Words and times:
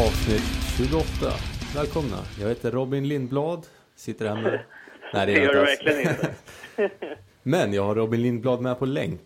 avsnitt 0.00 0.42
28. 0.76 1.04
Välkomna. 1.74 2.16
Jag 2.40 2.48
heter 2.48 2.70
Robin 2.70 3.08
Lindblad. 3.08 3.66
Sitter 3.96 4.26
här 4.28 4.42
med... 4.42 4.60
Nej, 5.14 5.26
det, 5.26 5.32
det 5.32 5.40
gör 5.40 5.52
du 5.54 5.60
verkligen 5.60 6.00
inte. 6.00 6.30
Men 7.42 7.72
jag 7.72 7.82
har 7.84 7.94
Robin 7.94 8.22
Lindblad 8.22 8.60
med 8.60 8.78
på 8.78 8.86
länk. 8.86 9.22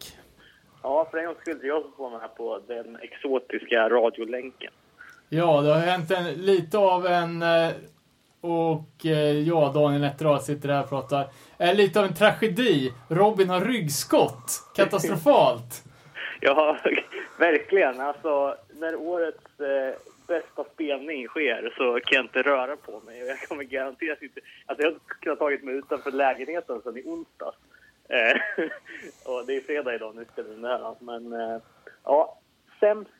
Ja, 0.82 1.08
för 1.10 1.18
en 1.18 1.26
gångs 1.26 1.38
skull 1.38 1.60
är 1.62 1.66
jag 1.68 1.82
som 1.82 1.92
får 1.96 2.10
med 2.10 2.34
på 2.36 2.60
den 2.68 2.96
exotiska 3.02 3.88
radiolänken. 3.88 4.72
Ja, 5.28 5.60
det 5.60 5.72
har 5.72 5.80
hänt 5.80 6.10
en, 6.10 6.24
lite 6.26 6.78
av 6.78 7.06
en... 7.06 7.42
eh, 7.42 7.68
Och 8.40 9.06
eh, 9.06 9.38
jag, 9.48 9.74
Daniel 9.74 10.00
Nätterdal, 10.00 10.40
sitter 10.40 10.68
här 10.68 10.82
och 10.82 10.88
pratar. 10.88 11.26
Eh, 11.58 11.74
Lite 11.74 12.00
av 12.00 12.06
en 12.06 12.14
tragedi. 12.14 12.92
Robin 13.08 13.50
har 13.50 13.60
ryggskott. 13.60 14.50
Katastrofalt. 14.76 15.82
Ja, 16.40 16.76
verkligen. 17.38 18.00
Alltså, 18.00 18.54
när 18.74 18.96
årets 18.96 19.60
eh, 19.60 19.94
bästa 20.26 20.64
spelning 20.74 21.28
sker 21.28 21.72
så 21.76 22.00
kan 22.00 22.16
jag 22.16 22.24
inte 22.24 22.42
röra 22.42 22.76
på 22.76 23.00
mig. 23.06 23.18
Jag 23.18 23.40
kommer 23.40 23.64
garanterat 23.64 24.22
inte... 24.22 24.40
Alltså, 24.66 24.82
jag 24.82 24.92
har 24.92 24.98
kunnat 25.20 25.38
tagit 25.38 25.64
mig 25.64 25.74
utanför 25.74 26.10
lägenheten 26.10 26.80
sen 26.84 26.96
i 26.96 27.02
onsdags. 27.02 27.56
Eh, 28.08 28.64
och 29.32 29.46
det 29.46 29.56
är 29.56 29.60
fredag 29.60 29.94
idag, 29.94 30.16
nu 30.16 30.24
spelar 30.32 30.48
vi 30.48 30.60
det 30.60 30.68
här. 30.68 30.94
Men 31.00 31.32
eh, 31.32 31.58
ja, 32.04 32.38
sämst. 32.80 33.10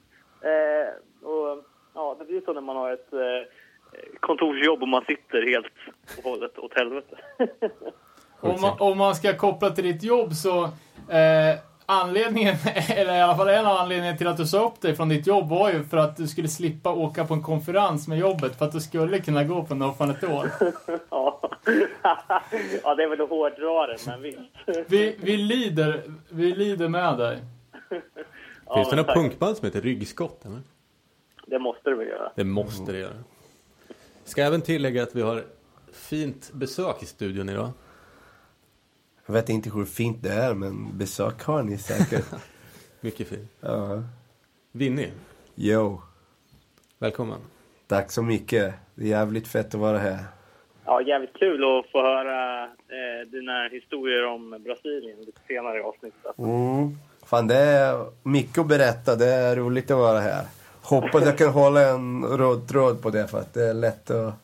Eh, 0.40 1.28
och, 1.28 1.64
ja, 1.94 2.16
det 2.18 2.24
blir 2.24 2.40
så 2.40 2.52
när 2.52 2.60
man 2.60 2.76
har 2.76 2.92
ett 2.92 3.12
eh, 3.12 3.48
kontorsjobb 4.20 4.82
och 4.82 4.88
man 4.88 5.04
sitter 5.04 5.46
helt 5.46 5.72
och 6.18 6.24
hållet 6.24 6.58
åt 6.58 6.74
helvete. 6.74 7.16
Om 8.40 8.60
man, 8.60 8.76
om 8.80 8.98
man 8.98 9.14
ska 9.14 9.36
koppla 9.36 9.70
till 9.70 9.84
ditt 9.84 10.02
jobb 10.02 10.32
så... 10.32 10.64
Eh, 11.12 11.58
Anledningen, 11.86 12.56
eller 12.88 13.16
i 13.16 13.20
alla 13.20 13.36
fall 13.36 13.48
en 13.48 13.66
av 13.66 13.76
anledningarna 13.76 14.18
till 14.18 14.26
att 14.26 14.36
du 14.36 14.46
sa 14.46 14.66
upp 14.66 14.80
dig 14.80 14.96
från 14.96 15.08
ditt 15.08 15.26
jobb 15.26 15.48
var 15.48 15.72
ju 15.72 15.84
för 15.84 15.96
att 15.96 16.16
du 16.16 16.26
skulle 16.26 16.48
slippa 16.48 16.92
åka 16.92 17.24
på 17.24 17.34
en 17.34 17.42
konferens 17.42 18.08
med 18.08 18.18
jobbet. 18.18 18.58
För 18.58 18.64
att 18.64 18.72
du 18.72 18.80
skulle 18.80 19.18
kunna 19.18 19.44
gå 19.44 19.64
på 19.64 19.74
No 19.74 19.94
Fun 19.98 20.10
At 20.10 20.24
All. 20.24 20.48
ja. 21.10 21.40
ja, 22.82 22.94
det 22.94 23.02
är 23.02 23.08
väl 23.08 23.20
att 23.20 23.28
hårdra 23.28 23.86
det, 23.86 24.06
men 24.06 24.22
visst. 24.22 24.38
Vi, 24.86 25.16
vi, 25.20 25.36
lider, 25.36 26.02
vi 26.28 26.54
lider 26.54 26.88
med 26.88 27.18
dig. 27.18 27.38
Ja, 28.66 28.74
Finns 28.74 28.90
det 28.90 29.04
tack. 29.04 29.16
punkband 29.16 29.56
som 29.56 29.66
heter 29.66 29.80
Ryggskott? 29.80 30.44
Eller? 30.44 30.60
Det 31.46 31.58
måste 31.58 31.90
det 31.90 31.96
väl 31.96 32.06
göra. 32.06 32.32
Det 32.34 32.44
måste 32.44 32.92
det 32.92 32.98
göra. 32.98 33.14
Ska 34.24 34.42
även 34.42 34.62
tillägga 34.62 35.02
att 35.02 35.14
vi 35.14 35.22
har 35.22 35.44
fint 35.92 36.50
besök 36.52 37.02
i 37.02 37.06
studion 37.06 37.48
idag. 37.48 37.70
Jag 39.26 39.32
vet 39.32 39.48
inte 39.48 39.70
hur 39.70 39.84
fint 39.84 40.22
det 40.22 40.32
är, 40.32 40.54
men 40.54 40.98
besök 40.98 41.42
har 41.42 41.62
ni 41.62 41.78
säkert. 41.78 42.24
Mycket 43.00 43.28
fint. 43.28 43.50
ja. 43.60 44.02
Vinny, 44.72 45.08
Jo, 45.54 46.02
välkommen. 46.98 47.38
tack 47.86 48.10
så 48.10 48.22
mycket. 48.22 48.74
Det 48.94 49.04
är 49.04 49.08
jävligt 49.08 49.48
fett 49.48 49.74
att 49.74 49.80
vara 49.80 49.98
här. 49.98 50.18
Ja, 50.84 51.02
jävligt 51.02 51.32
kul 51.34 51.64
att 51.64 51.90
få 51.92 52.02
höra 52.02 52.64
eh, 52.64 53.28
dina 53.32 53.68
historier 53.72 54.26
om 54.26 54.50
Brasilien 54.64 55.18
lite 55.20 55.40
senare 55.48 55.78
i 55.78 55.82
avsnittet. 55.82 56.38
Mm. 56.38 56.96
Fan, 57.26 57.46
det 57.48 57.56
är 57.56 58.06
mycket 58.22 58.58
att 58.58 58.66
berätta. 58.66 59.16
Det 59.16 59.26
är 59.32 59.56
roligt 59.56 59.90
att 59.90 59.96
vara 59.98 60.18
här. 60.20 60.44
Hoppas 60.82 61.24
jag 61.24 61.38
kan 61.38 61.48
hålla 61.48 61.88
en 61.88 62.24
röd 62.24 62.68
tråd 62.68 63.02
på 63.02 63.10
det, 63.10 63.26
för 63.28 63.38
att 63.38 63.54
det 63.54 63.64
är 63.68 63.74
lätt 63.74 64.10
att 64.10 64.34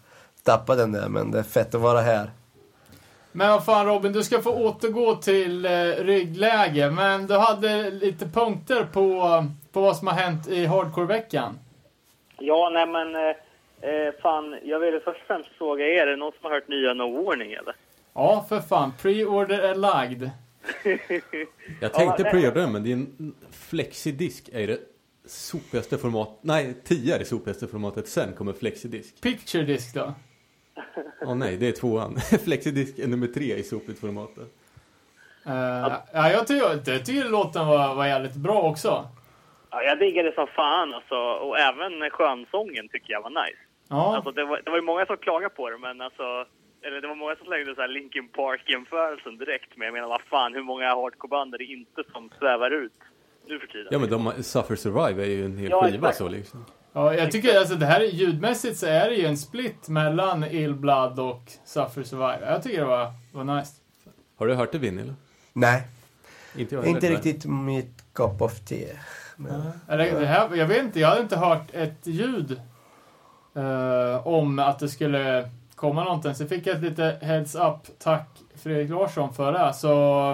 tappa 0.43 0.75
den 0.75 0.93
där. 0.93 1.09
Men 1.09 1.31
det 1.31 1.39
är 1.39 1.43
fett 1.43 1.75
att 1.75 1.81
vara 1.81 2.01
här. 2.01 2.31
Men 3.33 3.51
vad 3.51 3.65
fan 3.65 3.87
Robin, 3.87 4.13
du 4.13 4.23
ska 4.23 4.43
få 4.43 4.51
återgå 4.51 5.15
till 5.17 5.65
eh, 5.65 5.71
ryggläge. 6.05 6.91
Men 6.91 7.27
du 7.27 7.35
hade 7.35 7.91
lite 7.91 8.27
punkter 8.27 8.85
på, 8.85 9.45
på 9.73 9.81
vad 9.81 9.97
som 9.97 10.07
har 10.07 10.15
hänt 10.15 10.49
i 10.49 10.67
Hardcore-veckan. 10.67 11.59
Ja, 12.39 12.71
nej 12.73 12.87
men 12.87 13.15
eh, 13.15 13.91
eh, 13.91 14.13
fan, 14.23 14.59
jag 14.65 14.79
vill 14.81 15.01
först 15.05 15.21
och 15.21 15.27
främst 15.27 15.49
fråga 15.59 15.87
er, 15.87 16.07
är 16.07 16.07
det 16.07 16.17
någon 16.17 16.33
som 16.33 16.45
har 16.45 16.51
hört 16.51 16.69
nya 16.69 16.95
No 16.95 17.25
Warning 17.25 17.53
eller? 17.53 17.75
Ja, 18.15 18.47
för 18.49 18.61
fan. 18.61 18.93
Pre-order 19.03 19.59
är 19.59 19.75
lagd. 19.75 20.23
Jag 21.81 21.93
tänkte 21.93 22.23
Ja, 22.33 22.51
det, 22.51 22.67
men 22.67 22.83
din 22.83 23.35
flexidisk 23.51 24.49
är 24.53 24.67
det 24.67 24.79
sopigaste 25.27 25.99
format. 25.99 26.39
Nej, 26.41 26.75
10 26.85 27.15
är 27.15 27.19
det 27.19 27.25
sopigaste 27.25 27.69
formatet. 27.69 28.09
Sen 28.09 28.33
kommer 28.33 28.53
flexidisk. 28.53 29.21
Picture 29.21 29.63
disc 29.63 29.93
då? 29.93 30.15
Åh 31.27 31.35
nej, 31.35 31.57
det 31.57 31.69
är 31.69 31.73
tvåan. 31.73 32.17
flexidisk 32.45 32.99
är 32.99 33.07
nummer 33.07 33.27
tre 33.27 33.55
i 33.57 33.63
sopigt 33.63 34.01
formatet. 34.01 34.49
Eh, 35.47 35.53
ja, 36.13 36.31
jag 36.31 36.47
tycker, 36.47 36.91
jag 36.93 37.07
tycker 37.07 37.29
låten 37.31 37.67
var, 37.67 37.95
var 37.95 38.07
jävligt 38.07 38.35
bra 38.35 38.63
också. 38.63 39.09
Ja, 39.71 39.83
jag 39.83 39.99
diggar 39.99 40.25
det 40.25 40.35
som 40.35 40.47
fan 40.47 40.95
alltså, 40.95 41.15
och 41.15 41.59
även 41.59 42.11
skönsången 42.11 42.89
tycker 42.89 43.13
jag 43.13 43.23
var 43.23 43.31
nice. 43.31 43.59
Ja, 43.89 44.17
Alltså, 44.17 44.31
det, 44.31 44.45
var, 44.45 44.61
det 44.65 44.71
var 44.71 44.79
ju 44.79 44.83
många 44.85 45.07
som 45.07 45.17
klagade 45.17 45.55
på 45.55 45.71
det, 45.71 45.79
men 45.79 46.01
alltså... 46.01 46.23
Eller 46.85 47.01
det 47.01 47.09
var 47.09 47.15
många 47.15 47.37
som 47.37 47.47
slängde 47.47 47.75
så 47.75 47.81
här 47.81 47.89
Linkin 47.89 48.29
Park-jämförelsen 48.29 49.39
direkt, 49.39 49.77
men 49.77 49.85
jag 49.87 49.93
menar 49.93 50.09
vad 50.09 50.21
fan, 50.23 50.55
hur 50.55 50.63
många 50.63 50.95
hardcore-band 50.95 51.55
är 51.55 51.59
det 51.59 51.65
inte 51.65 52.03
som 52.13 52.31
svävar 52.39 52.71
ut 52.71 52.93
nu 53.47 53.59
för 53.59 53.67
tiden? 53.67 53.89
Ja, 53.91 53.99
men 53.99 54.11
de, 54.11 54.43
Suffer 54.43 54.77
Survive 54.77 55.23
är 55.23 55.27
ju 55.29 55.45
en 55.45 55.57
hel 55.59 55.71
Ja, 55.71 55.83
skiva 55.83 55.97
exakt. 55.97 56.17
så 56.17 56.29
liksom. 56.29 56.65
Ja 56.93 57.15
jag 57.15 57.33
tycker 57.33 57.59
alltså 57.59 57.75
det 57.75 57.87
här 57.87 58.01
är- 58.01 58.05
ljudmässigt 58.05 58.79
så 58.79 58.87
är 58.87 59.09
det 59.11 59.15
ju 59.17 59.27
en 59.27 59.37
split 59.39 59.89
mellan 59.89 60.45
Ill 60.45 60.75
Blood 60.75 61.19
och 61.19 61.53
Suffer 61.65 62.03
Survive. 62.03 62.39
Jag 62.51 62.63
tycker 62.63 62.79
det 62.79 62.85
var, 62.87 63.13
var 63.33 63.45
nice. 63.57 63.73
Har 64.39 64.47
du 64.47 64.55
hört 64.55 64.73
det 64.73 64.79
Vinny? 64.79 65.03
Eller? 65.03 65.15
Nej, 65.53 65.83
Inte 66.57 66.75
jag 66.75 66.87
inte 66.87 67.11
riktigt 67.11 67.45
mitt 67.45 68.05
cup 68.13 68.43
of 68.43 68.61
tea. 68.61 68.97
Men, 69.37 69.71
Eller, 69.89 70.21
det 70.21 70.27
här, 70.27 70.57
jag 70.57 70.67
vet 70.67 70.83
inte, 70.83 71.01
jag 71.01 71.09
hade 71.09 71.21
inte 71.21 71.37
hört 71.37 71.67
ett 71.75 72.07
ljud 72.07 72.61
eh, 73.55 74.27
om 74.27 74.59
att 74.59 74.79
det 74.79 74.89
skulle 74.89 75.51
komma 75.75 76.05
någonting. 76.05 76.35
Så 76.35 76.47
fick 76.47 76.67
jag 76.67 76.77
ett 76.77 76.83
lite 76.83 77.19
heads 77.23 77.55
up, 77.55 77.99
tack 77.99 78.29
Fredrik 78.63 78.91
Larsson 78.91 79.35
för 79.35 79.53
det. 79.53 79.73
Så 79.75 80.31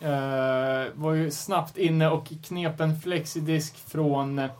eh, 0.00 0.86
var 0.94 1.12
ju 1.12 1.30
snabbt 1.30 1.78
inne 1.78 2.08
och 2.10 2.32
knep 2.44 2.80
en 2.80 3.00
flexidisk 3.00 3.76
från 3.88 4.38
eh, 4.38 4.50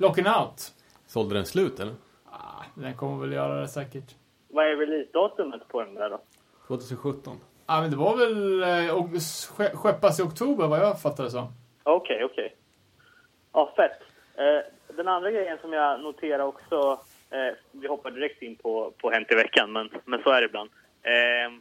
Locking 0.00 0.26
Out. 0.26 0.74
Sålde 1.06 1.34
den 1.34 1.46
slut 1.46 1.80
eller? 1.80 1.94
Ah, 2.30 2.64
den 2.74 2.96
kommer 2.96 3.20
väl 3.20 3.32
göra 3.32 3.60
det 3.60 3.68
säkert. 3.68 4.14
Vad 4.48 4.66
är 4.66 4.76
releasedatumet 4.76 5.68
på 5.68 5.82
den 5.82 5.94
där 5.94 6.10
då? 6.10 6.20
2017. 6.66 7.36
Ja, 7.66 7.80
men 7.80 7.90
det 7.90 7.96
var 7.96 8.16
väl 8.16 8.62
eh, 8.62 9.74
skeppas 9.74 10.20
i 10.20 10.22
oktober 10.22 10.66
vad 10.66 10.78
jag 10.78 11.02
fattade 11.02 11.30
som. 11.30 11.46
Okej, 11.82 12.24
okej. 12.24 12.56
Ja, 13.52 13.72
fett. 13.76 14.00
Eh, 14.34 14.94
den 14.96 15.08
andra 15.08 15.30
grejen 15.30 15.58
som 15.60 15.72
jag 15.72 16.00
noterar 16.00 16.44
också, 16.44 17.00
eh, 17.30 17.56
vi 17.72 17.88
hoppar 17.88 18.10
direkt 18.10 18.42
in 18.42 18.56
på, 18.56 18.92
på 18.98 19.10
Hänt 19.10 19.32
i 19.32 19.34
veckan, 19.34 19.72
men, 19.72 19.90
men 20.04 20.22
så 20.22 20.30
är 20.30 20.40
det 20.40 20.46
ibland. 20.46 20.70
Eh, 21.02 21.52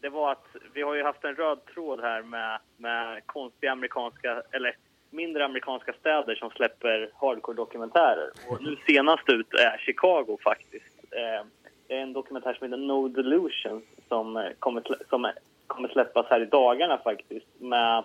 det 0.00 0.08
var 0.08 0.32
att 0.32 0.46
vi 0.72 0.82
har 0.82 0.94
ju 0.94 1.02
haft 1.02 1.24
en 1.24 1.34
röd 1.34 1.58
tråd 1.74 2.00
här 2.00 2.22
med, 2.22 2.58
med 2.76 3.26
konstiga 3.26 3.72
amerikanska, 3.72 4.42
eller 4.50 4.76
mindre 5.10 5.44
amerikanska 5.44 5.92
städer 5.92 6.34
som 6.34 6.50
släpper 6.50 7.10
hardcore-dokumentärer. 7.14 8.30
Och 8.48 8.62
nu 8.62 8.76
senast 8.86 9.28
ut 9.28 9.54
är 9.54 9.78
Chicago 9.78 10.38
faktiskt. 10.44 11.04
Eh, 11.10 11.46
det 11.86 11.94
är 11.94 12.00
en 12.00 12.12
dokumentär 12.12 12.54
som 12.54 12.64
heter 12.64 12.82
No 12.82 13.08
Delusions 13.08 13.84
som, 14.08 14.36
eh, 14.36 14.50
kommer, 14.58 14.82
som 15.08 15.24
eh, 15.24 15.30
kommer 15.66 15.88
släppas 15.88 16.26
här 16.30 16.40
i 16.40 16.46
dagarna 16.46 16.98
faktiskt. 16.98 17.46
Med 17.58 18.04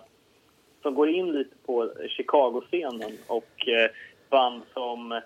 som 0.82 0.94
går 0.94 1.08
in 1.08 1.32
lite 1.32 1.56
på 1.66 1.92
Chicago-scenen 2.08 3.18
och 3.26 3.68
band 4.30 4.62
som, 4.74 5.20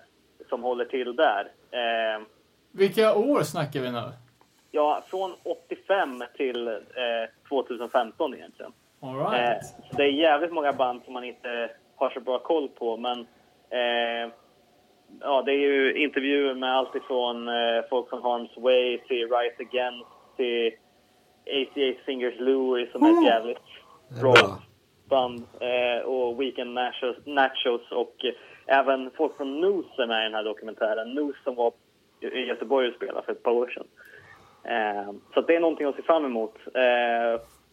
som 0.49 0.63
håller 0.63 0.85
till 0.85 1.15
där. 1.15 1.47
Vilka 2.71 3.15
år 3.15 3.43
snackar 3.43 3.79
vi 3.79 3.91
nu? 3.91 4.03
ja, 4.77 5.03
från 5.07 5.33
85 5.43 6.23
till 6.37 6.67
eh, 6.67 6.73
2015 7.49 8.33
egentligen. 8.33 8.71
All 9.01 9.15
Eh, 9.19 9.31
right. 9.31 9.65
så 9.65 9.97
det 9.97 10.03
är 10.03 10.07
jävligt 10.11 10.51
många 10.53 10.73
band 10.73 11.01
som 11.03 11.13
man 11.13 11.23
inte 11.23 11.69
har 11.95 12.09
så 12.09 12.19
bra 12.19 12.39
koll 12.39 12.69
på, 12.69 12.97
men 12.97 13.19
eh, 13.69 14.31
ja, 15.21 15.41
det 15.45 15.51
är 15.51 15.59
ju 15.59 15.93
intervjuer 16.03 16.53
med 16.53 16.75
allt 16.77 16.95
ifrån 16.95 17.47
eh, 17.47 17.83
folk 17.89 18.09
från 18.09 18.21
Harm's 18.21 18.61
Way 18.61 18.97
till 18.97 19.29
Rise 19.29 19.55
Against 19.59 20.07
till 20.37 20.71
88 21.73 21.99
Fingers 22.05 22.39
Louie 22.39 22.91
som 22.91 23.03
är 23.03 23.09
ett 23.19 23.25
jävligt 23.25 23.57
bra 24.21 24.31
bra. 24.33 24.59
band 25.09 25.43
eh, 25.61 26.05
och 26.05 26.41
Weekend 26.41 26.73
Nachos, 26.73 27.15
Nachos 27.25 27.91
och 27.91 28.25
eh, 28.25 28.33
även 28.79 29.11
folk 29.17 29.37
från 29.37 29.61
Noose 29.61 30.03
är 30.03 30.07
med 30.07 30.21
i 30.21 30.23
den 30.23 30.33
här 30.33 30.43
dokumentären. 30.43 31.13
Noose 31.13 31.39
som 31.43 31.55
var 31.55 31.71
i 32.21 32.39
Göteborg 32.39 32.87
och 32.87 32.95
spelade 32.95 33.25
för 33.25 33.31
ett 33.31 33.43
par 33.43 33.51
år 33.51 33.67
sedan. 33.67 33.87
Eh, 34.63 35.11
så 35.33 35.41
det 35.41 35.55
är 35.55 35.59
någonting 35.59 35.87
att 35.87 35.95
se 35.95 36.01
fram 36.01 36.25
emot. 36.25 36.55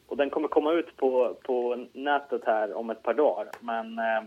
Och 0.06 0.16
den 0.16 0.30
kommer 0.30 0.48
komma 0.48 0.72
ut 0.72 0.96
på, 0.96 1.36
på 1.42 1.86
nätet 1.92 2.42
här 2.46 2.76
om 2.76 2.90
ett 2.90 3.02
par 3.02 3.14
dagar. 3.14 3.48
Men 3.60 3.98
eh, 3.98 4.24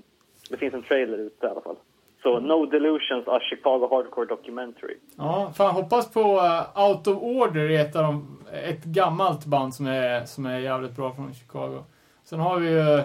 det 0.50 0.57
finns 0.57 0.74
en 0.74 0.83
trailer 0.83 1.18
ute 1.18 1.45
i 1.45 1.50
alla 1.50 1.62
fall. 1.62 1.75
Så 2.21 2.39
No 2.39 2.65
Delusions, 2.65 3.27
a 3.27 3.39
Chicago 3.41 3.88
Hardcore 3.91 4.25
Documentary. 4.27 4.97
Ja, 5.18 5.51
fan 5.56 5.74
hoppas 5.75 6.13
på 6.13 6.19
uh, 6.19 6.89
Out 6.89 7.07
of 7.07 7.18
Order 7.24 7.69
är 7.71 7.81
ett, 7.81 7.95
av 7.95 8.03
de, 8.03 8.38
ett 8.53 8.83
gammalt 8.83 9.45
band 9.45 9.74
som 9.75 9.88
är, 9.88 10.25
som 10.25 10.45
är 10.45 10.59
jävligt 10.59 10.95
bra 10.95 11.13
från 11.13 11.33
Chicago. 11.33 11.83
Sen 12.24 12.39
har 12.39 12.59
vi 12.59 12.69
ju 12.69 13.00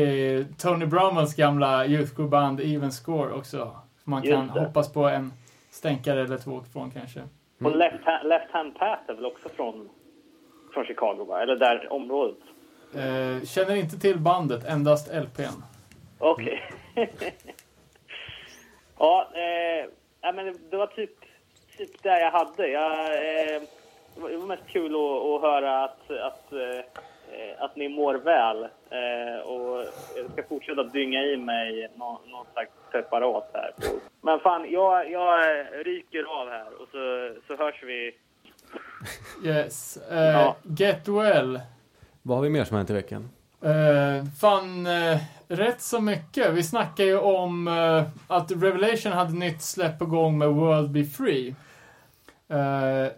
eh, 0.00 0.46
Tony 0.58 0.86
Brumans 0.86 1.36
gamla 1.36 1.86
youthcore-band 1.86 2.60
Even 2.60 2.92
Score 2.92 3.32
också. 3.32 3.70
Man 4.04 4.22
kan 4.22 4.48
hoppas 4.48 4.92
på 4.92 5.04
en 5.08 5.32
stänkare 5.70 6.20
eller 6.22 6.38
två 6.38 6.60
från 6.72 6.90
kanske. 6.90 7.20
Och 7.64 7.76
Left, 7.76 8.04
ha- 8.04 8.22
Left 8.22 8.50
Hand 8.50 8.78
Path 8.78 9.02
är 9.06 9.14
väl 9.14 9.26
också 9.26 9.48
från, 9.48 9.88
från 10.72 10.84
Chicago, 10.84 11.24
va? 11.24 11.42
Eller 11.42 11.56
där 11.56 11.92
området? 11.92 12.38
Eh, 12.94 13.44
känner 13.46 13.76
inte 13.76 13.98
till 13.98 14.18
bandet, 14.18 14.64
endast 14.68 15.08
LPn. 15.14 15.62
Okej. 16.18 16.62
ja, 18.98 19.28
eh, 19.34 19.88
ja, 20.20 20.32
men 20.32 20.58
det 20.70 20.76
var 20.76 20.86
typ, 20.86 21.10
typ 21.76 22.02
det 22.02 22.20
jag 22.20 22.30
hade. 22.30 22.66
Jag, 22.68 22.92
eh, 23.14 23.62
det 24.14 24.20
var- 24.20 24.46
mest 24.46 24.66
kul 24.68 24.94
att, 24.94 25.00
att 25.34 25.40
höra 25.42 25.84
att, 25.84 26.10
att, 26.10 26.52
eh, 26.52 26.84
att 27.58 27.76
ni 27.76 27.88
mår 27.88 28.14
väl. 28.14 28.62
Eh, 28.90 29.40
och 29.46 29.84
jag 30.16 30.30
ska 30.32 30.42
fortsätta 30.48 30.82
dynga 30.82 31.22
i 31.22 31.36
mig 31.36 31.88
någon, 31.96 32.30
någon 32.30 32.46
slags 32.52 32.70
preparat 32.90 33.50
här. 33.54 33.72
Men 34.20 34.40
fan, 34.40 34.70
jag, 34.70 35.10
jag 35.10 35.40
ryker 35.86 36.24
av 36.40 36.48
här 36.48 36.66
och 36.82 36.88
så, 36.88 37.34
så 37.46 37.62
hörs 37.64 37.82
vi. 37.82 38.14
Yes. 39.44 39.98
Eh, 40.10 40.18
Ja. 40.18 40.56
Get 40.62 41.08
well. 41.08 41.60
Vad 42.22 42.36
har 42.36 42.42
vi 42.42 42.50
mer 42.50 42.64
som 42.64 42.76
hänt 42.76 42.90
i 42.90 42.92
veckan? 42.92 43.30
Eh, 43.62 44.24
fan, 44.40 44.86
eh, 44.86 45.18
rätt 45.48 45.80
så 45.82 46.00
mycket. 46.00 46.52
Vi 46.52 46.62
snackar 46.62 47.04
ju 47.04 47.18
om 47.18 47.68
eh, 47.68 48.04
att 48.26 48.50
Revelation 48.50 49.12
hade 49.12 49.32
nytt 49.32 49.62
släpp 49.62 49.98
på 49.98 50.06
gång 50.06 50.38
med 50.38 50.48
World 50.48 50.90
Be 50.90 51.04
Free. 51.04 51.54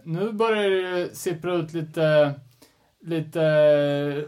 Nu 0.03 0.31
börjar 0.31 0.69
det 0.69 0.75
ju 0.99 1.09
sippra 1.13 1.53
ut 1.53 1.73
lite, 1.73 2.33
lite 3.01 3.41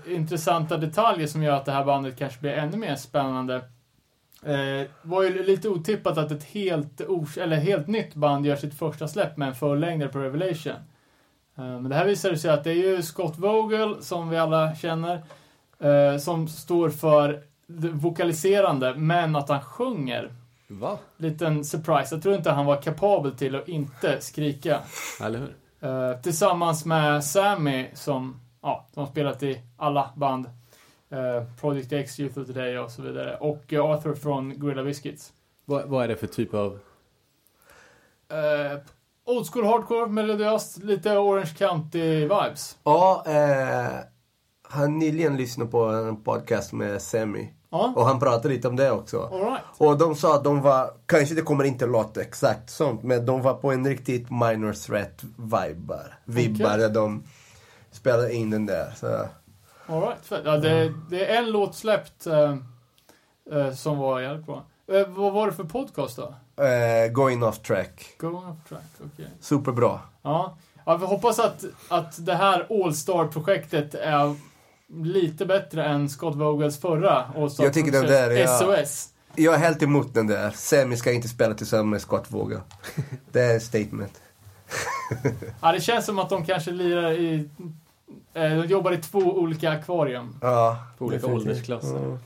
intressanta 0.07 0.77
detaljer 0.77 1.27
som 1.27 1.43
gör 1.43 1.53
att 1.55 1.65
det 1.65 1.71
här 1.71 1.85
bandet 1.85 2.17
kanske 2.17 2.39
blir 2.39 2.51
ännu 2.51 2.77
mer 2.77 2.95
spännande. 2.95 3.55
Eh, 4.43 4.87
var 5.01 5.23
ju 5.23 5.43
lite 5.43 5.69
otippat 5.69 6.17
att 6.17 6.31
ett 6.31 6.43
helt, 6.43 7.01
eller 7.37 7.55
helt 7.55 7.87
nytt 7.87 8.13
band 8.15 8.45
gör 8.45 8.55
sitt 8.55 8.77
första 8.79 9.07
släpp 9.07 9.37
med 9.37 9.47
en 9.47 9.55
förlängdare 9.55 10.09
på 10.09 10.19
Revelation. 10.19 10.73
Eh, 11.57 11.63
men 11.63 11.89
det 11.89 11.95
här 11.95 12.05
visar 12.05 12.35
sig 12.35 12.51
att 12.51 12.63
det 12.63 12.71
är 12.71 12.75
ju 12.75 13.01
Scott 13.01 13.37
Vogel, 13.37 14.03
som 14.03 14.29
vi 14.29 14.37
alla 14.37 14.75
känner, 14.75 15.23
eh, 15.79 16.17
som 16.17 16.47
står 16.47 16.89
för 16.89 17.43
vokaliserande, 17.93 18.93
men 18.95 19.35
att 19.35 19.49
han 19.49 19.61
sjunger. 19.61 20.33
Va? 20.67 20.97
Liten 21.17 21.65
surprise. 21.65 22.15
Jag 22.15 22.23
tror 22.23 22.35
inte 22.35 22.51
han 22.51 22.65
var 22.65 22.81
kapabel 22.81 23.31
till 23.37 23.55
att 23.55 23.67
inte 23.67 24.21
skrika. 24.21 24.81
Eller 25.21 25.39
hur? 25.39 25.55
Eh, 25.79 26.21
tillsammans 26.21 26.85
med 26.85 27.23
Sammy 27.23 27.87
som, 27.93 28.39
ja, 28.61 28.87
som 28.93 29.03
har 29.03 29.11
spelat 29.11 29.43
i 29.43 29.61
alla 29.77 30.09
band. 30.15 30.49
Project 31.61 31.93
X, 31.93 32.19
Youth 32.19 32.39
of 32.39 32.47
the 32.47 32.53
Day 32.53 32.77
och 32.77 32.91
så 32.91 33.01
vidare. 33.01 33.37
Och 33.37 33.73
Arthur 33.73 34.15
från 34.15 34.59
Gorilla 34.59 34.83
Biscuits. 34.83 35.33
Vad, 35.65 35.85
vad 35.85 36.03
är 36.03 36.07
det 36.07 36.15
för 36.15 36.27
typ 36.27 36.53
av... 36.53 36.79
Old 39.27 39.47
school 39.53 39.65
hardcore, 39.65 40.07
melodiöst, 40.07 40.77
lite 40.77 41.17
Orange 41.17 41.53
County-vibes. 41.57 42.75
Ja, 42.83 43.23
eh, 43.27 43.99
han 44.69 44.99
nyligen 44.99 45.37
lyssnade 45.37 45.71
på 45.71 45.83
en 45.83 46.23
podcast 46.23 46.73
med 46.73 47.01
Semi. 47.01 47.53
Ja, 47.69 47.93
Och 47.95 48.05
han 48.05 48.19
pratade 48.19 48.49
lite 48.53 48.67
om 48.67 48.75
det 48.75 48.91
också. 48.91 49.21
alright. 49.33 49.61
Och 49.77 49.97
de 49.97 50.15
sa 50.15 50.35
att 50.35 50.43
de 50.43 50.61
var, 50.61 50.91
kanske 51.05 51.35
det 51.35 51.41
kommer 51.41 51.63
inte 51.63 51.85
låta 51.85 52.21
exakt 52.21 52.69
sånt, 52.69 53.03
men 53.03 53.25
de 53.25 53.41
var 53.41 53.53
på 53.53 53.71
en 53.71 53.87
riktigt 53.87 54.29
minor 54.29 54.73
threat 54.73 55.23
Vibbar 55.37 56.19
Okej. 56.27 56.53
där 56.79 56.89
de 56.89 57.23
spelade 57.91 58.33
in 58.33 58.49
den 58.49 58.65
där. 58.65 58.93
Så. 58.97 59.07
Alright, 59.93 60.25
fett. 60.25 60.41
Ja, 60.45 60.57
det, 60.57 60.93
det 61.09 61.25
är 61.35 61.37
en 61.37 61.51
låt 61.51 61.75
släppt 61.75 62.27
eh, 62.27 62.55
eh, 63.51 63.71
som 63.73 63.97
var 63.97 64.19
jävligt 64.19 64.45
bra. 64.45 64.65
Eh, 64.91 65.07
vad 65.07 65.33
var 65.33 65.45
det 65.47 65.53
för 65.53 65.63
podcast 65.63 66.17
då? 66.17 66.33
Eh, 66.57 67.11
going 67.11 67.43
off 67.43 67.59
track. 67.61 68.15
Going 68.17 68.35
off 68.45 68.69
track, 68.69 68.81
okej. 69.13 69.27
Superbra. 69.39 69.99
Ja. 70.21 70.57
ja, 70.85 70.97
vi 70.97 71.05
hoppas 71.05 71.39
att, 71.39 71.63
att 71.87 72.25
det 72.25 72.33
här 72.35 72.67
All-Star-projektet 72.83 73.95
är 73.95 74.35
lite 74.93 75.45
bättre 75.45 75.85
än 75.85 76.09
Scott 76.09 76.35
Vogels 76.35 76.79
förra 76.81 77.23
All-Star 77.37 77.63
Jag 77.63 77.73
tycker 77.73 77.91
den 77.91 78.05
där 78.05 78.29
är- 78.31 78.47
SOS. 78.83 79.09
Jag 79.35 79.53
är 79.53 79.57
helt 79.59 79.83
emot 79.83 80.13
den 80.13 80.27
där. 80.27 80.51
Semi 80.51 80.97
ska 80.97 81.11
inte 81.11 81.27
spela 81.27 81.53
tillsammans 81.53 81.91
med 81.91 82.01
Scott 82.01 82.25
Vogel. 82.31 82.59
Det 83.31 83.41
är 83.41 83.53
en 83.53 83.61
statement. 83.61 84.21
Ja, 85.61 85.71
det 85.71 85.81
känns 85.81 86.05
som 86.05 86.19
att 86.19 86.29
de 86.29 86.45
kanske 86.45 86.71
lirar 86.71 87.11
i... 87.11 87.49
Eh, 88.33 88.49
de 88.57 88.65
jobbar 88.65 88.91
i 88.91 88.97
två 88.97 89.19
olika 89.19 89.69
akvarium. 89.71 90.35
Ja, 90.41 90.77
På 90.97 91.05
olika 91.05 91.21
definitivt. 91.21 91.47
åldersklasser. 91.47 91.97
Mm. 91.97 92.17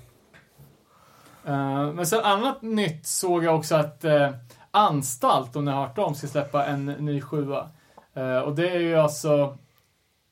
Eh, 1.45 1.93
men 1.93 2.07
sen 2.07 2.23
annat 2.23 2.61
nytt 2.61 3.07
såg 3.07 3.43
jag 3.43 3.55
också 3.55 3.75
att 3.75 4.03
eh, 4.03 4.29
Anstalt, 4.71 5.55
om 5.55 5.65
ni 5.65 5.71
har 5.71 5.87
hört 5.87 5.95
dem, 5.95 6.15
ska 6.15 6.27
släppa 6.27 6.65
en 6.65 6.85
ny 6.85 7.21
sjua. 7.21 7.69
Eh, 8.13 8.37
och 8.37 8.55
det 8.55 8.69
är 8.69 8.79
ju 8.79 8.95
alltså... 8.95 9.57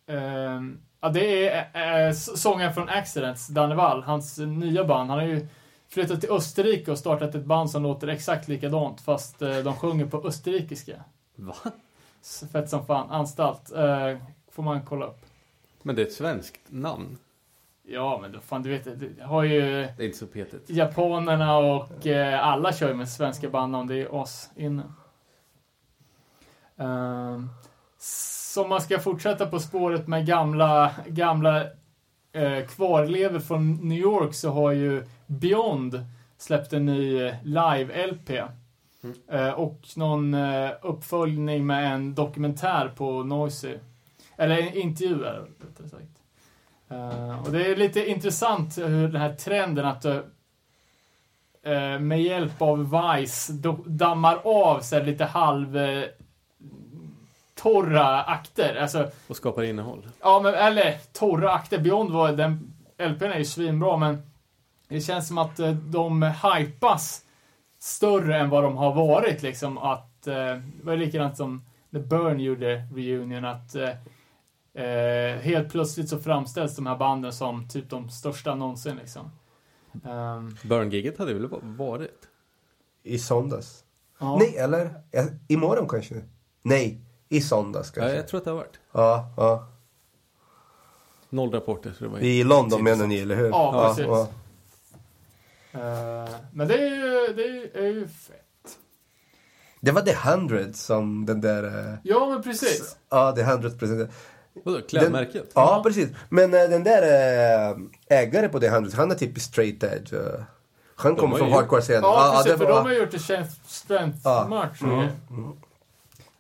Eh, 0.08 0.62
ja, 1.02 1.10
det 1.10 1.50
är 1.74 2.14
sångaren 2.14 2.74
från 2.74 2.90
Accidents, 2.90 3.48
Danne 3.48 3.76
Wall, 3.76 4.04
hans 4.04 4.38
nya 4.38 4.84
band. 4.84 5.10
Han 5.10 5.20
har 5.20 5.26
ju 5.26 5.48
flyttat 5.90 6.22
till 6.22 6.32
Österrike 6.32 6.92
och 6.92 7.00
startat 7.00 7.36
ett 7.36 7.46
band 7.46 7.72
som 7.72 7.84
låter 7.84 8.08
exakt 8.08 8.48
likadant, 8.48 9.02
fast 9.02 9.40
de 9.40 9.76
sjunger 9.76 10.06
på 10.06 10.28
österrikiska. 10.28 11.04
Va? 11.36 11.56
Fett 12.52 12.70
som 12.70 12.86
fan. 12.86 13.10
Anstalt. 13.10 13.72
Får 14.52 14.64
man 14.64 14.82
kolla 14.86 15.06
upp. 15.06 15.26
Men 15.84 15.96
det 15.96 16.02
är 16.02 16.06
ett 16.06 16.14
svenskt 16.14 16.62
namn. 16.68 17.18
Ja, 17.92 18.20
men 18.22 18.32
då, 18.32 18.40
fan 18.40 18.64
du 18.64 18.70
vet, 18.70 19.00
det 19.00 19.24
har 19.24 19.44
ju... 19.44 19.62
Det 19.98 20.04
är 20.04 20.06
inte 20.06 20.18
så 20.18 20.28
petigt. 20.28 20.70
Japanerna 20.70 21.58
och 21.58 22.08
eh, 22.08 22.48
alla 22.48 22.74
kör 22.74 22.88
ju 22.88 22.94
med 22.94 23.10
svenska 23.10 23.50
bandnamn. 23.50 23.88
Det 23.88 24.02
är 24.02 24.14
oss 24.14 24.50
inne. 24.56 24.84
Um, 26.76 27.50
så 27.98 28.64
om 28.64 28.70
man 28.70 28.82
ska 28.82 29.00
fortsätta 29.00 29.46
på 29.46 29.60
spåret 29.60 30.08
med 30.08 30.26
gamla, 30.26 30.92
gamla 31.08 31.64
eh, 32.32 32.66
kvarlever 32.68 33.40
från 33.40 33.74
New 33.74 33.98
York 33.98 34.34
så 34.34 34.50
har 34.50 34.72
ju 34.72 35.04
Beyond 35.28 36.06
släppt 36.38 36.74
en 36.74 36.86
ny 36.86 37.22
eh, 37.22 37.34
live-LP. 37.44 38.44
Eh, 39.28 39.50
och 39.50 39.82
någon 39.96 40.34
eh, 40.34 40.72
uppföljning 40.82 41.66
med 41.66 41.94
en 41.94 42.16
dokumentär 42.16 42.92
på 42.96 43.24
Noisy. 43.24 43.76
Eller 44.38 44.58
en 44.58 44.74
intervju 44.74 45.18
rättare 45.18 45.90
sagt. 45.90 46.19
Eh, 46.90 47.44
och 47.46 47.52
det 47.52 47.66
är 47.66 47.76
lite 47.76 48.10
intressant 48.10 48.78
hur 48.78 49.08
den 49.08 49.22
här 49.22 49.34
trenden 49.34 49.86
att 49.86 50.06
eh, 50.06 52.00
med 52.00 52.22
hjälp 52.22 52.62
av 52.62 52.92
Vice 53.18 53.54
dammar 53.86 54.40
av 54.44 54.80
sig 54.80 55.06
lite 55.06 55.26
halv 55.26 55.78
eh, 55.78 56.04
torra 57.56 58.24
akter. 58.24 58.76
Alltså, 58.76 59.12
Och 59.28 59.36
skapar 59.36 59.64
innehåll. 59.64 60.08
ja 60.22 60.40
men 60.44 60.54
eller 60.54 60.98
torra 61.14 61.54
akter. 61.54 61.78
Beyond 61.78 62.12
var 62.12 62.32
den 62.32 62.74
LPn 62.98 63.24
är 63.26 63.38
ju 63.38 63.46
svinbra 63.46 63.98
men 63.98 64.22
det 64.88 65.02
känns 65.02 65.28
som 65.28 65.38
att 65.38 65.60
de 65.92 66.24
hypas 66.24 67.22
större 67.80 68.38
än 68.38 68.50
vad 68.50 68.64
de 68.64 68.78
har 68.78 68.94
varit 68.94 69.42
liksom. 69.42 69.78
Att, 69.78 70.24
det 70.24 70.62
var 70.84 70.96
likadant 70.96 71.38
som 71.38 71.66
när 71.90 72.00
Burn 72.00 72.40
gjorde 72.40 72.76
reunion 72.96 73.46
att 73.46 73.76
eh, 74.74 75.42
helt 75.42 75.72
plötsligt 75.72 76.10
så 76.10 76.20
framställs 76.20 76.76
de 76.76 76.86
här 76.86 76.98
banden 76.98 77.34
som 77.34 77.68
typ 77.70 77.90
de 77.90 78.10
största 78.10 78.56
någonsin 78.56 78.96
liksom. 78.96 79.32
Um, 80.04 80.58
Burn-giget 80.64 81.18
hade 81.18 81.34
väl 81.34 81.48
va- 81.48 81.60
varit? 81.62 82.28
I 83.04 83.20
söndags. 83.20 83.84
ja. 84.20 84.38
Nej, 84.40 84.58
eller? 84.58 85.02
Ja, 85.12 85.24
Imorgon 85.48 85.88
kanske? 85.88 86.22
Nej, 86.62 87.02
i 87.30 87.42
söndags 87.42 87.92
Ja, 87.96 88.02
kanske. 88.02 88.16
jag 88.18 88.28
tror 88.28 88.38
att 88.38 88.44
det 88.44 88.50
har 88.52 88.58
varit. 88.58 88.80
Ja, 88.92 89.34
ja. 89.38 89.68
Noll 91.30 91.52
rapporter. 91.52 91.94
Så 91.98 92.04
det 92.04 92.10
var 92.10 92.20
I 92.20 92.44
London 92.44 92.84
menar 92.84 93.08
ni, 93.08 93.20
eller 93.20 93.36
hur? 93.36 93.50
Ja, 93.50 93.84
precis. 93.88 94.06
ja. 94.08 94.28
Eh, 95.72 96.30
men 96.54 96.68
det 96.68 96.74
är 96.74 96.96
ju, 96.96 97.34
det 97.34 97.44
är 97.44 97.54
ju, 97.54 97.72
är 97.74 97.94
ju 97.94 98.08
fett. 98.08 98.78
Det 99.82 99.92
var 99.92 100.02
The 100.02 100.16
Hundred 100.16 100.76
som 100.76 101.26
den 101.26 101.42
där... 101.42 101.64
eh, 101.92 101.96
Ja, 102.04 102.30
men 102.30 102.42
precis. 102.44 102.98
Ja, 103.10 103.32
The 103.32 103.44
Hundred 103.44 103.80
presenterade. 103.80 104.14
Vadå, 104.64 104.82
klädmärket? 104.82 105.52
Ja, 105.56 105.82
precis. 105.86 106.10
Men 106.30 106.54
eh, 106.54 106.70
den 106.70 106.84
där 106.84 107.02
eh, 107.02 107.78
ägare 108.20 108.50
på 108.50 108.60
The 108.60 108.70
Hundred, 108.70 108.94
han 108.94 109.12
är 109.12 109.16
typiskt 109.16 109.52
straight 109.54 109.84
edge. 109.84 110.14
eh. 110.14 110.20
Han 110.96 111.16
kommer 111.16 111.38
från 111.38 111.48
ju- 111.48 111.54
hardcore-scenen. 111.54 112.02
Ja, 112.04 112.32
precis. 112.36 112.52
det 112.52 112.58
För 112.58 112.66
var- 112.66 112.76
de 112.84 112.86
har 112.86 112.94
gjort 112.94 113.12
det 113.12 113.20
Strength, 113.20 113.52
strength 113.66 114.18
Ja. 114.24 114.68
Grejer. 114.80 115.12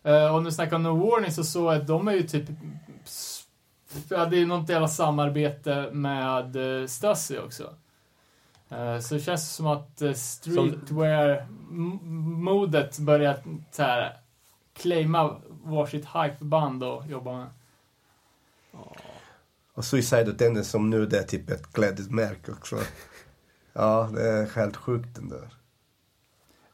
Eh, 0.03 0.35
och 0.35 0.43
nu 0.43 0.51
snackar 0.51 0.75
om 0.75 0.83
No 0.83 1.09
Warning 1.09 1.31
så 1.31 1.43
såg 1.43 1.73
jag 1.73 1.81
att 1.81 1.87
de 1.87 2.07
är 2.07 2.11
ju 2.13 2.23
typ... 2.23 2.45
Ja, 4.09 4.25
det 4.25 4.41
är 4.41 4.45
något 4.45 4.69
jävla 4.69 4.87
samarbete 4.87 5.89
med 5.91 6.55
uh, 6.55 6.87
Stasi 6.87 7.37
också. 7.37 7.63
Så 9.01 9.13
det 9.13 9.19
känns 9.19 9.55
som 9.55 9.67
att 9.67 10.01
uh, 10.01 10.13
streetwear-modet 10.13 12.99
börjar 12.99 13.37
så 13.71 13.83
här, 13.83 14.17
claima 14.73 15.35
varsitt 15.63 16.05
hypeband 16.13 16.83
och 16.83 17.07
jobba 17.07 17.37
med. 17.37 17.47
Och 19.73 19.85
Suicide 19.85 20.31
Attendance 20.31 20.69
som 20.69 20.89
nu 20.89 21.05
det 21.05 21.19
är 21.19 21.23
typ 21.23 21.49
ett 21.49 21.73
klädesmärke 21.73 22.51
också. 22.51 22.79
Ja, 23.73 24.09
det 24.13 24.29
är 24.29 24.55
helt 24.55 24.77
sjukt 24.77 25.15
den 25.15 25.29
där. 25.29 25.49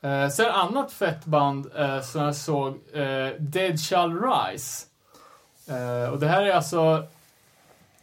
Eh, 0.02 0.30
sen 0.30 0.52
annat 0.52 0.92
fett 0.92 1.26
band 1.26 1.72
eh, 1.76 2.02
som 2.02 2.22
jag 2.22 2.36
såg, 2.36 2.80
eh, 2.94 3.30
Dead 3.40 3.80
Shall 3.80 4.22
Rise. 4.22 4.86
Eh, 5.68 6.10
och 6.10 6.20
det 6.20 6.28
här 6.28 6.44
är 6.44 6.52
alltså 6.52 7.08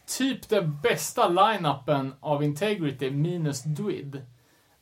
typ 0.05 0.49
den 0.49 0.77
bästa 0.83 1.27
line-upen 1.27 2.13
av 2.19 2.43
Integrity 2.43 3.11
minus 3.11 3.63
Dwid. 3.63 4.15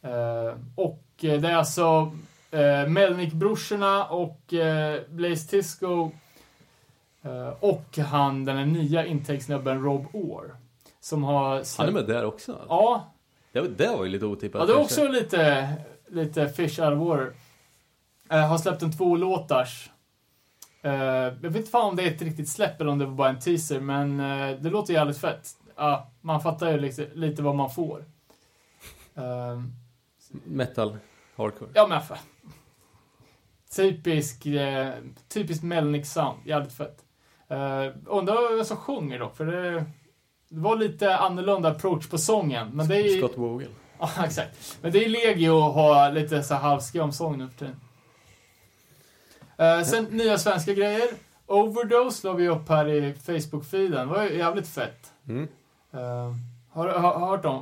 Eh, 0.01 0.55
och 0.75 1.03
eh, 1.21 1.41
det 1.41 1.49
är 1.49 1.55
alltså 1.55 2.15
eh, 2.51 2.87
Melnick-brorsorna 2.87 4.05
och 4.05 4.53
eh, 4.53 5.01
Blaze 5.09 5.49
Tisco 5.49 6.11
och 7.59 7.97
han, 7.97 8.45
den 8.45 8.57
här 8.57 8.65
nya 8.65 9.05
intäktssnubben 9.05 9.83
Rob 9.83 10.07
Orr. 10.13 10.55
Som 10.99 11.23
har... 11.23 11.77
Han 11.77 11.87
är 11.87 11.91
med 11.91 12.07
där 12.07 12.25
också? 12.25 12.65
Ja. 12.69 13.13
Det, 13.51 13.67
det 13.67 13.87
var 13.87 14.03
ju 14.03 14.09
lite 14.09 14.25
otippat. 14.25 14.59
Ja, 14.59 14.65
det 14.65 14.73
var 14.73 14.81
också 14.81 15.07
lite, 15.07 15.69
lite 16.07 16.49
fish 16.49 16.79
out 16.79 16.93
of 16.93 16.99
water. 16.99 17.33
Eh, 18.29 18.47
har 18.47 18.57
släppt 18.57 18.81
en 18.81 18.91
två 18.97 19.15
låtars. 19.15 19.89
Eh, 20.81 20.93
jag 20.93 21.31
vet 21.31 21.55
inte 21.55 21.69
fan 21.69 21.89
om 21.89 21.95
det 21.95 22.03
är 22.03 22.11
ett 22.11 22.21
riktigt 22.21 22.49
släpp 22.49 22.81
eller 22.81 22.91
om 22.91 22.99
det 22.99 23.05
var 23.05 23.13
bara 23.13 23.29
en 23.29 23.39
teaser, 23.39 23.79
men 23.79 24.19
eh, 24.19 24.57
det 24.59 24.69
låter 24.69 24.93
jävligt 24.93 25.17
fett. 25.17 25.49
Ja, 25.75 26.11
man 26.21 26.41
fattar 26.41 26.71
ju 26.71 26.79
lite, 26.79 27.07
lite 27.13 27.41
vad 27.43 27.55
man 27.55 27.69
får. 27.69 28.05
Eh, 29.15 29.61
Metal, 30.43 30.97
hardcore. 31.35 31.69
ja, 31.73 31.87
men 31.87 32.01
för. 32.01 32.17
Typisk, 33.75 34.45
eh, 34.45 34.93
typiskt 35.27 35.63
Melnick 35.63 36.05
sound. 36.05 36.39
Jävligt 36.45 36.73
fett. 36.73 37.05
Uh, 37.51 37.93
undrar 38.05 38.55
vem 38.55 38.65
som 38.65 38.77
sjunger 38.77 39.19
dock, 39.19 39.37
för 39.37 39.45
det, 39.45 39.71
det 40.49 40.59
var 40.59 40.75
lite 40.75 41.17
annorlunda 41.17 41.69
approach 41.69 42.07
på 42.09 42.17
sången. 42.17 42.69
Men 42.73 42.87
det 42.87 42.95
är, 42.95 43.17
Scott 43.17 43.37
Vogel. 43.37 43.69
Ja, 43.99 44.09
exakt. 44.25 44.77
Men 44.81 44.91
det 44.91 45.05
är 45.05 45.09
legio 45.09 45.67
att 45.67 45.73
ha 45.73 46.09
lite 46.09 46.43
så 46.43 46.55
halvskum 46.55 47.11
sång 47.11 47.37
nu 47.37 47.47
för 47.47 47.57
tiden. 47.57 47.75
Eh, 49.57 49.83
sen 49.83 50.03
nya 50.05 50.37
svenska 50.37 50.73
grejer. 50.73 51.09
Overdose 51.45 52.27
la 52.27 52.33
vi 52.33 52.47
upp 52.49 52.69
här 52.69 52.87
i 52.87 53.13
Facebook-feeden. 53.13 53.97
Det 53.99 54.05
var 54.05 54.23
ju 54.23 54.37
jävligt 54.37 54.67
fett. 54.67 55.11
Mm. 55.27 55.47
Eh, 55.93 56.33
har 56.71 56.87
du 56.87 56.93
hört 57.25 57.43
dem? 57.43 57.61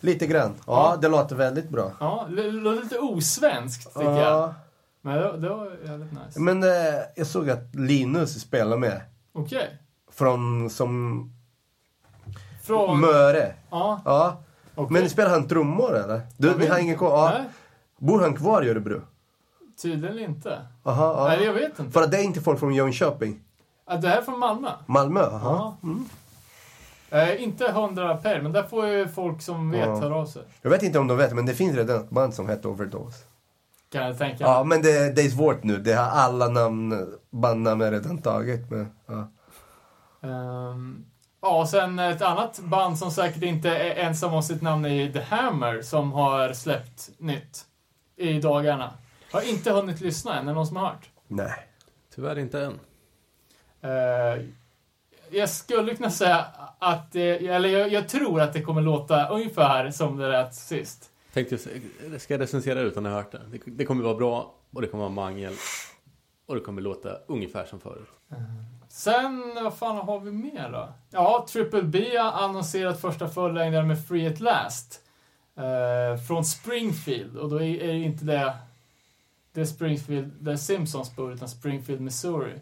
Lite 0.00 0.26
grann. 0.26 0.54
Ja, 0.66 0.90
Ja. 0.94 0.96
det 1.00 1.08
låter 1.08 1.36
väldigt 1.36 1.68
bra. 1.68 1.92
Ja, 2.00 2.26
det 2.36 2.42
låter 2.50 2.82
lite 2.82 2.98
osvenskt 2.98 3.94
tycker 3.94 4.10
jag. 4.20 4.54
Men 5.02 5.16
det, 5.18 5.36
det 5.38 5.48
var 5.48 5.70
jävligt 5.86 6.12
nice. 6.12 6.40
Men 6.40 6.62
eh, 6.62 6.68
jag 7.16 7.26
såg 7.26 7.50
att 7.50 7.74
Linus 7.74 8.40
spelar 8.40 8.76
med. 8.76 9.00
Okej. 9.32 9.78
Från 10.12 10.70
som 10.70 11.24
Från... 12.62 13.00
Möre. 13.00 13.54
Ja, 13.70 14.00
Ja. 14.04 14.42
okej. 14.74 15.00
Men 15.00 15.10
spelar 15.10 15.30
han 15.30 15.48
trummor 15.48 15.96
eller? 15.96 16.20
Du, 16.36 16.48
Jag 16.48 16.56
ni 16.56 16.62
vet 16.64 16.72
har 16.72 16.78
ingen 16.78 16.96
koll? 16.96 17.10
Ja. 17.10 17.30
Nej, 17.38 17.48
Bor 17.98 18.20
han 18.20 18.36
kvar 18.36 18.62
i 18.62 18.68
Örebro? 18.70 19.00
tydligen 19.82 20.18
inte. 20.18 20.58
Aha, 20.82 21.14
ja. 21.16 21.28
Nej, 21.36 21.44
jag 21.46 21.52
vet 21.52 21.78
inte. 21.78 21.90
För 21.92 22.02
att 22.02 22.10
det 22.10 22.16
är 22.18 22.22
inte 22.22 22.40
folk 22.40 22.58
från 22.60 22.74
Jönköping? 22.74 23.40
Ah, 23.84 23.96
Det 23.96 24.08
här 24.08 24.18
är 24.18 24.22
från 24.22 24.38
Malmö. 24.38 24.68
Malmö? 24.86 25.20
Aha. 25.22 25.76
Ja. 25.82 27.18
Eh, 27.18 27.42
inte 27.42 27.72
hundra 27.72 28.16
per, 28.16 28.40
men 28.42 28.52
där 28.52 28.62
får 28.62 28.86
ju 28.86 29.08
folk 29.08 29.42
som 29.42 29.70
vet 29.70 29.86
Ja. 29.86 30.00
höra 30.00 30.14
av 30.16 30.26
sig. 30.26 30.42
Jag 30.62 30.70
vet 30.70 30.82
inte 30.82 30.98
om 30.98 31.06
de 31.06 31.16
vet, 31.16 31.32
men 31.34 31.46
det 31.46 31.54
finns 31.54 31.76
redan 31.76 31.96
ett 31.96 32.10
band 32.10 32.34
som 32.34 32.48
heter 32.48 32.68
Overdose. 32.68 33.24
Kan 33.90 34.06
jag 34.06 34.18
tänka 34.18 34.44
Ja, 34.44 34.64
men 34.64 34.82
det, 34.82 35.12
det 35.16 35.22
är 35.22 35.28
svårt 35.28 35.64
nu. 35.64 35.76
Det 35.78 35.92
har 35.92 36.06
alla 36.06 36.48
namn, 36.48 37.14
bandnamn 37.30 37.82
är 37.82 37.90
redan 37.90 38.22
tagit. 38.22 38.70
Men, 38.70 38.92
ja. 39.06 39.30
Ehm, 40.22 41.04
ja, 41.42 41.66
sen 41.66 41.98
ett 41.98 42.22
annat 42.22 42.60
band 42.60 42.98
som 42.98 43.10
säkert 43.10 43.42
inte 43.42 43.70
är 43.70 44.06
ensam 44.06 44.34
om 44.34 44.42
sitt 44.42 44.62
namn 44.62 44.84
är 44.84 44.88
ju 44.88 45.12
The 45.12 45.20
Hammer 45.20 45.82
som 45.82 46.12
har 46.12 46.52
släppt 46.52 47.10
nytt 47.18 47.64
i 48.16 48.40
dagarna. 48.40 48.90
Har 49.32 49.50
inte 49.50 49.70
hunnit 49.70 50.00
lyssna 50.00 50.38
än, 50.38 50.44
är 50.44 50.46
det 50.46 50.52
någon 50.52 50.66
som 50.66 50.76
har 50.76 50.86
hört? 50.86 51.10
Nej. 51.28 51.66
Tyvärr 52.14 52.38
inte 52.38 52.60
än. 52.64 52.80
Eh, 53.82 54.44
jag 55.30 55.48
skulle 55.50 55.94
kunna 55.94 56.10
säga 56.10 56.46
att, 56.78 57.12
det, 57.12 57.46
eller 57.46 57.68
jag, 57.68 57.92
jag 57.92 58.08
tror 58.08 58.40
att 58.40 58.52
det 58.52 58.62
kommer 58.62 58.82
låta 58.82 59.28
ungefär 59.28 59.90
som 59.90 60.16
det 60.16 60.28
lät 60.28 60.54
sist. 60.54 61.10
Tänkte 61.32 61.58
jag, 62.10 62.20
ska 62.20 62.34
jag 62.34 62.40
recensera 62.40 62.80
utan 62.80 63.06
att 63.06 63.12
ha 63.12 63.18
hört 63.18 63.32
det? 63.32 63.42
det? 63.50 63.58
Det 63.66 63.84
kommer 63.84 64.04
vara 64.04 64.14
bra 64.14 64.54
och 64.70 64.80
det 64.82 64.86
kommer 64.86 65.04
vara 65.04 65.12
mangel. 65.12 65.52
Och 66.46 66.54
det 66.54 66.60
kommer 66.60 66.82
låta 66.82 67.18
ungefär 67.26 67.64
som 67.64 67.80
förut. 67.80 68.08
Sen, 68.88 69.54
vad 69.54 69.78
fan 69.78 69.96
har 69.96 70.20
vi 70.20 70.32
mer 70.32 70.70
då? 70.72 70.88
Ja, 71.10 71.46
Triple 71.48 71.82
B 71.82 72.16
har 72.16 72.32
annonserat 72.32 73.00
första 73.00 73.28
fullängdaren 73.28 73.88
med 73.88 74.06
Free 74.06 74.26
At 74.26 74.40
Last. 74.40 75.00
Eh, 75.56 76.22
från 76.22 76.44
Springfield. 76.44 77.36
Och 77.36 77.50
då 77.50 77.56
är, 77.56 77.82
är 77.82 77.86
det 77.86 77.98
inte 77.98 78.24
det, 78.24 78.54
det 79.52 79.66
Springfield 79.66 80.32
där 80.40 80.56
Simpsons 80.56 81.16
bor, 81.16 81.32
utan 81.32 81.48
Springfield, 81.48 82.00
Missouri. 82.00 82.60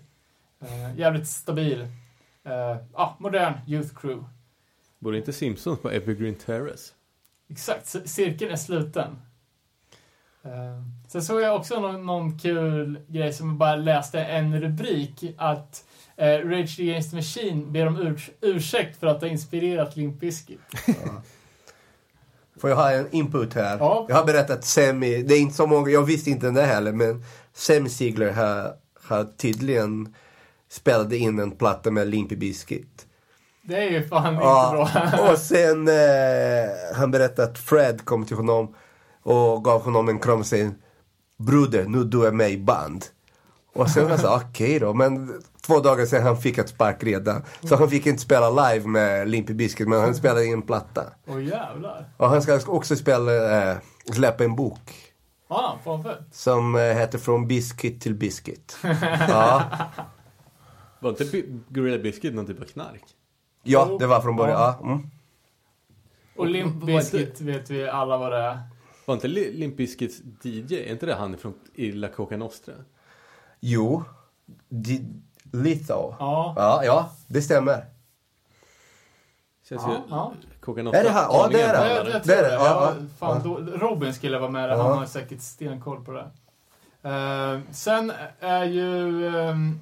Eh, 0.60 0.98
jävligt 0.98 1.28
stabil. 1.28 1.86
Eh, 2.44 2.76
ah, 2.92 3.16
modern 3.18 3.54
Youth 3.66 3.94
Crew. 3.94 4.24
Borde 4.98 5.16
inte 5.16 5.32
Simpsons 5.32 5.80
på 5.80 5.90
Evergreen 5.90 6.34
Terrace? 6.34 6.92
Exakt, 7.50 8.08
cirkeln 8.08 8.50
är 8.50 8.56
sluten. 8.56 9.16
Eh, 10.44 10.82
sen 11.08 11.22
såg 11.22 11.40
jag 11.40 11.56
också 11.56 11.80
någon, 11.80 12.06
någon 12.06 12.38
kul 12.38 13.00
grej 13.08 13.32
som 13.32 13.48
jag 13.48 13.56
bara 13.56 13.76
läste 13.76 14.20
en 14.20 14.60
rubrik 14.60 15.24
att 15.38 15.84
eh, 16.16 16.26
Rage 16.38 16.80
Against 16.80 17.10
the 17.10 17.16
Machine 17.16 17.72
ber 17.72 17.86
om 17.86 17.96
urs- 17.96 18.30
ursäkt 18.40 19.00
för 19.00 19.06
att 19.06 19.20
ha 19.20 19.28
inspirerat 19.28 19.96
Limp 19.96 20.20
Bizkit. 20.20 20.60
Får 22.60 22.70
jag 22.70 22.76
ha 22.76 22.92
en 22.92 23.10
input 23.14 23.54
här? 23.54 23.78
Ja. 23.78 24.06
Jag 24.08 24.16
har 24.16 24.24
berättat 24.24 24.64
Semi, 24.64 25.22
det 25.22 25.34
är 25.34 25.40
inte 25.40 25.54
så 25.54 25.66
många, 25.66 25.90
jag 25.90 26.02
visste 26.02 26.30
inte 26.30 26.50
det 26.50 26.62
heller, 26.62 26.92
men 26.92 27.24
Semi 27.52 27.88
Ziegler 27.88 28.32
har, 28.32 28.72
har 29.02 29.24
tydligen 29.24 30.14
spelat 30.68 31.12
in 31.12 31.38
en 31.38 31.50
platta 31.50 31.90
med 31.90 32.08
Limpy 32.08 32.36
Bizkit. 32.36 33.06
Det 33.68 33.76
är 33.76 33.90
ju 33.90 34.08
fan 34.08 34.32
inte 34.34 34.44
Ja, 34.44 34.88
bra. 34.92 35.30
och 35.32 35.38
sen 35.38 35.88
eh, 35.88 35.94
han 36.94 37.10
berättade 37.10 37.48
att 37.48 37.58
Fred 37.58 38.04
kom 38.04 38.24
till 38.26 38.36
honom 38.36 38.74
och 39.22 39.64
gav 39.64 39.82
honom 39.84 40.08
en 40.08 40.18
kram 40.18 40.40
och 40.40 40.46
säger 40.46 40.70
Broder, 41.38 41.84
nu 41.84 42.04
du 42.04 42.26
är 42.26 42.32
med 42.32 42.50
i 42.50 42.58
band. 42.58 43.04
Och 43.74 43.90
sen 43.90 44.08
han 44.08 44.18
sa 44.18 44.36
okej 44.48 44.78
då, 44.78 44.94
men 44.94 45.42
två 45.66 45.80
dagar 45.80 46.06
sen 46.06 46.22
han 46.22 46.36
fick 46.36 46.58
ett 46.58 46.68
spark 46.68 47.04
redan. 47.04 47.44
Så 47.62 47.76
han 47.76 47.90
fick 47.90 48.06
inte 48.06 48.22
spela 48.22 48.50
live 48.70 48.86
med 48.88 49.28
Limpy 49.28 49.54
Bizkit, 49.54 49.88
men 49.88 50.00
han 50.00 50.14
spelade 50.14 50.46
in 50.46 50.52
en 50.52 50.62
platta. 50.62 51.02
Åh 51.26 51.44
jävlar. 51.44 52.08
Och 52.16 52.28
han 52.28 52.42
ska 52.42 52.60
också 52.66 52.96
spela, 52.96 53.62
eh, 53.70 53.76
släppa 54.12 54.44
en 54.44 54.56
bok. 54.56 55.12
Ja, 55.48 55.78
fan 55.84 56.02
fett. 56.02 56.18
Som 56.32 56.74
eh, 56.74 56.80
heter 56.82 57.18
Från 57.18 57.46
Biscuit 57.48 58.00
till 58.00 58.14
Biscuit. 58.14 58.76
ja. 59.28 59.62
Var 61.00 61.10
inte 61.10 61.42
Gorilla 61.68 61.98
Biscuit 61.98 62.34
någon 62.34 62.46
typ 62.46 62.60
av 62.60 62.64
knark? 62.64 63.02
Ja, 63.62 63.96
det 63.98 64.06
var 64.06 64.20
från 64.20 64.36
början. 64.36 64.60
Ja. 64.60 64.78
Mm. 64.82 65.10
Och 66.36 66.46
Limp? 66.46 66.84
Bizkit 66.84 67.40
vet 67.40 67.70
vi 67.70 67.88
alla 67.88 68.16
vad 68.18 68.32
det 68.32 68.38
är. 68.38 68.58
Var 69.04 69.14
inte 69.14 69.28
Li- 69.28 69.52
Limp 69.52 69.76
Bizkits 69.76 70.20
DJ, 70.42 70.74
är 70.74 70.92
inte 70.92 71.06
det 71.06 71.14
han 71.14 71.38
från 71.38 71.54
i 71.74 71.92
La 71.92 72.08
Coca 72.08 72.36
Nostra? 72.36 72.74
Jo, 73.60 74.02
Di- 74.68 75.22
Lethal. 75.52 76.14
Ja. 76.18 76.52
Ja, 76.56 76.84
ja, 76.84 77.10
det 77.26 77.42
stämmer. 77.42 77.84
Känns 79.68 79.82
Ja, 79.86 79.92
ju 79.92 79.96
ja. 80.10 80.32
Coca 80.60 80.82
Nostra 80.82 81.00
Är 81.00 81.04
det 81.04 81.10
han? 81.10 81.24
Ja, 81.32 81.48
det 81.52 81.62
är 81.62 81.72
det. 81.72 82.10
jag 82.12 82.22
Det 82.24 82.34
är 82.34 82.42
det, 82.42 82.54
ja, 82.54 82.94
fan, 83.18 83.40
då, 83.44 83.56
Robin 83.56 84.14
skulle 84.14 84.38
vara 84.38 84.50
med 84.50 84.68
där. 84.68 84.76
Ja. 84.76 84.82
Han 84.88 84.98
har 84.98 85.06
säkert 85.06 85.40
stenkoll 85.40 86.04
på 86.04 86.12
det. 86.12 86.30
Eh, 87.02 87.60
sen 87.72 88.12
är 88.40 88.64
ju 88.64 89.24
um, 89.36 89.80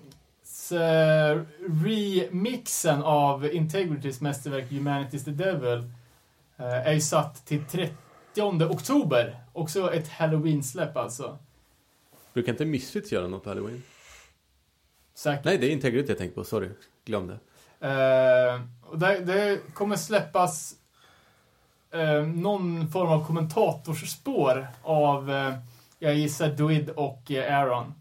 remixen 1.83 3.03
av 3.03 3.47
Integritys 3.47 4.21
mästerverk 4.21 4.71
Humanity's 4.71 5.25
the 5.25 5.31
Devil 5.31 5.79
eh, 6.57 6.87
är 6.89 6.93
ju 6.93 7.01
satt 7.01 7.47
till 7.47 7.65
30 7.65 8.65
oktober. 8.65 9.37
Också 9.53 9.93
ett 9.93 10.09
Halloween-släpp 10.09 10.97
alltså. 10.97 11.39
Brukar 12.33 12.53
inte 12.53 12.65
Misfits 12.65 13.13
göra 13.13 13.29
något 13.29 13.45
på 13.45 13.51
Halloween? 13.51 13.83
Säkert. 15.15 15.45
Nej, 15.45 15.59
det 15.59 15.67
är 15.67 15.71
Integrity 15.71 16.09
jag 16.09 16.19
tänkte 16.19 16.35
på. 16.35 16.45
Sorry. 16.45 16.69
Glömde. 17.05 17.39
Eh, 17.81 18.61
och 18.83 18.99
det, 18.99 19.21
det 19.21 19.75
kommer 19.75 19.97
släppas 19.97 20.75
eh, 21.91 22.23
någon 22.23 22.89
form 22.89 23.09
av 23.09 23.27
kommentatorspår 23.27 24.67
av, 24.83 25.31
eh, 25.31 25.55
jag 25.99 26.15
gissar, 26.15 26.49
Dwid 26.49 26.91
och 26.91 27.31
eh, 27.31 27.59
Aaron. 27.59 27.95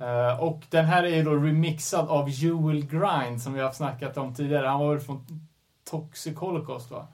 Eh, 0.00 0.40
och 0.40 0.62
den 0.70 0.84
här 0.84 1.02
är 1.02 1.16
ju 1.16 1.22
då 1.22 1.34
remixad 1.34 2.08
av 2.08 2.28
Jewel 2.28 2.86
Grind 2.86 3.42
som 3.42 3.52
vi 3.52 3.60
har 3.60 3.72
snackat 3.72 4.16
om 4.16 4.34
tidigare. 4.34 4.66
Han 4.66 4.80
var 4.80 4.94
väl 4.94 5.00
från 5.00 5.26
Toxic 5.90 6.36
Holocaust 6.36 6.90
va? 6.90 7.06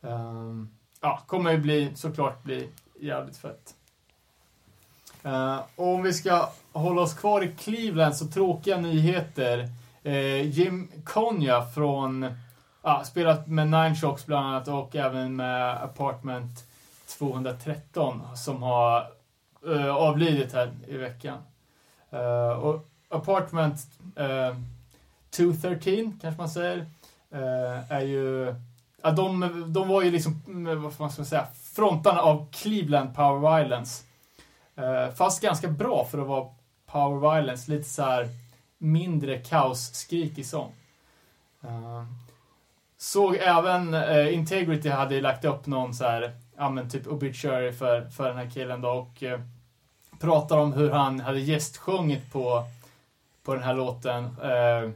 Um, 0.00 0.70
ja, 1.00 1.22
kommer 1.26 1.50
ju 1.50 1.58
bli, 1.58 1.92
såklart 1.94 2.42
bli 2.42 2.68
jävligt 3.00 3.36
fett. 3.36 3.74
Uh, 5.26 5.60
och 5.76 5.94
om 5.94 6.02
vi 6.02 6.12
ska 6.12 6.48
hålla 6.72 7.02
oss 7.02 7.14
kvar 7.14 7.44
i 7.44 7.52
Cleveland 7.52 8.16
så 8.16 8.26
tråkiga 8.26 8.76
nyheter. 8.76 9.68
Uh, 10.06 10.42
Jim 10.42 10.88
Konya 11.04 11.62
från, 11.62 12.26
ja, 12.82 13.04
spelat 13.04 13.46
med 13.48 13.70
Nine 13.70 13.96
Shocks 13.96 14.26
bland 14.26 14.46
annat 14.46 14.68
och 14.68 14.96
även 14.96 15.36
med 15.36 15.82
Apartment 15.82 16.64
213 17.18 18.22
som 18.36 18.62
har 18.62 19.06
uh, 19.66 19.96
avlidit 19.96 20.52
här 20.52 20.72
i 20.88 20.96
veckan. 20.96 21.38
Uh, 22.12 22.50
och 22.50 22.88
Apartment 23.08 23.86
eh, 24.16 24.48
uh, 24.48 24.56
213, 25.30 26.18
kanske 26.20 26.40
man 26.40 26.50
säger, 26.50 26.78
uh, 27.34 27.92
är 27.92 28.00
ju... 28.00 28.54
Ja, 29.02 29.10
de, 29.10 29.64
de 29.72 29.88
var 29.88 30.02
ju 30.02 30.10
liksom, 30.10 30.42
vad 30.82 30.92
ska 30.92 31.02
man 31.02 31.26
säga, 31.26 31.46
frontarna 31.74 32.20
av 32.20 32.46
Cleveland 32.52 33.14
Power 33.14 33.56
Violence. 33.56 34.04
fast 35.16 35.42
ganska 35.42 35.68
bra 35.68 36.04
för 36.10 36.18
att 36.18 36.26
vara 36.26 36.48
Power 36.86 37.34
Violence, 37.34 37.70
lite 37.70 37.88
så 37.88 38.02
här 38.02 38.28
mindre 38.78 39.38
kaosskrik 39.38 40.46
sång. 40.46 40.72
Uh, 41.64 42.04
såg 42.96 43.36
även 43.36 43.94
uh, 43.94 44.34
Integrity 44.34 44.88
hade 44.88 45.20
lagt 45.20 45.44
upp 45.44 45.66
någon 45.66 45.94
så 45.94 46.04
här, 46.04 46.32
ja 46.56 46.70
men 46.70 46.90
typ 46.90 47.06
obituary 47.06 47.72
för, 47.72 48.08
för 48.08 48.28
den 48.28 48.36
här 48.36 48.50
killen 48.50 48.80
då 48.80 48.88
och 48.88 49.22
uh, 49.22 49.40
pratar 50.22 50.58
om 50.58 50.72
hur 50.72 50.90
han 50.90 51.20
hade 51.20 51.40
gästsjungit 51.40 52.32
på, 52.32 52.64
på 53.44 53.54
den 53.54 53.62
här 53.62 53.74
låten 53.74 54.24
eh, 54.42 54.84
uh, 54.84 54.90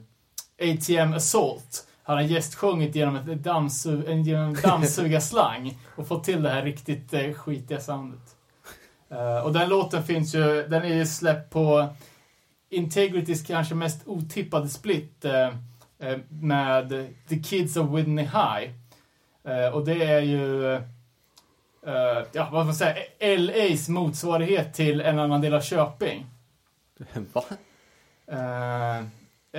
ATM 0.72 1.14
Assault. 1.14 1.86
Han 2.02 2.16
har 2.16 2.22
gästsjungit 2.22 2.94
genom, 2.94 3.16
ett 3.16 3.44
dammsug, 3.44 4.26
genom 4.26 4.54
dammsugarslang 4.54 5.78
och 5.96 6.08
fått 6.08 6.24
till 6.24 6.42
det 6.42 6.50
här 6.50 6.62
riktigt 6.62 7.14
uh, 7.14 7.32
skitiga 7.32 7.80
soundet. 7.80 8.36
Uh, 9.12 9.38
och 9.38 9.52
den 9.52 9.68
låten 9.68 10.02
finns 10.02 10.34
ju, 10.34 10.66
den 10.68 10.82
är 10.82 10.94
ju 10.94 11.06
släppt 11.06 11.52
på 11.52 11.88
Integritys 12.70 13.46
kanske 13.46 13.74
mest 13.74 14.02
otippade 14.06 14.68
split 14.68 15.24
uh, 15.24 16.10
uh, 16.10 16.18
med 16.28 17.06
The 17.28 17.42
Kids 17.42 17.76
of 17.76 17.90
Whitney 17.90 18.24
High. 18.24 18.70
och 19.74 19.84
det 19.84 20.04
är 20.04 20.20
ju 20.20 20.80
uh, 21.86 22.26
ja, 22.32 22.48
vad 22.52 22.66
man 22.66 22.74
säga, 22.74 22.96
LAs 23.36 23.88
motsvarighet 23.88 24.74
till 24.74 25.00
en 25.00 25.18
annan 25.18 25.40
del 25.40 25.54
av 25.54 25.60
Köping. 25.60 26.26
Va? 27.32 27.42
Uh, 28.32 29.04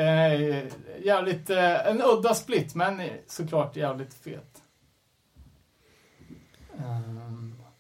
uh, 0.02 0.64
jävligt, 1.04 1.50
uh, 1.50 1.88
en 1.88 2.02
udda 2.02 2.34
split, 2.34 2.76
men 2.76 3.02
såklart 3.28 3.76
jävligt 3.76 4.14
fet. 4.14 4.62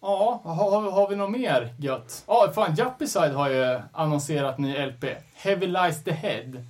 Ja, 0.01 0.41
har, 0.43 0.91
har 0.91 1.09
vi 1.09 1.15
något 1.15 1.31
mer 1.31 1.75
gött? 1.77 2.23
Ja, 2.27 2.51
fan, 2.55 2.75
Juppyside 2.75 3.33
har 3.33 3.49
ju 3.49 3.79
annonserat 3.91 4.57
ny 4.57 4.85
LP. 4.85 5.05
Heavy 5.33 5.67
Lies 5.67 6.03
the 6.03 6.11
Head. 6.11 6.63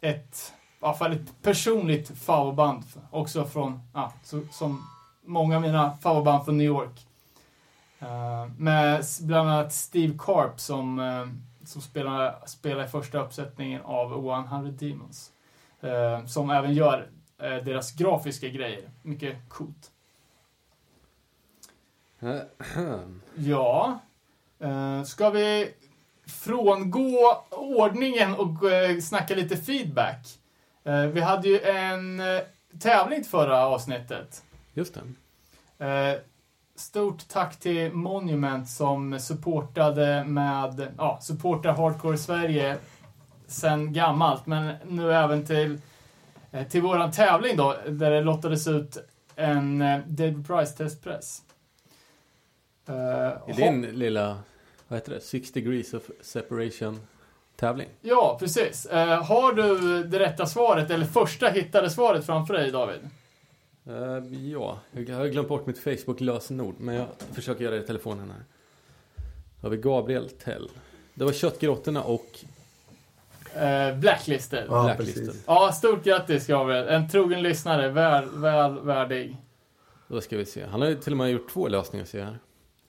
Ett, 0.00 0.52
i 0.80 0.84
alla 0.84 0.94
fall 0.94 1.12
ett 1.12 1.42
personligt 1.42 2.18
favoritband. 2.18 2.84
Också 3.10 3.44
från, 3.44 3.80
ja, 3.94 4.12
så, 4.22 4.40
som 4.50 4.86
många 5.26 5.56
av 5.56 5.62
mina 5.62 5.96
favoritband 5.96 6.44
från 6.44 6.58
New 6.58 6.66
York. 6.66 7.06
Uh, 8.02 8.50
med 8.58 9.04
bland 9.20 9.50
annat 9.50 9.72
Steve 9.72 10.14
Carp 10.18 10.60
som, 10.60 10.98
uh, 10.98 11.28
som 11.64 11.82
spelar, 11.82 12.46
spelar 12.46 12.84
i 12.84 12.88
första 12.88 13.18
uppsättningen 13.18 13.80
av 13.84 14.12
100 14.12 14.70
Demons. 14.70 15.30
Uh, 15.84 16.26
som 16.26 16.50
även 16.50 16.74
gör 16.74 17.08
deras 17.38 17.92
grafiska 17.92 18.48
grejer. 18.48 18.90
Mycket 19.02 19.48
coolt. 19.48 19.90
ja. 23.34 23.98
ska 25.04 25.30
vi 25.30 25.74
frångå 26.26 27.44
ordningen 27.50 28.34
och 28.34 28.58
snacka 29.02 29.34
lite 29.34 29.56
feedback? 29.56 30.38
vi 31.12 31.20
hade 31.20 31.48
ju 31.48 31.60
en 31.60 32.22
tävling 32.80 33.24
förra 33.24 33.66
avsnittet. 33.66 34.42
Just 34.76 34.94
det. 35.78 35.84
Eh, 35.86 36.18
stort 36.74 37.28
tack 37.28 37.60
till 37.60 37.92
Monument 37.92 38.68
som 38.68 39.20
supportade 39.20 40.24
med, 40.24 40.92
ja, 40.98 41.18
supportar 41.22 41.72
Hardcore 41.72 42.18
Sverige 42.18 42.76
sen 43.46 43.92
gammalt, 43.92 44.46
men 44.46 44.74
nu 44.88 45.12
även 45.12 45.46
till, 45.46 45.80
eh, 46.52 46.68
till 46.68 46.82
våran 46.82 47.12
tävling 47.12 47.56
då, 47.56 47.76
där 47.88 48.10
det 48.10 48.20
lottades 48.20 48.66
ut 48.66 48.96
en 49.36 49.82
eh, 49.82 49.98
David 50.06 50.46
Price 50.46 50.76
testpress. 50.76 51.42
I 53.48 53.52
din 53.52 53.82
lilla, 53.82 54.38
vad 54.88 54.98
heter 54.98 55.12
det, 55.12 55.20
Six 55.20 55.52
degrees 55.52 55.94
of 55.94 56.02
separation 56.20 57.00
tävling? 57.56 57.88
Ja, 58.00 58.36
precis. 58.40 58.86
har 59.22 59.52
du 59.52 60.02
det 60.04 60.18
rätta 60.18 60.46
svaret, 60.46 60.90
eller 60.90 61.06
första 61.06 61.48
hittade 61.48 61.90
svaret 61.90 62.26
framför 62.26 62.54
dig, 62.54 62.70
David? 62.70 63.00
Uh, 63.88 64.48
ja, 64.50 64.80
jag 64.92 65.16
har 65.16 65.26
glömt 65.26 65.48
bort 65.48 65.66
mitt 65.66 65.78
Facebook-lösenord. 65.78 66.74
Men 66.78 66.94
jag 66.94 67.06
försöker 67.32 67.64
göra 67.64 67.74
det 67.74 67.82
i 67.82 67.86
telefonen 67.86 68.30
här. 68.30 68.44
Då 69.60 69.66
har 69.66 69.70
vi 69.70 69.76
Gabriel 69.76 70.30
Tell. 70.30 70.70
Det 71.14 71.24
var 71.24 71.32
Köttgrottorna 71.32 72.02
och... 72.02 72.26
Uh, 73.56 73.98
Blacklisted. 73.98 74.66
Ja, 74.68 74.84
Blacklisted. 74.84 75.34
ja, 75.46 75.72
stort 75.72 76.04
grattis 76.04 76.46
Gabriel. 76.46 76.88
En 76.88 77.08
trogen 77.08 77.42
lyssnare. 77.42 77.88
Väl, 77.88 78.28
väl 78.30 78.80
värdig. 78.80 79.36
Då 80.08 80.20
ska 80.20 80.36
vi 80.36 80.44
se. 80.44 80.64
Han 80.66 80.80
har 80.80 80.88
ju 80.88 80.94
till 80.94 81.12
och 81.12 81.16
med 81.16 81.30
gjort 81.30 81.50
två 81.50 81.68
lösningar 81.68 82.04
ser 82.04 82.18
jag 82.18 82.26
här. 82.26 82.38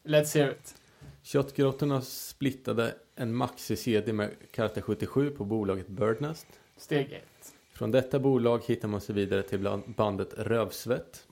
Let's 0.03 0.35
hear 0.37 0.51
it. 0.51 0.75
Köttgrottorna 1.21 2.01
splittade 2.01 2.95
en 3.15 3.35
maxi-CD 3.35 4.13
med 4.13 4.31
Karta 4.51 4.81
77 4.81 5.29
på 5.29 5.45
bolaget 5.45 5.87
Birdnest. 5.87 6.47
Steg 6.77 7.11
1. 7.11 7.23
Från 7.77 7.91
detta 7.91 8.19
bolag 8.19 8.61
hittar 8.65 8.87
man 8.87 9.01
sig 9.01 9.15
vidare 9.15 9.43
till 9.43 9.81
bandet 9.85 10.33
Rövsvett. 10.37 11.23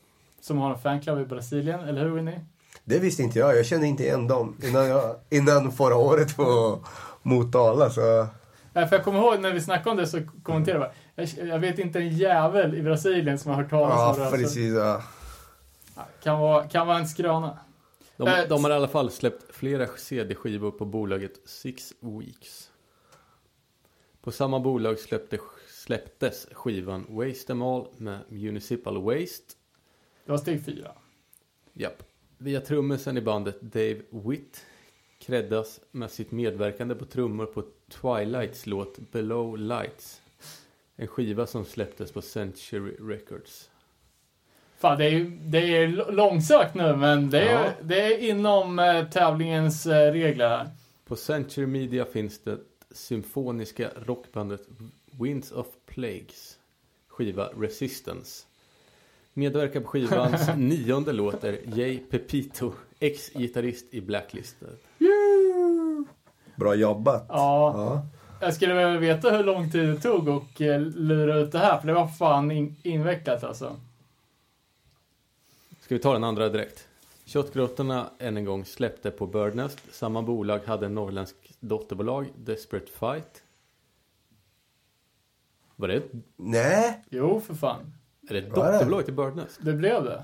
Som 0.42 0.58
har 0.58 0.72
en 0.72 0.80
fanclub 0.80 1.20
i 1.20 1.26
Brasilien, 1.26 1.80
eller 1.80 2.04
hur 2.04 2.10
Winnie? 2.10 2.40
Det 2.84 3.00
visste 3.00 3.24
inte 3.24 3.40
jag. 3.40 3.58
Jag 3.58 3.66
kände 3.66 3.88
inte 3.88 4.04
igen 4.04 4.28
dem 4.28 4.58
innan, 4.64 4.88
jag, 4.88 5.16
innan 5.30 5.72
förra 5.72 5.96
året 5.96 6.36
på 6.36 6.80
Motala. 7.22 7.90
Så... 7.90 8.28
Ja, 8.74 8.88
för 8.88 8.96
jag 8.96 9.04
kommer 9.06 9.20
ihåg 9.20 9.40
när 9.40 9.54
vi 9.54 9.62
snackade 9.62 9.90
om 9.90 9.98
det 9.98 10.08
så 10.08 10.22
kommenterade 10.44 10.92
jag 11.16 11.26
jag, 11.38 11.48
jag 11.48 11.60
vet 11.60 11.80
inte 11.80 12.00
en 12.00 12.10
jävel 12.10 12.76
i 12.76 12.82
Brasilien 12.82 13.40
som 13.40 13.52
har 13.52 13.62
hört 13.62 13.70
talas 13.70 14.00
ja, 14.00 14.10
om 14.10 14.16
Rövsvett. 14.16 14.42
Precis, 14.42 14.74
ja. 14.74 15.04
ja, 15.96 16.06
kan, 16.24 16.40
vara, 16.40 16.68
kan 16.68 16.88
vara 16.88 16.98
en 16.98 17.08
skröna. 17.08 17.58
De, 18.18 18.28
äh, 18.28 18.48
de 18.50 18.64
har 18.64 18.72
i 18.72 18.74
alla 18.74 18.88
fall 18.88 19.12
släppt 19.12 19.56
flera 19.56 19.88
CD-skivor 19.88 20.72
på 20.72 20.86
bolaget 20.86 21.34
Six 21.46 21.94
Weeks. 22.00 22.70
På 24.22 24.32
samma 24.32 24.60
bolag 24.60 25.00
släppte 25.00 25.38
släpptes 25.86 26.48
skivan 26.52 27.06
Waste 27.10 27.48
Them 27.48 27.62
All 27.62 27.88
med 27.98 28.20
Municipal 28.30 29.02
Waste. 29.02 29.54
Det 30.26 30.32
var 30.32 30.38
steg 30.38 30.66
fyra. 30.66 30.92
Japp. 31.74 32.04
Via 32.38 32.62
trummisen 32.62 33.18
i 33.18 33.22
bandet 33.22 33.62
Dave 33.62 34.02
Witt 34.10 34.66
kreddas 35.20 35.80
med 35.92 36.12
sitt 36.12 36.32
medverkande 36.32 36.96
på 36.96 37.06
trummor 37.06 37.46
på 37.46 37.64
Twilights 37.90 38.66
låt 38.66 39.12
Below 39.12 39.58
Lights. 39.58 40.22
En 40.96 41.08
skiva 41.08 41.48
som 41.48 41.66
släpptes 41.66 42.12
på 42.12 42.22
Century 42.22 42.96
Records. 43.00 43.70
Fan, 44.78 44.98
det 44.98 45.06
är, 45.06 45.38
det 45.40 45.78
är 45.78 46.12
långsökt 46.12 46.76
nu, 46.76 46.96
men 46.96 47.30
det 47.30 47.42
är, 47.42 47.66
ja. 47.66 47.72
det 47.82 48.02
är 48.02 48.18
inom 48.30 48.80
äh, 48.80 49.10
tävlingens 49.10 49.86
äh, 49.86 50.12
regler 50.12 50.50
här. 50.50 50.70
På 51.06 51.16
Century 51.16 51.66
Media 51.66 52.06
finns 52.06 52.40
det 52.40 52.60
symfoniska 52.92 53.90
rockbandet 54.06 54.62
Winds 55.20 55.52
of 55.52 55.68
Plagues 55.86 56.58
skiva 57.16 57.50
Resistance. 57.58 58.46
Medverkar 59.34 59.82
på 59.82 59.88
skivans 59.88 60.50
nionde 60.58 61.14
låt 61.14 61.44
är 61.44 61.60
Jay 61.66 61.98
Pepito, 61.98 62.74
ex-gitarrist 63.00 63.86
i 63.94 64.02
Blacklisted. 64.02 64.78
Bra 66.56 66.76
jobbat. 66.76 67.26
Ja. 67.30 67.74
ja. 67.76 68.06
Jag 68.42 68.54
skulle 68.54 68.74
vilja 68.74 69.00
veta 69.00 69.38
hur 69.38 69.44
lång 69.44 69.72
tid 69.72 69.88
det 69.88 69.96
tog 69.96 70.30
att 70.30 70.62
eh, 70.62 70.80
lura 70.80 71.36
ut 71.36 71.52
det 71.52 71.60
här, 71.60 71.80
för 71.80 71.88
det 71.88 71.94
var 71.94 72.08
fan 72.08 72.52
in 72.52 72.76
invecklat 72.84 73.44
alltså. 73.44 73.80
Ska 75.80 75.96
vi 75.96 76.02
ta 76.02 76.14
den 76.14 76.24
andra 76.24 76.50
direkt? 76.50 76.88
Köttgrottorna 77.26 78.10
än 78.20 78.38
en 78.38 78.46
gång 78.46 78.66
släppte 78.66 79.12
på 79.12 79.28
Birdnest. 79.28 79.80
Samma 79.92 80.22
bolag 80.22 80.60
hade 80.66 80.86
en 80.86 80.96
norrländsk 80.96 81.36
dotterbolag, 81.60 82.28
Desperate 82.36 82.92
Fight. 82.92 83.45
Var 85.76 85.88
det? 85.88 86.04
Nej. 86.36 87.04
Jo, 87.10 87.40
för 87.40 87.54
fan. 87.54 87.94
Är 88.30 88.34
det 88.34 88.40
ett 88.40 88.56
dotterbolag 88.56 89.06
till 89.06 89.14
Birdnest? 89.14 89.60
Det 89.62 89.74
blev 89.74 90.04
det. 90.04 90.24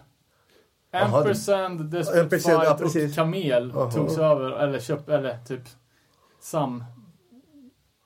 Ampersand, 0.91 1.91
Desperate 1.91 2.29
Fight 2.29 2.45
ja, 2.45 2.79
och 2.83 3.15
Kamel 3.15 3.71
Aha. 3.71 3.91
togs 3.91 4.17
över, 4.17 4.51
eller 4.51 4.79
köp, 4.79 5.09
eller 5.09 5.37
typ 5.47 5.61
Sam. 6.39 6.83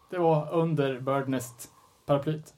Det 0.10 0.18
var 0.18 0.54
under 0.54 1.00
Birdnest 1.00 1.70
paraplyt. 2.06 2.54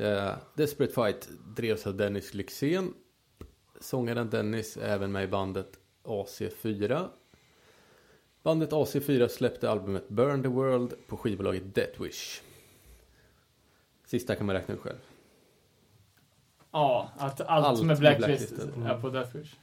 Uh, 0.00 0.30
Desperate 0.54 0.92
Fight 0.92 1.28
drevs 1.56 1.86
av 1.86 1.96
Dennis 1.96 2.34
Lyxzén. 2.34 2.94
Sångaren 3.80 4.30
Dennis 4.30 4.76
är 4.76 4.88
även 4.88 5.12
med 5.12 5.24
i 5.24 5.28
bandet 5.28 5.78
AC4. 6.04 7.08
Bandet 8.42 8.70
AC4 8.70 9.28
släppte 9.28 9.70
albumet 9.70 10.08
Burn 10.08 10.42
the 10.42 10.48
World 10.48 10.94
på 11.06 11.16
skivbolaget 11.16 11.74
Deathwish. 11.74 12.42
Sista 14.12 14.34
kan 14.36 14.46
man 14.46 14.56
räkna 14.56 14.74
ut 14.74 14.80
själv. 14.80 14.98
Ja, 16.72 17.10
att 17.18 17.40
allt, 17.40 17.66
allt 17.66 17.82
med 17.82 17.98
Blacklist, 17.98 18.48
blacklist 18.56 18.76
är 18.86 19.00
på 19.00 19.10
Deathwish. 19.10 19.54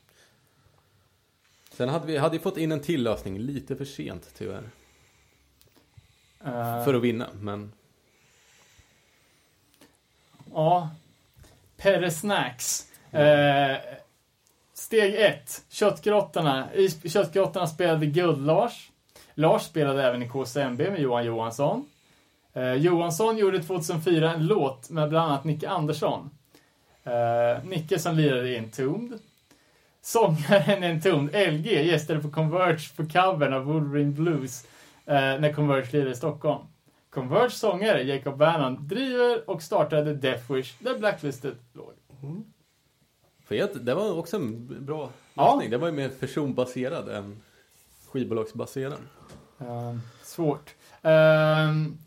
Sen 1.71 1.89
hade 1.89 2.07
vi 2.07 2.17
hade 2.17 2.39
fått 2.39 2.57
in 2.57 2.71
en 2.71 2.79
till 2.79 3.03
lösning 3.03 3.39
lite 3.39 3.75
för 3.75 3.85
sent 3.85 4.29
tyvärr. 4.37 4.69
Eh, 6.45 6.83
För 6.85 6.93
att 6.93 7.01
vinna, 7.01 7.29
men 7.33 7.71
Ja. 10.53 10.89
Perre 11.77 12.11
Snacks. 12.11 12.87
Eh, 13.11 13.77
steg 14.73 15.15
ett. 15.15 15.65
Köttgrottarna. 15.69 16.73
I 16.73 16.89
Köttgrottarna 16.89 17.67
spelade 17.67 18.05
Guld-Lars. 18.05 18.91
Lars 19.33 19.61
spelade 19.63 20.03
även 20.03 20.23
i 20.23 20.29
KCMB 20.29 20.91
med 20.91 20.99
Johan 21.01 21.25
Johansson. 21.25 21.89
Eh, 22.53 22.73
Johansson 22.73 23.37
gjorde 23.37 23.63
2004 23.63 24.33
en 24.33 24.47
låt 24.47 24.89
med 24.89 25.09
bland 25.09 25.31
annat 25.31 25.43
Nicke 25.43 25.69
Andersson. 25.69 26.29
Eh, 27.03 27.63
Nicke 27.63 27.99
som 27.99 28.15
lirade 28.15 28.49
i 28.49 28.57
Entombed. 28.57 29.19
Sångaren 30.01 30.83
i 30.83 30.87
Entombed, 30.87 31.53
LG, 31.53 31.83
gästade 31.83 32.19
på 32.19 32.31
Converge 32.31 32.95
på 32.95 33.05
covern 33.05 33.53
av 33.53 33.63
Wolverine 33.63 34.11
Blues 34.11 34.65
eh, 35.05 35.13
när 35.15 35.53
Converge 35.53 35.91
lirade 35.91 36.11
i 36.11 36.15
Stockholm. 36.15 36.63
Converge 37.09 37.49
sångare 37.51 38.03
Jacob 38.03 38.37
Bannon 38.37 38.87
driver 38.87 39.49
och 39.49 39.61
startade 39.61 40.13
Death 40.13 40.53
Wish 40.53 40.73
där 40.79 40.97
Blacklisted 40.97 41.55
låg. 41.73 41.93
jag, 43.47 43.69
det 43.81 43.93
var 43.93 44.17
också 44.17 44.37
en 44.37 44.85
bra 44.85 45.09
Ja. 45.33 45.61
Det 45.69 45.77
var 45.77 45.87
ju 45.87 45.93
mer 45.93 46.09
personbaserad 46.09 47.09
än 47.09 47.41
skivbolagsbaserad. 48.07 48.99
Eh, 49.59 49.95
svårt. 50.23 50.75
Ehm, 51.01 51.97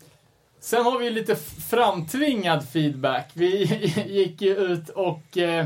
sen 0.63 0.83
har 0.83 0.99
vi 0.99 1.09
lite 1.09 1.35
framtvingad 1.69 2.67
feedback. 2.69 3.31
Vi 3.33 3.63
gick 4.07 4.41
ju 4.41 4.55
ut 4.55 4.89
och 4.89 5.37
eh, 5.37 5.65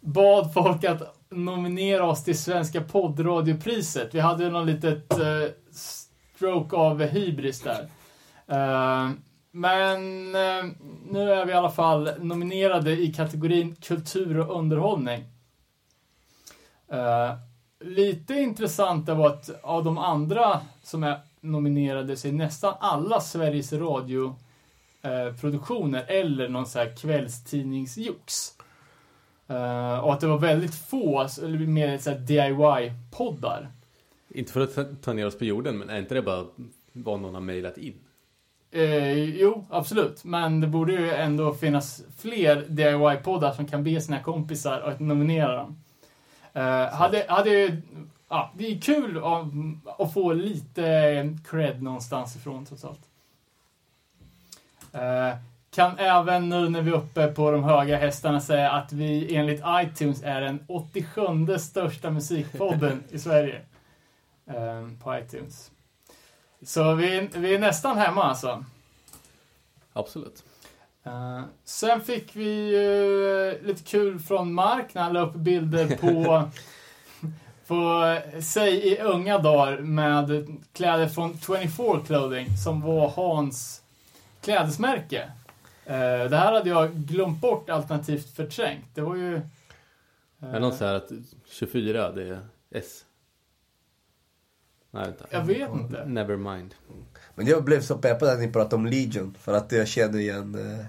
bad 0.00 0.52
folk 0.52 0.84
att 0.84 1.16
nominera 1.30 2.06
oss 2.06 2.24
till 2.24 2.38
Svenska 2.38 2.80
poddradiopriset. 2.80 4.14
Vi 4.14 4.20
hade 4.20 4.44
ju 4.44 4.50
någon 4.50 4.66
litet 4.66 5.12
eh, 5.12 5.50
stroke 5.70 6.76
av 6.76 7.02
hybris 7.02 7.62
där. 7.62 7.88
Eh, 8.46 9.10
men 9.50 10.32
nu 11.10 11.32
är 11.32 11.44
vi 11.44 11.52
i 11.52 11.54
alla 11.54 11.70
fall 11.70 12.10
nominerade 12.18 12.90
i 12.90 13.12
kategorin 13.12 13.76
kultur 13.76 14.38
och 14.38 14.58
underhållning. 14.58 15.24
Lite 17.80 18.34
intressant 18.34 19.08
var 19.08 19.26
att 19.26 19.50
av 19.62 19.84
de 19.84 19.98
andra 19.98 20.60
som 20.82 21.04
är 21.04 21.20
nominerade 21.52 22.12
är 22.12 22.32
nästan 22.32 22.74
alla 22.80 23.20
Sveriges 23.20 23.72
Radio 23.72 24.36
eh, 25.02 25.36
produktioner 25.40 26.04
eller 26.08 26.48
någon 26.48 26.66
så 26.66 26.78
här 26.78 26.96
kvällstidningsjox. 26.96 28.52
Eh, 29.48 29.98
och 29.98 30.12
att 30.12 30.20
det 30.20 30.26
var 30.26 30.38
väldigt 30.38 30.74
få, 30.74 31.18
alltså, 31.18 31.44
eller 31.44 31.58
mer 31.58 31.98
så 31.98 32.10
DIY-poddar. 32.10 33.68
Inte 34.28 34.52
för 34.52 34.60
att 34.60 35.02
ta- 35.02 35.12
ner 35.12 35.26
oss 35.26 35.38
på 35.38 35.44
jorden, 35.44 35.78
men 35.78 35.90
är 35.90 35.98
inte 35.98 36.14
det 36.14 36.22
bara 36.22 36.44
vad 36.92 37.20
någon 37.20 37.34
har 37.34 37.40
mejlat 37.40 37.78
in? 37.78 37.94
Eh, 38.70 39.12
jo, 39.18 39.66
absolut. 39.70 40.24
Men 40.24 40.60
det 40.60 40.66
borde 40.66 40.92
ju 40.92 41.10
ändå 41.10 41.54
finnas 41.54 42.02
fler 42.18 42.66
DIY-poddar 42.68 43.52
som 43.52 43.66
kan 43.66 43.84
be 43.84 44.00
sina 44.00 44.22
kompisar 44.22 44.80
att 44.80 45.00
nominera 45.00 45.56
dem. 45.56 45.82
Eh, 46.52 46.86
hade, 46.94 47.24
hade 47.28 47.76
ja, 48.28 48.52
det 48.56 48.72
är 48.72 48.80
kul 48.80 49.18
att, 49.18 49.44
att 50.00 50.12
få 50.12 50.32
lite 50.32 51.36
cred 51.50 51.82
någonstans 51.82 52.36
ifrån 52.36 52.66
trots 52.66 52.84
allt. 52.84 53.00
Eh, 54.92 55.36
kan 55.70 55.98
även 55.98 56.48
nu 56.48 56.68
när 56.68 56.82
vi 56.82 56.90
är 56.90 56.94
uppe 56.94 57.26
på 57.26 57.50
de 57.50 57.64
höga 57.64 57.96
hästarna 57.96 58.40
säga 58.40 58.70
att 58.70 58.92
vi 58.92 59.34
enligt 59.36 59.62
iTunes 59.68 60.22
är 60.22 60.40
den 60.40 60.64
87 60.68 61.58
största 61.58 62.10
musikpodden 62.10 63.02
i 63.10 63.18
Sverige. 63.18 63.60
Eh, 64.46 64.88
på 65.02 65.18
iTunes. 65.18 65.70
Så 66.62 66.94
vi, 66.94 67.28
vi 67.34 67.54
är 67.54 67.58
nästan 67.58 67.98
hemma 67.98 68.22
alltså. 68.22 68.64
Absolut. 69.92 70.44
Eh, 71.04 71.42
sen 71.64 72.00
fick 72.00 72.36
vi 72.36 72.74
eh, 72.74 73.66
lite 73.66 73.82
kul 73.82 74.18
från 74.18 74.52
Mark 74.52 74.94
när 74.94 75.02
han 75.02 75.12
la 75.12 75.20
upp 75.20 75.34
bilder 75.34 75.96
på, 75.96 76.42
på 77.68 78.18
sig 78.42 78.88
i 78.92 78.98
unga 79.00 79.38
dagar 79.38 79.78
med 79.78 80.46
kläder 80.72 81.08
från 81.08 81.38
24 81.38 82.00
Clothing 82.06 82.56
som 82.64 82.80
var 82.80 83.08
Hans 83.08 83.82
klädesmärke. 84.40 85.30
Eh, 85.84 85.94
det 86.30 86.36
här 86.36 86.52
hade 86.52 86.68
jag 86.70 86.94
glömt 86.94 87.40
bort 87.40 87.70
alternativt 87.70 88.36
förträngt. 88.36 88.86
Det 88.94 89.00
var 89.00 89.16
ju... 89.16 89.34
Är 90.40 90.52
det 90.52 90.58
någon 90.60 90.72
så 90.76 90.84
här 90.84 90.94
att 90.94 91.10
24, 91.50 92.12
det 92.12 92.28
är 92.28 92.40
S? 92.74 93.04
Nej, 94.90 95.04
vänta. 95.04 95.26
Jag 95.30 95.44
vet 95.44 95.72
inte. 95.72 96.04
Never 96.04 96.36
mind. 96.36 96.74
Men 97.34 97.46
jag 97.46 97.64
blev 97.64 97.80
så 97.80 97.98
peppad 97.98 98.28
när 98.28 98.46
ni 98.46 98.52
pratade 98.52 98.76
om 98.76 98.86
Legion. 98.86 99.34
För 99.40 99.52
att 99.52 99.72
jag 99.72 99.88
känner 99.88 100.18
igen 100.18 100.54
eh, 100.54 100.84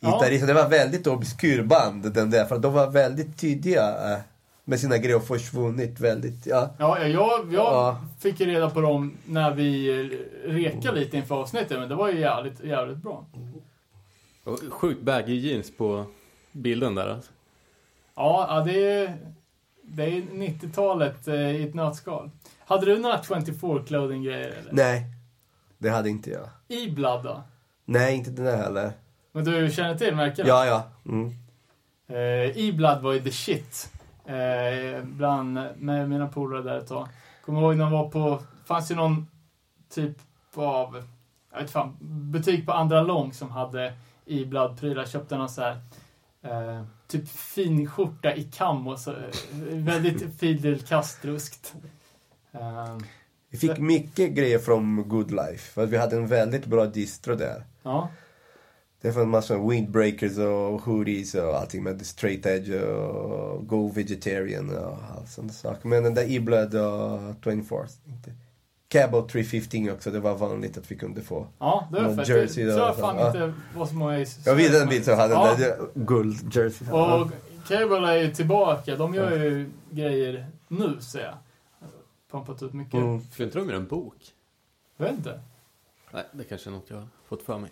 Ja. 0.00 0.10
gitarristen. 0.12 0.48
Det 0.48 0.54
var 0.54 0.68
väldigt 0.68 1.06
obskyr 1.06 1.62
band 1.62 2.12
den 2.12 2.30
där. 2.30 2.44
För 2.44 2.58
de 2.58 2.72
var 2.72 2.90
väldigt 2.90 3.38
tydliga 3.38 4.12
eh, 4.12 4.20
med 4.68 4.80
sina 4.80 4.98
grejer 4.98 5.16
och 5.16 5.24
försvunnit 5.26 6.00
väldigt. 6.00 6.46
Ja. 6.46 6.70
Ja, 6.78 6.98
jag, 7.06 7.12
jag 7.52 7.52
Ja. 7.52 8.00
fick 8.20 8.40
ju 8.40 8.46
reda 8.46 8.70
på 8.70 8.80
dem 8.80 9.16
när 9.26 9.54
vi 9.54 10.02
rekade 10.46 11.00
lite 11.00 11.16
inför 11.16 11.34
avsnittet, 11.34 11.78
men 11.78 11.88
det 11.88 11.94
var 11.94 12.08
ju 12.08 12.20
jävligt, 12.20 12.60
jävligt 12.64 12.98
bra. 12.98 13.26
Sjukt 14.70 15.02
baggy 15.02 15.34
jeans 15.34 15.76
på 15.76 16.04
bilden 16.52 16.94
där 16.94 17.08
alltså. 17.08 17.30
Ja, 18.14 18.46
ja 18.48 18.60
det 18.72 18.90
är, 18.92 19.16
det 19.82 20.02
är 20.04 20.20
90-talet 20.22 21.28
eh, 21.28 21.34
i 21.56 21.62
ett 21.68 21.74
nötskal. 21.74 22.30
Hade 22.58 22.86
du 22.86 22.98
några 22.98 23.22
24 23.22 23.84
clothing-grejer 23.86 24.48
eller? 24.60 24.72
Nej, 24.72 25.02
det 25.78 25.88
hade 25.90 26.08
inte 26.10 26.30
jag. 26.30 26.48
I 26.68 26.90
Blood 26.90 27.24
då? 27.24 27.42
Nej, 27.84 28.16
inte 28.16 28.30
den 28.30 28.44
där 28.44 28.56
heller. 28.56 28.92
Men 29.32 29.44
du 29.44 29.70
känner 29.70 29.94
till 29.94 30.14
märkena? 30.16 30.48
Ja, 30.48 30.66
ja. 30.66 30.82
Mm. 31.06 31.32
Eh, 32.08 32.58
I 32.58 32.72
Blood 32.72 33.02
var 33.02 33.12
ju 33.12 33.20
the 33.20 33.30
shit. 33.32 33.90
Eh, 34.28 35.02
bland 35.04 35.54
med 35.76 36.08
mina 36.08 36.28
polare 36.28 36.62
där 36.62 36.78
ett 36.78 36.86
tag. 36.88 37.08
Kommer 37.44 37.60
ihåg 37.60 37.76
när 37.76 37.84
de 37.84 37.92
var 37.92 38.08
på, 38.10 38.42
fanns 38.64 38.90
ju 38.90 38.94
någon 38.94 39.26
typ 39.94 40.16
av, 40.54 41.02
jag 41.52 41.60
vet 41.60 41.70
fan, 41.70 41.96
butik 42.00 42.66
på 42.66 42.72
Andra 42.72 43.02
Lång 43.02 43.32
som 43.32 43.50
hade 43.50 43.92
i 44.24 44.44
Blood-prylar. 44.44 45.04
Köpte 45.06 45.36
någon 45.36 45.48
så 45.48 45.62
här 45.62 45.76
eh, 46.42 46.82
typ 47.06 47.28
fin 47.28 47.86
skjorta 47.90 48.34
i 48.34 48.42
kam 48.44 48.86
och 48.86 48.98
så, 48.98 49.10
eh, 49.10 49.16
väldigt 49.72 50.38
Fidel 50.40 50.80
Castruskt. 50.80 51.74
Eh, 52.52 52.96
Vi 53.50 53.58
fick 53.58 53.78
mycket 53.78 54.30
grejer 54.34 54.58
från 54.58 55.08
Good 55.08 55.30
Life. 55.30 55.72
För 55.72 55.86
vi 55.86 55.96
hade 55.96 56.16
en 56.16 56.26
väldigt 56.26 56.66
bra 56.66 56.86
distro 56.86 57.34
där. 57.34 57.64
ja. 57.82 58.08
Det 59.00 59.12
fanns 59.12 59.26
massor 59.26 59.56
av 59.56 59.68
windbreakers 59.68 60.38
och 60.38 60.80
hoodies 60.82 61.34
och 61.34 61.56
allting 61.56 61.82
med 61.82 62.06
straight 62.06 62.46
edge 62.46 62.82
och 62.82 63.66
go 63.66 63.88
vegetarian 63.94 64.76
och 64.76 64.96
allt 65.16 65.28
sånt 65.28 65.54
saker. 65.54 65.88
Men 65.88 66.02
den 66.04 66.14
där 66.14 66.30
E-Blood 66.30 66.74
och 66.74 67.34
24 67.44 67.86
inte. 68.06 68.32
Cabo 68.88 69.28
315 69.28 69.90
också, 69.90 70.10
det 70.10 70.20
var 70.20 70.34
vanligt 70.34 70.78
att 70.78 70.90
vi 70.90 70.96
kunde 70.96 71.20
få. 71.22 71.46
Ja, 71.58 71.88
det 71.92 72.02
var 72.02 72.16
fett. 72.16 72.28
jersey 72.28 72.64
det 72.64 72.70
då, 72.70 72.76
tror 72.76 72.86
jag 72.86 72.94
så. 72.94 73.00
fan 73.00 73.16
Ja. 73.16 73.26
inte 73.26 73.52
var 73.76 73.86
så 73.86 73.94
många 73.94 74.18
i 74.18 74.26
Jag 74.44 74.54
vet 74.54 74.82
en 74.82 74.88
bild 74.88 75.04
som 75.04 75.18
hade 75.18 75.34
Ja. 75.34 75.46
den 75.52 75.60
där 75.60 75.78
guld 75.94 76.54
jersey. 76.56 76.88
Och 76.90 77.28
Cable 77.68 78.08
är 78.08 78.16
ju 78.16 78.34
tillbaka. 78.34 78.96
De 78.96 79.14
gör 79.14 79.44
ju 79.44 79.70
grejer 79.90 80.46
nu, 80.68 80.96
ser 81.00 81.20
jag. 81.20 81.34
Pumpat 82.30 82.62
ut 82.62 82.72
mycket. 82.74 82.94
Mm. 82.94 83.22
Skulle 83.32 83.46
inte 83.46 83.58
de 83.58 83.68
göra 83.68 83.76
en 83.76 83.86
bok? 83.86 84.14
Jag 84.96 85.04
vet 85.06 85.14
inte. 85.14 85.40
Nej, 86.12 86.24
det 86.32 86.44
kanske 86.44 86.70
är 86.70 86.72
något 86.72 86.90
jag 86.90 86.96
har 86.96 87.08
fått 87.28 87.42
för 87.42 87.58
mig. 87.58 87.70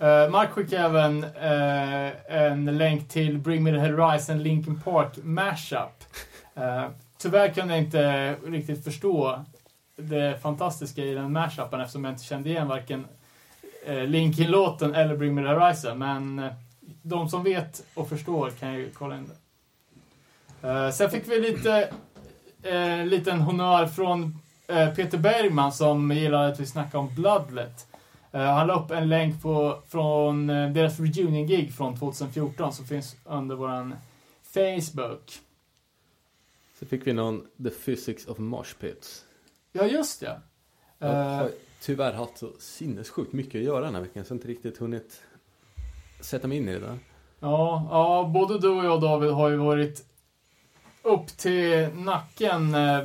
Uh, 0.00 0.30
Mark 0.30 0.50
skickade 0.50 0.82
även 0.82 1.24
uh, 1.24 2.12
en 2.28 2.78
länk 2.78 3.08
till 3.08 3.38
Bring 3.38 3.62
Me 3.62 3.70
The 3.70 3.78
Horizon 3.78 4.42
Linkin 4.42 4.80
Park 4.80 5.12
Mashup. 5.22 6.04
Uh, 6.58 6.86
tyvärr 7.18 7.48
kunde 7.48 7.74
jag 7.74 7.84
inte 7.84 8.34
riktigt 8.46 8.84
förstå 8.84 9.44
det 9.96 10.42
fantastiska 10.42 11.02
i 11.04 11.14
den 11.14 11.32
mashupen 11.32 11.80
eftersom 11.80 12.04
jag 12.04 12.12
inte 12.12 12.24
kände 12.24 12.48
igen 12.48 12.68
varken 12.68 13.06
uh, 13.88 14.04
Linkin-låten 14.04 14.94
eller 14.94 15.16
Bring 15.16 15.34
Me 15.34 15.42
The 15.42 15.48
Horizon. 15.48 15.98
Men 15.98 16.48
de 17.02 17.28
som 17.28 17.44
vet 17.44 17.84
och 17.94 18.08
förstår 18.08 18.50
kan 18.50 18.74
ju 18.74 18.90
kolla 18.90 19.16
in 19.16 19.30
det. 20.60 20.68
Uh, 20.68 20.90
sen 20.90 21.10
fick 21.10 21.28
vi 21.28 21.40
lite 21.40 21.88
uh, 22.72 23.06
liten 23.06 23.40
honör 23.40 23.86
från 23.86 24.38
Peter 24.96 25.18
Bergman 25.18 25.72
som 25.72 26.12
gillade 26.12 26.48
att 26.48 26.60
vi 26.60 26.66
snackade 26.66 26.98
om 26.98 27.14
Bloodlet. 27.14 27.86
Eh, 28.34 28.40
han 28.40 28.66
la 28.66 28.84
upp 28.84 28.90
en 28.90 29.08
länk 29.08 29.42
på, 29.42 29.82
från 29.88 30.50
eh, 30.50 30.70
deras 30.70 31.00
reunion-gig 31.00 31.72
från 31.72 31.98
2014 31.98 32.72
som 32.72 32.86
finns 32.86 33.16
under 33.24 33.56
våran 33.56 33.94
Facebook. 34.42 35.40
Så 36.78 36.86
fick 36.86 37.06
vi 37.06 37.12
någon 37.12 37.46
The 37.62 37.70
Physics 37.70 38.26
of 38.26 38.38
Mosh 38.38 38.74
Pits. 38.80 39.24
Ja, 39.72 39.84
just 39.86 40.20
det. 40.20 40.40
Jag 40.98 41.10
Eh, 41.10 41.16
har 41.16 41.50
tyvärr 41.80 42.12
haft 42.12 42.38
så 42.38 42.50
sinnessjukt 42.58 43.32
mycket 43.32 43.58
att 43.58 43.64
göra 43.64 43.84
den 43.84 43.94
här 43.94 44.02
veckan 44.02 44.24
så 44.24 44.32
jag 44.32 44.36
inte 44.36 44.48
riktigt 44.48 44.78
hunnit 44.78 45.22
sätta 46.20 46.48
mig 46.48 46.58
in 46.58 46.68
i 46.68 46.72
det 46.72 46.78
där. 46.78 46.98
ja, 47.40 47.88
ja, 47.90 48.30
både 48.34 48.58
du 48.58 48.68
och 48.68 48.84
jag 48.84 49.00
David 49.00 49.30
har 49.30 49.48
ju 49.48 49.56
varit 49.56 50.04
upp 51.02 51.26
till 51.26 51.88
nacken 51.94 52.74
eh, 52.74 52.98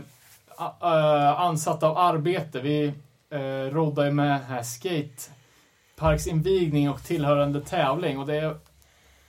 uh, 0.60 1.42
ansatta 1.42 1.90
av 1.90 1.98
arbete. 1.98 2.60
Vi 2.60 2.94
uh, 3.34 3.40
roddar 3.74 4.06
ju 4.06 4.12
med 4.12 4.42
här 4.46 4.64
skateparksinvigning 4.64 6.90
och 6.90 7.04
tillhörande 7.04 7.62
tävling 7.62 8.20
och 8.20 8.28
det 8.28 8.36
är 8.36 8.58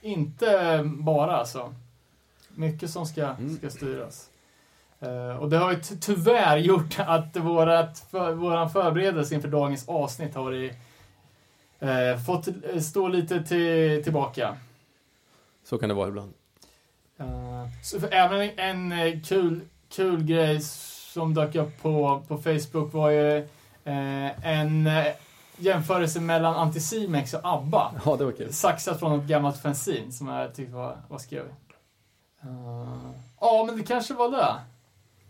inte 0.01 0.81
bara 0.85 1.37
alltså. 1.37 1.75
Mycket 2.49 2.89
som 2.89 3.05
ska, 3.05 3.25
Mm. 3.27 3.57
ska 3.57 3.69
styras. 3.69 4.27
Uh, 5.03 5.35
och 5.35 5.49
det 5.49 5.57
har 5.57 5.71
ju 5.71 5.79
ty- 5.79 5.97
tyvärr 6.01 6.57
gjort 6.57 6.95
att 6.99 7.35
vårat, 7.37 8.05
för, 8.11 8.33
våran 8.33 8.69
förberedelse 8.69 9.35
inför 9.35 9.47
dagens 9.49 9.89
avsnitt 9.89 10.35
har 10.35 10.43
varit, 10.43 10.71
uh, 11.83 12.17
fått 12.25 12.47
eh, 12.47 12.79
stå 12.81 13.07
lite 13.07 13.43
till, 13.43 14.03
tillbaka. 14.03 14.57
Så 15.63 15.77
kan 15.77 15.89
det 15.89 15.95
vara 15.95 16.07
ibland. 16.07 16.33
Uh, 17.19 17.67
så 17.83 18.07
även 18.11 18.49
en 18.57 18.91
eh, 18.91 19.21
kul, 19.21 19.61
kul 19.89 20.23
grej 20.23 20.61
som 20.61 21.33
dök 21.33 21.55
upp 21.55 21.81
på, 21.81 22.23
på 22.27 22.37
Facebook 22.37 22.93
var 22.93 23.09
ju 23.09 23.47
eh, 23.83 24.47
en 24.47 24.87
eh, 24.87 25.05
jämförelse 25.57 26.19
mellan 26.19 26.55
Anticimex 26.55 27.33
och 27.33 27.39
ABBA. 27.43 27.91
Ja, 28.05 28.15
det 28.15 28.25
var 28.25 28.31
kul. 28.31 28.53
Saxat 28.53 28.99
från 28.99 29.19
ett 29.19 29.25
gammalt 29.25 29.61
fanzine 29.61 30.11
som 30.11 30.27
jag 30.27 30.55
tyckte 30.55 30.75
var, 30.75 30.97
var 31.07 31.17
skoj. 31.17 31.39
Uh, 32.45 33.11
ja, 33.41 33.63
men 33.67 33.77
det 33.77 33.83
kanske 33.83 34.13
var 34.13 34.29
det. 34.29 34.55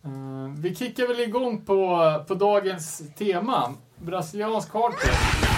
Uh, 0.10 0.54
vi 0.58 0.76
kickar 0.76 1.08
väl 1.08 1.20
igång 1.20 1.62
på, 1.66 2.24
på 2.28 2.36
dagens 2.36 3.02
tema. 3.18 3.74
Brasiliansk 3.98 4.74
hardcore. 4.74 5.51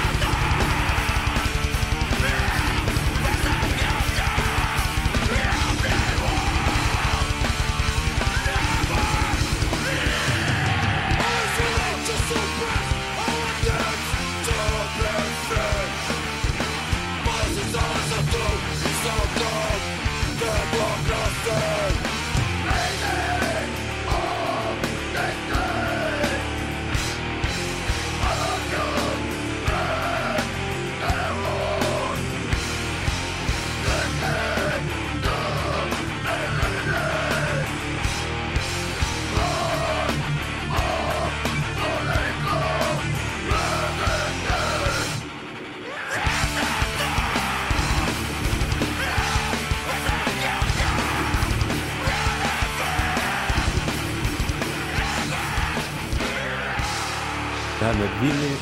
Det 57.83 57.87
här 57.87 57.99
med 57.99 58.09
Vinny 58.21 58.55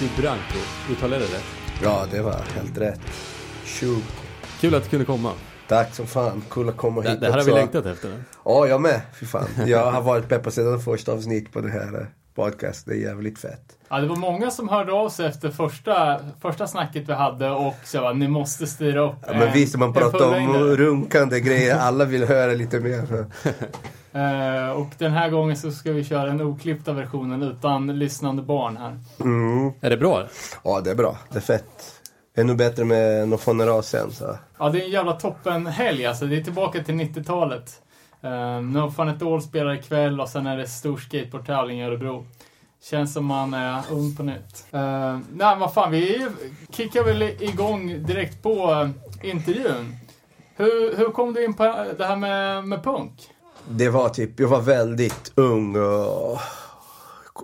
Dubranco, 0.00 0.58
uttalade 0.90 1.22
jag 1.22 1.30
det 1.30 1.36
rätt? 1.36 1.44
Ja, 1.82 2.06
det 2.10 2.22
var 2.22 2.32
helt 2.54 2.78
rätt. 2.78 3.00
Tjo. 3.64 3.96
Kul 4.60 4.74
att 4.74 4.82
du 4.82 4.88
kunde 4.88 5.04
komma. 5.04 5.32
Tack 5.68 5.94
som 5.94 6.06
fan. 6.06 6.42
Kul 6.50 6.68
att 6.68 6.76
komma 6.76 7.02
Det, 7.02 7.10
hit 7.10 7.20
det 7.20 7.26
här 7.26 7.32
har 7.32 7.38
också. 7.40 7.50
vi 7.50 7.56
längtat 7.60 7.86
efter. 7.86 8.22
Ja, 8.44 8.66
jag 8.66 8.80
med. 8.80 9.00
Fy 9.20 9.26
fan. 9.26 9.48
Jag 9.66 9.90
har 9.92 10.02
varit 10.02 10.28
peppad 10.28 10.52
sedan 10.52 10.80
första 10.80 11.12
avsnitt 11.12 11.52
på 11.52 11.60
det 11.60 11.68
här 11.70 12.00
eh, 12.00 12.06
podcast. 12.36 12.86
Det 12.86 12.92
är 12.92 12.98
jävligt 12.98 13.38
fett. 13.38 13.78
Ja, 13.88 14.00
det 14.00 14.06
var 14.06 14.16
många 14.16 14.50
som 14.50 14.68
hörde 14.68 14.92
av 14.92 15.08
sig 15.08 15.26
efter 15.26 15.50
första, 15.50 16.20
första 16.40 16.66
snacket 16.66 17.08
vi 17.08 17.12
hade 17.12 17.50
och 17.50 17.74
sa 17.84 18.10
att 18.10 18.16
ni 18.16 18.28
måste 18.28 18.66
styra 18.66 19.00
upp 19.00 19.16
Ja, 19.26 19.32
men 19.38 19.52
visst, 19.52 19.76
man 19.76 19.92
pratar 19.92 20.36
om 20.36 20.56
runkande 20.56 21.40
grejer. 21.40 21.76
Alla 21.80 22.04
vill 22.04 22.24
höra 22.24 22.52
lite 22.52 22.80
mer. 22.80 23.26
Eh, 24.12 24.70
och 24.70 24.88
den 24.98 25.12
här 25.12 25.30
gången 25.30 25.56
så 25.56 25.70
ska 25.70 25.92
vi 25.92 26.04
köra 26.04 26.26
den 26.26 26.40
oklippta 26.40 26.92
versionen 26.92 27.42
utan 27.42 27.98
lyssnande 27.98 28.42
barn 28.42 28.76
här. 28.76 28.98
Mm. 29.20 29.72
Är 29.80 29.90
det 29.90 29.96
bra? 29.96 30.26
Ja, 30.64 30.80
det 30.80 30.90
är 30.90 30.94
bra. 30.94 31.18
Det 31.30 31.38
är 31.38 31.40
fett. 31.40 31.92
Ännu 32.36 32.54
bättre 32.54 32.84
med 32.84 33.28
någon 33.28 33.38
funeral 33.38 33.82
sen. 33.82 34.12
Så. 34.12 34.36
Ja, 34.58 34.68
det 34.68 34.80
är 34.80 34.84
en 34.84 34.90
jävla 34.90 35.12
toppenhelg 35.12 36.06
alltså. 36.06 36.26
Det 36.26 36.36
är 36.36 36.40
tillbaka 36.40 36.84
till 36.84 36.94
90-talet. 36.94 37.82
Ehm, 38.22 38.72
nu 38.72 38.80
no 38.80 38.90
Fun 38.90 39.08
At 39.08 39.22
All 39.22 39.42
spelar 39.42 39.74
ikväll 39.74 40.20
och 40.20 40.28
sen 40.28 40.46
är 40.46 40.56
det 40.56 40.66
stor 40.66 40.96
skateboardtävling 40.96 41.80
i 41.80 41.84
Örebro. 41.84 42.26
Känns 42.82 43.12
som 43.12 43.24
man 43.24 43.54
är 43.54 43.82
ung 43.90 44.16
på 44.16 44.22
nytt. 44.22 44.66
Uh, 44.74 45.18
nej, 45.32 45.56
vad 45.58 45.74
fan, 45.74 45.90
vi 45.90 46.26
kickar 46.70 47.04
väl 47.04 47.22
igång 47.22 48.06
direkt 48.06 48.42
på 48.42 48.72
uh, 48.72 48.90
intervjun. 49.22 49.96
Hur, 50.56 50.96
hur 50.96 51.10
kom 51.10 51.34
du 51.34 51.44
in 51.44 51.54
på 51.54 51.62
det 51.98 52.04
här 52.04 52.16
med, 52.16 52.68
med 52.68 52.84
punk? 52.84 53.12
Det 53.68 53.88
var 53.88 54.08
typ, 54.08 54.40
jag 54.40 54.48
var 54.48 54.60
väldigt 54.60 55.32
ung 55.34 55.76
och 55.76 56.38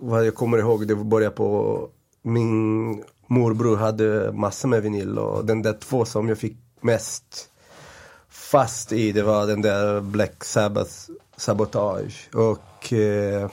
vad 0.01 0.27
jag 0.27 0.35
kommer 0.35 0.59
ihåg, 0.59 0.89
det 0.89 0.97
började 0.97 1.37
på 1.37 1.89
min 2.23 3.05
morbror 3.27 3.77
hade 3.77 4.33
massor 4.33 4.69
med 4.69 4.83
vinyl 4.83 5.19
och 5.19 5.45
den 5.45 5.63
där 5.63 5.73
två 5.73 6.05
som 6.05 6.29
jag 6.29 6.39
fick 6.39 6.57
mest 6.81 7.52
fast 8.53 8.93
i 8.93 9.13
det 9.13 9.23
var 9.23 9.47
den 9.47 9.63
där 9.63 10.01
Black 10.01 10.45
Sabbath 10.45 10.93
Sabotage 11.37 12.29
och 12.33 12.93
eh, 12.93 13.51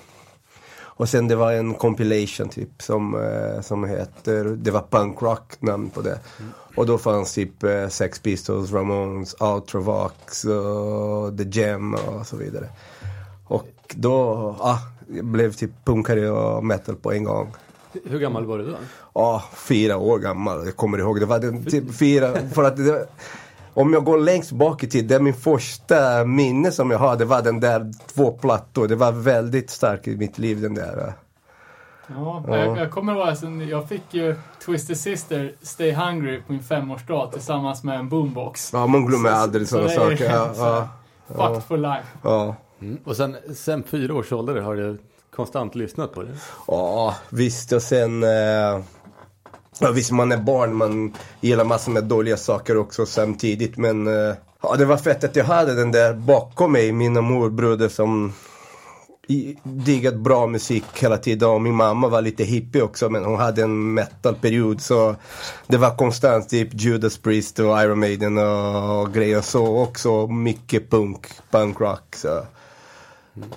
och 0.99 1.09
sen 1.09 1.27
det 1.27 1.35
var 1.35 1.51
en 1.51 1.73
compilation 1.73 2.49
typ 2.49 2.81
som, 2.81 3.15
eh, 3.15 3.61
som 3.61 3.83
heter, 3.85 4.43
det 4.43 4.71
var 4.71 4.83
punk 4.89 5.21
rock 5.21 5.61
namn 5.61 5.89
på 5.89 6.01
det. 6.01 6.19
Och 6.75 6.85
då 6.85 6.97
fanns 6.97 7.33
typ 7.33 7.63
eh, 7.63 7.87
Sex 7.87 8.19
Pistols, 8.19 8.71
Ramones, 8.71 9.35
Ultravox 9.39 10.45
och 10.45 11.37
The 11.37 11.59
Jam 11.59 11.93
och 11.93 12.27
så 12.27 12.37
vidare. 12.37 12.69
Och 13.47 13.95
då, 13.95 14.15
ah, 14.59 14.79
jag 15.07 15.25
blev 15.25 15.53
typ 15.53 15.71
punkare 15.85 16.29
och 16.31 16.65
metal 16.65 16.95
på 16.95 17.11
en 17.11 17.23
gång. 17.23 17.53
Hur 18.05 18.19
gammal 18.19 18.45
var 18.45 18.57
du 18.57 18.65
då? 18.65 18.77
Ja, 19.13 19.43
fyra 19.53 19.97
år 19.97 20.19
gammal. 20.19 20.65
Jag 20.65 20.75
kommer 20.75 20.97
ihåg. 20.97 21.19
Det 21.19 21.25
var 21.25 21.39
den, 21.39 21.65
typ 21.65 21.97
fyra, 21.97 22.33
för 22.53 22.63
att 22.63 22.77
det, 22.77 23.07
om 23.81 23.93
jag 23.93 24.03
går 24.03 24.17
längst 24.17 24.51
bak 24.51 24.83
i 24.83 24.87
tid, 24.89 25.05
det 25.07 25.15
är 25.15 25.19
min 25.19 25.33
första 25.33 26.25
minne 26.25 26.71
som 26.71 26.91
jag 26.91 26.97
har. 26.99 27.15
Det 27.15 27.25
var 27.25 27.41
den 27.41 27.59
där 27.59 27.91
två 28.13 28.31
plattor. 28.31 28.87
Det 28.87 28.95
var 28.95 29.11
väldigt 29.11 29.69
starkt 29.69 30.07
i 30.07 30.17
mitt 30.17 30.37
liv 30.37 30.61
den 30.61 30.73
där. 30.73 31.13
Ja, 32.07 32.43
Ja. 32.47 32.57
Jag, 32.57 32.77
jag 32.77 32.91
kommer 32.91 33.13
ihåg, 33.15 33.27
alltså, 33.27 33.45
jag 33.47 33.89
fick 33.89 34.13
ju 34.13 34.35
Twisted 34.65 34.97
Sister 34.97 35.53
Stay 35.61 35.91
Hungry 35.93 36.41
på 36.47 36.51
min 36.51 36.63
femårsdag 36.63 37.29
tillsammans 37.33 37.83
med 37.83 37.99
en 37.99 38.09
boombox. 38.09 38.69
Ja, 38.73 38.87
man 38.87 39.05
glömmer 39.05 39.29
Så- 39.29 39.35
aldrig 39.35 39.67
så 39.67 39.75
sådana 39.75 39.91
är- 39.91 39.95
saker. 40.17 40.25
Ja, 40.33 40.53
så- 40.53 40.61
ja, 40.61 40.87
Fucked 41.47 41.63
for 41.63 41.77
life. 41.77 42.07
ja. 42.23 42.55
Mm. 42.81 42.97
Och 43.05 43.15
sen, 43.15 43.35
sen 43.55 43.83
fyra 43.83 44.13
års 44.15 44.31
ålder 44.31 44.61
har 44.61 44.75
du 44.75 44.97
konstant 45.35 45.75
lyssnat 45.75 46.13
på 46.13 46.23
det. 46.23 46.29
Ja, 46.67 47.15
visst. 47.29 47.71
Och 47.71 47.81
sen... 47.81 48.23
Eh, 48.23 48.79
ja, 49.79 49.91
visst, 49.91 50.11
man 50.11 50.31
är 50.31 50.37
barn. 50.37 50.75
Man 50.75 51.13
gillar 51.41 51.63
massor 51.63 51.91
med 51.91 52.03
dåliga 52.03 52.37
saker 52.37 52.77
också 52.77 53.05
samtidigt. 53.05 53.77
Men 53.77 54.07
eh, 54.07 54.35
ja, 54.61 54.75
det 54.75 54.85
var 54.85 54.97
fett 54.97 55.23
att 55.23 55.35
jag 55.35 55.45
hade 55.45 55.75
den 55.75 55.91
där 55.91 56.13
bakom 56.13 56.71
mig. 56.71 56.91
Mina 56.91 57.21
morbröder 57.21 57.89
som 57.89 58.33
diggat 59.63 60.15
bra 60.15 60.47
musik 60.47 60.83
hela 60.93 61.17
tiden. 61.17 61.49
Och 61.49 61.61
min 61.61 61.75
mamma 61.75 62.07
var 62.07 62.21
lite 62.21 62.43
hippie 62.43 62.81
också. 62.81 63.09
Men 63.09 63.25
hon 63.25 63.39
hade 63.39 63.63
en 63.63 63.93
metalperiod. 63.93 64.81
Så 64.81 65.15
det 65.67 65.77
var 65.77 65.95
konstant 65.95 66.49
typ 66.49 66.69
Judas 66.73 67.17
Priest 67.17 67.59
och 67.59 67.81
Iron 67.81 67.99
Maiden 67.99 68.37
och, 68.37 69.01
och 69.01 69.13
grejer. 69.13 69.41
Så 69.41 69.77
också 69.77 70.27
mycket 70.27 70.89
punk, 70.89 71.27
Punkrock. 71.51 72.15
Så. 72.15 72.45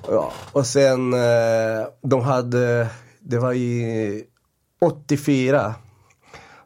Ja, 0.08 0.32
och 0.52 0.66
sen 0.66 1.14
eh, 1.14 1.86
de 2.02 2.20
hade, 2.20 2.88
det 3.20 3.38
var 3.38 3.52
i 3.52 4.24
84. 4.80 5.74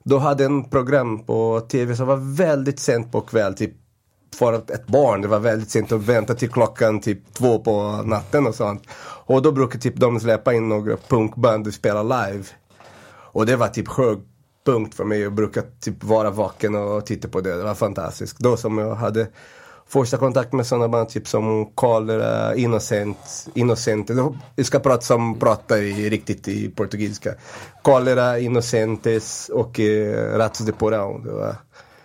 Då 0.09 0.19
hade 0.19 0.45
en 0.45 0.64
program 0.64 1.25
på 1.25 1.61
tv 1.61 1.97
som 1.97 2.07
var 2.07 2.37
väldigt 2.37 2.79
sent 2.79 3.12
på 3.12 3.21
kväll, 3.21 3.55
typ 3.55 3.73
för 4.35 4.53
ett 4.53 4.87
barn, 4.87 5.21
det 5.21 5.29
var 5.29 5.38
väldigt 5.38 5.71
sent 5.71 5.92
att 5.92 6.03
vänta 6.03 6.35
till 6.35 6.51
klockan 6.51 7.01
typ 7.01 7.35
två 7.35 7.59
på 7.59 8.03
natten 8.05 8.47
och 8.47 8.55
sånt. 8.55 8.83
Och 9.27 9.42
då 9.42 9.53
brukade 9.53 9.83
typ 9.83 9.97
de 9.97 10.21
släppa 10.21 10.55
in 10.55 10.69
några 10.69 10.97
punkband 10.97 11.66
och 11.66 11.75
spela 11.75 12.03
live. 12.03 12.45
Och 13.09 13.47
det 13.47 13.57
var 13.57 13.69
typ 13.69 13.88
högpunkt 13.88 14.95
för 14.95 15.05
mig. 15.05 15.21
Jag 15.21 15.35
brukade 15.35 15.66
typ 15.81 16.05
vara 16.05 16.31
vaken 16.31 16.75
och 16.75 17.07
titta 17.07 17.29
på 17.29 17.40
det. 17.40 17.57
Det 17.57 17.64
var 17.64 17.75
fantastiskt. 17.75 18.38
Då 18.38 18.57
som 18.57 18.79
jag 18.79 18.95
hade 18.95 19.29
första 19.88 20.16
kontakt 20.16 20.53
med 20.53 20.66
sådana 20.66 20.88
band 20.88 21.09
typ 21.09 21.29
som 21.29 21.70
Cholera, 21.75 22.55
Innocent, 22.57 23.49
Innocent. 23.55 24.11
Jag 24.55 24.66
ska 24.66 24.79
prata 24.79 25.01
som 25.01 25.38
pratar 25.38 25.77
i, 25.77 26.11
riktigt 26.11 26.49
i 26.49 26.68
portugisiska. 26.68 27.35
Cholera, 27.83 28.38
Innocentes 28.38 29.49
och 29.49 29.81
eh, 29.81 30.38
Ratos 30.38 30.66
de 30.66 30.72
Porão. 30.72 31.25
Det 31.25 31.33
var, 31.33 31.57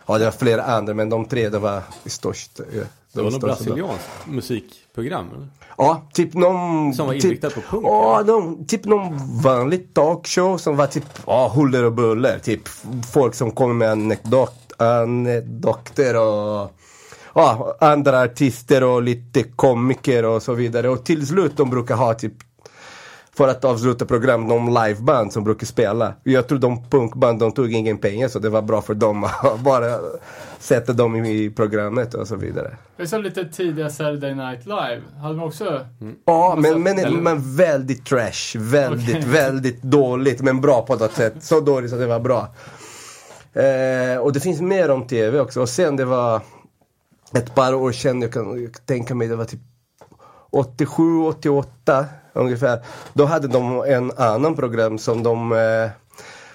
Ja, 0.06 0.18
det 0.18 0.26
var 0.26 0.32
flera 0.32 0.64
andra, 0.64 0.94
men 0.94 1.10
de 1.10 1.26
tre 1.26 1.50
det 1.50 1.60
var 1.60 1.82
störst. 2.06 2.52
Ja, 2.58 2.64
de 2.72 2.84
Det 3.14 3.22
var 3.22 3.32
något 3.32 3.42
brasilianskt 3.42 4.10
musikprogram 4.26 5.30
eller? 5.36 5.48
Ja, 5.78 6.02
typ 6.14 6.34
någon... 6.34 6.94
Som 6.94 7.08
var 7.08 7.14
typ, 7.14 7.24
inriktad 7.24 7.50
på 7.50 7.62
punk, 7.62 7.86
Ja, 7.86 8.24
någon, 8.26 8.66
typ 8.66 8.86
någon 8.86 9.42
vanlig 9.42 9.94
talkshow 9.94 10.58
som 10.58 10.76
var 10.76 10.88
typ, 10.88 11.04
ja, 11.26 11.52
huller 11.56 11.84
och 11.84 11.94
buller. 11.94 12.40
Typ 12.40 12.68
folk 13.14 13.36
som 13.36 13.52
kommer 13.52 13.74
med 13.74 13.92
anekdot, 13.92 14.74
anekdoter 14.78 16.16
och 16.16 16.72
ja, 17.36 17.78
andra 17.80 18.22
artister 18.22 18.84
och 18.84 19.02
lite 19.02 19.44
komiker 19.44 20.26
och 20.26 20.42
så 20.44 20.54
vidare. 20.54 20.90
Och 20.90 21.06
till 21.06 21.28
slut 21.28 21.58
de 21.58 21.70
brukar 21.70 21.96
ha 21.96 22.14
typ 22.14 22.34
för 23.38 23.48
att 23.48 23.66
avsluta 23.66 24.06
program, 24.06 24.48
de 24.48 24.68
liveband 24.86 25.34
som 25.34 25.44
brukar 25.44 25.66
spela. 25.66 26.14
Jag 26.24 26.48
tror 26.48 26.60
de 26.60 26.90
punkband, 26.90 27.40
de 27.40 27.52
tog 27.52 27.74
ingen 27.74 27.98
pengar 27.98 28.28
så 28.28 28.40
det 28.40 28.50
var 28.50 28.62
bra 28.62 28.82
för 28.82 28.94
dem 28.94 29.24
att 29.24 29.60
bara 29.64 30.00
sätta 30.60 30.94
dem 30.94 31.16
i 31.26 31.50
programmet 31.50 32.14
och 32.14 32.28
så 32.28 32.36
vidare. 32.36 32.78
Det 32.98 33.04
är 33.04 33.08
som 33.08 33.22
lite 33.22 33.46
tidiga 33.46 33.90
Saturday 33.90 34.36
Night 34.36 34.66
Live. 34.66 35.02
Hade 35.22 35.36
de 35.36 35.44
också... 35.44 35.86
Ja, 36.26 36.52
Alltså, 36.54 36.72
men, 36.74 36.84
men, 36.84 37.00
eller- 37.00 37.22
men 37.22 37.56
väldigt 37.56 38.06
trash. 38.06 38.56
Väldigt, 38.58 39.16
Okej. 39.18 39.30
väldigt 39.30 39.82
dåligt. 39.82 40.42
Men 40.42 40.62
bra 40.62 40.82
på 40.82 40.96
något 40.96 41.14
sätt. 41.14 41.34
Så 41.42 41.60
dåligt 41.60 41.90
så 41.90 41.96
det 41.98 42.08
var 42.08 42.20
bra. 42.20 42.48
Eh, 43.54 44.18
och 44.22 44.34
det 44.34 44.40
finns 44.40 44.62
mer 44.62 44.92
om 44.92 45.08
tv 45.08 45.40
också. 45.40 45.62
Och 45.62 45.70
sen 45.70 45.96
det 45.96 46.06
var 46.06 46.42
ett 47.34 47.56
par 47.56 47.74
år 47.74 47.92
sedan, 47.92 48.22
jag 48.22 48.34
kan 48.34 48.72
tänka 48.86 49.16
mig 49.16 49.28
det 49.28 49.36
var 49.36 49.46
typ 49.46 49.60
87, 50.52 51.24
88 51.24 52.06
ungefär. 52.34 52.80
Då 53.14 53.26
hade 53.26 53.48
de 53.48 53.84
en 53.88 54.12
annan 54.18 54.56
program 54.56 54.98
som 54.98 55.24
de 55.24 55.52
eh, 55.52 55.90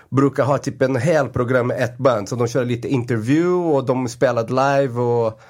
brukar 0.09 0.45
ha 0.45 0.59
typ 0.59 0.83
en 0.83 0.97
hel 0.97 1.29
program 1.29 1.67
med 1.67 1.83
ett 1.83 1.99
band. 1.99 2.29
Så 2.29 2.37
de 2.37 2.49
körde 2.49 2.67
lite 2.67 2.89
intervju 2.89 3.49
och 3.49 3.85
de 3.85 4.09
spelade 4.09 4.49
live 4.49 5.01
och 5.01 5.41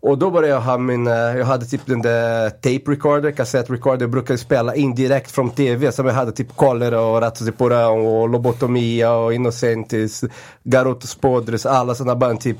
och 0.00 0.18
då 0.18 0.30
började 0.30 0.54
jag 0.54 0.60
ha 0.60 0.78
min, 0.78 1.06
eh, 1.06 1.14
jag 1.14 1.44
hade 1.44 1.66
typ 1.66 1.86
den 1.86 2.02
där 2.02 2.50
tape 2.50 2.90
recorder, 2.90 3.30
kassett 3.30 3.70
recorder, 3.70 4.02
jag 4.02 4.10
brukade 4.10 4.38
spela 4.38 4.74
in 4.74 4.94
direkt 4.94 5.30
från 5.30 5.50
tv. 5.50 5.92
Som 5.92 6.06
jag 6.06 6.14
hade 6.14 6.32
typ 6.32 6.56
Cholera 6.56 7.00
och 7.00 7.20
Razzo 7.20 7.52
och 7.90 8.28
Lobotomia 8.28 9.12
och 9.12 9.34
Innocentis, 9.34 10.24
Garotos 10.64 11.14
Podres, 11.14 11.66
alla 11.66 11.94
sådana 11.94 12.16
band 12.16 12.40
typ. 12.40 12.58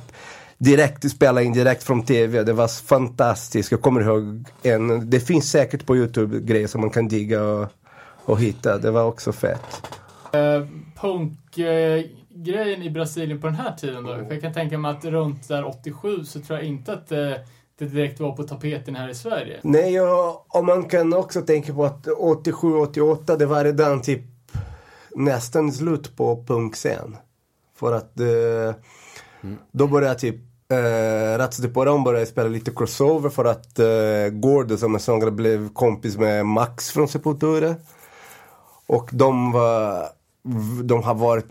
Direkt 0.58 1.10
spela 1.10 1.42
in 1.42 1.52
direkt 1.52 1.82
från 1.82 2.02
tv. 2.02 2.42
Det 2.42 2.52
var 2.52 2.68
fantastiskt. 2.68 3.70
Jag 3.70 3.82
kommer 3.82 4.00
ihåg 4.00 4.44
en, 4.62 5.10
det 5.10 5.20
finns 5.20 5.50
säkert 5.50 5.86
på 5.86 5.96
youtube 5.96 6.40
grejer 6.40 6.66
som 6.66 6.80
man 6.80 6.90
kan 6.90 7.08
digga 7.08 7.42
och, 7.42 7.68
och 8.24 8.40
hitta. 8.40 8.78
Det 8.78 8.90
var 8.90 9.04
också 9.04 9.32
fett. 9.32 9.82
Eh, 10.32 10.66
Punkgrejen 11.00 12.82
i 12.82 12.90
Brasilien 12.90 13.40
på 13.40 13.46
den 13.46 13.56
här 13.56 13.72
tiden 13.76 14.04
då? 14.04 14.14
För 14.14 14.32
jag 14.32 14.40
kan 14.40 14.52
tänka 14.52 14.78
mig 14.78 14.90
att 14.90 15.04
runt 15.04 15.48
där 15.48 15.66
87 15.66 16.24
så 16.24 16.40
tror 16.40 16.58
jag 16.58 16.68
inte 16.68 16.92
att 16.92 17.12
eh, 17.12 17.32
det 17.78 17.84
direkt 17.84 18.20
var 18.20 18.32
på 18.32 18.42
tapeten 18.42 18.96
här 18.96 19.08
i 19.08 19.14
Sverige. 19.14 19.60
Nej, 19.62 20.00
och, 20.00 20.56
och 20.56 20.64
man 20.64 20.84
kan 20.84 21.14
också 21.14 21.40
tänka 21.40 21.74
på 21.74 21.84
att 21.84 22.06
87, 22.06 22.74
88 22.74 23.36
det 23.36 23.46
var 23.46 23.64
redan 23.64 24.02
typ 24.02 24.22
nästan 25.16 25.72
slut 25.72 26.16
på 26.16 26.44
punkscen. 26.44 27.16
För 27.76 27.92
att 27.92 28.20
eh, 28.20 28.74
då 29.72 29.86
började 29.86 30.18
typ 30.18 30.47
eh, 30.72 31.38
Razzo 31.38 31.68
började 31.68 32.26
spela 32.26 32.48
lite 32.48 32.70
crossover 32.70 33.30
för 33.30 33.44
att 33.44 33.78
eh, 33.78 34.28
Gordo 34.32 34.76
som 34.76 34.94
är 34.94 34.98
sångare 34.98 35.30
blev 35.30 35.72
kompis 35.72 36.16
med 36.16 36.46
Max 36.46 36.90
från 36.90 37.08
Sepultura. 37.08 37.74
Och 38.86 39.10
de 39.12 39.52
var 39.52 40.08
de 40.84 41.02
har 41.02 41.14
varit 41.14 41.46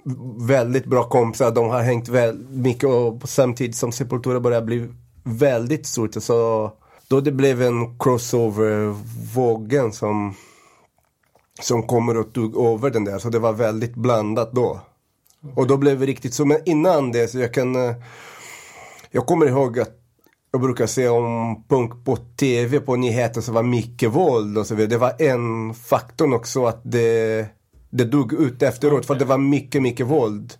väldigt 0.47 0.85
bra 0.85 1.03
kompisar, 1.03 1.51
de 1.51 1.69
har 1.69 1.81
hängt 1.81 2.07
väldigt 2.09 2.49
mycket 2.49 2.89
och 2.89 3.29
samtidigt 3.29 3.75
som 3.75 3.91
Sepultura 3.91 4.39
började 4.39 4.65
bli 4.65 4.87
väldigt 5.23 5.87
stort. 5.87 6.13
Så 6.13 6.71
då 7.07 7.21
det 7.21 7.31
blev 7.31 7.61
en 7.61 7.99
crossover-vågen 7.99 9.91
som, 9.91 10.35
som 11.61 11.83
kommer 11.83 12.17
och 12.17 12.33
tog 12.33 12.57
över 12.73 12.89
den 12.89 13.05
där. 13.05 13.19
Så 13.19 13.29
det 13.29 13.39
var 13.39 13.53
väldigt 13.53 13.95
blandat 13.95 14.51
då. 14.51 14.79
Och 15.55 15.67
då 15.67 15.77
blev 15.77 15.99
det 15.99 16.05
riktigt 16.05 16.33
så. 16.33 16.45
Men 16.45 16.57
innan 16.65 17.11
det 17.11 17.27
så 17.27 17.39
jag 17.39 17.53
kan... 17.53 17.75
Eh, 17.75 17.95
eh, 19.11 19.11
Jag 19.11 19.25
kommer 19.25 19.45
ihåg 19.45 19.79
att 19.79 19.93
jag 20.51 20.61
brukar 20.61 20.87
se 20.87 21.07
om 21.09 21.63
punk 21.69 22.05
på 22.05 22.15
tv 22.15 22.79
på 22.79 22.95
nyheter 22.95 23.41
så 23.41 23.51
var 23.51 23.63
mycket 23.63 24.11
våld 24.11 24.57
och 24.57 24.67
så 24.67 24.75
vidare. 24.75 24.89
Det 24.89 24.97
var 24.97 25.21
en 25.21 25.73
faktor 25.73 26.33
också 26.33 26.65
att 26.65 26.81
det, 26.83 27.45
det 27.89 28.03
dog 28.03 28.33
ut 28.33 28.63
efteråt 28.63 29.05
för 29.05 29.15
det 29.15 29.25
var 29.25 29.37
mycket, 29.37 29.81
mycket 29.81 30.05
våld. 30.07 30.53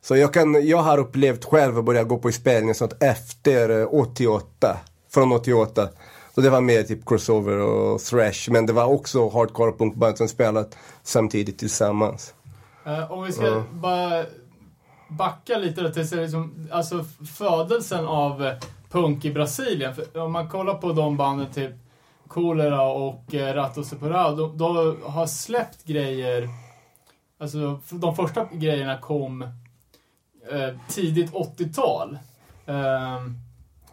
Så 0.00 0.16
jag, 0.16 0.32
kan, 0.34 0.66
jag 0.68 0.78
har 0.78 0.98
upplevt 0.98 1.44
själv 1.44 1.78
att 1.78 1.84
börja 1.84 2.04
gå 2.04 2.18
på 2.18 2.32
spelningar 2.32 2.74
sånt 2.74 3.02
efter 3.02 3.80
eh, 3.80 3.86
88. 3.94 4.76
Från 5.10 5.32
88. 5.32 5.88
Så 6.34 6.40
det 6.40 6.50
var 6.50 6.60
mer 6.60 6.82
typ 6.82 7.06
crossover 7.06 7.56
och 7.58 8.00
thrash. 8.00 8.50
Men 8.50 8.66
det 8.66 8.72
var 8.72 8.84
också 8.84 9.28
hardcore 9.28 9.72
punkband 9.72 10.18
som 10.18 10.28
spelat 10.28 10.76
samtidigt 11.02 11.58
tillsammans. 11.58 12.34
Eh, 12.86 13.12
om 13.12 13.22
vi 13.24 13.32
ska 13.32 13.46
Ja. 13.46 13.62
bara 13.72 14.24
backa 15.10 15.58
lite 15.58 15.80
då 15.80 15.88
till 15.90 16.20
liksom, 16.20 16.68
alltså 16.72 17.04
födelsen 17.38 18.06
av 18.06 18.46
eh, 18.46 18.54
punk 18.90 19.24
i 19.24 19.32
Brasilien. 19.32 19.94
För 19.94 20.20
om 20.20 20.32
man 20.32 20.48
kollar 20.48 20.74
på 20.74 20.92
de 20.92 21.16
banden 21.16 21.52
typ 21.52 21.72
Kolera 22.28 22.82
och 22.82 23.34
eh, 23.34 23.54
Rato 23.54 23.84
Separado, 23.84 24.46
de, 24.46 24.56
de 24.56 25.02
har 25.02 25.26
släppt 25.26 25.84
grejer, 25.84 26.48
alltså 27.40 27.80
de 27.90 28.16
första 28.16 28.44
grejerna 28.52 28.98
kom 28.98 29.42
eh, 30.50 30.68
tidigt 30.88 31.32
80-tal. 31.32 32.18
Eh, 32.66 33.20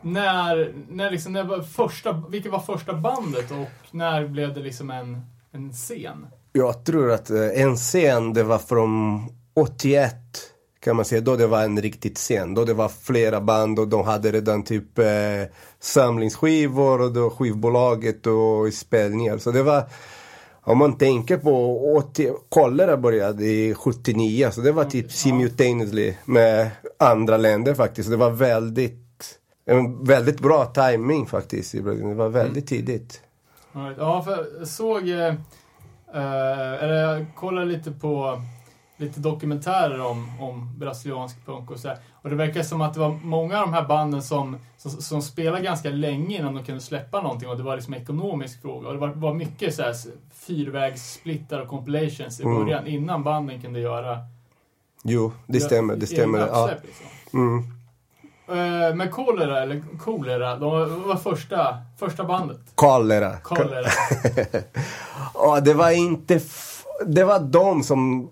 när, 0.01 0.73
när 0.89 1.11
liksom, 1.11 1.33
när 1.33 1.43
var 1.43 1.61
första, 1.61 2.23
vilket 2.29 2.51
var 2.51 2.59
första 2.59 2.93
bandet 2.93 3.51
och 3.51 3.67
när 3.91 4.27
blev 4.27 4.53
det 4.53 4.59
liksom 4.59 4.91
en, 4.91 5.21
en 5.51 5.71
scen? 5.73 6.27
Jag 6.51 6.85
tror 6.85 7.11
att 7.11 7.29
eh, 7.29 7.61
en 7.61 7.75
scen, 7.75 8.33
det 8.33 8.43
var 8.43 8.57
från 8.57 9.19
81 9.53 10.15
kan 10.87 10.95
man 10.95 11.05
säga. 11.05 11.21
Då 11.21 11.35
det 11.35 11.47
var 11.47 11.63
en 11.63 11.81
riktigt 11.81 12.17
scen. 12.17 12.53
Då 12.53 12.65
det 12.65 12.73
var 12.73 12.89
flera 12.89 13.41
band 13.41 13.79
och 13.79 13.87
de 13.87 14.05
hade 14.05 14.31
redan 14.31 14.63
typ 14.63 14.99
eh, 14.99 15.05
samlingsskivor 15.79 17.01
och 17.01 17.13
då 17.13 17.29
skivbolaget 17.29 18.27
och 18.27 18.73
spelningar. 18.73 19.37
Så 19.37 19.51
det 19.51 19.63
var, 19.63 19.83
om 20.61 20.77
man 20.77 20.97
tänker 20.97 21.37
på 21.37 21.79
80, 21.97 22.31
Cholera 22.49 22.97
började 22.97 23.45
i 23.45 23.73
79 23.73 24.49
så 24.51 24.61
det 24.61 24.71
var 24.71 24.83
typ 24.83 25.11
simultaneously 25.11 26.13
med 26.25 26.69
andra 26.99 27.37
länder 27.37 27.73
faktiskt. 27.73 28.05
Så 28.05 28.11
det 28.11 28.17
var 28.17 28.31
väldigt, 28.31 29.39
en 29.65 30.03
väldigt 30.03 30.39
bra 30.39 30.65
timing 30.65 31.25
faktiskt 31.25 31.75
i 31.75 31.81
Brasilien. 31.81 32.09
Det 32.09 32.15
var 32.15 32.29
väldigt 32.29 32.67
tidigt. 32.67 33.21
Ja, 33.97 34.21
för 34.21 34.45
jag 34.59 34.67
såg... 34.67 35.09
Eh, 35.09 35.27
eh, 36.13 36.83
eller 36.83 36.95
jag 36.95 37.25
kollade 37.35 37.65
lite 37.65 37.91
på 37.91 38.41
lite 38.97 39.19
dokumentärer 39.19 40.01
om, 40.05 40.31
om 40.41 40.71
brasiliansk 40.77 41.45
punk 41.45 41.71
och 41.71 41.79
så 41.79 41.87
här. 41.87 41.97
Och 42.21 42.29
det 42.29 42.35
verkar 42.35 42.63
som 42.63 42.81
att 42.81 42.93
det 42.93 42.99
var 42.99 43.19
många 43.23 43.59
av 43.59 43.65
de 43.67 43.73
här 43.73 43.85
banden 43.87 44.21
som, 44.21 44.57
som, 44.77 44.91
som 44.91 45.21
spelade 45.21 45.63
ganska 45.63 45.89
länge 45.89 46.37
innan 46.37 46.55
de 46.55 46.63
kunde 46.63 46.81
släppa 46.81 47.21
någonting 47.21 47.49
och 47.49 47.57
det 47.57 47.63
var 47.63 47.75
liksom 47.75 47.93
en 47.93 48.01
ekonomisk 48.01 48.61
fråga. 48.61 48.87
Och 48.87 48.93
det 48.93 48.99
var, 48.99 49.07
var 49.07 49.33
mycket 49.33 49.75
så 49.75 49.81
här 49.81 49.95
fyrvägssplittar 50.33 51.59
och 51.59 51.67
compilations 51.67 52.39
i 52.39 52.43
Mm. 52.43 52.55
början 52.59 52.87
innan 52.87 53.23
banden 53.23 53.61
kunde 53.61 53.79
göra... 53.79 54.17
Jo, 55.03 55.31
det 55.47 55.59
stämmer. 55.59 55.95
Det 55.95 56.07
stämmer. 56.07 56.39
Ja. 56.39 56.69
liksom. 56.83 57.05
Mm. 57.33 57.63
Eh, 58.49 58.95
Men 58.95 59.09
Kolera, 59.11 59.61
eller 59.63 59.83
Kolera, 59.99 60.55
de 60.55 60.69
var 61.07 61.15
första, 61.15 61.77
första 61.99 62.23
bandet. 62.23 62.59
Cholera. 62.75 63.37
Kolera. 63.37 63.87
Ja, 65.33 65.59
det 65.59 65.73
var 65.73 65.91
inte... 65.91 66.39
Det 67.05 67.23
var 67.23 67.39
de 67.39 67.83
som 67.83 68.29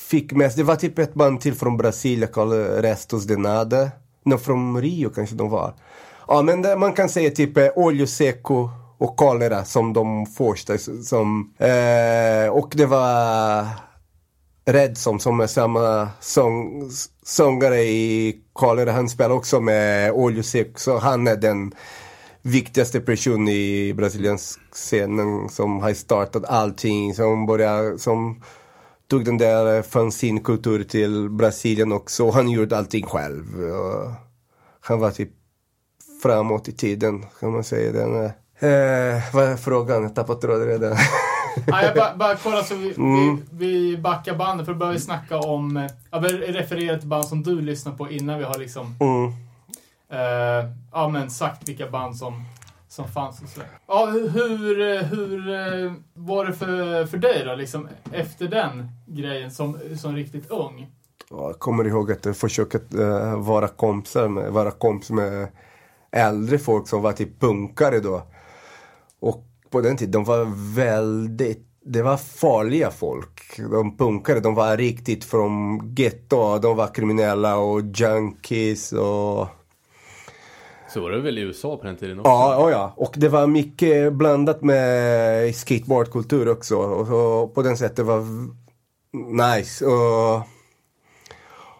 fick 0.00 0.32
mest. 0.32 0.56
Det 0.56 0.62
var 0.62 0.76
typ 0.76 0.98
ett 0.98 1.14
band 1.14 1.40
till 1.40 1.54
från 1.54 1.76
Brasilien 1.76 2.32
kallat 2.32 2.84
Restos 2.84 3.24
de 3.24 3.36
Nada. 3.36 3.90
No, 4.24 4.38
från 4.38 4.80
Rio 4.80 5.10
kanske 5.10 5.36
de 5.36 5.50
var. 5.50 5.74
Ja, 6.28 6.42
men 6.42 6.62
det, 6.62 6.76
man 6.76 6.92
kan 6.92 7.08
säga 7.08 7.30
typ 7.30 7.56
eh, 7.56 7.68
Olho 7.76 8.06
Seco 8.06 8.70
och 8.98 9.20
Cholera 9.20 9.64
som 9.64 9.92
de 9.92 10.26
första. 10.26 10.78
Som, 11.04 11.54
eh, 11.58 12.48
och 12.50 12.72
det 12.76 12.86
var 12.86 13.66
Red 14.66 14.98
som 14.98 15.40
är 15.40 15.46
samma 15.46 16.08
sång, 16.20 16.90
sångare 17.22 17.82
i 17.82 18.36
Cholera. 18.52 18.92
Han 18.92 19.08
spelar 19.08 19.34
också 19.34 19.60
med 19.60 20.12
Olho 20.12 20.42
Seco. 20.42 20.72
Så 20.76 20.98
han 20.98 21.26
är 21.26 21.36
den 21.36 21.72
viktigaste 22.42 23.00
person 23.00 23.48
i 23.48 23.94
brasiliansk 23.96 24.60
scenen 24.72 25.48
som 25.48 25.80
har 25.80 25.94
startat 25.94 26.44
allting. 26.44 27.14
Som, 27.14 27.46
börjar... 27.46 27.96
som 27.96 28.42
tog 29.08 29.24
den 29.24 29.38
där 29.38 29.82
fanzinkultur 29.82 30.84
till 30.84 31.30
Brasilien 31.30 31.92
också. 31.92 32.30
Han 32.30 32.48
gjorde 32.48 32.78
allting 32.78 33.06
själv. 33.06 33.44
Han 34.80 35.00
var 35.00 35.10
typ 35.10 35.30
framåt 36.22 36.68
i 36.68 36.72
tiden 36.72 37.24
kan 37.40 37.52
man 37.52 37.64
säga. 37.64 37.92
Den, 37.92 38.24
eh, 38.24 39.22
vad 39.32 39.44
är 39.44 39.56
frågan? 39.56 40.02
Jag 40.02 40.14
tappade 40.14 40.40
tråden 40.40 40.66
redan. 40.66 40.96
Ja, 41.66 41.82
jag 41.82 41.94
bara, 41.94 42.16
bara 42.16 42.36
kolla 42.36 42.62
så 42.62 42.74
vi, 42.74 42.94
mm. 42.96 43.36
vi, 43.50 43.66
vi 43.66 43.98
backar 43.98 44.34
bandet 44.34 44.66
för 44.66 44.72
då 44.72 44.78
börjar 44.78 44.92
vi 44.92 45.00
snacka 45.00 45.38
om... 45.38 45.76
Eh, 45.76 45.86
ja, 46.10 46.18
vi 46.18 46.28
refererar 46.28 46.98
till 46.98 47.08
band 47.08 47.24
som 47.24 47.42
du 47.42 47.60
lyssnar 47.60 47.92
på 47.92 48.10
innan 48.10 48.38
vi 48.38 48.44
har 48.44 48.58
liksom... 48.58 48.96
Mm. 49.00 49.32
Uh, 50.12 50.70
ja, 50.92 51.08
men 51.08 51.30
sagt 51.30 51.68
vilka 51.68 51.90
band 51.90 52.16
som, 52.16 52.44
som 52.96 53.08
fanns 53.08 53.42
och 53.42 53.48
sådär. 53.48 53.68
Ja, 53.86 54.06
hur, 54.06 55.02
hur 55.02 55.48
uh, 55.48 55.92
var 56.14 56.44
det 56.44 56.52
för, 56.52 57.06
för 57.06 57.18
dig 57.18 57.44
då, 57.44 57.54
liksom 57.54 57.88
efter 58.12 58.48
den 58.48 58.88
grejen 59.06 59.50
som, 59.50 59.78
som 59.96 60.16
riktigt 60.16 60.50
ung? 60.50 60.86
Jag 61.30 61.58
kommer 61.58 61.84
ihåg 61.84 62.12
att 62.12 62.24
jag 62.24 62.36
försökte 62.36 62.78
uh, 62.78 63.38
vara 63.38 63.68
kompisar 63.68 64.28
med, 64.28 64.52
vara 64.52 64.70
kompis 64.70 65.10
med 65.10 65.48
äldre 66.12 66.58
folk 66.58 66.88
som 66.88 67.02
var 67.02 67.12
typ 67.12 67.40
punkare 67.40 68.00
då. 68.00 68.22
Och 69.20 69.44
på 69.70 69.80
den 69.80 69.96
tiden, 69.96 70.12
de 70.12 70.24
var 70.24 70.74
väldigt 70.74 71.62
det 71.88 72.02
var 72.02 72.16
farliga 72.16 72.90
folk. 72.90 73.60
De 73.70 73.96
punkare, 73.96 74.40
de 74.40 74.54
var 74.54 74.76
riktigt 74.76 75.24
från 75.24 75.80
getto. 75.96 76.58
De 76.58 76.76
var 76.76 76.94
kriminella 76.94 77.56
och 77.56 77.80
junkies 77.94 78.92
och... 78.92 79.48
Så 80.96 81.02
var 81.02 81.10
det 81.10 81.20
väl 81.20 81.38
i 81.38 81.40
USA 81.40 81.76
på 81.76 81.86
den 81.86 81.96
tiden 81.96 82.18
också? 82.18 82.30
Ja, 82.30 82.64
oh 82.64 82.70
ja. 82.70 82.92
och 82.96 83.14
det 83.16 83.28
var 83.28 83.46
mycket 83.46 84.12
blandat 84.12 84.62
med 84.62 85.54
skateboardkultur 85.56 86.48
också. 86.48 86.76
Och, 86.76 87.40
och 87.42 87.54
på 87.54 87.62
den 87.62 87.76
sättet 87.76 88.04
var 88.04 88.24
nice. 89.12 89.86
Och, 89.86 90.42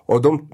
och 0.06 0.22
de 0.22 0.48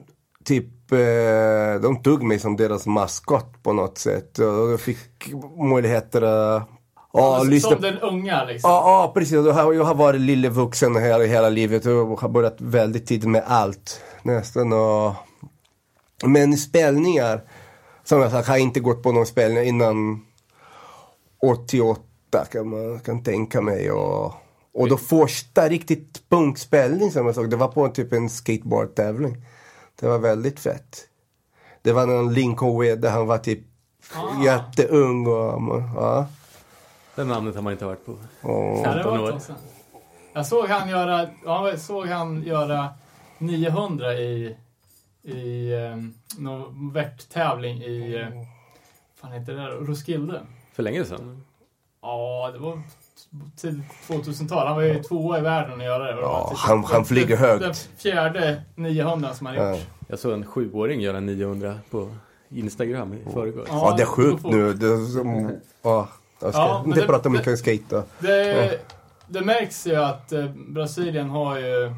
typ, 0.44 0.92
eh, 0.92 1.80
de 1.82 2.02
tog 2.02 2.22
mig 2.22 2.38
som 2.38 2.56
deras 2.56 2.86
maskot 2.86 3.62
på 3.62 3.72
något 3.72 3.98
sätt. 3.98 4.38
Och 4.38 4.70
jag 4.70 4.80
fick 4.80 5.32
möjligheter 5.70 6.22
att 6.22 6.68
Ja, 7.12 7.34
alltså, 7.34 7.50
lyssna... 7.50 7.70
Som 7.70 7.80
den 7.80 7.98
unga 7.98 8.44
liksom? 8.44 8.70
Ja, 8.70 8.82
ja 8.86 9.12
precis. 9.14 9.32
Jag 9.32 9.52
har, 9.52 9.72
jag 9.72 9.84
har 9.84 9.94
varit 9.94 10.20
lillevuxen 10.20 10.96
hela, 10.96 11.24
hela 11.24 11.48
livet 11.48 11.86
och 11.86 12.20
har 12.20 12.28
börjat 12.28 12.60
väldigt 12.60 13.06
tidigt 13.06 13.28
med 13.28 13.42
allt. 13.46 14.00
Nästan 14.22 14.72
och... 14.72 15.12
Men 16.24 16.56
spelningar, 16.56 17.42
som 18.04 18.20
jag 18.20 18.30
sagt, 18.30 18.48
har 18.48 18.56
inte 18.56 18.80
gått 18.80 19.02
på 19.02 19.12
någon 19.12 19.26
spelning 19.26 19.64
innan 19.64 20.26
88 21.42 22.44
kan 22.52 22.68
man 22.68 23.00
kan 23.00 23.22
tänka 23.22 23.60
mig. 23.60 23.90
Och, 23.90 24.34
och 24.74 24.88
då 24.88 24.96
första 24.96 25.68
riktigt 25.68 26.28
punkspelning 26.28 27.10
som 27.10 27.26
jag 27.26 27.34
såg, 27.34 27.50
det 27.50 27.56
var 27.56 27.68
på 27.68 27.88
typ 27.88 28.12
en 28.12 28.30
skateboardtävling. 28.30 29.36
Det 30.00 30.08
var 30.08 30.18
väldigt 30.18 30.60
fett. 30.60 31.08
Det 31.82 31.92
var 31.92 32.06
någon 32.06 32.34
Lincoln 32.34 32.80
Wede, 32.80 33.08
han 33.08 33.26
var 33.26 33.38
typ 33.38 33.60
ah. 34.14 34.44
jätteung 34.44 35.26
och 35.26 35.82
ja. 35.96 36.26
Det 37.14 37.24
namnet 37.24 37.54
har 37.54 37.62
man 37.62 37.72
inte 37.72 37.84
varit 37.84 38.06
på 38.06 38.12
oh. 38.42 38.84
15 38.84 39.20
år. 39.20 39.40
Jag 40.32 40.46
såg 40.46 40.66
han 40.66 40.88
göra, 40.88 41.28
jag 41.44 41.80
såg 41.80 42.06
han 42.06 42.42
göra 42.42 42.88
900 43.38 44.14
i, 44.14 44.56
i 45.22 45.72
um, 45.74 46.14
någon 46.38 46.92
värttävling 46.92 47.82
i, 47.82 48.22
uh, 48.22 48.26
fan 49.20 49.32
heter 49.32 49.52
det 49.52 49.58
där, 49.58 49.70
Roskilde. 49.70 50.40
För 50.72 50.82
länge 50.82 51.04
sedan? 51.04 51.44
Ja, 52.02 52.50
det 52.52 52.58
var 52.58 52.82
tidigt 53.56 53.84
2000-tal. 54.08 54.66
Han 54.66 54.76
var 54.76 54.82
ju 54.82 55.02
tvåa 55.02 55.38
i 55.38 55.40
världen 55.40 55.80
att 55.80 55.86
göra 55.86 56.04
det. 56.04 56.20
Ja, 56.20 56.48
typ 56.50 56.58
han, 56.58 56.84
han 56.84 57.04
flyger 57.04 57.36
högt. 57.36 57.62
Den 57.62 57.74
fjärde 57.74 58.62
900 58.74 59.34
som 59.34 59.46
han 59.46 59.56
ja. 59.56 59.70
gjort. 59.70 59.86
Jag 60.08 60.18
såg 60.18 60.32
en 60.32 60.46
sjuåring 60.46 61.00
göra 61.00 61.20
900 61.20 61.78
på 61.90 62.10
Instagram 62.48 63.14
i 63.14 63.32
förrgår. 63.32 63.66
Ja, 63.68 63.90
ja, 63.90 63.96
det 63.96 64.02
är 64.02 64.06
sjukt 64.06 64.44
nu. 64.44 64.72
Det, 64.72 65.06
som, 65.06 65.58
ja. 65.82 66.08
Jag 66.40 66.52
ska 66.52 66.62
ja, 66.62 66.82
inte 66.86 67.00
det, 67.00 67.06
prata 67.06 67.28
om 67.28 67.32
mycket 67.32 67.58
skate 67.58 68.02
det, 68.18 68.46
ja. 68.46 68.78
det 69.26 69.40
märks 69.40 69.86
ju 69.86 69.96
att 69.96 70.32
eh, 70.32 70.46
Brasilien 70.54 71.30
har 71.30 71.58
ju 71.58 71.94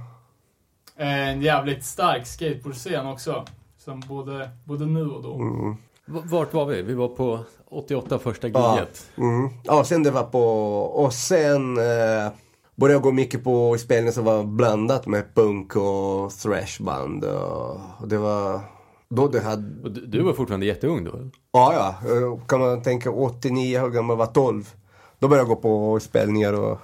en 0.96 1.42
jävligt 1.42 1.84
stark 1.84 2.26
skateboardscen 2.26 3.06
också. 3.06 3.44
Som 3.78 4.00
både, 4.00 4.50
både 4.64 4.86
nu 4.86 5.06
och 5.06 5.22
då. 5.22 5.34
Mm. 5.34 5.76
Vart 6.06 6.54
var 6.54 6.66
vi? 6.66 6.82
Vi 6.82 6.94
var 6.94 7.08
på 7.08 7.38
88 7.70 8.18
första 8.18 8.46
giget. 8.46 9.10
Ja, 9.14 9.22
mm. 9.22 9.50
ja 9.64 9.84
sen 9.84 10.02
det 10.02 10.10
var 10.10 10.22
på... 10.22 10.42
Och 10.80 11.12
sen 11.12 11.78
eh, 11.78 12.32
började 12.74 12.94
jag 12.94 13.02
gå 13.02 13.12
mycket 13.12 13.44
på 13.44 13.78
spelningar 13.78 14.12
som 14.12 14.24
var 14.24 14.44
blandat 14.44 15.06
med 15.06 15.34
punk 15.34 15.76
och 15.76 16.32
thrashband. 16.32 17.24
Och 17.24 18.08
det 18.08 18.18
var 18.18 18.60
då 19.08 19.28
det 19.28 19.40
hade... 19.40 19.90
Du, 19.90 20.06
du 20.06 20.22
var 20.22 20.32
fortfarande 20.32 20.66
jätteung 20.66 21.04
då? 21.04 21.12
Ja, 21.52 21.72
ja. 21.74 22.10
Eh, 22.10 22.46
kan 22.46 22.60
man 22.60 22.82
tänka 22.82 23.10
89, 23.10 23.80
hur 23.80 23.90
gammal 23.90 24.16
var 24.16 24.26
12? 24.26 24.74
Då 25.18 25.28
började 25.28 25.50
jag 25.50 25.56
gå 25.56 25.62
på 25.62 26.00
spelningar 26.00 26.52
och... 26.52 26.78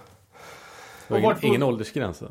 Det 1.09 1.15
var 1.15 1.19
ingen, 1.19 1.37
ingen 1.43 1.63
åldersgräns 1.63 2.19
då? 2.19 2.27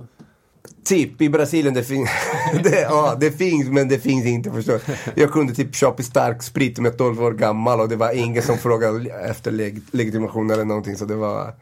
Typ, 0.83 1.21
i 1.21 1.29
Brasilien 1.29 1.73
det 1.73 1.83
finns, 1.83 2.09
det, 2.63 2.81
ja, 2.81 3.15
det 3.19 3.31
finns 3.31 3.69
men 3.69 3.87
det 3.87 3.99
finns 3.99 4.25
inte 4.25 4.51
förstår 4.51 4.81
Jag 5.15 5.31
kunde 5.31 5.53
typ 5.53 5.75
köpa 5.75 6.03
stark 6.03 6.43
sprit 6.43 6.79
med 6.79 6.97
12 6.97 7.23
år 7.23 7.31
gammal 7.31 7.79
och 7.79 7.89
det 7.89 7.95
var 7.95 8.11
ingen 8.11 8.43
som 8.43 8.57
frågade 8.57 9.11
efter 9.11 9.51
leg 9.51 9.81
legitimation 9.91 10.49
eller 10.49 10.65
någonting 10.65 10.95
så 10.95 11.05
det 11.05 11.15
var... 11.15 11.53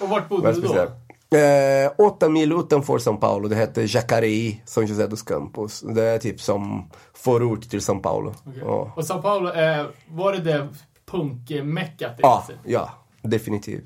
Och 0.00 0.08
vart 0.08 0.28
bodde 0.28 0.52
du 0.52 0.60
då? 0.60 0.88
Eh, 1.32 1.92
åtta 1.98 2.28
mil 2.28 2.52
utanför 2.52 2.98
São 2.98 3.16
Paulo. 3.16 3.48
Det 3.48 3.56
heter 3.56 3.96
Jacareí, 3.96 4.62
São 4.66 4.86
José 4.86 5.06
dos 5.06 5.22
Campos. 5.22 5.80
Det 5.80 6.02
är 6.02 6.18
typ 6.18 6.40
som 6.40 6.90
förort 7.14 7.70
till 7.70 7.80
São 7.80 8.02
Paulo. 8.02 8.34
Okay. 8.46 8.60
Ja. 8.60 8.92
Och 8.96 9.02
São 9.02 9.22
Paulo, 9.22 9.52
eh, 9.52 9.86
var 10.08 10.32
det 10.32 10.38
det 10.38 10.68
punkmeckat? 11.06 12.12
Ja, 12.18 12.44
ja, 12.64 12.90
definitivt. 13.22 13.84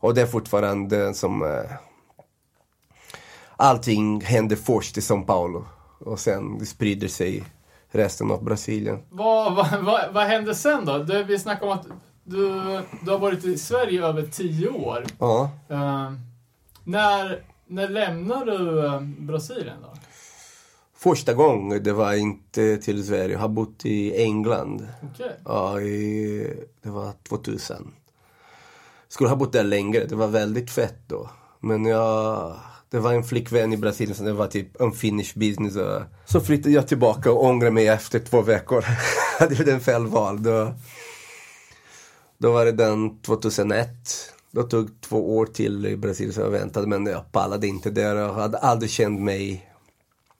Och 0.00 0.14
det 0.14 0.22
är 0.22 0.26
fortfarande 0.26 1.14
som... 1.14 1.42
Eh, 1.42 1.48
allting 3.56 4.20
händer 4.20 4.56
först 4.56 4.98
i 4.98 5.00
São 5.00 5.24
Paulo. 5.24 5.66
Och 5.98 6.20
sen 6.20 6.58
det 6.58 6.66
sprider 6.66 7.08
sig 7.08 7.44
resten 7.90 8.30
av 8.30 8.44
Brasilien. 8.44 8.98
Vad, 9.10 9.54
vad, 9.56 9.84
vad, 9.84 10.00
vad 10.12 10.26
hände 10.26 10.54
sen 10.54 10.84
då? 10.84 10.98
Du, 10.98 11.24
vi 11.24 11.38
snackade 11.38 11.72
om 11.72 11.78
att 11.78 11.86
du, 12.24 12.52
du 13.00 13.10
har 13.10 13.18
varit 13.18 13.44
i 13.44 13.58
Sverige 13.58 14.06
över 14.06 14.22
tio 14.22 14.68
år. 14.68 15.04
Ja. 15.18 15.50
Uh, 15.70 16.12
när, 16.84 17.42
när 17.66 17.88
lämnade 17.88 18.58
du 18.58 18.86
eh, 18.86 19.00
Brasilien 19.00 19.76
då? 19.82 19.88
Första 20.96 21.34
gången, 21.34 21.82
det 21.82 21.92
var 21.92 22.12
inte 22.12 22.76
till 22.76 23.06
Sverige. 23.06 23.32
Jag 23.32 23.38
har 23.38 23.48
bott 23.48 23.84
i 23.84 24.22
England. 24.22 24.88
Okay. 25.12 25.30
Ja, 25.44 25.80
i, 25.80 26.66
det 26.82 26.90
var 26.90 27.12
2000. 27.28 27.92
Skulle 29.08 29.28
ha 29.28 29.36
bott 29.36 29.52
där 29.52 29.64
längre. 29.64 30.04
Det 30.04 30.14
var 30.14 30.26
väldigt 30.26 30.70
fett 30.70 31.08
då. 31.08 31.30
Men 31.60 31.84
jag... 31.84 32.56
Det 32.90 32.98
var 32.98 33.12
en 33.12 33.24
flickvän 33.24 33.72
i 33.72 33.76
Brasilien 33.76 34.16
som 34.16 34.26
det 34.26 34.32
var 34.32 34.46
typ 34.46 34.68
unfinished 34.74 35.40
business. 35.40 35.76
Och 35.76 36.02
så 36.24 36.40
flyttade 36.40 36.74
jag 36.74 36.88
tillbaka 36.88 37.32
och 37.32 37.44
ångrade 37.44 37.70
mig 37.70 37.88
efter 37.88 38.18
två 38.18 38.42
veckor. 38.42 38.84
det 39.38 39.58
var 39.58 39.72
en 39.72 39.80
fel 39.80 40.06
val. 40.06 40.42
Då, 40.42 40.74
då 42.38 42.52
var 42.52 42.64
det 42.64 42.72
den 42.72 43.18
2001. 43.22 43.88
Det 44.50 44.62
tog 44.62 45.00
två 45.00 45.36
år 45.36 45.46
till 45.46 45.86
i 45.86 45.96
Brasilien 45.96 46.34
så 46.34 46.40
jag 46.40 46.50
väntade 46.50 46.86
men 46.86 47.06
jag 47.06 47.32
pallade 47.32 47.66
inte 47.66 47.90
där. 47.90 48.16
Jag 48.16 48.32
hade 48.32 48.58
aldrig 48.58 48.90
känt 48.90 49.20
mig 49.20 49.70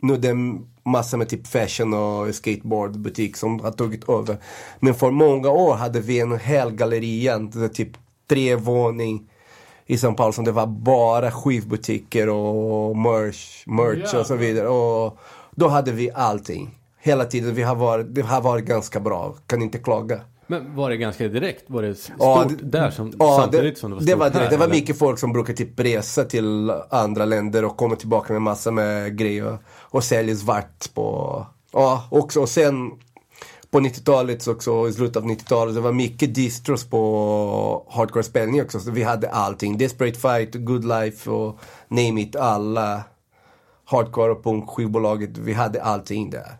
nu 0.03 0.17
det 0.17 0.29
är 0.29 0.57
massa 0.89 1.17
med 1.17 1.29
typ 1.29 1.47
fashion 1.47 1.93
och 1.93 2.35
skateboardbutik 2.35 3.37
som 3.37 3.59
har 3.59 3.71
tagit 3.71 4.09
över. 4.09 4.37
Men 4.79 4.93
för 4.93 5.11
många 5.11 5.49
år 5.49 5.75
hade 5.75 5.99
vi 5.99 6.19
en 6.19 6.39
hel 6.39 6.71
galleria, 6.71 7.39
typ 7.73 7.91
tre 8.29 8.55
våning 8.55 9.29
i 9.85 9.95
São 9.95 10.15
Paulo 10.15 10.33
som 10.33 10.45
det 10.45 10.51
var 10.51 10.67
bara 10.67 11.31
skivbutiker 11.31 12.29
och 12.29 12.97
merch, 12.97 13.63
merch 13.67 14.13
och 14.13 14.25
så 14.25 14.35
vidare. 14.35 14.67
Och 14.67 15.17
då 15.55 15.67
hade 15.67 15.91
vi 15.91 16.11
allting. 16.11 16.79
Hela 16.99 17.25
tiden. 17.25 17.55
Vi 17.55 17.63
har 17.63 17.75
varit, 17.75 18.15
det 18.15 18.21
har 18.21 18.41
varit 18.41 18.65
ganska 18.65 18.99
bra. 18.99 19.35
Kan 19.47 19.61
inte 19.61 19.77
klaga. 19.77 20.21
Men 20.53 20.75
var 20.75 20.89
det 20.89 20.97
ganska 20.97 21.27
direkt? 21.27 21.63
Var 21.67 21.81
det 21.81 21.95
stort 21.95 22.15
ja, 22.19 22.49
där 22.61 22.91
som, 22.91 23.13
ja, 23.19 23.37
samtidigt 23.41 23.75
det, 23.75 23.79
som 23.79 23.89
det 23.89 23.95
var 23.95 24.01
stort 24.01 24.09
det 24.09 24.15
var 24.15 24.29
direkt. 24.29 24.43
här? 24.43 24.49
Det 24.49 24.57
var 24.57 24.65
eller? 24.65 24.75
mycket 24.75 24.97
folk 24.97 25.19
som 25.19 25.33
brukar 25.33 25.53
typ 25.53 25.79
resa 25.79 26.23
till 26.23 26.71
andra 26.89 27.25
länder 27.25 27.65
och 27.65 27.77
komma 27.77 27.95
tillbaka 27.95 28.33
med 28.33 28.41
massa 28.41 28.71
med 28.71 29.17
grejer 29.17 29.57
och 29.67 30.03
sälja 30.03 30.35
svart 30.35 30.93
på... 30.93 31.45
Ja, 31.71 32.07
också. 32.11 32.41
Och 32.41 32.49
sen 32.49 32.91
på 33.71 33.79
90-talet 33.79 34.47
också, 34.47 34.87
i 34.87 34.93
slutet 34.93 35.17
av 35.17 35.23
90-talet, 35.23 35.75
det 35.75 35.81
var 35.81 35.91
mycket 35.91 36.35
distros 36.35 36.89
på 36.89 37.87
hardcore-spelning 37.89 38.61
också. 38.61 38.79
Så 38.79 38.91
vi 38.91 39.03
hade 39.03 39.29
allting. 39.29 39.77
Desperate 39.77 40.19
Fight, 40.19 40.55
Good 40.55 40.85
Life 40.85 41.29
och 41.29 41.59
name 41.87 42.21
it, 42.21 42.35
alla 42.35 43.03
hardcore 43.85 44.31
och 44.31 44.43
punk 44.43 44.69
skivbolaget. 44.69 45.37
Vi 45.37 45.53
hade 45.53 45.83
allting 45.83 46.29
där. 46.29 46.57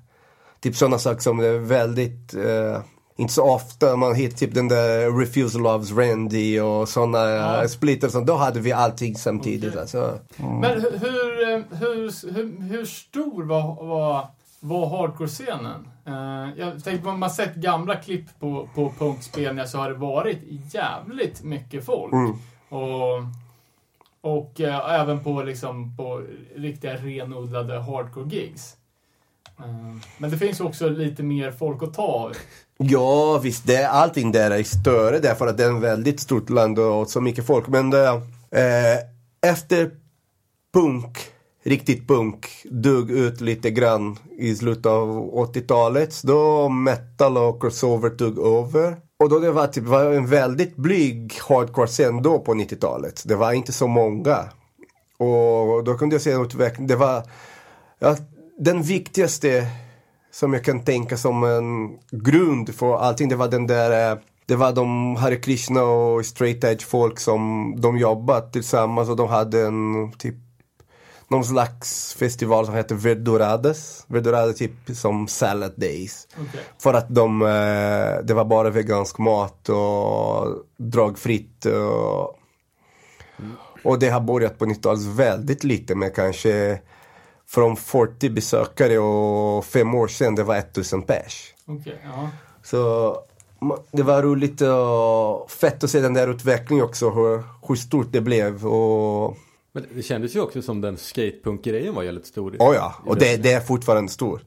Typ 0.59 0.75
sådana 0.75 0.99
saker 0.99 1.21
som 1.21 1.39
är 1.39 1.57
väldigt, 1.57 2.33
eh, 2.33 2.81
inte 3.15 3.33
så 3.33 3.43
ofta 3.43 3.95
man 3.95 4.15
hittar 4.15 4.37
typ 4.37 4.53
den 4.53 4.67
där 4.67 5.19
Refuse 5.19 5.57
Loves 5.57 5.91
Randy 5.91 6.59
och 6.59 6.89
sådana 6.89 7.17
Ja. 7.17 7.61
ja. 7.61 7.67
splitter 7.67 8.09
sånt. 8.09 8.27
Då 8.27 8.35
hade 8.35 8.59
vi 8.59 8.71
allting 8.71 9.15
samtidigt. 9.15 9.69
Okej. 9.69 9.81
Alltså. 9.81 10.19
Men 10.37 10.81
hur, 10.81 10.97
hur, 10.97 11.49
eh, 11.49 11.59
hur, 11.79 12.31
hur, 12.33 12.61
hur 12.69 12.85
stor 12.85 13.43
var, 13.43 13.85
var, 13.85 14.27
var 14.59 14.89
hardcore-scenen? 14.89 15.87
Eh, 16.05 16.49
jag 16.57 16.83
tänkte, 16.83 17.11
man 17.11 17.29
sett 17.29 17.55
gamla 17.55 17.95
klipp 17.95 18.39
på, 18.39 18.69
på 18.75 18.93
punkspelningar 18.99 19.65
så 19.65 19.77
har 19.77 19.89
det 19.89 19.95
varit 19.95 20.39
jävligt 20.73 21.43
mycket 21.43 21.85
folk. 21.85 22.13
Mm. 22.13 22.33
Och, 22.69 23.23
och 24.21 24.61
eh, 24.61 24.99
även 25.01 25.23
på, 25.23 25.43
liksom, 25.43 25.97
på 25.97 26.23
riktiga 26.55 26.95
renodlade 26.95 27.79
hardcore-gigs. 27.79 28.75
Eh, 29.59 29.95
men 30.17 30.31
det 30.31 30.37
finns 30.37 30.59
också 30.59 30.89
lite 30.89 31.23
mer 31.23 31.51
folk 31.51 31.83
att 31.83 31.93
ta. 31.93 32.31
Ja, 32.77 33.37
visst, 33.37 33.67
det, 33.67 33.89
allting 33.89 34.31
där 34.31 34.51
är 34.51 34.63
större 34.63 35.19
därför 35.19 35.47
att 35.47 35.57
det 35.57 35.63
är 35.63 35.75
ett 35.77 35.83
väldigt 35.83 36.19
stort 36.19 36.49
land 36.49 36.79
och 36.79 37.09
så 37.09 37.21
mycket 37.21 37.45
folk. 37.45 37.67
Men 37.67 37.89
det, 37.89 38.07
eh, 38.51 39.51
efter 39.51 39.91
punk, 40.73 41.17
riktigt 41.63 42.07
punk, 42.07 42.47
dog 42.63 43.11
ut 43.11 43.41
lite 43.41 43.71
grann 43.71 44.17
i 44.37 44.55
slutet 44.55 44.85
av 44.85 45.33
80-talet. 45.33 46.23
Då 46.23 46.69
metal 46.69 47.37
och 47.37 47.61
crossover 47.61 48.09
tog 48.09 48.39
över. 48.39 48.97
Och 49.19 49.29
då 49.29 49.39
det 49.39 49.51
var, 49.51 49.67
typ, 49.67 49.83
var 49.83 50.11
en 50.11 50.27
väldigt 50.27 50.75
blyg 50.75 51.33
hardcore-scen 51.49 52.21
då 52.21 52.39
på 52.39 52.53
90-talet. 52.53 53.23
Det 53.25 53.35
var 53.35 53.53
inte 53.53 53.71
så 53.73 53.87
många. 53.87 54.37
Och 55.17 55.83
då 55.83 55.97
kunde 55.97 56.15
jag 56.15 56.21
se 56.21 56.31
en 56.31 56.41
utveckling. 56.41 56.87
Det 56.87 56.95
var 56.95 57.23
ja, 57.99 58.17
den 58.59 58.81
viktigaste 58.81 59.67
som 60.33 60.53
jag 60.53 60.63
kan 60.63 60.83
tänka 60.83 61.17
som 61.17 61.43
en 61.43 61.99
grund 62.11 62.75
för 62.75 62.97
allting. 62.97 63.29
Det 63.29 63.35
var 63.35 63.47
den 63.47 63.67
där, 63.67 64.11
eh, 64.11 64.17
det 64.45 64.55
var 64.55 64.71
de 64.71 65.15
Hare 65.15 65.35
Krishna 65.35 65.83
och 65.83 66.25
straight 66.25 66.63
edge 66.63 66.85
folk 66.85 67.19
som 67.19 67.73
de 67.81 67.97
jobbat 67.97 68.53
tillsammans 68.53 69.09
och 69.09 69.15
de 69.15 69.27
hade 69.27 69.61
en 69.61 70.11
typ 70.17 70.35
någon 71.27 71.45
slags 71.45 72.13
festival 72.13 72.65
som 72.65 72.75
heter 72.75 72.95
Verdurades. 72.95 74.05
Verdurades 74.07 74.57
typ 74.57 74.71
som 74.93 75.27
salad 75.27 75.73
days. 75.75 76.27
Okej. 76.33 76.61
För 76.79 76.93
att 76.93 77.09
de, 77.09 77.41
eh, 77.41 78.25
det 78.25 78.33
var 78.33 78.45
bara 78.45 78.69
vegansk 78.69 79.17
mat 79.17 79.69
och 79.69 80.47
dragfritt. 80.77 81.65
Och, 81.65 82.39
och 83.83 83.99
det 83.99 84.09
har 84.09 84.21
börjat 84.21 84.59
på 84.59 84.65
90-talet 84.65 85.01
väldigt 85.03 85.63
lite 85.63 85.95
med 85.95 86.15
kanske 86.15 86.79
från 87.53 87.75
40 87.75 88.29
besökare 88.29 88.99
och 88.99 89.65
fem 89.65 89.95
år 89.95 90.07
sedan 90.07 90.35
det 90.35 90.43
var 90.43 90.55
1000 90.55 91.01
pers. 91.01 91.53
Okej, 91.65 91.97
ja. 92.03 92.29
Så 92.63 93.17
det 93.91 94.03
var 94.03 94.23
roligt 94.23 94.61
och 94.61 95.51
fett 95.51 95.83
att 95.83 95.89
se 95.89 95.99
den 95.99 96.13
där 96.13 96.27
utvecklingen 96.27 96.85
också, 96.85 97.09
hur, 97.09 97.43
hur 97.67 97.75
stort 97.75 98.07
det 98.11 98.21
blev. 98.21 98.67
Och, 98.67 99.37
Men 99.71 99.85
det 99.95 100.01
kändes 100.01 100.35
ju 100.35 100.41
också 100.41 100.61
som 100.61 100.81
den 100.81 100.97
skatepunk-grejen 100.97 101.95
var 101.95 102.03
jävligt 102.03 102.25
stor. 102.25 102.55
oh 102.59 102.75
ja, 102.75 102.95
och 103.05 103.17
det, 103.17 103.37
det 103.37 103.51
är 103.51 103.59
fortfarande 103.61 104.11
stor. 104.11 104.41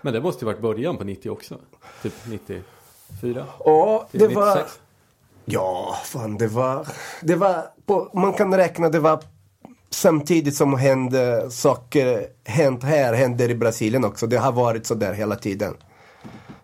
Men 0.00 0.14
det 0.14 0.20
måste 0.20 0.44
ju 0.44 0.46
varit 0.46 0.62
början 0.62 0.96
på 0.96 1.04
90 1.04 1.30
också. 1.30 1.58
Typ 2.02 2.14
94. 2.24 3.46
Ja, 3.64 4.08
det 4.12 4.28
var... 4.28 4.54
96. 4.54 4.80
Ja, 5.44 5.96
fan 6.04 6.38
det 6.38 6.46
var... 6.46 6.86
Det 7.22 7.34
var 7.34 7.64
på, 7.86 8.10
man 8.14 8.32
kan 8.32 8.56
räkna, 8.56 8.88
det 8.88 9.00
var 9.00 9.22
samtidigt 9.94 10.56
som 10.56 10.74
hände 10.74 11.50
saker, 11.50 12.26
hänt 12.44 12.82
här, 12.82 13.14
händer 13.14 13.48
i 13.48 13.54
Brasilien 13.54 14.04
också. 14.04 14.26
Det 14.26 14.36
har 14.36 14.52
varit 14.52 14.86
så 14.86 14.94
där 14.94 15.12
hela 15.12 15.36
tiden. 15.36 15.74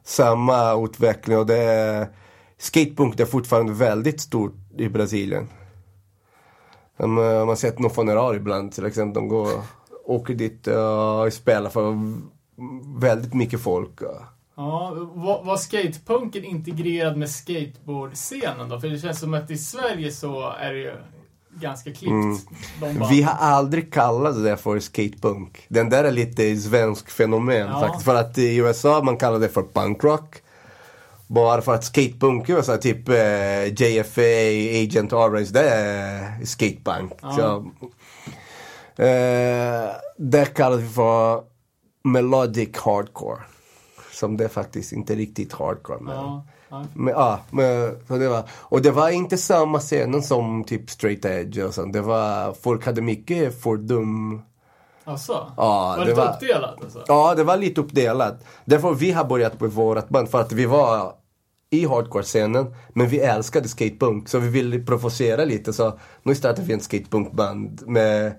Samma 0.05 0.85
utveckling 0.85 1.39
och 1.39 1.47
det... 1.47 1.63
är... 1.63 2.09
Skatepunk 2.61 3.21
är 3.21 3.25
fortfarande 3.25 3.73
väldigt 3.73 4.21
stort 4.21 4.55
i 4.77 4.89
Brasilien. 4.89 5.49
Man 6.99 7.19
har 7.49 7.57
sett 7.57 7.79
någon 7.79 7.91
funeral 7.91 8.37
ibland 8.37 8.73
till 8.73 8.87
exempel. 8.87 9.15
De 9.23 9.29
går, 9.29 9.49
åker 10.05 10.35
dit 10.35 10.67
och 10.67 11.33
spelar 11.33 11.71
för 11.71 11.95
väldigt 13.01 13.35
mycket 13.35 13.61
folk. 13.61 14.01
Ja, 14.57 14.95
var, 15.15 15.45
var 15.45 15.57
skatepunken 15.57 16.45
integrerad 16.45 17.17
med 17.17 17.31
skateboardscenen 17.31 18.69
då? 18.69 18.81
För 18.81 18.89
det 18.89 18.99
känns 18.99 19.21
som 19.21 19.35
att 19.35 19.51
i 19.51 19.59
Sverige 19.59 20.13
så 20.13 20.51
är 20.51 20.73
det 20.73 20.79
ju 20.79 20.95
ganska 21.61 21.93
klippt. 21.93 22.11
Mm. 22.83 23.09
Vi 23.11 23.23
har 23.23 23.35
aldrig 23.35 23.93
kallat 23.93 24.45
det 24.45 24.57
för 24.57 24.79
skatepunk. 24.81 25.67
Den 25.69 25.89
där 25.91 26.05
är 26.05 26.13
lite 26.13 26.57
svensk 26.57 27.11
fenomen 27.11 27.67
Ja. 27.69 27.81
faktiskt. 27.81 28.05
För 28.05 28.15
att 28.15 28.39
i 28.39 28.57
USA 28.57 29.03
man 29.03 29.17
kallar 29.17 29.39
det 29.39 29.49
för 29.49 29.63
punkrock. 29.73 30.37
Bara 31.27 31.63
för 31.63 31.75
att 31.75 31.85
skatepunk 31.85 32.47
så 32.47 32.73
här, 32.73 32.79
typ 32.79 33.09
eh, 33.09 33.87
JFA, 33.87 34.83
Agent 34.83 35.13
Orange, 35.13 35.49
det 35.51 35.71
är 35.71 36.45
skatepunk. 36.45 37.13
Ja. 37.23 37.33
Så, 37.37 37.71
eh, 39.03 39.91
det 40.17 40.55
kallar 40.55 40.77
vi 40.77 40.89
för 40.89 41.43
melodic 42.05 42.77
hardcore. 42.77 43.41
Som 44.13 44.37
det 44.37 44.45
är 44.45 44.49
faktiskt 44.49 44.93
inte 44.93 45.15
riktigt 45.15 45.53
hardcore. 45.53 45.99
Men, 46.01 46.15
ja. 46.15 46.47
Men, 46.95 47.15
ja, 47.15 47.41
men, 47.51 47.97
så 48.09 48.17
det 48.17 48.29
var, 48.29 48.43
och 48.51 48.83
det 48.83 48.91
var 48.91 49.09
inte 49.09 49.37
samma 49.37 49.79
scenen 49.79 50.23
som 50.23 50.65
typ 50.65 50.91
straight 50.91 51.25
edge 51.25 51.59
och 51.65 51.75
sånt. 51.75 51.93
Det 51.93 52.01
var, 52.01 52.53
folk 52.53 52.87
hade 52.87 53.03
mycket 53.03 53.63
fördom. 53.63 54.43
Alltså? 55.05 55.53
Ja, 55.57 55.95
var 55.99 56.05
det 56.05 56.15
var- 56.15 56.35
uppdelat 56.35 56.83
alltså? 56.83 57.05
Ja, 57.07 57.35
det 57.35 57.45
var 57.45 57.57
lite 57.57 57.81
uppdelat. 57.81 58.45
Därför 58.65 58.95
vi 58.95 59.13
har 59.13 59.25
börjat 59.25 59.59
på 59.59 59.67
vårt 59.67 60.09
band. 60.09 60.29
För 60.29 60.41
att 60.41 60.53
vi 60.53 60.67
var 60.67 61.13
i 61.71 61.87
hardcore-scenen, 61.87 62.75
men 62.89 63.09
vi 63.09 63.19
älskade 63.21 63.69
skatepunk. 63.69 64.29
Så 64.29 64.39
vi 64.39 64.49
ville 64.49 64.79
provocera 64.79 65.45
lite. 65.45 65.73
Så 65.73 65.99
nu 66.23 66.35
startade 66.35 66.67
vi 66.67 66.73
en 66.73 66.81
skatepunkband 66.81 67.83
med, 67.87 68.33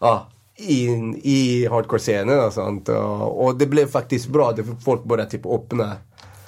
ja, 0.00 0.26
in, 0.56 1.20
i 1.22 1.68
hardcore-scenen 1.70 2.44
och 2.44 2.52
sånt. 2.52 2.88
Och, 2.88 3.44
och 3.44 3.56
det 3.56 3.66
blev 3.66 3.86
faktiskt 3.86 4.28
bra. 4.28 4.54
Folk 4.84 5.04
började 5.04 5.30
typ 5.30 5.46
öppna. 5.46 5.92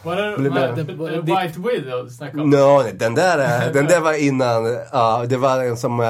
Var 0.05 0.17
det, 0.17 0.37
Blev 0.39 0.53
var 0.53 0.61
det- 0.61 0.83
var 1.21 1.43
White 1.43 1.61
Widow 1.61 2.05
du 2.05 2.11
snackade 2.11 2.43
om? 2.43 2.51
No, 2.51 2.83
nej, 2.83 2.93
den 2.95 3.15
där, 3.15 3.39
är- 3.39 3.73
den 3.73 3.87
där 3.87 4.01
var 4.01 4.13
innan, 4.13 4.79
ja, 4.93 5.25
det 5.29 5.37
var 5.37 5.65
en 5.65 5.77
som, 5.77 6.01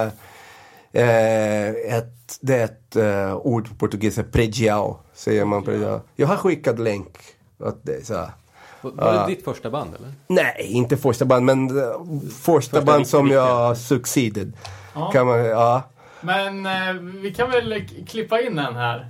eh, 0.92 1.68
ett, 1.68 2.38
det 2.40 2.54
är 2.56 2.64
ett 2.64 2.96
eh, 2.96 3.36
ord 3.36 3.68
på 3.68 3.74
portugisiska, 3.74 4.22
pregiao, 4.32 4.96
säger 5.14 5.44
man 5.44 5.64
pregiao. 5.64 6.00
Jag 6.16 6.26
har 6.26 6.36
skickat 6.36 6.78
länk 6.78 7.18
åt 7.60 7.86
dig, 7.86 8.04
så. 8.04 8.14
Var, 8.80 8.90
var 8.92 9.12
det 9.12 9.34
ditt 9.34 9.44
första 9.44 9.70
band 9.70 9.94
eller? 9.98 10.12
Nej, 10.26 10.66
inte 10.72 10.96
första 10.96 11.24
band, 11.24 11.44
men 11.46 11.78
eh, 11.78 11.84
första 12.42 12.80
band 12.82 12.98
riktigt- 12.98 13.10
som 13.10 13.24
riktiga. 13.24 13.40
jag 13.40 13.76
succeeded. 13.76 14.52
Ja. 14.94 15.10
Kan 15.10 15.26
man, 15.26 15.44
ja. 15.44 15.82
Men 16.20 16.66
eh, 16.66 16.92
vi 17.22 17.34
kan 17.34 17.50
väl 17.50 17.84
klippa 18.08 18.40
in 18.40 18.58
en 18.58 18.76
här. 18.76 19.08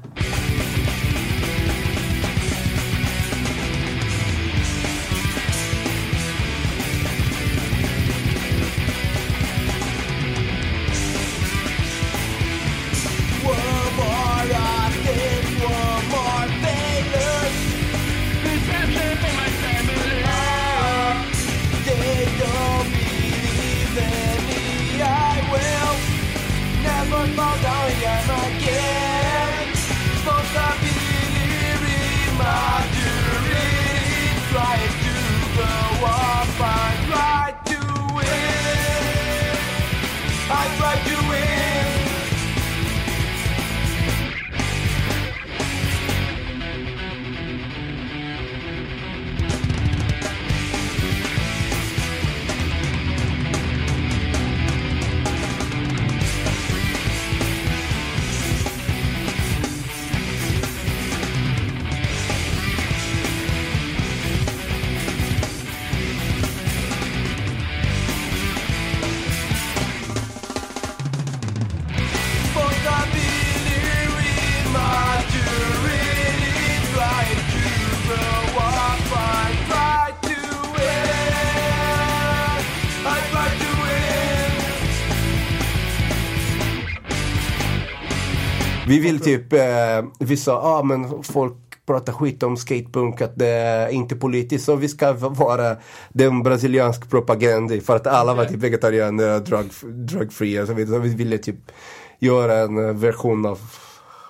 Vi 88.95 89.01
vill 89.01 89.21
typ, 89.21 89.53
eh, 89.53 90.05
vi 90.19 90.37
sa, 90.37 90.53
ja 90.53 90.79
ah, 90.79 90.83
men 90.83 91.23
folk 91.23 91.55
pratar 91.87 92.13
skit 92.13 92.43
om 92.43 92.57
skatepunk, 92.57 93.21
att 93.21 93.39
det 93.39 93.49
är 93.49 93.89
inte 93.89 94.17
politiskt. 94.17 94.65
Så 94.65 94.77
vi 94.77 94.89
ska 94.89 95.13
vara 95.13 95.77
den 96.09 96.43
brasiliansk 96.43 97.11
propaganda 97.11 97.81
för 97.81 97.97
att 97.97 98.07
alla 98.07 98.35
var 98.35 98.45
typ 98.45 98.57
vegetarianer, 98.57 99.41
drug, 99.41 99.71
drugfria 99.83 100.63
och 100.63 100.69
så 100.69 100.75
vidare. 100.75 100.97
Så 100.97 101.03
vi 101.03 101.15
ville 101.15 101.39
typ 101.39 101.73
göra 102.19 102.55
en 102.55 103.01
version 103.01 103.47
av 103.47 103.59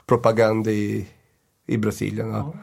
propaganda 0.06 0.70
i, 0.70 1.06
i 1.66 1.76
Brasilien. 1.76 2.30
Ja. 2.30 2.54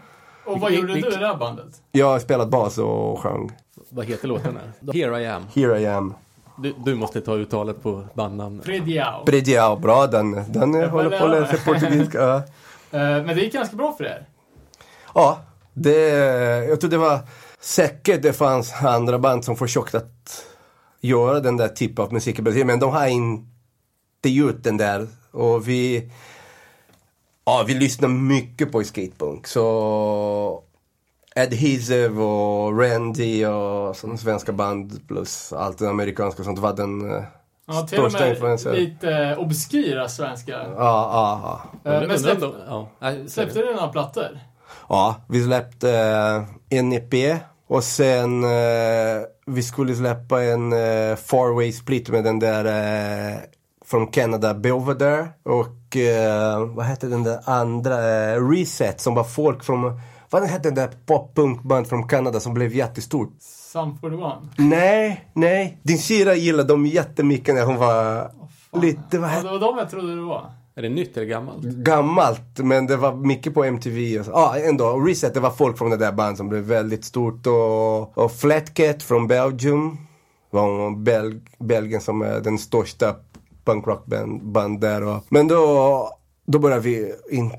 Och 0.45 0.60
vad 0.60 0.72
gjorde 0.72 0.93
du 0.93 0.99
i 0.99 1.02
det 1.02 1.28
här 1.28 1.38
bandet? 1.38 1.82
Jag 1.91 2.06
har 2.06 2.20
spelat 2.20 2.49
bas 2.49 2.78
och 2.78 3.20
sjöng. 3.20 3.52
Vad 3.89 4.06
heter 4.06 4.28
låten? 4.28 4.60
Here 4.93 5.22
I 5.22 5.28
am. 5.28 5.43
Here 5.56 5.80
I 5.80 5.86
am. 5.88 6.14
Du, 6.58 6.74
du, 6.86 6.95
måste 6.95 7.22
ta 7.22 7.36
uttalet 7.36 7.84
på 7.84 8.04
bandnamnet. 8.14 8.66
Prediao. 8.66 9.26
Prediao, 9.26 9.76
bra 9.76 10.08
den. 10.08 10.32
Den 10.52 10.89
håller 10.89 11.20
på 11.20 11.26
att 11.26 11.32
lära 11.32 11.47
sig 11.47 11.60
portugisiska. 11.60 12.22
Ja. 12.22 12.43
Eh, 12.93 12.99
men 12.99 13.28
det 13.28 13.41
gick 13.41 13.54
ganska 13.54 13.76
bra 13.76 13.93
för 13.97 14.04
er. 14.04 14.26
Ja, 15.14 15.39
det, 15.74 16.10
jag 16.70 16.82
tror 16.82 16.91
det 16.91 16.97
var 16.97 17.20
säkert 17.60 18.22
det 18.22 18.34
fanns 18.34 18.74
andra 18.74 19.20
band 19.20 19.45
som 19.45 19.56
försökte 19.56 19.97
att 19.97 20.45
göra 21.02 21.39
den 21.39 21.58
där 21.58 21.68
typen 21.68 22.06
av 22.06 22.14
musik 22.14 22.39
i 22.39 22.41
Brasilien, 22.41 22.68
men 22.68 22.80
de 22.80 22.91
har 22.91 23.08
inte 23.08 24.30
gjort 24.30 24.64
den 24.64 24.78
där. 24.78 25.08
Och 25.32 25.68
vi, 25.68 26.12
ja, 27.45 27.64
vi 27.68 27.74
lyssnar 27.74 28.10
mycket 28.10 28.72
på 28.72 28.84
skatepunk. 28.84 29.47
Så 29.47 30.64
Adhesive 31.36 32.22
och 32.22 32.80
Randy 32.80 33.46
och 33.46 33.96
sådana 33.96 34.18
svenska 34.18 34.52
band 34.52 35.08
plus 35.08 35.54
allt 35.54 35.78
det 35.78 35.90
amerikanska 35.90 36.44
sånt 36.44 36.60
var 36.60 36.74
den 36.74 37.12
uh, 37.12 37.24
Ja, 37.68 37.82
till 37.82 38.00
och 38.00 38.12
med 38.12 38.66
lite 38.74 39.36
obskyra 39.40 40.10
svenska. 40.10 40.52
Ja, 40.52 40.74
ja, 40.78 41.62
ja. 41.84 42.02
Uh, 42.02 42.08
men 42.08 42.20
släpp, 42.20 42.40
ja. 42.68 42.90
släppte 43.28 43.60
du 43.60 43.74
några 43.74 43.88
plattor? 43.88 44.40
Ja, 44.90 45.16
vi 45.28 45.44
släppte 45.44 45.92
en 46.70 46.94
EP 46.94 47.42
och 47.68 47.84
sen 47.84 48.44
vi 49.46 49.64
skulle 49.64 49.96
släppa 49.96 50.44
en 50.44 50.74
uh, 50.74 51.16
four 51.16 51.54
way 51.56 51.72
split 51.72 52.10
med 52.10 52.24
den 52.24 52.40
där 52.40 52.66
uh, 52.66 53.40
från 53.86 54.08
Canada, 54.08 54.54
Belvedere 54.54 55.28
och 55.44 55.96
uh, 55.96 56.66
vad 56.76 56.86
hette 56.86 57.08
den 57.08 57.24
där 57.24 57.40
andra, 57.46 57.98
Reset 58.36 59.02
som 59.02 59.16
var 59.16 59.24
folk 59.24 59.64
från 59.64 60.02
vad 60.32 60.44
hette 60.44 60.70
den 60.70 60.76
där 60.76 60.90
pop-punkband 61.06 61.88
från 61.88 62.08
Kanada 62.08 62.40
som 62.40 62.54
blev 62.54 62.74
jättestort? 62.74 63.34
Sum 63.40 63.98
41? 64.02 64.24
Nej, 64.58 65.30
nej. 65.34 65.80
Din 65.84 65.98
syra 65.98 66.36
gillade 66.36 66.68
dem 66.70 66.86
jättemycket 66.86 67.56
när 67.56 67.66
hon 67.66 67.78
var 67.78 68.32
oh, 68.72 68.82
lite... 68.82 69.20
Vad 69.20 69.32
ja, 69.32 69.44
det 69.44 69.50
var 69.50 69.60
de 69.60 69.78
jag 69.78 69.90
trodde 69.90 70.16
det 70.16 70.22
var. 70.22 70.52
Är 70.76 70.82
det 70.82 70.90
nytt 70.90 71.18
eller 71.18 71.28
gammalt? 71.28 71.64
Gammalt, 71.64 72.58
men 72.58 72.88
det 72.88 72.98
var 72.98 73.16
mycket 73.16 73.54
på 73.54 73.64
MTV. 73.64 74.14
Ja, 74.14 74.24
ah, 74.34 74.58
ändå. 74.58 75.00
Reset, 75.00 75.34
det 75.34 75.40
var 75.40 75.50
folk 75.50 75.78
från 75.78 75.90
det 75.90 75.98
där 75.98 76.12
bandet 76.12 76.38
som 76.38 76.50
blev 76.50 76.64
väldigt 76.64 77.06
stort. 77.06 77.48
Och, 77.48 78.18
och 78.18 78.32
Flatcat 78.32 79.04
från 79.04 79.28
Belgium. 79.28 79.98
Var 80.50 80.96
Bel 81.04 81.42
Belgien 81.60 82.02
som 82.02 82.22
är 82.22 82.40
den 82.40 82.58
största 82.58 83.16
punkrockband 83.66 84.82
där. 84.82 85.04
Och, 85.04 85.24
men 85.30 85.48
då, 85.48 86.10
då 86.46 86.60
började 86.60 86.82
vi 86.82 87.14
inte 87.32 87.58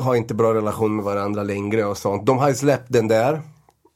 har 0.00 0.14
inte 0.14 0.34
bra 0.34 0.54
relation 0.54 0.96
med 0.96 1.04
varandra 1.04 1.42
längre 1.42 1.84
och 1.84 1.98
sånt. 1.98 2.26
De 2.26 2.38
har 2.38 2.52
släppt 2.52 2.86
den 2.88 3.08
där 3.08 3.40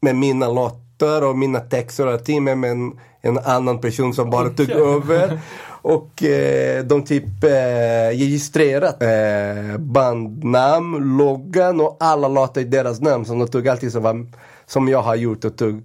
med 0.00 0.16
mina 0.16 0.48
låtar 0.48 1.22
och 1.22 1.38
mina 1.38 1.61
texter 1.61 2.07
och 2.07 2.12
allting 2.12 2.44
med 2.44 2.64
en, 2.64 3.00
en 3.20 3.38
annan 3.38 3.78
person 3.80 4.14
som 4.14 4.30
bara 4.30 4.48
tog 4.48 4.70
över. 4.70 5.40
Och 5.82 6.22
eh, 6.22 6.84
de 6.84 7.05
typ 7.05 7.44
eh, 7.44 8.09
registrerat 8.09 9.03
eh, 9.03 9.78
bandnamn, 9.78 11.16
loggan 11.16 11.80
och 11.80 11.96
alla 12.00 12.28
låtar 12.28 12.61
i 12.61 12.64
deras 12.64 13.00
namn 13.00 13.24
som 13.24 13.38
de 13.38 13.48
tog 13.48 13.68
alltid 13.68 13.92
som, 13.92 14.03
var, 14.03 14.26
som 14.66 14.88
jag 14.88 15.03
har 15.03 15.14
gjort 15.14 15.44
och 15.44 15.57
tog 15.57 15.84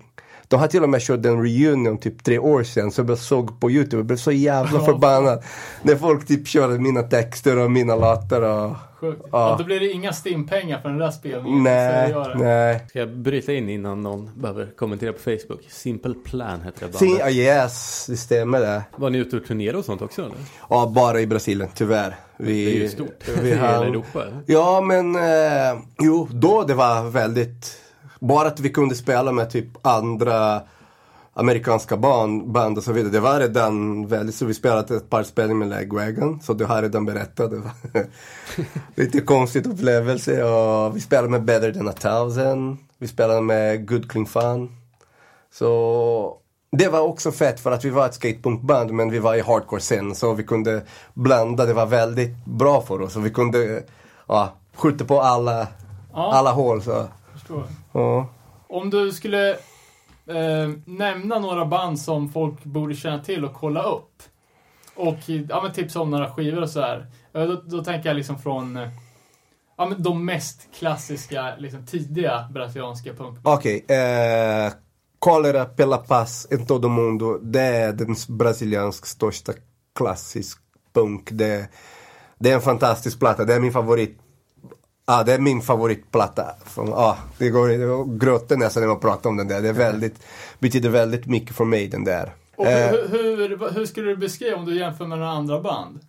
de 0.49 0.59
har 0.59 0.68
till 0.68 0.84
och 0.84 0.89
med 0.89 1.01
kört 1.01 1.26
en 1.26 1.43
reunion 1.43 1.97
typ 1.97 2.24
tre 2.24 2.39
år 2.39 2.63
sedan 2.63 2.91
som 2.91 3.09
jag 3.09 3.18
såg 3.18 3.59
på 3.59 3.72
Youtube. 3.72 3.97
Jag 3.97 4.05
blev 4.05 4.18
så 4.18 4.32
jävla 4.32 4.80
förbannad. 4.80 5.43
När 5.84 5.95
folk 5.95 6.28
typ 6.28 6.47
körde 6.47 6.80
mina 6.80 7.03
texter 7.03 7.57
och 7.57 7.72
mina 7.72 7.95
låtar 7.95 8.41
och... 8.41 8.76
Sjukt. 9.00 9.22
Ja. 9.32 9.56
då 9.60 9.64
blir 9.64 9.80
det 9.80 9.91
inga 9.91 10.14
stimpengar 10.14 10.82
för 10.82 10.89
den 10.89 10.98
där 10.98 11.12
spelningen. 11.12 11.64
Nej, 11.64 12.16
nej. 12.36 12.86
Ska 12.89 13.00
jag 13.00 13.10
bryta 13.10 13.54
in 13.54 13.70
innan 13.70 14.04
någon 14.04 14.30
behöver 14.36 14.66
kommentera 14.76 15.14
på 15.14 15.20
Facebook? 15.20 15.62
Simple 15.70 16.14
Plan 16.14 16.62
heter 16.62 16.88
det 16.88 17.00
bandet. 17.00 17.34
Si 17.34 17.39
yes, 17.39 18.06
det 18.10 18.18
stämmer 18.18 18.60
det. 18.60 18.84
Var 18.95 19.10
ni 19.10 19.18
ute 19.18 19.38
och 19.38 19.45
turnerade 19.45 19.78
och 19.78 19.86
sånt 19.86 20.02
också 20.02 20.22
eller? 20.22 20.36
Ja, 20.70 20.91
bara 20.95 21.22
i 21.22 21.28
Brasilien, 21.28 21.70
tyvärr. 21.76 22.16
Vi, 22.38 22.66
det 22.66 22.72
är 22.72 22.82
ju 22.82 22.89
stort. 22.89 23.28
Vi 23.41 23.54
har... 23.54 23.68
Hela 23.68 23.86
Europa. 23.86 24.24
Ja, 24.45 24.82
men 24.82 25.16
eh, 25.16 25.82
jo, 26.00 26.28
då 26.32 26.64
det 26.64 26.74
var 26.74 27.10
väldigt 27.10 27.82
bara 28.20 28.48
att 28.48 28.60
vi 28.60 28.70
kunde 28.70 28.95
spela 28.95 29.32
med 29.32 29.50
typ 29.50 29.68
andra 29.82 30.62
amerikanska 31.40 31.98
band, 31.98 32.52
band 32.52 32.78
och 32.78 32.84
så 32.84 32.92
vidare. 32.92 33.12
Det 33.12 33.20
var 33.20 33.40
redan 33.40 34.08
väldigt 34.08 34.36
så. 34.36 34.46
Vi 34.46 34.54
spelade 34.54 34.96
ett 34.96 35.10
par 35.10 35.24
spelningar 35.24 35.60
med 35.60 35.70
Legwagon. 35.70 36.40
Så 36.42 36.54
du 36.54 36.66
har 36.66 36.82
redan 36.82 37.06
berättat. 37.06 37.52
Det 37.52 37.58
var 37.58 37.72
lite 38.96 39.22
konstigt 39.22 39.68
upplevelse. 39.68 40.44
Och 40.44 40.96
vi 40.96 41.02
spelade 41.02 41.30
med 41.30 41.44
Better 41.44 41.74
than 41.74 41.88
a 41.88 41.94
thousand. 41.94 42.78
Vi 42.98 43.08
spelade 43.08 43.42
med 43.42 43.88
Good 43.88 44.12
Clean 44.12 44.26
Fun. 44.26 44.70
Så 45.54 46.38
det 46.72 46.88
var 46.88 47.00
också 47.00 47.32
fett 47.32 47.60
för 47.60 47.72
att 47.72 47.86
vi 47.86 47.90
var 47.90 48.06
ett 48.06 48.14
skatepunkband 48.14 48.92
men 48.92 49.10
vi 49.10 49.20
var 49.20 49.36
i 49.36 49.42
hardcore 49.42 49.82
scen 49.82 50.16
så 50.16 50.34
vi 50.34 50.44
kunde 50.44 50.82
blanda. 51.14 51.66
Det 51.66 51.74
var 51.74 51.86
väldigt 51.86 52.46
bra 52.46 52.82
för 52.82 53.02
oss 53.02 53.16
och 53.16 53.26
vi 53.26 53.30
kunde 53.30 53.84
ja, 54.28 54.54
skjuta 54.76 55.06
på 55.06 55.22
alla, 55.22 55.68
ja. 56.14 56.34
alla 56.34 56.52
hål. 56.52 56.82
Så. 56.82 57.08
Ja. 57.92 58.28
Om 58.70 58.90
du 58.90 59.12
skulle 59.12 59.58
eh, 60.30 60.69
nämna 60.86 61.39
några 61.39 61.65
band 61.65 61.99
som 61.99 62.30
folk 62.30 62.63
borde 62.63 62.95
känna 62.95 63.23
till 63.23 63.45
och 63.45 63.53
kolla 63.53 63.84
upp. 63.84 64.23
Och 64.95 65.17
ja, 65.49 65.61
men 65.63 65.73
tipsa 65.73 65.99
om 65.99 66.11
några 66.11 66.32
skivor 66.32 66.61
och 66.61 66.69
sådär. 66.69 67.07
Eh, 67.34 67.43
då, 67.43 67.61
då 67.65 67.84
tänker 67.84 68.09
jag 68.09 68.15
liksom 68.15 68.39
från 68.39 68.78
eh, 68.78 68.89
ja, 69.78 69.86
men 69.86 70.03
de 70.03 70.25
mest 70.25 70.67
klassiska, 70.80 71.55
liksom, 71.57 71.86
tidiga 71.86 72.49
brasilianska 72.53 73.09
punkbanden. 73.09 73.41
Okej. 73.53 73.84
Okay, 73.84 73.97
eh, 73.97 74.71
Cholera 75.19 75.65
Pela 75.65 75.97
Paz 75.97 76.47
en 76.49 76.65
todo 76.65 76.89
mundo. 76.89 77.38
Det 77.38 77.61
är 77.61 77.93
den 77.93 78.15
brasiliansk 78.38 79.05
största 79.05 79.53
klassisk 79.95 80.57
punk. 80.93 81.30
Det, 81.32 81.69
det 82.39 82.51
är 82.51 82.55
en 82.55 82.61
fantastisk 82.61 83.19
platta. 83.19 83.45
Det 83.45 83.53
är 83.53 83.59
min 83.59 83.73
favorit 83.73 84.19
Ja, 85.10 85.24
det 85.24 85.34
är 85.34 85.39
min 85.39 85.62
favoritplatta. 85.62 86.45
Ja, 86.76 87.18
det 87.38 87.49
går, 87.49 87.68
det 87.68 88.18
gråter 88.26 88.58
nästan 88.58 88.82
när 88.82 88.88
man 88.88 88.99
pratar 88.99 89.30
om 89.30 89.38
den 89.38 89.47
där. 89.47 89.62
Det 89.62 89.70
är 89.70 89.74
väldigt, 89.74 90.16
betyder 90.60 90.89
väldigt 90.89 91.26
mycket 91.26 91.55
för 91.55 91.66
mig 91.66 91.88
den 91.88 92.03
där. 92.03 92.34
Och 92.55 92.66
eh, 92.66 92.91
hur, 92.91 93.08
hur, 93.08 93.74
hur, 93.74 93.86
skulle 93.86 94.08
du 94.08 94.18
beskriva 94.18 94.58
om 94.58 94.66
du 94.66 94.80
jämför 94.80 95.05
med 95.05 95.20
några 95.20 95.32
andra 95.32 95.62
band? 95.62 95.99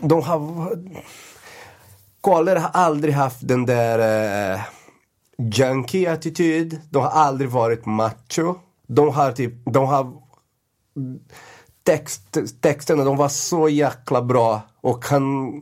De 0.00 0.22
har... 0.22 0.70
Koller 2.20 2.56
har 2.56 2.70
aldrig 2.72 3.14
haft 3.14 3.48
den 3.48 3.66
där 3.66 4.54
uh, 4.54 4.60
junkie 5.38 6.12
attityd. 6.12 6.80
De 6.90 7.02
har 7.02 7.10
aldrig 7.10 7.50
varit 7.50 7.86
macho. 7.86 8.54
De 8.86 9.08
har 9.08 9.32
typ, 9.32 9.54
de 9.64 9.86
har 9.86 10.12
text, 11.82 12.38
texterna, 12.60 13.04
de 13.04 13.16
var 13.16 13.28
så 13.28 13.68
jäkla 13.68 14.22
bra 14.22 14.60
och 14.80 15.04
kan 15.04 15.52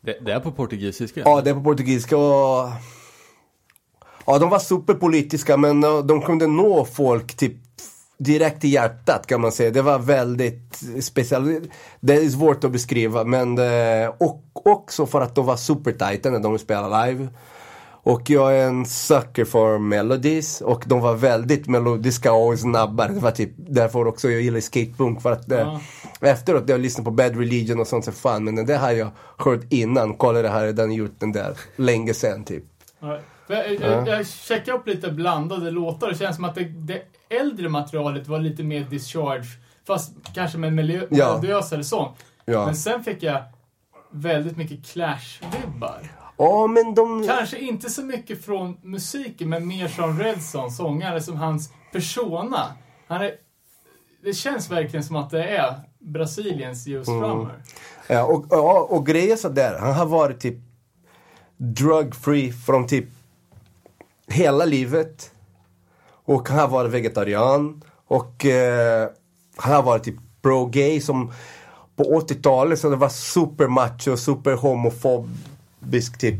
det, 0.00 0.18
det, 0.24 0.32
är 0.32 0.40
på 0.40 0.52
portugisiska? 0.52 1.20
Ja, 1.24 1.40
det 1.40 1.50
är 1.50 1.54
på 1.54 1.62
portugisiska 1.62 2.16
och... 2.16 2.68
Ja, 4.26 4.38
de 4.38 4.50
var 4.50 4.58
superpolitiska 4.58 5.56
men 5.56 5.84
eh, 5.84 5.98
de 5.98 6.22
kunde 6.22 6.46
nå 6.46 6.84
folk 6.84 7.36
typ 7.36 7.56
direkt 8.18 8.64
i 8.64 8.68
hjärtat 8.68 9.26
kan 9.26 9.40
man 9.40 9.52
säga. 9.52 9.70
Det 9.70 9.82
var 9.82 9.98
väldigt 9.98 10.82
speciellt. 11.00 11.70
Det 12.00 12.14
är 12.14 12.28
svårt 12.28 12.64
att 12.64 12.72
beskriva 12.72 13.24
men 13.24 13.54
det, 13.54 14.12
och 14.18 14.42
också 14.52 15.06
för 15.06 15.20
att 15.20 15.34
de 15.34 15.46
var 15.46 15.56
supertajta 15.56 16.30
när 16.30 16.38
de 16.38 16.58
spelade 16.58 17.06
live. 17.06 17.28
Och 18.02 18.30
jag 18.30 18.56
är 18.56 18.66
en 18.66 18.86
sucker 18.86 19.44
för 19.44 19.78
melodies 19.78 20.60
och 20.60 20.84
de 20.86 21.00
var 21.00 21.14
väldigt 21.14 21.68
melodiska 21.68 22.32
och 22.32 22.58
snabbare. 22.58 23.12
Det 23.12 23.20
var 23.20 23.30
typ 23.30 23.50
därför 23.56 24.06
också 24.06 24.30
jag 24.30 24.42
gillar 24.42 24.60
skatepunk 24.60 25.22
för 25.22 25.32
att 25.32 25.48
det, 25.48 25.60
ja. 26.20 26.28
efteråt 26.28 26.62
när 26.66 26.74
jag 26.74 26.80
lyssnade 26.80 27.04
på 27.04 27.10
Bad 27.10 27.36
Religion 27.36 27.80
och 27.80 27.86
sånt 27.86 28.04
så 28.04 28.12
fan 28.12 28.44
men 28.44 28.66
det 28.66 28.76
har 28.76 28.90
jag 28.90 29.10
hört 29.38 29.60
innan. 29.70 30.14
Kolla 30.14 30.42
det 30.42 30.48
här 30.48 30.66
redan 30.66 30.92
gjort 30.92 31.20
den 31.20 31.32
där 31.32 31.56
länge 31.76 32.14
sen 32.14 32.44
typ. 32.44 32.64
Ja. 33.00 33.18
Jag, 33.46 33.74
jag, 33.80 34.08
jag 34.08 34.26
checkade 34.26 34.78
upp 34.78 34.86
lite 34.86 35.10
blandade 35.10 35.70
låtar. 35.70 36.08
Det 36.08 36.18
känns 36.18 36.36
som 36.36 36.44
att 36.44 36.54
det, 36.54 36.64
det 36.64 37.02
äldre 37.40 37.68
materialet 37.68 38.28
var 38.28 38.38
lite 38.40 38.62
mer 38.62 38.86
discharge. 38.90 39.46
Fast 39.86 40.12
kanske 40.34 40.58
med 40.58 40.72
melodiösare 40.72 41.80
ja. 41.80 41.84
sång. 41.84 42.16
Ja. 42.44 42.66
Men 42.66 42.76
sen 42.76 43.04
fick 43.04 43.22
jag 43.22 43.42
väldigt 44.10 44.56
mycket 44.56 44.78
Clash-vibbar. 44.78 46.19
Ja, 46.40 46.66
men 46.66 46.94
de... 46.94 47.26
Kanske 47.26 47.58
inte 47.58 47.90
så 47.90 48.02
mycket 48.02 48.44
från 48.44 48.76
musiken, 48.82 49.48
men 49.48 49.66
mer 49.66 49.88
som 49.88 50.18
Redson, 50.18 50.70
sångare, 50.70 51.20
som 51.20 51.36
hans 51.36 51.72
persona. 51.92 52.72
Han 53.06 53.20
är... 53.22 53.32
Det 54.22 54.32
känns 54.32 54.70
verkligen 54.70 55.04
som 55.04 55.16
att 55.16 55.30
det 55.30 55.44
är 55.44 55.74
Brasiliens 55.98 56.86
ljusframmar. 56.86 57.54
Mm. 57.54 57.60
Ja, 58.06 58.24
och, 58.24 58.52
och, 58.52 58.92
och 58.92 59.06
grejen 59.06 59.38
sådär, 59.38 59.78
han 59.80 59.94
har 59.94 60.06
varit 60.06 60.40
typ 60.40 60.56
drug-free 61.56 62.52
från 62.52 62.86
typ 62.86 63.08
hela 64.26 64.64
livet. 64.64 65.32
Och 66.24 66.48
han 66.48 66.58
har 66.58 66.68
varit 66.68 66.90
vegetarian. 66.90 67.82
Och 68.06 68.44
eh, 68.46 69.08
han 69.56 69.74
har 69.74 69.82
varit 69.82 70.04
typ 70.04 70.16
pro-gay 70.42 71.00
som 71.00 71.32
på 71.96 72.04
80-talet 72.04 72.78
så 72.78 72.90
det 72.90 72.96
var 72.96 73.08
super 73.08 73.68
macho, 73.68 74.16
super 74.16 74.52
homofobisk 74.52 75.49
typ 76.18 76.34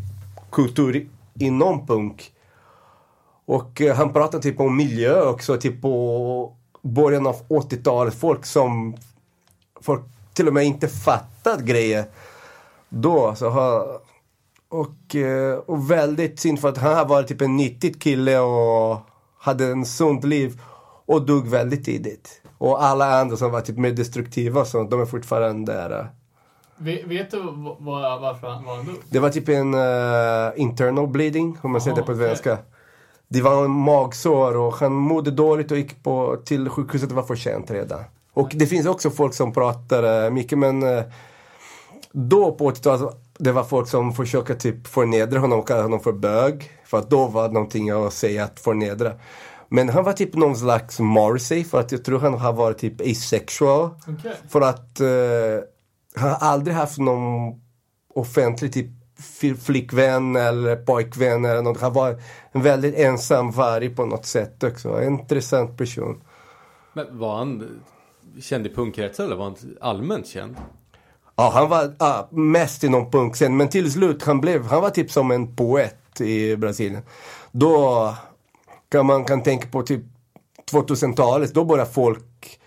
kultur 0.51 1.09
inom 1.35 1.87
punk. 1.87 2.33
Och 3.45 3.81
eh, 3.81 3.97
han 3.97 4.13
pratade 4.13 4.43
typ 4.43 4.61
om 4.61 4.77
miljö 4.77 5.23
också, 5.23 5.57
typ 5.57 5.83
på 5.83 6.53
början 6.83 7.27
av 7.27 7.37
80-talet. 7.49 8.15
Folk 8.15 8.47
som 8.47 8.97
folk 9.81 10.03
till 10.35 10.49
och 10.49 10.55
med 10.55 10.65
inte 10.65 10.89
fattat 10.89 11.61
grejer 11.61 12.05
då. 12.89 13.27
Alltså, 13.27 13.45
så 13.45 13.51
har, 13.51 14.01
och, 14.69 15.15
eh, 15.15 15.59
och 15.59 15.91
väldigt 15.91 16.41
synd 16.41 16.61
för 16.61 16.69
att 16.69 16.79
han 16.79 16.97
har 16.97 17.07
varit 17.07 17.29
typ 17.29 17.41
en 17.41 17.57
nyttig 17.57 18.03
kille 18.03 18.39
och 18.39 19.01
hade 19.39 19.67
en 19.67 19.87
sunt 19.87 20.25
liv 20.25 20.61
och 21.07 21.27
dog 21.27 21.49
väldigt 21.49 21.85
tidigt. 21.85 22.43
Och 22.59 22.85
alla 22.85 23.21
andra 23.21 23.37
som 23.37 23.51
var 23.51 23.61
typ 23.61 23.77
mer 23.77 23.91
destruktiva 23.91 24.65
så 24.65 24.83
de 24.83 25.01
är 25.01 25.07
fortfarande 25.07 25.73
där. 25.73 26.11
Vet, 26.83 27.31
du 27.31 27.39
varför 27.41 28.47
han, 28.47 28.65
var 28.65 28.77
dog? 28.77 28.95
Det 29.11 29.19
var 29.19 29.31
typ 29.31 29.49
en 29.49 29.75
uh, 29.75 30.53
internal 30.57 31.07
bleeding, 31.07 31.59
om 31.63 31.73
man 31.73 31.81
säger 31.81 31.97
det 31.97 32.03
på 32.03 32.15
svenska. 32.15 32.59
Det 33.29 33.43
var 33.43 33.65
en 33.65 33.71
magsår 33.71 34.57
och 34.57 34.75
han 34.75 34.93
mådde 34.93 35.31
dåligt 35.31 35.71
och 35.71 35.77
gick 35.77 36.03
på, 36.03 36.37
till 36.45 36.69
sjukhuset, 36.69 37.09
det 37.09 37.15
var 37.15 37.23
för 37.23 37.37
sent 37.37 37.71
redan. 37.71 38.01
Och 38.33 38.51
det 38.55 38.67
finns 38.67 38.87
också 38.87 39.11
folk 39.11 39.35
som 39.35 39.53
pratar 39.53 40.25
uh, 40.25 40.31
mycket 40.31 40.59
men 40.59 40.83
uh, 40.83 41.03
då 42.13 42.53
på 42.53 42.71
80-talet 42.71 43.17
det 43.39 43.53
var 43.53 43.65
folk 43.65 43.89
som 43.89 44.13
försökte 44.13 44.55
typ 44.55 44.87
förnedra 44.87 45.39
honom 45.39 45.59
och 45.59 45.69
kalla 45.69 45.83
honom 45.83 46.01
för 46.01 46.13
bög. 46.13 46.71
För 46.85 46.99
att 46.99 47.11
då 47.11 47.27
var 47.27 47.49
det 47.49 47.55
någonting 47.55 47.91
att 47.91 48.13
säga 48.13 48.45
att 48.45 48.61
förnedra. 48.61 49.13
Men 49.69 49.89
han 49.89 50.05
var 50.05 50.13
typ 50.13 50.35
någon 50.35 50.57
slags 50.57 51.01
Morrissey 51.01 51.65
för 51.65 51.81
att 51.81 51.93
jag 51.93 52.05
tror 52.05 52.19
han 52.19 52.35
har 52.35 52.53
varit 52.53 52.79
typ 52.79 53.01
asexual. 53.01 53.91
Okay. 54.07 54.33
För 54.49 54.61
att 54.61 55.01
uh, 55.01 55.07
han 56.15 56.29
har 56.29 56.37
aldrig 56.37 56.77
haft 56.77 56.99
någon 56.99 57.61
offentlig 58.15 58.73
typ 58.73 58.87
flickvän 59.63 60.37
eller 60.37 60.77
pojkvän 60.77 61.45
eller 61.45 61.63
något. 61.63 61.81
Han 61.81 61.93
var 61.93 62.21
en 62.53 62.63
väldigt 62.63 62.95
ensam 62.95 63.51
varg 63.51 63.91
på 63.91 64.05
något 64.05 64.27
sätt 64.27 64.65
också. 64.65 64.89
En 64.89 65.21
intressant 65.21 65.77
person. 65.77 66.23
Men 66.93 67.19
var 67.19 67.37
han 67.37 67.81
känd 68.41 68.67
i 68.67 68.75
punkkretsar 68.75 69.25
eller 69.25 69.37
var 69.37 69.45
han 69.45 69.57
allmänt 69.81 70.27
känd? 70.27 70.57
Ja, 71.37 71.51
han 71.55 71.69
var 71.69 71.95
ja, 71.99 72.29
mest 72.31 72.85
inom 72.85 73.11
punkscenen. 73.11 73.57
Men 73.57 73.69
till 73.69 73.93
slut, 73.93 74.23
han 74.23 74.41
blev, 74.41 74.65
han 74.65 74.83
var 74.83 74.91
typ 74.91 75.11
som 75.11 75.31
en 75.31 75.57
poet 75.57 76.21
i 76.21 76.57
Brasilien. 76.57 77.03
Då 77.53 78.15
kan 78.89 79.07
man 79.07 79.25
kan 79.25 79.43
tänka 79.43 79.69
på 79.69 79.83
typ 79.83 80.03
2000-talet, 80.73 81.55
då 81.55 81.65
började 81.65 81.91
folk 81.91 82.60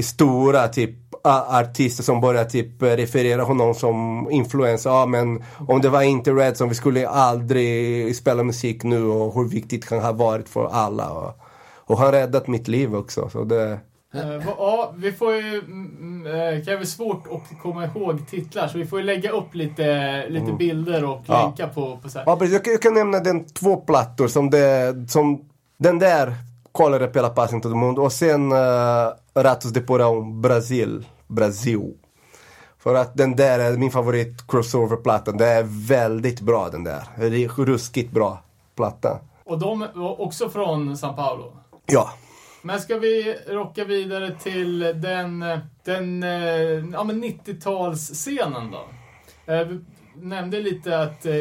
stora 0.00 0.68
typ 0.68 0.90
artister 1.24 2.02
som 2.02 2.20
började 2.20 2.50
typ 2.50 2.82
referera 2.82 3.42
honom 3.42 3.74
som 3.74 4.28
influencer. 4.30 4.90
Ja 4.90 5.06
men 5.06 5.44
om 5.68 5.80
det 5.80 5.88
var 5.88 6.02
inte 6.02 6.30
Red 6.30 6.56
som 6.56 6.68
vi 6.68 6.74
skulle 6.74 7.08
aldrig 7.08 8.16
spela 8.16 8.42
musik 8.42 8.82
nu 8.82 9.04
och 9.04 9.34
hur 9.34 9.48
viktigt 9.48 9.90
han 9.90 10.00
har 10.00 10.12
varit 10.12 10.48
för 10.48 10.66
alla. 10.66 11.10
Och, 11.10 11.38
och 11.74 11.98
han 11.98 12.12
räddat 12.12 12.46
mitt 12.46 12.68
liv 12.68 12.94
också. 12.94 13.28
Så 13.28 13.44
det, 13.44 13.78
Uh, 14.14 14.42
ja, 14.46 14.94
vi 14.96 15.12
får 15.12 15.34
ju... 15.34 15.56
Uh, 15.56 16.64
kan 16.64 16.74
vara 16.74 16.84
svårt 16.84 17.24
att 17.30 17.62
komma 17.62 17.84
ihåg 17.84 18.28
titlar, 18.30 18.68
så 18.68 18.78
vi 18.78 18.86
får 18.86 18.98
ju 19.00 19.04
lägga 19.04 19.30
upp 19.30 19.54
lite, 19.54 20.28
lite 20.28 20.44
mm. 20.44 20.56
bilder 20.56 21.04
och 21.04 21.22
ja. 21.26 21.42
länka 21.42 21.68
på, 21.74 21.98
på 22.02 22.08
så 22.08 22.18
här. 22.18 22.26
Ja, 22.26 22.36
precis. 22.36 22.52
Jag, 22.52 22.74
jag 22.74 22.82
kan 22.82 22.94
nämna 22.94 23.20
den 23.20 23.46
två 23.46 23.76
plattor 23.76 24.28
som 24.28 24.50
det... 24.50 24.94
Som, 25.08 25.48
den 25.78 25.98
där, 25.98 26.34
Colore 26.72 27.06
pela 27.06 27.30
Paz 27.30 27.50
todo 27.50 27.74
mundo 27.74 28.02
och 28.02 28.12
sen 28.12 28.52
uh, 28.52 28.58
Ratos 29.34 29.72
de 29.72 29.80
Porão 29.80 30.40
Brasil. 30.40 31.06
Brasil. 31.26 31.94
För 32.78 32.94
att 32.94 33.16
den 33.16 33.36
där 33.36 33.58
är 33.58 33.76
min 33.76 33.90
favorit 33.90 34.46
crossover-platta. 34.48 35.32
Den 35.32 35.48
är 35.48 35.88
väldigt 35.88 36.40
bra 36.40 36.68
den 36.68 36.84
där. 36.84 37.02
Ruskigt 37.64 38.12
bra 38.12 38.42
platta. 38.76 39.20
Och 39.44 39.58
de 39.58 39.86
var 39.94 40.20
också 40.20 40.50
från 40.50 40.94
São 40.94 41.16
Paulo? 41.16 41.52
Ja. 41.86 42.10
Men 42.62 42.80
ska 42.80 42.98
vi 42.98 43.36
rocka 43.48 43.84
vidare 43.84 44.34
till 44.42 44.78
den, 44.78 45.40
den 45.84 46.22
ja, 46.92 47.02
90-talsscenen 47.02 48.72
då? 48.72 48.84
Eh, 49.52 49.66
vi 49.66 49.80
nämnde 50.14 50.60
lite 50.60 51.00
att 51.00 51.26
eh, 51.26 51.34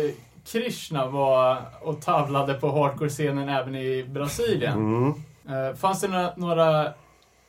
Krishna 0.45 1.07
var 1.07 1.61
och 1.81 2.01
tavlade 2.01 2.53
på 2.53 2.71
hardcore-scenen 2.71 3.49
även 3.49 3.75
i 3.75 4.03
Brasilien. 4.03 4.73
Mm. 4.73 5.13
Eh, 5.49 5.75
fanns 5.75 6.01
det 6.01 6.07
några, 6.07 6.33
några 6.35 6.93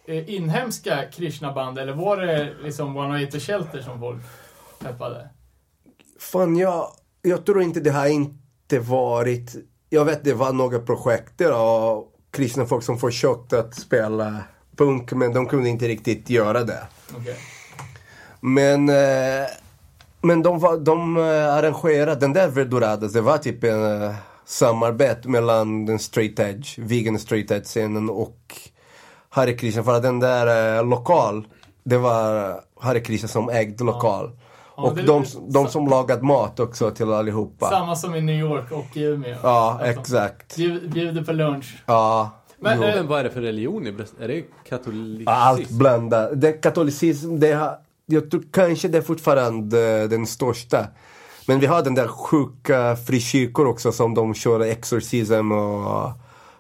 inhemska 0.07 1.05
Krishna-band 1.13 1.79
eller 1.79 1.93
var 1.93 2.17
det 2.17 2.55
liksom 2.63 2.97
One 2.97 3.19
Eight 3.19 3.43
Shelter 3.43 3.81
som 3.81 4.01
folk 4.01 4.23
peppade? 4.79 5.29
Fan, 6.21 6.57
jag, 6.57 6.87
jag 7.23 7.47
tror 7.47 7.63
inte 7.63 7.81
det 7.81 7.91
har 7.91 8.07
inte 8.07 8.79
varit... 8.79 9.55
Jag 9.89 10.05
vet 10.05 10.25
det 10.25 10.35
var 10.35 10.53
några 10.53 10.79
projekt 10.79 11.41
och 11.41 12.13
kristna 12.31 12.67
folk 12.67 12.85
som 12.85 12.99
försökte 12.99 13.59
att 13.59 13.75
spela 13.75 14.37
punk 14.77 15.13
men 15.13 15.33
de 15.33 15.47
kunde 15.47 15.69
inte 15.69 15.89
riktigt 15.89 16.31
göra 16.31 16.65
det. 16.65 16.83
Okay. 17.21 17.35
Men, 18.41 18.89
eh, 18.89 19.47
men 20.23 20.43
de, 20.43 20.59
var, 20.59 20.77
de 20.77 21.17
eh, 21.17 21.55
arrangerade 21.55 22.21
den 22.21 22.33
där 22.33 22.49
Verdoradas, 22.49 23.13
det 23.13 23.21
var 23.21 23.39
typ 23.39 23.65
en 23.65 24.03
eh, 24.03 24.15
samarbete 24.45 25.29
mellan 25.29 25.87
den 25.87 25.99
straight 25.99 26.39
edge, 26.39 26.79
vegan 26.79 27.19
straight 27.19 27.51
edge 27.51 27.65
scenen 27.65 28.11
och 28.11 28.39
Hare 29.29 29.53
Krishna. 29.53 29.83
För 29.83 29.95
att 29.95 30.03
den 30.03 30.21
där 30.21 30.77
eh, 30.79 30.89
lokal, 30.89 31.47
det 31.85 31.99
var 31.99 32.55
Hare 32.81 33.01
Krishna 33.01 33.29
som 33.29 33.49
ägde 33.51 33.85
lokal. 33.85 34.31
Ja. 34.37 34.43
Ja, 34.77 34.83
och 34.83 34.97
de, 34.97 35.25
de 35.49 35.69
som 35.69 35.87
lagat 35.87 36.23
mat 36.23 36.61
också 36.61 36.91
till 36.91 37.13
allihopa. 37.13 37.71
Samma 37.71 37.97
som 37.97 38.15
i 38.15 38.21
New 38.21 38.41
York 38.41 38.73
och 38.73 38.97
i 38.97 39.03
Umeå. 39.03 39.37
Ja, 39.43 39.79
alltså, 39.81 40.01
exakt. 40.01 40.57
Bjuder 40.57 41.25
på 41.25 41.33
lunch. 41.33 41.83
Ja. 41.87 42.31
Men, 42.59 42.81
men 42.81 43.07
vad 43.07 43.21
är 43.21 43.25
det 43.25 43.31
för 43.31 43.41
religion 43.41 43.87
i? 43.87 43.91
Är 44.21 44.29
det 44.29 44.45
katolicism? 44.69 45.29
Allt 45.29 45.71
blandat. 45.71 46.31
Det 46.35 46.53
katolicism, 46.53 47.39
det 47.39 47.53
har, 47.53 47.77
jag 48.07 48.31
tror 48.31 48.43
kanske 48.53 48.89
det 48.89 48.99
är 48.99 49.03
fortfarande 49.03 50.03
eh, 50.03 50.09
den 50.09 50.27
största. 50.27 50.87
Men 51.47 51.61
vi 51.61 51.67
har 51.67 51.83
den 51.83 51.95
där 51.95 52.09
sjuka 52.09 52.97
frikyrkor 52.97 53.67
också 53.67 53.93
som 53.93 54.15
de 54.15 54.35
kör 54.35 54.61
exorcism 54.61 55.53
och 55.53 56.11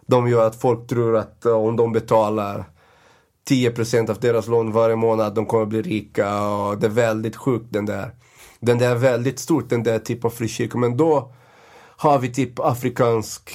de 0.06 0.28
gör 0.28 0.46
att 0.46 0.60
folk 0.60 0.86
tror 0.86 1.16
att 1.16 1.44
eh, 1.44 1.52
om 1.52 1.76
de 1.76 1.92
betalar 1.92 2.64
10% 3.48 4.10
av 4.10 4.20
deras 4.20 4.48
lån 4.48 4.72
varje 4.72 4.96
månad, 4.96 5.34
de 5.34 5.46
kommer 5.46 5.66
bli 5.66 5.82
rika 5.82 6.46
och 6.46 6.78
det 6.78 6.86
är 6.86 6.90
väldigt 6.90 7.36
sjukt 7.36 7.66
den 7.70 7.86
där. 7.86 8.10
Den 8.60 8.78
där 8.78 8.90
är 8.90 8.94
väldigt 8.94 9.38
stort, 9.38 9.70
den 9.70 9.82
där 9.82 9.98
typen 9.98 10.26
av 10.26 10.30
frikyrkor. 10.30 10.78
Men 10.78 10.96
då 10.96 11.34
har 11.96 12.18
vi 12.18 12.28
typ 12.28 12.60
afrikansk 12.60 13.50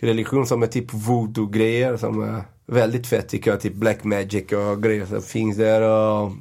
religion 0.00 0.46
som 0.46 0.62
är 0.62 0.66
typ 0.66 0.92
voodoo-grejer 0.92 1.96
som 1.96 2.22
är 2.22 2.42
väldigt 2.66 3.06
fett 3.06 3.28
tycker 3.28 3.50
jag. 3.50 3.60
Typ 3.60 3.74
black 3.74 4.04
magic 4.04 4.52
och 4.52 4.82
grejer 4.82 5.06
som 5.06 5.22
finns 5.22 5.56
där. 5.56 5.82
Och 5.82 6.32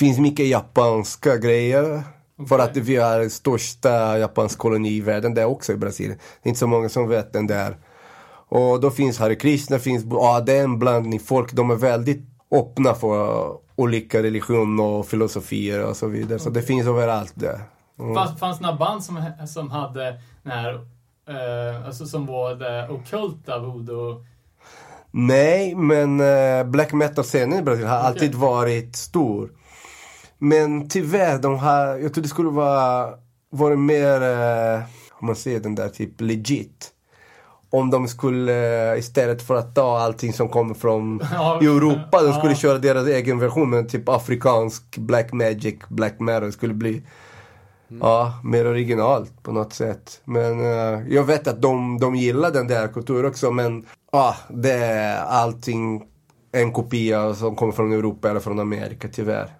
finns 0.00 0.18
mycket 0.18 0.46
japanska 0.46 1.36
grejer. 1.36 1.84
Okay. 1.84 2.46
För 2.48 2.58
att 2.58 2.76
vi 2.76 2.96
har 2.96 3.28
största 3.28 4.18
japansk 4.18 4.58
koloni 4.58 4.88
i 4.88 5.00
världen 5.00 5.34
där 5.34 5.44
också 5.44 5.72
i 5.72 5.76
Brasilien. 5.76 6.18
Det 6.42 6.48
är 6.48 6.50
inte 6.50 6.58
så 6.58 6.66
många 6.66 6.88
som 6.88 7.08
vet 7.08 7.32
den 7.32 7.46
där. 7.46 7.76
Och 8.48 8.80
då 8.80 8.90
finns 8.90 9.18
Hare 9.18 9.34
Krishna, 9.34 9.78
finns, 9.78 10.04
ja 10.10 10.40
det 10.40 10.52
är 10.52 10.64
en 10.64 10.78
blandning 10.78 11.20
folk. 11.20 11.52
De 11.52 11.70
är 11.70 11.74
väldigt 11.74 12.20
öppna 12.50 12.94
för 12.94 13.52
olika 13.76 14.22
religioner 14.22 14.84
och 14.84 15.06
filosofier 15.06 15.84
och 15.84 15.96
så 15.96 16.06
vidare. 16.06 16.34
Okay. 16.34 16.44
Så 16.44 16.50
det 16.50 16.62
finns 16.62 16.86
överallt 16.86 17.32
där. 17.34 17.60
Mm. 17.98 18.14
Fanns, 18.14 18.40
fanns 18.40 18.58
det 18.58 18.62
några 18.62 18.76
band 18.76 19.04
som, 19.04 19.24
som 19.46 19.70
hade 19.70 20.20
den 20.42 20.52
här, 20.52 20.74
eh, 21.28 21.86
alltså 21.86 22.06
som 22.06 22.26
var 22.26 22.54
det 22.54 22.88
ockulta 22.88 23.58
voodoo? 23.58 24.24
Nej, 25.10 25.74
men 25.74 26.20
eh, 26.20 26.64
black 26.64 26.92
metal-scenen 26.92 27.58
i 27.58 27.62
Brasilien 27.62 27.90
har 27.90 27.98
okay. 27.98 28.08
alltid 28.08 28.34
varit 28.34 28.96
stor. 28.96 29.50
Men 30.42 30.88
tyvärr, 30.88 31.38
de 31.38 31.58
har, 31.58 31.86
jag 31.86 32.14
tror 32.14 32.22
det 32.22 32.28
skulle 32.28 32.50
vara, 32.50 33.14
vara 33.50 33.76
mer, 33.76 34.22
eh, 34.22 34.82
om 35.12 35.26
man 35.26 35.36
säger 35.36 35.60
den 35.60 35.74
där 35.74 35.88
typ 35.88 36.20
legit 36.20 36.92
om 37.70 37.90
de 37.90 38.08
skulle 38.08 38.96
istället 38.98 39.42
för 39.42 39.54
att 39.54 39.74
ta 39.74 39.98
allting 39.98 40.32
som 40.32 40.48
kommer 40.48 40.74
från 40.74 41.20
ja, 41.32 41.58
Europa, 41.60 42.22
de 42.22 42.32
skulle 42.32 42.52
ja. 42.52 42.58
köra 42.58 42.78
deras 42.78 43.06
egen 43.06 43.38
version 43.38 43.70
med 43.70 43.88
typ 43.88 44.08
afrikansk 44.08 44.96
black 44.98 45.32
magic, 45.32 45.74
black 45.88 46.20
metal. 46.20 46.52
skulle 46.52 46.74
bli 46.74 46.90
mm. 46.90 48.00
ja, 48.02 48.40
mer 48.44 48.66
originalt 48.66 49.42
på 49.42 49.52
något 49.52 49.72
sätt. 49.72 50.20
Men 50.24 50.60
uh, 50.60 51.12
jag 51.14 51.24
vet 51.24 51.46
att 51.46 51.62
de, 51.62 51.98
de 52.00 52.16
gillar 52.16 52.50
den 52.50 52.66
där 52.66 52.88
kulturen 52.88 53.30
också 53.30 53.50
men 53.50 53.86
ja, 54.12 54.36
det 54.48 54.74
är 54.74 55.24
allting 55.24 56.02
en 56.52 56.72
kopia 56.72 57.34
som 57.34 57.56
kommer 57.56 57.72
från 57.72 57.92
Europa 57.92 58.30
eller 58.30 58.40
från 58.40 58.60
Amerika 58.60 59.08
tyvärr. 59.12 59.59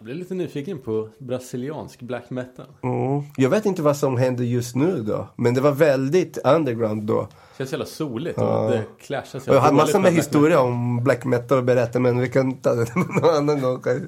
Jag 0.00 0.04
blir 0.04 0.14
lite 0.14 0.34
nyfiken 0.34 0.78
på 0.78 1.08
brasiliansk 1.18 2.00
black 2.02 2.30
metal. 2.30 2.66
Mm. 2.82 3.22
Jag 3.36 3.50
vet 3.50 3.66
inte 3.66 3.82
vad 3.82 3.96
som 3.96 4.16
händer 4.16 4.44
just 4.44 4.74
nu 4.76 5.02
då. 5.02 5.28
Men 5.36 5.54
det 5.54 5.60
var 5.60 5.72
väldigt 5.72 6.38
underground 6.44 7.02
då. 7.02 7.28
Känns 7.58 7.70
jävla 7.72 7.86
soligt 7.86 8.38
och 8.38 8.70
det 8.70 8.84
clashar 9.00 9.42
jag 9.46 9.60
har 9.60 9.72
massor 9.72 9.98
med 9.98 10.12
historia 10.12 10.60
om 10.60 11.04
black 11.04 11.24
metal 11.24 11.58
att 11.58 11.64
berätta 11.64 11.98
men 12.00 12.18
vi 12.18 12.28
kan 12.28 12.54
ta 12.56 12.74
det 12.74 12.94
någon 12.96 13.34
annan 13.36 13.60
gång. 13.60 13.80
kanske. 13.82 14.06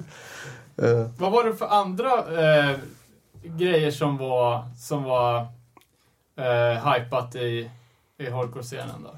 Eh, 0.77 1.07
Vad 1.17 1.31
var 1.31 1.43
det 1.43 1.53
för 1.55 1.65
andra 1.67 2.09
eh, 2.17 2.75
grejer 3.43 3.91
som 3.91 4.17
var, 4.17 4.63
som 4.77 5.03
var 5.03 5.37
eh, 6.37 6.91
hypat 6.93 7.35
i, 7.35 7.69
i 8.17 8.29
hardcore-scenen 8.29 9.03
då? 9.03 9.09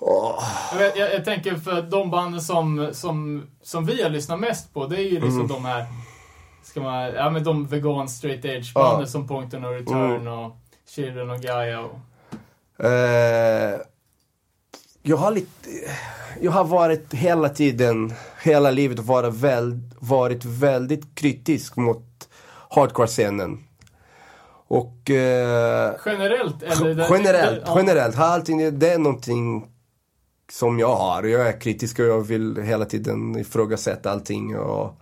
Åh. 0.00 0.44
Jag, 0.78 0.96
jag, 0.96 1.14
jag 1.14 1.24
tänker 1.24 1.54
för 1.54 1.82
de 1.82 2.10
banden 2.10 2.40
som, 2.40 2.88
som, 2.92 3.46
som 3.62 3.86
vi 3.86 4.02
har 4.02 4.10
lyssnat 4.10 4.40
mest 4.40 4.74
på, 4.74 4.86
det 4.86 4.96
är 4.96 5.04
ju 5.10 5.20
liksom 5.20 5.48
de 5.48 5.64
här, 5.64 5.86
ska 6.62 6.80
man, 6.80 7.02
ja 7.14 7.30
men 7.30 7.44
de 7.44 7.66
vegan 7.66 8.08
straight 8.08 8.44
edge 8.44 8.74
banden 8.74 9.00
Ja. 9.00 9.06
som 9.06 9.28
Point 9.28 9.54
of 9.54 9.60
No 9.60 9.66
Return 9.66 10.28
och 10.28 10.56
Children 10.88 11.30
of 11.30 11.40
Gaia 11.40 11.80
och... 11.80 11.98
Eh, 12.86 13.80
jag 15.02 15.16
har 15.16 15.30
lite... 15.30 15.70
Jag 16.40 16.50
har 16.52 16.64
varit 16.64 17.14
hela 17.14 17.48
tiden, 17.48 18.12
hela 18.42 18.70
livet 18.70 18.98
varit, 18.98 19.34
väl, 19.34 19.78
varit 19.98 20.44
väldigt 20.44 21.14
kritisk 21.14 21.76
mot 21.76 22.28
hardcore-scenen. 22.70 23.64
Och... 24.68 25.10
Eh, 25.10 25.92
Generellt 26.06 26.62
eller? 26.62 26.94
det- 26.94 27.06
generellt, 27.10 27.62
ja. 27.66 27.74
generellt. 27.78 28.16
Har 28.16 28.24
allting, 28.26 28.78
det 28.78 28.90
är 28.92 28.98
någonting 28.98 29.66
som 30.52 30.78
jag 30.78 30.96
har. 30.96 31.22
Jag 31.22 31.48
är 31.48 31.60
kritisk 31.60 31.98
och 31.98 32.04
jag 32.04 32.20
vill 32.20 32.56
hela 32.62 32.84
tiden 32.84 33.38
ifrågasätta 33.38 34.10
allting. 34.10 34.58
Och, 34.58 35.00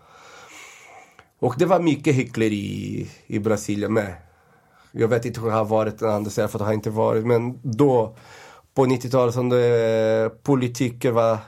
och 1.39 1.55
det 1.59 1.67
var 1.67 1.81
mycket 1.81 2.15
hyckleri 2.15 2.57
i, 2.57 3.11
i 3.27 3.39
Brasilien 3.39 3.93
med. 3.93 4.15
Jag 4.93 5.09
vet 5.09 5.25
inte 5.25 5.41
hur 5.41 5.47
det 5.49 5.55
har 5.55 5.65
varit 5.65 6.03
andra 6.03 6.31
sidan 6.31 6.49
för 6.49 6.59
det 6.59 6.65
har 6.65 6.73
inte 6.73 6.91
varit. 6.91 7.27
Men 7.27 7.59
då, 7.63 8.17
på 8.75 8.87
90-talet, 8.87 9.35
som 9.35 9.49
det, 9.49 10.43
politiker 10.43 11.11
var 11.11 11.39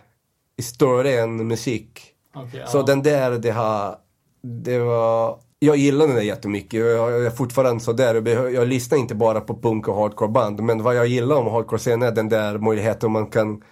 större 0.62 1.12
än 1.20 1.48
musik. 1.48 2.00
Okej, 2.34 2.64
Så 2.68 2.78
ja. 2.78 2.82
den 2.82 3.02
där, 3.02 3.30
det 3.30 3.50
har, 3.50 3.96
det 4.42 4.78
var, 4.78 5.38
jag 5.58 5.76
gillar 5.76 6.06
den 6.06 6.16
där 6.16 6.22
jättemycket. 6.22 6.80
Jag, 6.80 7.10
jag 7.12 7.26
är 7.26 7.30
fortfarande 7.30 7.80
så 7.84 7.92
där. 7.92 8.14
Jag, 8.14 8.24
behö- 8.24 8.50
jag 8.50 8.68
lyssnar 8.68 8.98
inte 8.98 9.14
bara 9.14 9.40
på 9.40 9.56
punk 9.56 9.88
och 9.88 9.94
hardcore-band. 9.94 10.60
Men 10.60 10.82
vad 10.82 10.94
jag 10.94 11.06
gillar 11.06 11.36
om 11.36 11.46
hardcore-scenen 11.46 12.02
är 12.08 12.12
den 12.12 12.28
där 12.28 12.58
möjligheten 12.58 13.10
man 13.10 13.26
kan, 13.26 13.62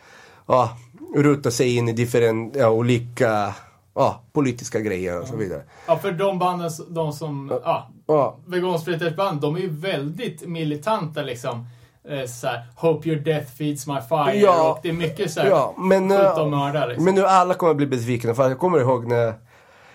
ja, 0.48 0.76
ruta 1.14 1.50
sig 1.50 1.76
in 1.76 1.88
i 1.88 1.92
different, 1.92 2.56
ja, 2.56 2.70
olika, 2.70 3.54
ja, 3.94 4.22
politiska 4.32 4.80
grejer 4.80 5.20
och 5.20 5.28
så 5.28 5.36
vidare. 5.36 5.62
ja, 5.86 5.96
för 5.96 6.12
de 6.12 6.38
banden, 6.38 6.70
de 6.88 7.12
som, 7.12 7.60
ja, 7.64 7.90
Ja, 8.10 8.36
vegan 8.46 8.78
straight 8.78 9.02
edge 9.02 9.16
band, 9.16 9.40
de 9.40 9.56
är 9.56 9.60
ju 9.60 9.70
väldigt 9.70 10.48
militanta 10.48 11.22
liksom. 11.22 11.66
Eh, 12.08 12.26
såhär, 12.26 12.66
Hope 12.76 13.08
your 13.08 13.20
death 13.20 13.46
feeds 13.58 13.86
my 13.86 14.00
fire. 14.08 14.36
Ja. 14.36 14.70
Och 14.70 14.78
det 14.82 14.88
är 14.88 14.92
mycket 14.92 15.32
såhär, 15.32 15.50
ja 15.50 15.74
men, 15.78 16.10
skjuta 16.10 16.36
eh, 16.36 16.42
och 16.42 16.50
mörda 16.50 16.86
liksom. 16.86 17.04
men 17.04 17.14
nu 17.14 17.26
alla 17.26 17.54
kommer 17.54 17.74
bli 17.74 17.86
besvikna. 17.86 18.34
För 18.34 18.48
jag 18.48 18.58
kommer 18.58 18.80
ihåg 18.80 19.06
när, 19.06 19.34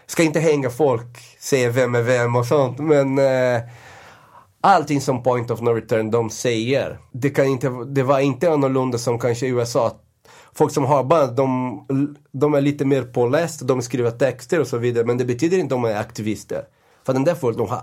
ska 0.06 0.24
inte 0.24 0.40
hänga 0.40 0.70
folk, 0.70 1.18
säga 1.40 1.70
vem 1.70 1.96
är 1.96 2.02
vem 2.02 2.36
och 2.36 2.46
sånt. 2.46 2.80
Men 2.80 3.20
eh, 3.20 3.62
allting 4.62 5.02
som 5.02 5.24
Point 5.24 5.52
of 5.52 5.62
No 5.62 5.70
Return 5.70 6.12
de 6.12 6.30
säger, 6.30 7.00
det, 7.12 7.30
kan 7.30 7.46
inte, 7.46 7.70
det 7.88 8.04
var 8.04 8.20
inte 8.20 8.52
annorlunda 8.52 8.98
som 8.98 9.20
kanske 9.20 9.46
i 9.46 9.50
USA. 9.50 9.92
Folk 10.56 10.72
som 10.74 10.86
har 10.86 11.04
band, 11.04 11.36
de, 11.36 12.16
de 12.32 12.54
är 12.54 12.62
lite 12.62 12.86
mer 12.86 13.04
pålästa, 13.04 13.66
de 13.66 13.82
skriver 13.82 14.12
texter 14.12 14.60
och 14.60 14.68
så 14.68 14.78
vidare. 14.78 15.06
Men 15.06 15.18
det 15.18 15.26
betyder 15.26 15.58
inte 15.58 15.76
att 15.76 15.82
de 15.82 15.90
är 15.90 15.96
aktivister. 15.96 16.62
För 17.06 17.14
den 17.14 17.24
där 17.24 17.36
folk, 17.36 17.58
de 17.58 17.70
har 17.70 17.82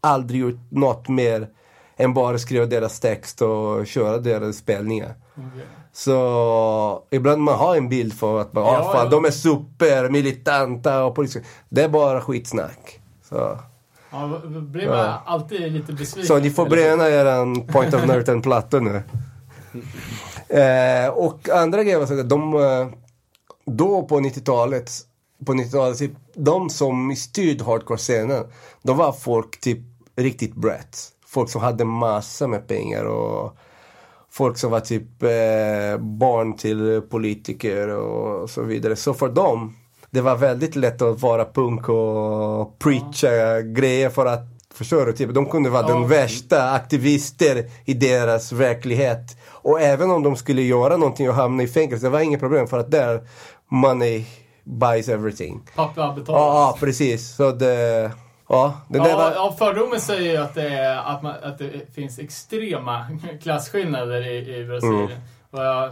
aldrig 0.00 0.40
gjort 0.40 0.58
något 0.70 1.08
mer 1.08 1.48
än 1.96 2.14
bara 2.14 2.38
skriva 2.38 2.66
deras 2.66 3.00
text 3.00 3.42
och 3.42 3.86
köra 3.86 4.18
deras 4.18 4.56
spelningar. 4.56 5.14
Okej. 5.34 5.66
Så 5.92 7.02
ibland 7.10 7.42
man 7.42 7.54
har 7.58 7.76
en 7.76 7.88
bild 7.88 8.12
för 8.14 8.40
att 8.40 8.52
bara, 8.52 8.64
Ja, 8.64 8.78
ah, 8.78 8.92
fan, 8.92 9.04
ja. 9.04 9.10
de 9.10 9.24
är 9.24 9.30
supermilitanta 9.30 11.04
och 11.04 11.14
politiska. 11.14 11.40
Det 11.68 11.82
är 11.82 11.88
bara 11.88 12.20
skitsnack. 12.20 13.00
Så, 13.28 13.58
Ja, 14.10 14.40
blir 14.44 14.88
man 14.88 14.98
Ja. 14.98 15.22
alltid 15.26 15.72
lite 15.72 15.92
besviken. 15.92 16.26
så 16.26 16.38
ni 16.38 16.50
får 16.50 16.66
bränna 16.68 17.08
eran 17.08 17.66
Point 17.66 17.94
of 17.94 18.06
No 18.06 18.12
Return-platta 18.12 18.80
nu. 18.80 19.02
eh, 20.48 21.08
och 21.08 21.48
andra 21.48 21.82
grejer 21.84 21.98
var 21.98 22.06
så 22.06 22.20
att 22.20 22.28
de, 22.28 22.54
eh, 22.54 22.86
då 23.64 24.02
på 24.02 24.20
90-talet, 24.20 24.90
på 25.46 25.52
90-talet, 25.52 25.98
typ, 25.98 26.12
de 26.34 26.70
som 26.70 27.16
styrde 27.16 27.64
hardcore-scenen, 27.64 28.44
de 28.82 28.96
var 28.96 29.12
folk 29.12 29.60
typ 29.60 29.78
riktigt 30.16 30.54
brett. 30.54 30.98
Folk 31.26 31.50
som 31.50 31.60
hade 31.60 31.84
massa 31.84 32.46
med 32.46 32.68
pengar 32.68 33.04
och 33.04 33.56
folk 34.30 34.58
som 34.58 34.70
var 34.70 34.80
typ 34.80 35.22
eh, 35.22 35.98
barn 36.00 36.56
till 36.56 37.02
politiker 37.10 37.88
och 37.88 38.50
så 38.50 38.62
vidare. 38.62 38.96
Så 38.96 39.14
för 39.14 39.28
dem, 39.28 39.76
det 40.10 40.20
var 40.20 40.36
väldigt 40.36 40.76
lätt 40.76 41.02
att 41.02 41.20
vara 41.22 41.44
punk 41.44 41.88
och 41.88 42.78
preacha 42.78 43.60
grejer 43.60 44.10
för 44.10 44.26
att 44.26 44.40
Förstår 44.74 45.06
du? 45.06 45.12
Typ, 45.12 45.34
de 45.34 45.46
kunde 45.46 45.70
vara 45.70 45.88
Ja. 45.88 45.94
den 45.94 46.08
värsta 46.08 46.70
aktivister 46.72 47.70
i 47.84 47.94
deras 47.94 48.52
verklighet. 48.52 49.36
Och 49.64 49.80
även 49.80 50.10
om 50.10 50.22
de 50.22 50.36
skulle 50.36 50.62
göra 50.62 50.96
någonting 50.96 51.28
och 51.28 51.34
hamna 51.34 51.62
i 51.62 51.66
fängelse, 51.68 52.06
det 52.06 52.10
var 52.10 52.20
inget 52.20 52.40
problem 52.40 52.66
för 52.66 52.78
att 52.78 52.90
där, 52.90 53.20
money 53.68 54.24
buys 54.64 55.08
everything. 55.08 55.60
Pappa 55.74 56.12
betalar. 56.12 56.38
Ja, 56.40 56.76
precis. 56.80 57.34
Så 57.36 57.50
det, 57.52 58.10
ja, 58.48 58.74
det 58.88 58.98
där 58.98 59.08
Ja, 59.08 59.16
var... 59.16 59.32
ja, 59.32 59.54
fördomen 59.58 60.00
säger 60.00 60.30
ju 60.32 60.36
att 60.36 60.54
det, 60.54 60.68
är, 60.68 60.96
att, 60.96 61.22
man, 61.22 61.34
att 61.42 61.58
det 61.58 61.94
finns 61.94 62.18
extrema 62.18 63.06
klasskillnader 63.42 64.26
i, 64.26 64.56
i 64.56 64.64
Brasilien. 64.64 65.10
Mm. 65.52 65.64
Jag, 65.64 65.90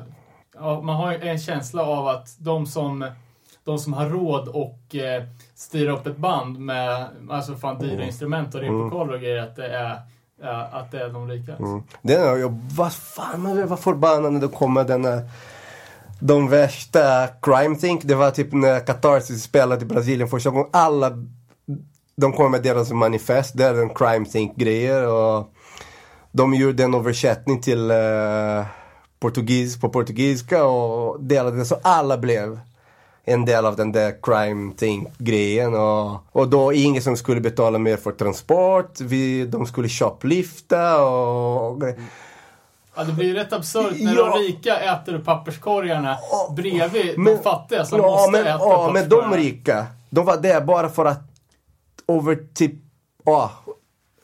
ja, 0.55 0.81
man 0.83 0.97
har 0.97 1.13
en 1.13 1.39
känsla 1.39 1.83
av 1.83 2.09
att 2.09 2.29
de 2.39 2.67
som, 2.67 3.07
de 3.65 3.79
som 3.79 3.93
har 3.93 4.07
råd 4.07 4.49
och 4.49 4.95
eh, 4.95 5.23
styra 5.55 5.93
upp 5.93 6.07
ett 6.07 6.17
band 6.17 6.59
med 6.59 7.07
alltså 7.31 7.55
fan 7.55 7.79
dyra 7.79 7.93
Mm. 7.93 8.07
instrument 8.07 8.55
och 8.55 8.61
replokaler 8.61 9.13
och 9.15 9.21
grejer, 9.21 9.43
att 9.43 9.57
det 9.57 9.67
är, 9.67 10.01
ja, 10.43 10.69
att 10.73 10.91
det 10.91 11.01
är 11.01 11.09
de 11.09 11.29
rika. 11.29 11.57
Mm. 11.57 11.83
Den 12.03 12.41
jag, 12.41 12.61
vad 12.71 12.93
fan, 12.93 13.43
man 13.43 13.69
var 13.69 13.77
förbannad 13.77 14.33
när 14.33 14.41
det 14.41 14.85
den 14.85 15.05
här 15.05 15.31
de 16.21 16.49
värsta 16.49 17.29
crime 17.43 17.77
think. 17.77 18.03
Det 18.05 18.15
var 18.15 18.31
typ 18.31 18.53
när 18.53 18.81
Catharsis 18.81 19.43
spelade 19.43 19.83
i 19.83 19.85
Brasilien 19.85 20.29
första 20.29 20.51
gången. 20.51 20.69
Alla, 20.73 21.11
de 22.17 22.33
kom 22.33 22.51
med 22.51 22.63
deras 22.63 22.91
manifest. 22.91 23.57
Det 23.57 23.65
är 23.65 23.83
en 23.83 23.95
crime 23.95 24.27
think 24.27 24.57
grejer 24.57 25.09
och 25.09 25.53
de 26.33 26.55
gjorde 26.55 26.85
en 26.85 26.95
översättning 26.95 27.61
till 27.61 27.91
eh, 27.91 28.67
portugis, 29.21 29.81
på 29.81 29.89
portugisiska 29.89 30.65
och 30.65 31.25
delade 31.25 31.57
det 31.57 31.65
så 31.65 31.79
alla 31.83 32.19
blev 32.19 32.61
en 33.25 33.45
del 33.45 33.67
av 33.67 33.77
den 33.77 33.93
där 33.93 34.15
crime 34.23 34.73
think 34.77 35.09
grejen 35.19 35.75
och, 35.75 36.17
och 36.33 36.49
då 36.49 36.73
ingen 36.73 37.03
som 37.03 37.17
skulle 37.17 37.41
betala 37.41 37.79
mer 37.79 37.97
för 37.97 38.13
transport. 38.13 39.01
Vi, 39.01 39.47
de 39.47 39.67
skulle 39.67 39.89
shoplifta 39.89 41.05
och, 41.05 41.67
och 41.73 41.83
Ja, 42.97 43.05
det 43.05 43.13
blir 43.13 43.27
ju 43.27 43.35
rätt 43.35 43.53
absurt 43.53 44.01
när 44.01 44.15
Ja. 44.15 44.25
de 44.29 44.39
rika 44.39 44.77
äter 44.81 45.19
papperskorgarna 45.19 46.17
bredvid 46.57 47.19
Men- 47.19 47.37
de 47.37 47.43
fattiga 47.43 47.85
som 47.85 47.99
ja, 48.01 48.07
måste 48.07 48.31
men, 48.31 48.41
äta 48.41 48.59
ja, 48.61 48.91
men 48.95 49.09
de 49.09 49.33
rika, 49.33 49.87
de 50.11 50.25
var 50.25 50.37
där 50.37 50.61
bara 50.61 50.89
för 50.89 51.05
att 51.05 51.21
över 52.09 52.39
typ, 52.55 52.75
ja, 53.25 53.51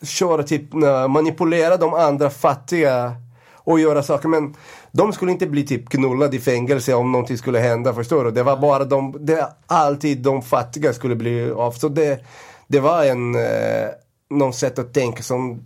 köra 0.02 0.42
typ, 0.42 0.72
manipulera 1.08 1.76
de 1.76 1.94
andra 1.94 2.30
fattiga 2.30 3.12
och 3.54 3.80
göra 3.80 4.02
saker. 4.02 4.28
Men 4.28 4.54
de 4.92 5.12
skulle 5.12 5.32
inte 5.32 5.46
bli 5.46 5.66
typ 5.66 5.88
knullade 5.88 6.36
i 6.36 6.40
fängelse 6.40 6.94
om 6.94 7.12
någonting 7.12 7.38
skulle 7.38 7.58
hända, 7.58 7.94
förstår 7.94 8.24
du? 8.24 8.30
Det 8.30 8.42
var 8.42 8.56
bara 8.56 8.84
de, 8.84 9.16
det, 9.20 9.48
alltid 9.66 10.22
de 10.22 10.42
fattiga 10.42 10.92
skulle 10.92 11.16
bli 11.16 11.50
av. 11.50 11.72
Så 11.72 11.88
det, 11.88 12.24
det 12.66 12.80
var 12.80 13.04
en, 13.04 13.34
eh, 13.34 13.88
någon 14.30 14.52
sätt 14.52 14.78
att 14.78 14.94
tänka 14.94 15.22
som, 15.22 15.62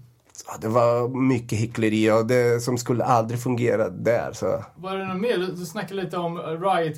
ja, 0.46 0.52
det 0.60 0.68
var 0.68 1.08
mycket 1.08 1.58
hyckleri 1.58 2.10
och 2.10 2.26
det 2.26 2.62
som 2.62 2.78
skulle 2.78 3.04
aldrig 3.04 3.42
fungera 3.42 3.88
där. 3.88 4.30
Så. 4.32 4.64
Var 4.76 4.96
det 4.96 5.06
något 5.06 5.20
mer? 5.20 5.54
Du, 5.56 5.66
snackade 5.66 6.02
lite 6.02 6.16
om 6.16 6.38
Riot 6.38 6.96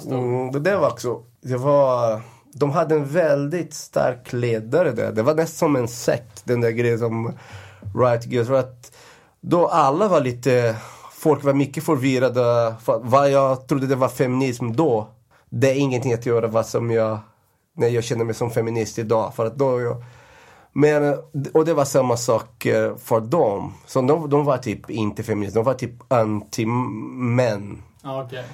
stor. 0.00 0.18
Mm, 0.18 0.52
det 0.52 0.60
där 0.60 0.78
var 0.78 0.90
också, 0.90 1.22
det 1.40 1.56
var, 1.56 2.20
de 2.52 2.70
hade 2.70 2.94
en 2.94 3.06
väldigt 3.06 3.74
stark 3.74 4.32
ledare 4.32 4.92
där. 4.92 5.12
Det 5.12 5.22
var 5.22 5.34
nästan 5.34 5.68
som 5.68 5.76
en 5.76 5.88
sekt, 5.88 6.42
den 6.44 6.60
där 6.60 6.70
grejen 6.70 6.98
som 6.98 7.32
Riot 7.94 8.26
Girls. 8.26 8.48
För 8.48 8.58
att 8.58 8.92
då 9.40 9.66
alla 9.66 10.08
var 10.08 10.20
lite, 10.20 10.76
folk 11.20 11.44
var 11.44 11.52
mycket 11.52 11.84
förvirrade. 11.84 12.74
För 12.80 12.98
vad 13.02 13.30
jag 13.30 13.68
trodde 13.68 13.86
det 13.86 13.96
var 13.96 14.08
feminism 14.08 14.72
då, 14.72 15.08
det 15.48 15.70
är 15.70 15.74
ingenting 15.74 16.12
att 16.12 16.26
göra 16.26 16.46
vad 16.46 16.66
som 16.66 16.90
jag, 16.90 17.18
när 17.76 17.88
jag 17.88 18.04
känner 18.04 18.24
mig 18.24 18.34
som 18.34 18.50
feminist 18.50 18.98
idag. 18.98 19.34
För 19.34 19.46
att 19.46 19.56
då 19.56 19.80
jag, 19.80 20.02
men, 20.72 21.14
och 21.54 21.64
det 21.64 21.74
var 21.74 21.84
samma 21.84 22.16
sak 22.16 22.66
eh, 22.66 22.96
för 22.96 23.20
dem. 23.20 23.74
Så 23.86 24.02
de, 24.02 24.30
de 24.30 24.44
var 24.44 24.58
typ 24.58 24.90
inte 24.90 25.22
feminister, 25.22 25.60
de 25.60 25.64
var 25.64 25.74
typ 25.74 26.12
anti-män. 26.12 27.82
Okej. 28.04 28.44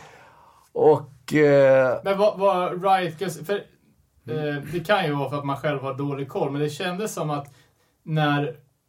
Och... 0.73 1.35
Eh, 1.35 2.01
Men 2.05 2.19
vad 2.19 2.39
var 2.39 2.71
Riot. 2.71 3.47
För 3.47 3.55
eh, 3.55 4.63
det 4.73 4.87
kan 4.87 5.05
ju 5.05 5.15
vara 5.15 5.31
för 5.31 5.39
att 5.39 5.45
man 5.45 5.57
själv 5.57 5.83
har 5.83 5.95
dålig 5.95 6.29
koll, 6.29 6.51
men 6.51 6.61
det 6.61 6.71
kändes 6.71 7.15
som 7.15 7.31
att 7.31 7.55
när 8.03 8.43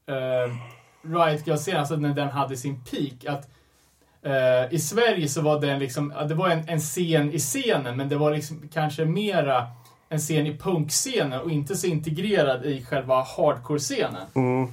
eh, 0.07 0.53
Riot 1.01 1.47
Girl-serien, 1.47 1.79
alltså 1.79 1.95
när 1.95 2.13
den 2.13 2.29
hade 2.29 2.57
sin 2.57 2.83
peak, 2.83 3.35
att 3.35 3.49
eh, 4.27 4.73
i 4.73 4.79
Sverige 4.79 5.27
så 5.27 5.41
var 5.41 5.61
den 5.61 5.79
liksom, 5.79 6.13
det 6.27 6.35
var 6.35 6.49
en, 6.49 6.69
en 6.69 6.79
scen 6.79 7.33
i 7.33 7.39
scenen, 7.39 7.97
men 7.97 8.09
det 8.09 8.15
var 8.15 8.31
liksom 8.31 8.69
kanske 8.73 9.05
mera 9.05 9.67
en 10.09 10.19
scen 10.19 10.47
i 10.47 10.57
punkscenen 10.57 11.41
och 11.41 11.51
inte 11.51 11.75
så 11.75 11.87
integrerad 11.87 12.65
i 12.65 12.85
själva 12.85 13.15
hardcore-scenen. 13.37 14.25
Mm. 14.35 14.67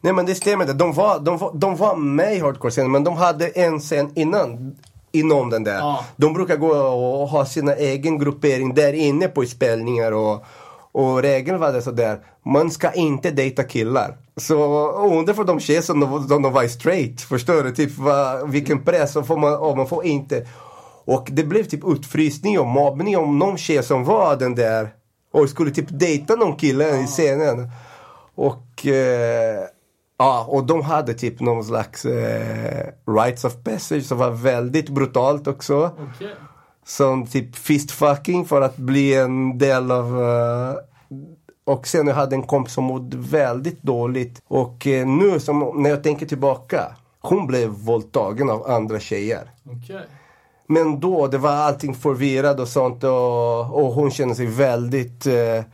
Nej 0.00 0.12
men 0.12 0.26
det 0.26 0.34
stämmer 0.34 0.64
inte. 0.64 0.74
De 0.74 0.92
var, 0.92 1.20
de 1.20 1.38
var, 1.38 1.50
de 1.54 1.76
var 1.76 1.96
med 1.96 2.34
i 2.34 2.40
hardcore-scenen 2.40 2.92
men 2.92 3.04
de 3.04 3.16
hade 3.16 3.48
en 3.48 3.80
scen 3.80 4.12
innan. 4.14 4.76
Inom 5.12 5.50
den 5.50 5.64
där. 5.64 5.78
Ja. 5.78 6.04
De 6.16 6.32
brukar 6.32 6.56
gå 6.56 6.68
och 6.76 7.28
ha 7.28 7.44
sina 7.44 7.74
egen 7.74 8.18
gruppering 8.18 8.74
där 8.74 8.92
inne 8.92 9.28
på 9.28 9.44
spelningar 9.44 10.12
och, 10.12 10.44
och 10.92 11.22
regeln 11.22 11.60
var 11.60 11.72
det 11.72 11.82
sådär. 11.82 12.18
Man 12.44 12.70
ska 12.70 12.92
inte 12.92 13.30
dejta 13.30 13.64
killar. 13.64 14.16
Så 14.36 14.90
undrar 14.92 15.34
för 15.34 15.44
de 15.44 15.60
tjejer 15.60 15.82
som 15.82 16.00
de, 16.00 16.28
de, 16.28 16.42
de 16.42 16.52
var 16.52 16.66
straight. 16.66 17.20
Förstår 17.20 17.62
du? 17.62 17.74
Typ 17.74 17.98
vad, 17.98 18.50
vilken 18.50 18.84
press. 18.84 19.16
Och 19.16 19.26
får 19.26 19.36
man, 19.36 19.56
och 19.56 19.76
man 19.76 19.86
får 19.86 20.04
inte. 20.04 20.46
Och 21.04 21.28
det 21.30 21.44
blev 21.44 21.64
typ 21.64 21.84
utfrysning 21.86 22.60
och 22.60 22.66
mobbning 22.66 23.16
om 23.16 23.38
någon 23.38 23.58
tjej 23.58 23.82
som 23.82 24.04
var 24.04 24.36
den 24.36 24.54
där 24.54 24.90
och 25.32 25.48
skulle 25.48 25.70
typ 25.70 25.86
dejta 25.88 26.34
någon 26.34 26.56
kille 26.56 27.00
i 27.00 27.06
scenen. 27.06 27.70
Och 28.34 28.86
eh, 28.86 29.64
ja, 30.18 30.46
och 30.48 30.66
de 30.66 30.82
hade 30.82 31.14
typ 31.14 31.40
någon 31.40 31.64
slags 31.64 32.04
eh, 32.04 32.86
rights 33.06 33.44
of 33.44 33.56
passage 33.64 34.04
som 34.04 34.18
var 34.18 34.30
väldigt 34.30 34.88
brutalt 34.88 35.46
också. 35.46 35.90
Okej. 36.14 36.34
Som 36.88 37.26
typ 37.26 37.56
fistfucking 37.56 38.44
för 38.44 38.60
att 38.60 38.76
bli 38.76 39.14
en 39.14 39.58
del 39.58 39.90
av 39.90 40.22
eh, 40.22 40.74
och 41.64 41.86
sen 41.86 42.06
jag 42.06 42.14
hade 42.14 42.36
en 42.36 42.42
kompis 42.42 42.74
som 42.74 42.84
mådde 42.84 43.16
väldigt 43.16 43.82
dåligt. 43.82 44.42
Och 44.48 44.86
eh, 44.86 45.06
nu 45.06 45.40
som, 45.40 45.82
när 45.82 45.90
jag 45.90 46.02
tänker 46.02 46.26
tillbaka. 46.26 46.96
Hon 47.20 47.46
blev 47.46 47.68
våldtagen 47.68 48.50
av 48.50 48.70
andra 48.70 49.00
tjejer. 49.00 49.50
Okej. 49.64 50.06
Men 50.66 51.00
då, 51.00 51.26
det 51.26 51.38
var 51.38 51.50
allting 51.50 51.94
förvirrat 51.94 52.60
och 52.60 52.68
sånt 52.68 53.04
och, 53.04 53.60
och 53.60 53.92
hon 53.92 54.10
kände 54.10 54.34
sig 54.34 54.46
väldigt... 54.46 55.26
Eh, 55.26 55.64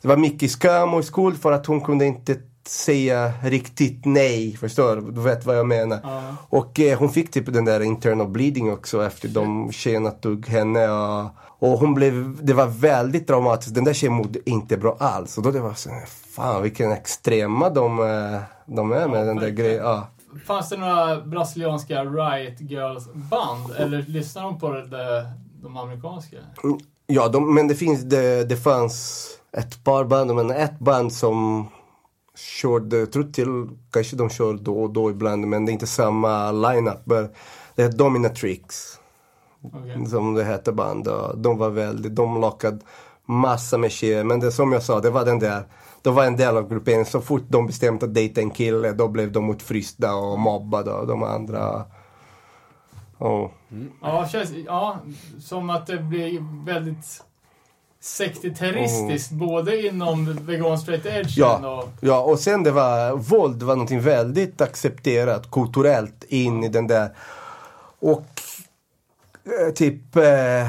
det 0.00 0.08
var 0.08 0.16
mycket 0.16 0.50
skam 0.50 0.94
och 0.94 1.04
skuld 1.04 1.42
för 1.42 1.52
att 1.52 1.66
hon 1.66 1.80
kunde 1.80 2.06
inte 2.06 2.36
säga 2.68 3.32
riktigt 3.42 4.04
nej. 4.04 4.56
Förstår 4.56 4.96
du? 4.96 5.10
Du 5.10 5.20
vet 5.20 5.46
vad 5.46 5.58
jag 5.58 5.66
menar. 5.66 6.00
Ja. 6.02 6.22
Och 6.48 6.80
eh, 6.80 6.98
hon 6.98 7.08
fick 7.08 7.30
typ 7.30 7.52
den 7.52 7.64
där 7.64 7.80
internal 7.80 8.28
bleeding 8.28 8.72
också 8.72 9.06
efter 9.06 9.28
de 9.28 9.72
tjejerna 9.72 10.10
tog 10.10 10.46
henne. 10.46 10.88
Och, 10.90 11.30
och 11.58 11.78
hon 11.78 11.94
blev, 11.94 12.44
det 12.44 12.52
var 12.52 12.66
väldigt 12.66 13.26
traumatiskt. 13.26 13.74
Den 13.74 13.84
där 13.84 13.92
tjejen 13.92 14.14
mådde 14.14 14.50
inte 14.50 14.76
bra 14.76 14.96
alls. 15.00 15.38
Och 15.38 15.44
då 15.44 15.50
det 15.50 15.60
var 15.60 15.74
så 15.74 15.90
fan 16.36 16.62
vilken 16.62 16.92
extrema 16.92 17.70
de, 17.70 17.98
eh, 17.98 18.40
de 18.66 18.92
är 18.92 19.08
med 19.08 19.20
Ja, 19.20 19.24
den 19.24 19.36
där 19.36 19.50
grejen. 19.50 19.84
Ja. 19.84 20.08
Fanns 20.46 20.68
det 20.68 20.76
några 20.76 21.20
brasilianska 21.20 22.04
Riot 22.04 22.60
Girls-band? 22.60 23.70
Eller 23.78 24.02
lyssnar 24.02 24.42
de 24.42 24.58
på 24.58 24.70
det, 24.70 25.26
de 25.62 25.76
amerikanska? 25.76 26.36
Ja, 27.06 27.28
de, 27.28 27.54
men 27.54 27.68
det 27.68 27.74
finns, 27.74 28.02
det, 28.02 28.44
det 28.44 28.56
fanns 28.56 29.26
ett 29.56 29.84
par 29.84 30.04
band, 30.04 30.34
men 30.34 30.50
ett 30.50 30.78
band 30.78 31.12
som 31.12 31.68
körde, 32.36 33.06
tror 33.06 33.24
till, 33.24 33.68
kanske 33.90 34.16
de 34.16 34.30
kör 34.30 34.54
då 34.54 34.82
och 34.82 34.90
då 34.90 35.10
ibland, 35.10 35.46
men 35.46 35.66
det 35.66 35.70
är 35.70 35.72
inte 35.72 35.86
samma 35.86 36.52
line-up. 36.52 37.30
Det 37.74 37.82
är 37.82 37.92
Dominatrix, 37.92 38.98
Okej. 39.62 40.06
som 40.06 40.34
det 40.34 40.44
hette 40.44 40.72
band. 40.72 41.08
och 41.08 41.38
De 41.38 41.58
var 41.58 41.70
väldigt, 41.70 42.16
de 42.16 42.40
lockade 42.40 42.78
massa 43.24 43.78
med 43.78 43.92
tjejer, 43.92 44.24
men 44.24 44.40
det 44.40 44.52
som 44.52 44.72
jag 44.72 44.82
sa, 44.82 45.00
det 45.00 45.10
var 45.10 45.24
den 45.24 45.38
där 45.38 45.64
det 46.02 46.10
var 46.10 46.24
en 46.24 46.36
del 46.36 46.56
av 46.56 46.68
grupperingen. 46.68 47.06
Så 47.06 47.20
fort 47.20 47.42
de 47.48 47.66
bestämde 47.66 48.06
att 48.06 48.14
dejta 48.14 48.40
en 48.40 48.50
kille, 48.50 48.92
då 48.92 49.08
blev 49.08 49.32
de 49.32 49.50
utfrysta 49.50 50.14
och 50.14 50.38
mobbade 50.38 50.92
av 50.92 51.06
de 51.06 51.22
andra. 51.22 51.84
Oh. 53.18 53.50
Ja, 54.02 54.28
känns, 54.28 54.50
ja, 54.66 54.98
som 55.38 55.70
att 55.70 55.86
det 55.86 55.98
blir 55.98 56.64
väldigt 56.64 57.24
sektiteristiskt 58.02 59.30
både 59.30 59.86
inom 59.86 60.38
vegan 60.46 60.78
straight 60.78 61.06
edge 61.06 61.38
Ja. 61.38 61.78
och... 61.78 61.88
Ja, 62.00 62.20
och 62.20 62.38
sen 62.38 62.62
det 62.62 62.70
var, 62.70 63.16
våld 63.16 63.62
var 63.62 63.74
någonting 63.74 64.00
väldigt 64.00 64.60
accepterat 64.60 65.50
kulturellt 65.50 66.24
in 66.28 66.64
i 66.64 66.68
den 66.68 66.86
där. 66.86 67.16
Och 68.00 68.26
eh, 69.44 69.72
typ 69.74 70.16
eh, 70.16 70.66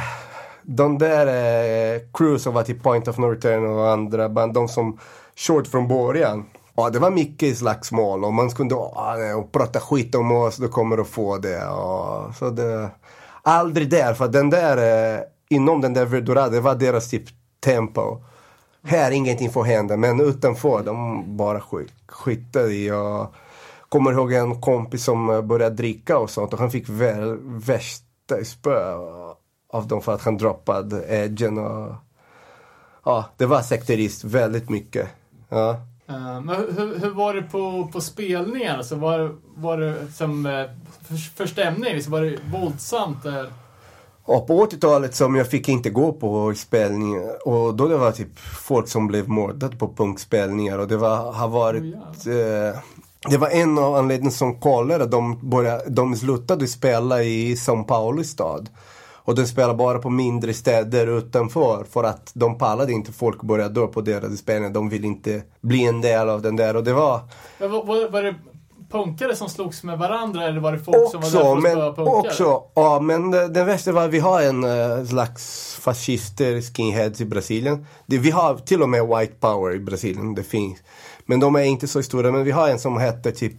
de 0.62 0.98
där 0.98 1.28
eh, 1.28 2.02
crew 2.14 2.40
som 2.40 2.54
var 2.54 2.64
till 2.64 2.80
Point 2.80 3.08
of 3.08 3.18
No 3.18 3.26
Return 3.26 3.66
och 3.66 3.90
andra 3.90 4.30
band, 4.30 4.54
de 4.54 4.68
som 4.68 5.00
kört 5.36 5.68
från 5.68 5.88
början. 5.88 6.46
Ja, 6.76 6.90
det 6.90 7.00
var 7.00 7.12
mycket 7.12 7.58
slagsmål 7.58 8.26
och 8.26 8.34
man 8.34 8.50
kunde 8.50 8.76
ah, 8.76 9.36
och 9.36 9.52
prata 9.52 9.80
skit 9.80 10.16
om 10.16 10.32
oss, 10.32 10.58
då 10.58 10.68
kommer 10.68 10.98
du 10.98 11.06
få 11.06 11.38
det. 11.38 11.66
Och, 11.68 12.36
så 12.36 12.50
det 12.50 12.90
aldrig 13.42 13.90
där, 13.90 14.14
för 14.14 14.28
den 14.28 14.50
där, 14.50 14.78
eh, 15.18 15.22
inom 15.54 15.82
den 15.82 15.94
där 15.94 16.06
Verdura, 16.06 16.50
det 16.50 16.60
var 16.60 16.76
deras 16.76 17.10
typ 17.10 17.24
tempo. 17.60 18.18
Här 18.84 19.12
ingenting 19.12 19.50
får 19.50 19.64
hända, 19.64 19.98
men 19.98 20.22
utanför, 20.22 20.84
de 20.84 21.24
bara 21.38 21.62
skit, 21.62 21.94
skitade 22.08 22.74
i. 22.74 22.88
Jag 22.88 23.28
kommer 23.90 24.12
ihåg 24.12 24.34
en 24.34 24.62
kompis 24.62 25.04
som 25.04 25.48
började 25.48 25.76
dricka 25.76 26.18
och 26.18 26.30
sånt 26.30 26.54
och 26.54 26.60
han 26.60 26.72
fick 26.72 26.90
väl 26.90 27.38
värsta 27.44 28.46
spö 28.46 28.94
av 29.70 29.88
dem 29.88 30.02
för 30.02 30.14
att 30.14 30.22
han 30.22 30.38
droppade 30.38 31.06
edgen 31.10 31.58
och 31.58 31.94
ja, 33.06 33.26
det 33.38 33.46
var 33.46 33.62
sekterist 33.62 34.24
väldigt 34.24 34.70
mycket. 34.70 35.10
Ja. 35.50 35.70
Eh, 36.08 36.42
men 36.42 36.50
hur, 36.50 37.00
hur 37.00 37.10
var 37.10 37.34
det 37.34 37.42
på, 37.42 37.90
på 37.94 38.02
spelningar? 38.02 38.78
Alltså 38.78 38.96
var, 38.96 39.36
var 39.56 39.78
det 39.78 40.12
som 40.12 40.46
eh, 40.46 40.66
för, 41.08 41.16
för 41.16 41.46
stämning? 41.46 42.02
Var 42.08 42.22
det 42.22 42.38
våldsamt? 42.52 43.26
eh? 43.26 43.46
Och 44.26 44.48
på 44.48 44.66
80-talet 44.66 45.16
som 45.16 45.36
jag 45.36 45.50
fick 45.50 45.70
inte 45.70 45.90
gå 45.90 46.14
på 46.14 46.54
spelningar 46.56 47.48
och 47.48 47.76
då 47.76 47.88
det 47.88 47.98
var 47.98 48.12
typ 48.12 48.40
folk 48.40 48.88
som 48.88 49.08
blev 49.08 49.30
mördade 49.30 49.76
på 49.76 49.94
punkspelningar 49.94 50.80
och 50.80 50.88
det 50.88 50.98
var, 50.98 51.32
har 51.32 51.48
varit 51.48 51.96
eh, 52.28 52.80
det 53.30 53.38
var 53.38 53.50
en 53.50 53.78
av 53.78 53.96
anledningarna 53.96 54.32
som 54.32 54.60
kollade, 54.60 55.06
de, 55.06 55.50
började, 55.50 55.90
de 55.90 56.16
slutade 56.16 56.68
spela 56.68 57.24
i 57.24 57.56
São 57.56 57.84
Paulo 57.84 58.24
stad. 58.24 58.70
Och 59.26 59.36
de 59.36 59.46
spelade 59.46 59.74
bara 59.74 60.00
på 60.00 60.10
mindre 60.10 60.54
städer 60.54 61.18
utanför 61.18 61.86
för 61.90 62.04
att 62.04 62.32
de 62.34 62.58
pallade 62.58 62.94
inte 62.94 63.12
folk 63.12 63.42
började 63.42 63.74
dö 63.74 63.88
på 63.88 64.02
deras 64.02 64.40
spelningar. 64.40 64.74
De 64.74 64.90
ville 64.90 65.08
inte 65.08 65.42
bli 65.62 65.86
en 65.86 66.02
del 66.02 66.30
av 66.30 66.42
den 66.42 66.56
där 66.56 66.76
och 66.76 66.84
det 66.84 66.94
var 66.94 67.20
var, 67.60 67.70
var, 67.70 68.10
var 68.10 68.24
det 68.24 68.36
punkare 68.94 69.36
som 69.36 69.50
slogs 69.50 69.84
med 69.84 69.98
varandra 69.98 70.44
eller 70.48 70.60
var 70.60 70.72
det 70.72 70.80
folk 70.80 71.12
som 71.12 71.22
var 71.22 71.30
där 71.30 71.40
för 71.40 71.40
Också, 71.40 71.56
att 71.56 71.64
men, 71.64 71.72
spöa 71.72 71.94
punkare? 71.94 72.30
också, 72.30 72.64
ja 72.74 73.00
men 73.00 73.32
det, 73.32 73.48
det 73.48 73.64
värsta 73.64 73.92
var 73.92 74.06
att 74.06 74.12
vi 74.12 74.20
har 74.20 74.42
en 74.42 74.64
uh, 74.64 75.06
slags 75.06 75.76
fascister, 75.82 76.62
skinheads 76.62 77.22
i 77.22 77.26
Brasilien. 77.26 77.86
Det, 78.06 78.18
vi 78.18 78.32
har 78.32 78.58
till 78.58 78.82
och 78.82 78.90
med 78.90 79.08
white 79.08 79.34
power 79.40 79.76
i 79.76 79.80
Brasilien, 79.80 80.36
det 80.36 80.44
finns. 80.44 80.80
Men 81.26 81.40
de 81.40 81.56
är 81.56 81.64
inte 81.64 81.88
så 81.88 82.04
stora, 82.04 82.32
men 82.32 82.44
vi 82.44 82.52
har 82.52 82.70
en 82.70 82.80
som 82.80 82.98
heter 83.00 83.32
typ 83.32 83.54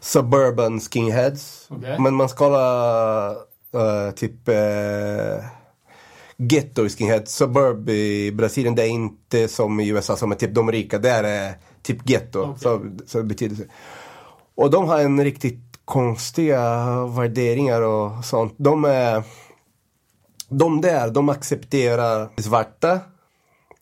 Suburban 0.00 0.80
Skinheads. 0.80 1.66
Okej. 1.70 1.96
Men 1.98 2.14
man 2.14 2.28
ska 2.28 2.44
hålla 2.44 3.30
uh, 3.74 4.10
typ 4.16 4.48
uh, 4.48 5.44
ghetto 6.36 6.88
skinheads. 6.88 7.34
Suburb 7.34 7.88
i 7.88 8.32
Brasilien, 8.32 8.74
det 8.74 8.82
är 8.82 8.88
inte 8.88 9.48
som 9.48 9.80
i 9.80 9.88
USA 9.88 10.16
som 10.16 10.32
är 10.32 10.36
typ 10.36 10.54
de 10.54 10.72
rika. 10.72 10.98
Där 10.98 11.24
är 11.24 11.54
typ 11.82 12.08
ghetto. 12.08 12.40
Okej. 12.40 12.58
Så, 12.60 12.90
så 13.06 13.18
det 13.18 13.24
betyder 13.24 13.56
så. 13.56 13.62
Och 14.58 14.70
de 14.70 14.88
har 14.88 14.98
en 14.98 15.24
riktigt 15.24 15.78
konstiga 15.84 16.84
värderingar 17.06 17.82
och 17.82 18.24
sånt. 18.24 18.54
De 18.56 18.84
är... 18.84 19.22
De 20.48 20.80
där, 20.80 21.10
de 21.10 21.28
accepterar 21.28 22.28
svarta. 22.36 23.00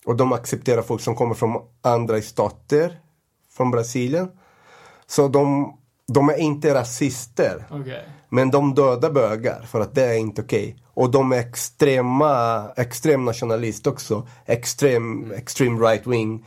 Och 0.07 0.17
de 0.17 0.33
accepterar 0.33 0.83
folk 0.83 1.01
som 1.01 1.15
kommer 1.15 1.35
från 1.35 1.63
andra 1.83 2.23
stater. 2.23 3.01
Från 3.57 3.71
Brasilien. 3.71 4.29
Så 5.07 5.29
de, 5.29 5.77
de 6.09 6.29
är 6.29 6.39
inte 6.39 6.75
rasister. 6.75 7.67
Okej. 7.71 8.09
Men 8.29 8.51
de 8.51 8.75
dödar 8.75 9.11
bögar 9.11 9.63
för 9.63 9.81
att 9.81 9.95
det 9.95 10.05
är 10.05 10.19
inte 10.19 10.43
okej. 10.43 10.77
Och 10.95 11.11
de 11.11 11.33
är 11.33 11.39
extrema, 11.39 12.65
extrem 12.77 13.25
nationalist 13.25 13.87
också. 13.87 14.29
Extrem, 14.47 15.33
extreme 15.33 15.89
right 15.89 16.07
wing. 16.07 16.47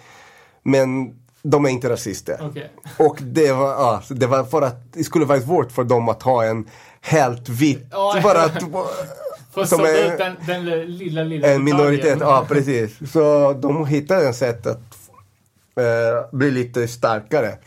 Men 0.64 1.16
de 1.42 1.66
är 1.66 1.70
inte 1.70 1.90
rasister. 1.90 2.38
Okej. 2.42 2.72
Och 2.98 3.18
det 3.22 3.52
var, 3.52 3.68
ja, 3.70 4.02
det 4.10 4.28
var 4.28 4.44
för 4.44 4.62
att 4.62 4.94
det 4.94 5.04
skulle 5.04 5.26
vara 5.26 5.42
svårt 5.42 5.72
för 5.72 5.84
dem 5.84 6.10
att 6.10 6.24
ha 6.24 6.46
en 6.46 6.68
helt 7.02 7.50
vit, 7.50 7.86
Ja, 7.92 8.20
för 8.22 8.36
att 8.36 8.64
För 9.54 9.66
Som 9.66 9.80
är- 9.80 10.18
den, 10.18 10.36
den 10.48 10.66
lilla, 10.98 11.24
lilla 11.24 11.48
en 11.48 11.64
minoritet, 11.64 12.18
ja 12.22 12.46
precis. 12.50 13.12
Så 13.12 13.54
de 13.54 13.86
hittade 13.86 14.28
en 14.28 14.34
sätt 14.34 14.66
att 14.68 14.78
eh, 15.76 16.30
bli 16.38 16.52
lite 16.52 16.88
starkare. 16.88 17.58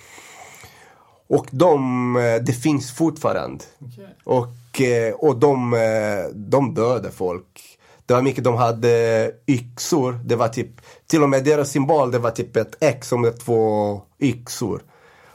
Och 1.29 1.47
de, 1.51 2.17
eh, 2.17 2.43
det 2.43 2.53
finns 2.53 2.93
fortfarande. 2.93 3.65
Okej. 3.81 4.09
Och, 4.25 4.81
eh, 4.81 5.15
och 5.15 5.37
de, 5.37 5.75
eh, 5.75 6.31
de 6.35 6.75
dödar 6.75 7.11
folk. 7.11 7.79
Det 8.07 8.15
var 8.15 8.23
mycket, 8.23 8.45
de 8.45 8.55
hade 8.55 9.31
yxor. 9.47 10.21
Det 10.25 10.37
var 10.37 10.49
typ, 10.49 10.71
till 11.07 11.23
och 11.23 11.29
med 11.29 11.45
deras 11.45 11.71
symbol, 11.71 12.11
det 12.11 12.19
var 12.19 12.31
typ 12.31 12.57
ett 12.57 12.77
X 12.81 13.09
som 13.09 13.33
två 13.45 14.01
yxor. 14.21 14.83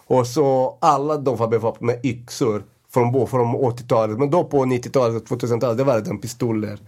Och 0.07 0.27
så 0.27 0.77
alla 0.81 1.17
de 1.17 1.35
var 1.35 1.47
beväpnade 1.47 1.85
med 1.85 2.05
yxor 2.05 2.63
från, 2.93 3.27
från 3.27 3.55
80-talet. 3.55 4.19
Men 4.19 4.29
då 4.29 4.43
på 4.43 4.65
90-talet 4.65 5.31
och 5.31 5.41
2000-talet, 5.41 5.77
det 5.77 5.83
var 5.83 5.99
det 5.99 6.17
pistoler 6.17 6.79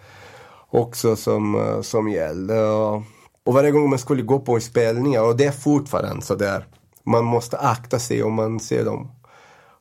också 0.70 1.16
som, 1.16 1.56
eh, 1.56 1.82
som 1.82 2.10
gällde. 2.10 2.62
Och 3.44 3.54
varje 3.54 3.72
gång 3.72 3.90
man 3.90 4.00
skulle 4.00 4.22
gå 4.22 4.40
på 4.40 4.60
spelningar, 4.60 5.24
och 5.24 5.38
det 5.38 5.46
är 5.46 5.52
fortfarande 5.52 6.26
så 6.26 6.36
där. 6.36 6.66
Man 7.04 7.26
måste 7.26 7.58
akta 7.58 8.00
sig 8.00 8.24
om 8.24 8.34
man 8.34 8.60
ser 8.60 8.86
dem. 8.86 9.12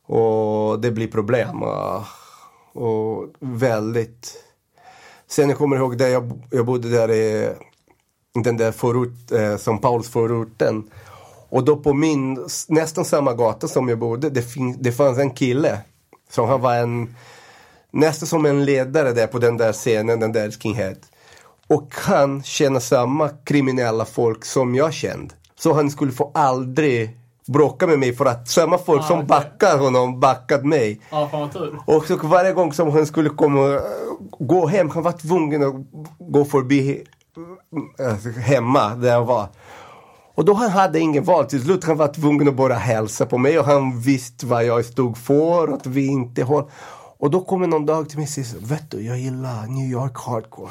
Och 0.06 0.80
det 0.80 0.90
blir 0.90 1.08
problem. 1.08 1.62
Eh, 1.62 2.02
och 2.72 3.26
väldigt... 3.40 4.44
Sen 5.30 5.48
jag 5.48 5.58
kommer 5.58 5.76
ihåg 5.76 5.98
där 5.98 6.08
jag, 6.08 6.42
jag 6.50 6.66
bodde 6.66 6.88
där 6.88 7.10
i 7.10 7.52
den 8.34 8.56
där 8.56 8.72
förort, 8.72 9.32
eh, 9.32 9.56
São 9.56 9.78
Pauls 9.78 10.08
förorten. 10.08 10.90
Och 11.48 11.64
då 11.64 11.76
på 11.76 11.94
min, 11.94 12.46
nästan 12.68 13.04
samma 13.04 13.34
gata 13.34 13.68
som 13.68 13.88
jag 13.88 13.98
bodde, 13.98 14.30
det, 14.30 14.42
fin, 14.42 14.76
det 14.80 14.92
fanns 14.92 15.18
en 15.18 15.30
kille. 15.30 15.80
Som 16.30 16.48
han 16.48 16.60
var 16.60 16.74
en, 16.74 17.16
nästan 17.90 18.26
som 18.26 18.46
en 18.46 18.64
ledare 18.64 19.12
där 19.12 19.26
på 19.26 19.38
den 19.38 19.56
där 19.56 19.72
scenen, 19.72 20.20
den 20.20 20.32
där 20.32 20.50
skinhead. 20.50 20.96
Och 21.66 21.94
han 21.94 22.42
känner 22.42 22.80
samma 22.80 23.28
kriminella 23.28 24.04
folk 24.04 24.44
som 24.44 24.74
jag 24.74 24.92
kände. 24.92 25.34
Så 25.58 25.72
han 25.72 25.90
skulle 25.90 26.12
få 26.12 26.30
aldrig 26.34 27.17
bråka 27.48 27.86
med 27.86 27.98
mig 27.98 28.16
för 28.16 28.26
att 28.26 28.48
samma 28.48 28.78
folk 28.78 29.00
ah, 29.00 29.06
som 29.06 29.18
okay. 29.18 29.26
backar 29.26 29.78
honom 29.78 30.20
backat 30.20 30.64
mig. 30.64 31.00
Ja, 31.10 31.28
fan 31.30 31.50
tur. 31.50 31.78
Och 31.86 32.06
så 32.06 32.16
varje 32.16 32.52
gång 32.52 32.72
som 32.72 32.90
han 32.90 33.06
skulle 33.06 33.30
komma, 33.30 33.80
gå 34.38 34.66
hem, 34.66 34.90
han 34.90 35.02
var 35.02 35.12
tvungen 35.12 35.62
att 35.62 35.74
gå 36.18 36.44
förbi 36.44 37.04
alltså, 37.98 38.28
hemma 38.28 38.94
där 38.94 39.12
jag 39.12 39.24
var. 39.24 39.48
Och 40.34 40.44
då 40.44 40.52
han 40.52 40.70
hade 40.70 41.00
ingen 41.00 41.24
val. 41.24 41.46
Till 41.46 41.62
slut 41.62 41.84
han 41.84 41.96
var 41.96 42.08
tvungen 42.08 42.48
att 42.48 42.54
bara 42.54 42.74
hälsa 42.74 43.26
på 43.26 43.38
mig 43.38 43.58
och 43.58 43.64
han 43.64 44.00
visste 44.00 44.46
vad 44.46 44.64
jag 44.64 44.84
stod 44.84 45.18
för, 45.18 45.68
att 45.68 45.86
vi 45.86 46.06
inte 46.06 46.42
håll. 46.42 46.70
Och 47.18 47.30
då 47.30 47.40
kommer 47.40 47.66
någon 47.66 47.86
dag 47.86 48.08
till 48.08 48.18
mig 48.18 48.24
och 48.24 48.28
säger, 48.28 48.66
vet 48.66 48.90
du, 48.90 49.00
jag 49.00 49.18
gillar 49.18 49.66
New 49.66 49.90
York 49.90 50.16
hardcore. 50.16 50.70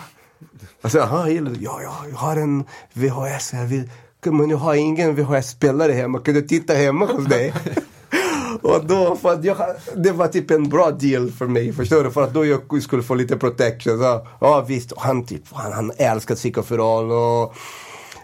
Alltså, 0.81 0.97
jaha, 0.97 1.29
gillar? 1.29 1.51
Ja, 1.59 1.79
ja, 1.83 1.95
jag 2.09 2.17
har 2.17 2.35
en 2.35 2.63
VHS 2.93 3.51
här. 3.51 3.89
Men 4.31 4.49
jag 4.49 4.57
har 4.57 4.75
ingen 4.75 5.15
VHS-spelare 5.15 5.91
hemma, 5.91 6.19
kan 6.19 6.33
du 6.33 6.41
titta 6.41 6.73
hemma 6.73 7.05
hos 7.05 7.25
dig? 7.25 7.53
Och 8.61 8.85
då, 8.85 9.15
för 9.15 9.33
att 9.33 9.43
jag, 9.43 9.57
det 9.95 10.11
var 10.11 10.27
typ 10.27 10.51
en 10.51 10.69
bra 10.69 10.91
deal 10.91 11.31
för 11.31 11.47
mig, 11.47 11.73
förstår 11.73 12.03
du? 12.03 12.11
För 12.11 12.23
att 12.23 12.33
då 12.33 12.45
jag 12.45 12.83
skulle 12.83 13.03
få 13.03 13.15
lite 13.15 13.37
protection. 13.37 13.97
Så, 13.99 14.27
ja 14.41 14.65
visst, 14.67 14.93
han, 14.97 15.25
typ, 15.25 15.41
han, 15.51 15.73
han 15.73 15.91
älskar 15.97 16.35
Psykoferol 16.35 17.11
och 17.11 17.55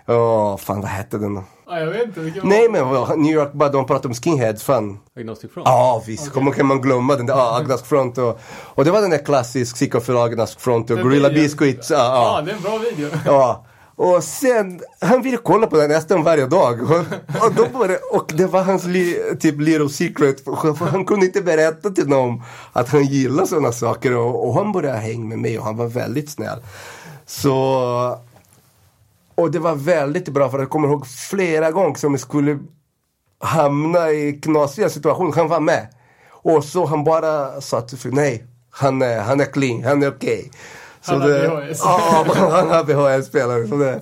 Åh, 0.07 0.57
fan 0.57 0.81
vad 0.81 0.89
hette 0.89 1.17
den? 1.17 1.41
Ja, 1.67 1.79
jag 1.79 1.87
vet 1.87 2.17
inte. 2.17 2.41
Nej 2.43 2.69
men 2.69 2.81
New 3.21 3.33
York, 3.33 3.53
bara 3.53 3.69
de 3.69 3.85
pratar 3.85 4.09
om 4.09 4.15
skinheads, 4.15 4.63
fan. 4.63 4.99
Agnostic 5.17 5.51
Front? 5.51 5.67
Ja, 5.67 6.03
visst. 6.07 6.23
Okay. 6.23 6.33
Kommer 6.33 6.51
kan 6.51 6.65
man 6.65 6.81
glömma 6.81 7.15
den 7.15 7.25
där, 7.25 7.33
ja, 7.33 7.57
Agnostic 7.57 7.87
Front 7.87 8.17
och, 8.17 8.39
och 8.45 8.85
det 8.85 8.91
var 8.91 9.01
den 9.01 9.09
där 9.09 9.25
klassisk 9.25 9.75
Psycho 9.75 10.17
Agnostic 10.17 10.57
Front 10.57 10.89
och 10.89 10.99
Gorilla 10.99 11.29
Biscuits. 11.29 11.89
Ja, 11.89 11.97
ja. 11.97 12.35
ja, 12.37 12.41
det 12.41 12.51
är 12.51 12.55
en 12.55 12.61
bra 12.61 12.77
video. 12.77 13.09
Ja. 13.25 13.65
Och 14.03 14.23
sen, 14.23 14.81
han 14.99 15.21
ville 15.21 15.37
kolla 15.37 15.67
på 15.67 15.77
den 15.77 15.89
nästan 15.89 16.23
varje 16.23 16.45
dag. 16.45 16.81
Och, 16.81 16.97
och, 17.45 17.53
då 17.55 17.67
började, 17.79 17.99
och 18.11 18.31
det 18.35 18.45
var 18.45 18.63
hans 18.63 18.85
li, 18.85 19.35
typ 19.39 19.59
little 19.59 19.89
secret. 19.89 20.43
För 20.43 20.85
han 20.85 21.05
kunde 21.05 21.25
inte 21.25 21.41
berätta 21.41 21.89
till 21.89 22.07
någon 22.07 22.41
att 22.73 22.89
han 22.89 23.05
gillar 23.05 23.45
sådana 23.45 23.71
saker. 23.71 24.15
Och, 24.15 24.47
och 24.47 24.53
han 24.53 24.71
började 24.71 24.97
hänga 24.97 25.25
med 25.25 25.39
mig 25.39 25.59
och 25.59 25.65
han 25.65 25.77
var 25.77 25.87
väldigt 25.87 26.29
snäll. 26.29 26.59
Så 27.25 28.17
och 29.35 29.51
det 29.51 29.59
var 29.59 29.75
väldigt 29.75 30.29
bra 30.29 30.49
för 30.49 30.59
jag 30.59 30.69
kommer 30.69 30.87
ihåg 30.87 31.07
flera 31.07 31.71
gånger 31.71 31.95
som 31.95 32.11
jag 32.11 32.19
skulle 32.19 32.59
hamna 33.39 34.11
i 34.11 34.39
knasiga 34.43 34.89
situationer. 34.89 35.33
Han 35.35 35.47
var 35.47 35.59
med. 35.59 35.87
Och 36.29 36.63
så 36.63 36.85
han 36.85 37.03
bara 37.03 37.61
sa 37.61 37.81
till 37.81 38.13
nej, 38.13 38.45
han 38.69 39.01
är, 39.01 39.19
han 39.21 39.39
är 39.39 39.45
clean, 39.45 39.83
han 39.83 40.03
är 40.03 40.09
okej. 40.09 40.39
Okay. 40.39 40.49
Han 41.05 41.21
har 41.21 41.29
VHS. 41.29 41.81
Ja, 41.83 41.99
han 42.51 42.69
har 42.69 42.83
det, 43.79 44.01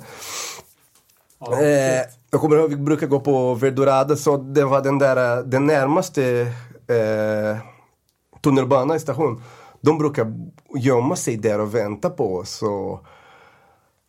oh, 1.39 1.59
eh, 1.59 2.01
jag 2.31 2.41
kommer 2.41 2.57
ihåg, 2.57 2.69
vi 2.69 2.75
brukar 2.75 3.07
gå 3.07 3.19
på 3.19 3.53
Verdurada, 3.53 4.15
så 4.15 4.37
det 4.37 4.63
var 4.63 4.81
den 4.81 4.99
där, 4.99 5.43
den 5.43 5.65
närmaste 5.65 6.53
eh, 6.87 7.57
tunnelbanan 8.41 8.97
i 8.97 8.99
station. 8.99 9.43
De 9.81 9.97
brukar 9.97 10.33
gömma 10.75 11.15
sig 11.15 11.37
där 11.37 11.59
och 11.59 11.75
vänta 11.75 12.09
på 12.09 12.35
oss. 12.35 12.61
Och, 12.61 13.05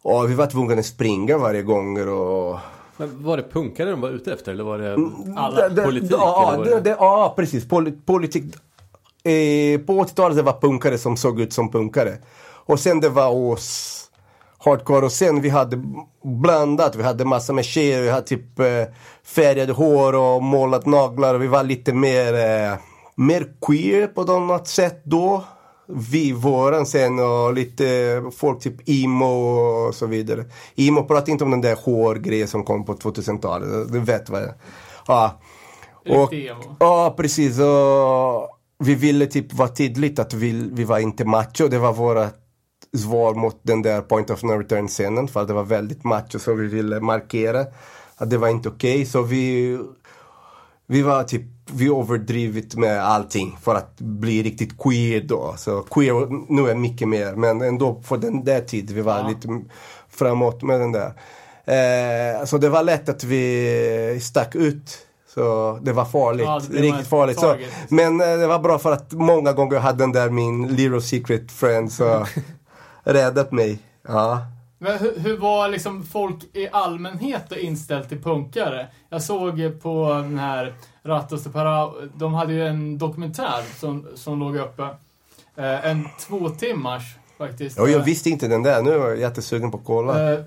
och 0.02 0.30
vi 0.30 0.34
var 0.34 0.46
tvungna 0.46 0.74
att 0.74 0.86
springa 0.86 1.38
varje 1.38 1.62
gång. 1.62 2.08
Och... 2.08 2.58
Men 2.96 3.24
var 3.24 3.36
det 3.36 3.42
punkare 3.42 3.90
de 3.90 4.00
var 4.00 4.10
ute 4.10 4.32
efter 4.32 4.52
eller 4.52 4.64
var 4.64 4.78
det 4.78 4.92
mm, 4.92 5.36
alla? 5.36 5.68
Det, 5.68 5.82
politik? 5.82 6.10
Ja, 6.12 6.62
det, 6.64 6.80
det, 6.80 6.90
ja 6.90 7.34
precis. 7.36 7.68
Pol, 7.68 7.92
politik. 7.92 8.44
Eh, 9.24 9.80
på 9.80 10.04
80-talet 10.04 10.36
det 10.36 10.42
var 10.42 10.60
punkare 10.60 10.98
som 10.98 11.16
såg 11.16 11.40
ut 11.40 11.52
som 11.52 11.70
punkare. 11.70 12.18
Och 12.66 12.80
sen 12.80 13.00
det 13.00 13.08
var 13.08 13.28
oss 13.28 13.98
hardcore 14.58 15.06
och 15.06 15.12
sen 15.12 15.40
vi 15.40 15.48
hade 15.48 15.82
blandat. 16.24 16.96
Vi 16.96 17.02
hade 17.02 17.24
massa 17.24 17.52
med 17.52 17.64
tjejer, 17.64 18.02
vi 18.02 18.10
hade 18.10 18.26
typ 18.26 18.58
eh, 18.58 18.84
färgade 19.24 19.72
hår 19.72 20.12
och 20.12 20.42
målat 20.42 20.86
naglar. 20.86 21.34
Vi 21.34 21.46
var 21.46 21.62
lite 21.62 21.92
mer, 21.92 22.34
eh, 22.34 22.78
mer 23.14 23.46
queer 23.66 24.06
på 24.06 24.24
något 24.24 24.68
sätt 24.68 25.02
då 25.04 25.44
vi, 25.86 26.32
våran 26.32 26.86
sen 26.86 27.18
och 27.18 27.54
lite 27.54 28.22
folk 28.36 28.60
typ 28.60 28.88
emo 28.88 29.26
och 29.26 29.94
så 29.94 30.06
vidare. 30.06 30.44
Emo 30.76 31.04
pratar 31.04 31.32
inte 31.32 31.44
om 31.44 31.50
den 31.50 31.60
där 31.60 31.76
hårgrejen 31.76 32.48
som 32.48 32.64
kom 32.64 32.84
på 32.84 32.94
2000-talet. 32.94 33.92
Du 33.92 34.00
vet 34.00 34.30
vad 34.30 34.42
jag... 34.42 34.50
Ja. 35.06 35.40
Och, 36.08 36.32
ja, 36.80 37.14
precis. 37.16 37.58
Och 37.58 38.58
vi 38.78 38.94
ville 38.94 39.26
typ 39.26 39.52
vara 39.52 39.68
tydligt 39.68 40.18
att 40.18 40.34
vi, 40.34 40.70
vi 40.72 40.84
var 40.84 40.98
inte 40.98 41.24
macho. 41.24 41.68
Det 41.68 41.78
var 41.78 41.92
våra 41.92 42.30
svar 42.98 43.34
mot 43.34 43.60
den 43.62 43.82
där 43.82 44.00
point 44.00 44.30
of 44.30 44.42
no 44.42 44.52
return 44.52 44.88
scenen. 44.88 45.28
För 45.28 45.40
att 45.40 45.48
det 45.48 45.54
var 45.54 45.64
väldigt 45.64 46.04
macho 46.04 46.38
så 46.38 46.54
vi 46.54 46.66
ville 46.66 47.00
markera 47.00 47.66
att 48.16 48.30
det 48.30 48.38
var 48.38 48.48
inte 48.48 48.68
okej. 48.68 48.94
Okay. 48.94 49.06
Så 49.06 49.22
vi, 49.22 49.78
vi 50.86 51.02
var 51.02 51.22
typ 51.22 51.42
vi 51.72 51.86
överdrivit 51.86 52.74
med 52.74 53.04
allting 53.04 53.58
för 53.62 53.74
att 53.74 54.00
bli 54.00 54.42
riktigt 54.42 54.78
queer 54.78 55.20
då. 55.20 55.54
Så 55.56 55.82
queer 55.82 56.52
nu 56.52 56.70
är 56.70 56.74
mycket 56.74 57.08
mer 57.08 57.34
men 57.34 57.62
ändå 57.62 58.02
för 58.04 58.16
den 58.16 58.44
där 58.44 58.60
tiden 58.60 58.96
vi 58.96 59.02
var 59.02 59.18
ja. 59.18 59.28
lite 59.28 59.64
framåt 60.10 60.62
med 60.62 60.80
den 60.80 60.92
där. 60.92 61.12
Eh, 61.64 62.44
så 62.44 62.58
det 62.58 62.68
var 62.68 62.82
lätt 62.82 63.08
att 63.08 63.24
vi 63.24 64.18
stack 64.22 64.54
ut. 64.54 64.98
Så 65.34 65.78
det 65.82 65.92
var 65.92 66.04
farligt, 66.04 66.44
ja, 66.46 66.60
det 66.70 66.82
riktigt 66.82 67.06
farligt. 67.06 67.40
Så, 67.40 67.56
men 67.88 68.20
eh, 68.20 68.26
det 68.26 68.46
var 68.46 68.58
bra 68.58 68.78
för 68.78 68.92
att 68.92 69.12
många 69.12 69.52
gånger 69.52 69.78
hade 69.78 69.98
den 69.98 70.12
där 70.12 70.30
min 70.30 70.68
little 70.68 71.00
secret 71.00 71.52
friend 71.52 71.92
så 71.92 72.26
räddat 73.04 73.52
mig. 73.52 73.78
Ja. 74.08 74.46
Men 74.78 74.98
hur, 74.98 75.18
hur, 75.18 75.36
var 75.36 75.68
liksom 75.68 76.04
folk 76.04 76.36
i 76.52 76.68
allmänhet 76.72 77.52
inställt 77.52 78.08
till 78.08 78.22
punkare? 78.22 78.86
Jag 79.08 79.22
såg 79.22 79.82
på 79.82 80.08
den 80.08 80.38
här 80.38 80.74
Ratos 81.02 81.44
de 81.44 81.52
Para, 81.52 81.92
de 82.14 82.34
hade 82.34 82.52
ju 82.52 82.66
en 82.66 82.98
dokumentär 82.98 83.62
som, 83.78 84.06
som 84.14 84.40
låg 84.40 84.56
uppe. 84.56 84.82
Eh, 85.56 85.86
en 85.86 86.08
två 86.20 86.48
timmars 86.48 87.02
faktiskt. 87.38 87.78
Ja, 87.78 87.88
jag 87.88 88.00
visste 88.00 88.30
inte 88.30 88.48
den 88.48 88.62
där. 88.62 88.82
Nu 88.82 88.90
är 88.90 88.98
jag 88.98 89.18
jättesugen 89.18 89.70
på 89.70 89.76
att 89.76 89.84
kolla. 89.84 90.32
Eh, 90.32 90.40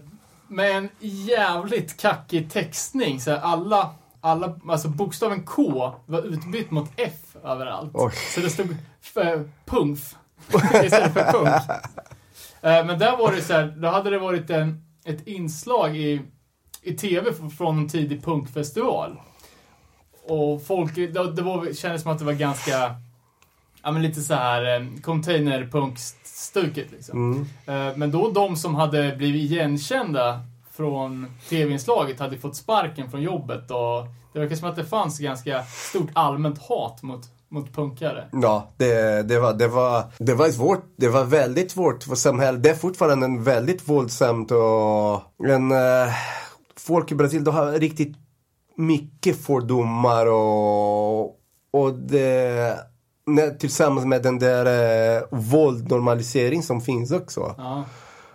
med 0.48 0.78
en 0.78 0.90
jävligt 1.00 1.98
kackig 1.98 2.52
textning. 2.52 3.22
Så 3.22 3.36
alla, 3.36 3.90
alla, 4.22 4.60
alltså 4.70 4.88
bokstaven 4.88 5.44
K 5.44 5.94
var 6.06 6.22
utbytt 6.22 6.72
mot 6.72 6.92
F 6.96 7.36
överallt. 7.44 7.92
Oj. 7.94 8.12
Så 8.36 8.42
det 8.42 8.50
stod 8.50 8.70
eh, 9.16 9.42
PUNF 9.66 10.16
istället 10.84 11.14
för 11.14 11.32
punk. 11.32 11.50
Eh, 12.66 12.86
men 12.86 13.00
där 13.00 13.18
var 13.18 13.32
det 13.32 13.42
så 13.42 13.54
här, 13.54 13.74
då 13.78 13.88
hade 13.88 14.10
det 14.10 14.20
varit 14.20 14.50
en, 14.50 14.84
ett 15.06 15.28
inslag 15.28 15.98
i, 15.98 16.22
i 16.82 16.94
TV 16.94 17.32
från 17.58 17.78
en 17.78 17.90
tidig 17.90 18.24
punkfestival. 18.24 19.20
Och 20.28 20.66
folk, 20.66 20.96
det, 20.96 21.36
det 21.36 21.42
var, 21.42 21.74
kändes 21.74 22.02
som 22.02 22.12
att 22.12 22.20
det 22.20 22.26
var 22.26 22.34
ganska, 22.34 22.96
ja 23.84 23.92
men 23.92 24.02
lite 24.02 24.22
så 24.22 24.34
här 24.34 24.80
eh, 24.80 24.88
containerpunk-stuket 25.02 26.92
liksom. 26.92 27.34
Mm. 27.34 27.42
Eh, 27.66 27.98
men 27.98 28.12
då 28.12 28.32
de 28.32 28.56
som 28.56 28.76
hade 28.76 29.16
blivit 29.16 29.52
igenkända 29.52 30.40
från 30.72 31.28
TV-inslaget 31.50 32.20
hade 32.20 32.38
fått 32.38 32.56
sparken 32.56 33.12
från 33.12 33.22
jobbet 33.22 33.72
och 33.72 34.08
det 34.34 34.40
verkar 34.40 34.56
som 34.56 34.70
att 34.70 34.76
det 34.76 34.86
fanns 34.86 35.20
ganska 35.20 35.64
stort 35.64 36.10
allmänt 36.14 36.62
hat 36.62 37.02
mot 37.02 37.22
mot 37.52 37.74
punkare. 37.74 38.30
Ja, 38.32 38.74
det, 38.78 39.24
det, 39.24 39.40
var, 39.40 39.54
det, 39.54 39.68
var, 39.68 40.04
det 40.18 40.34
var 40.34 40.50
svårt. 40.50 40.84
Det 40.98 41.10
var 41.10 41.24
väldigt 41.24 41.72
svårt 41.72 42.04
för 42.04 42.16
samhället. 42.16 42.64
Det 42.64 42.70
är 42.70 42.76
fortfarande 42.76 43.26
en 43.26 43.44
väldigt 43.44 43.90
våldsamt 43.90 44.52
och 44.52 45.48
en, 45.50 45.72
äh, 45.72 46.14
folk 46.78 47.12
i 47.12 47.16
Brasilien 47.16 47.54
har 47.54 47.72
riktigt 47.72 48.18
mycket 48.78 49.38
fördomar 49.46 50.26
och, 50.26 51.24
och 51.72 51.94
det, 51.94 52.78
tillsammans 53.60 54.06
med 54.06 54.24
den 54.24 54.40
där 54.40 54.66
äh, 55.18 55.24
våldnormalisering 55.32 56.64
som 56.64 56.82
finns 56.82 57.12
också. 57.12 57.56
Ja. 57.58 57.84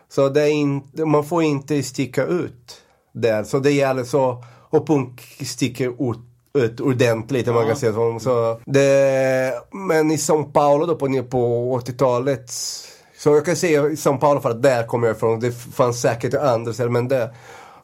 Så 0.08 0.28
det 0.28 0.42
är 0.42 0.50
in, 0.50 0.82
man 1.06 1.24
får 1.24 1.42
inte 1.42 1.82
sticka 1.82 2.24
ut 2.24 2.80
där. 3.12 3.44
Så 3.44 3.58
det 3.58 3.70
gäller 3.70 4.04
så, 4.04 4.44
och 4.70 4.86
punk 4.86 5.20
sticker 5.40 6.10
ut, 6.10 6.18
ut 6.54 6.80
ordentligt 6.80 7.48
om 7.48 7.54
man 7.54 7.66
kan 7.66 7.76
säga 7.76 7.92
så. 7.92 8.18
så 8.20 8.60
det, 8.64 9.52
men 9.72 10.10
i 10.10 10.16
São 10.16 10.52
Paulo 10.52 10.86
då 10.86 10.94
på, 10.94 11.06
på 11.30 11.78
80-talet 11.78 12.50
så 13.18 13.28
jag 13.28 13.44
kan 13.44 13.56
säga 13.56 13.86
i 13.86 13.94
São 13.94 14.18
Paulo 14.18 14.40
för 14.40 14.50
att 14.50 14.62
där 14.62 14.86
kommer 14.86 15.06
jag 15.06 15.16
ifrån. 15.16 15.40
Det 15.40 15.52
fanns 15.52 16.00
säkert 16.00 16.34
andra 16.34 16.72
ställen 16.72 16.92
men 16.92 17.08
det, 17.08 17.30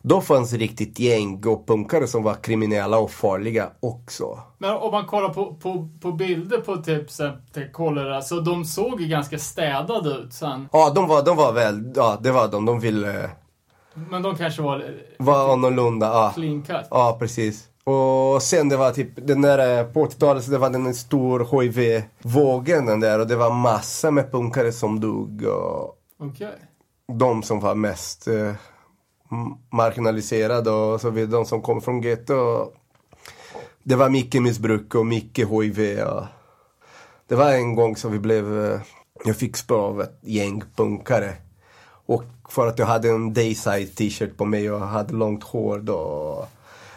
då 0.03 0.21
fanns 0.21 0.53
riktigt 0.53 0.99
gäng 0.99 1.47
och 1.47 1.67
punkare 1.67 2.07
som 2.07 2.23
var 2.23 2.35
kriminella 2.35 2.99
och 2.99 3.11
farliga 3.11 3.71
också. 3.81 4.39
Men 4.59 4.71
om 4.71 4.91
man 4.91 5.07
kollar 5.07 5.29
på, 5.29 5.55
på, 5.55 5.89
på 6.01 6.13
bilder 6.13 6.59
på 6.59 6.77
typ 6.77 7.73
Kolera, 7.73 8.23
så 8.23 8.41
de 8.41 8.65
såg 8.65 9.01
ju 9.01 9.09
ganska 9.09 9.39
städade 9.39 10.11
ut 10.11 10.33
sen. 10.33 10.69
Ja, 10.73 10.93
de 10.95 11.09
var, 11.09 11.23
de 11.23 11.37
var 11.37 11.53
väl, 11.53 11.93
ja 11.97 12.19
det 12.23 12.31
var 12.31 12.49
de. 12.49 12.65
De 12.65 12.81
ville... 12.81 13.31
Men 14.11 14.23
de 14.23 14.37
kanske 14.37 14.63
var... 14.63 14.85
Var 15.19 15.53
annorlunda, 15.53 16.07
ja. 16.07 16.33
Clean 16.35 16.63
cut. 16.63 16.87
Ja, 16.91 17.17
precis. 17.21 17.69
Och 17.87 18.43
sen 18.43 18.69
det 18.69 18.77
var 18.77 18.93
typ, 18.93 19.11
den 19.17 19.43
där 19.43 19.85
på 19.85 20.07
80-talet 20.07 20.45
så 20.45 20.51
det 20.51 20.59
var 20.59 20.71
den 20.71 20.95
stor 20.95 21.63
HIV-vågen 21.63 22.87
den 22.87 23.01
där 23.01 23.19
och 23.19 23.27
det 23.27 23.37
var 23.37 23.51
massa 23.51 24.11
med 24.11 24.33
punkare 24.33 24.73
som 24.73 25.01
dog 25.01 25.43
och 25.43 25.99
okay. 26.19 26.53
de 27.19 27.43
som 27.43 27.61
var 27.61 27.75
mest 27.75 28.29
eh, 28.29 28.53
marginaliserade 29.73 30.71
och 30.71 31.01
så 31.01 31.11
vidare, 31.11 31.31
de 31.31 31.45
som 31.45 31.63
kom 31.63 31.81
från 31.81 32.03
getto. 32.03 32.69
Det 33.83 33.95
var 33.95 34.09
mycket 34.09 34.43
missbruk 34.43 34.95
och 34.95 35.07
mycket 35.07 35.49
HIV. 35.49 36.01
Och 36.01 36.25
det 37.27 37.35
var 37.35 37.53
en 37.53 37.75
gång 37.75 37.97
som 37.97 38.13
vi 38.13 38.19
blev, 38.19 38.65
eh, 38.65 38.81
jag 39.25 39.37
fick 39.37 39.57
spö 39.57 39.75
av 39.75 40.01
ett 40.01 40.19
gäng 40.23 40.63
punkare. 40.77 41.33
Och 42.07 42.25
för 42.49 42.67
att 42.67 42.79
jag 42.79 42.87
hade 42.87 43.11
en 43.11 43.35
Dayside 43.35 43.97
t-shirt 43.97 44.37
på 44.37 44.45
mig 44.45 44.71
och 44.71 44.81
hade 44.81 45.15
långt 45.15 45.45
hår 45.45 45.79
då. 45.79 46.47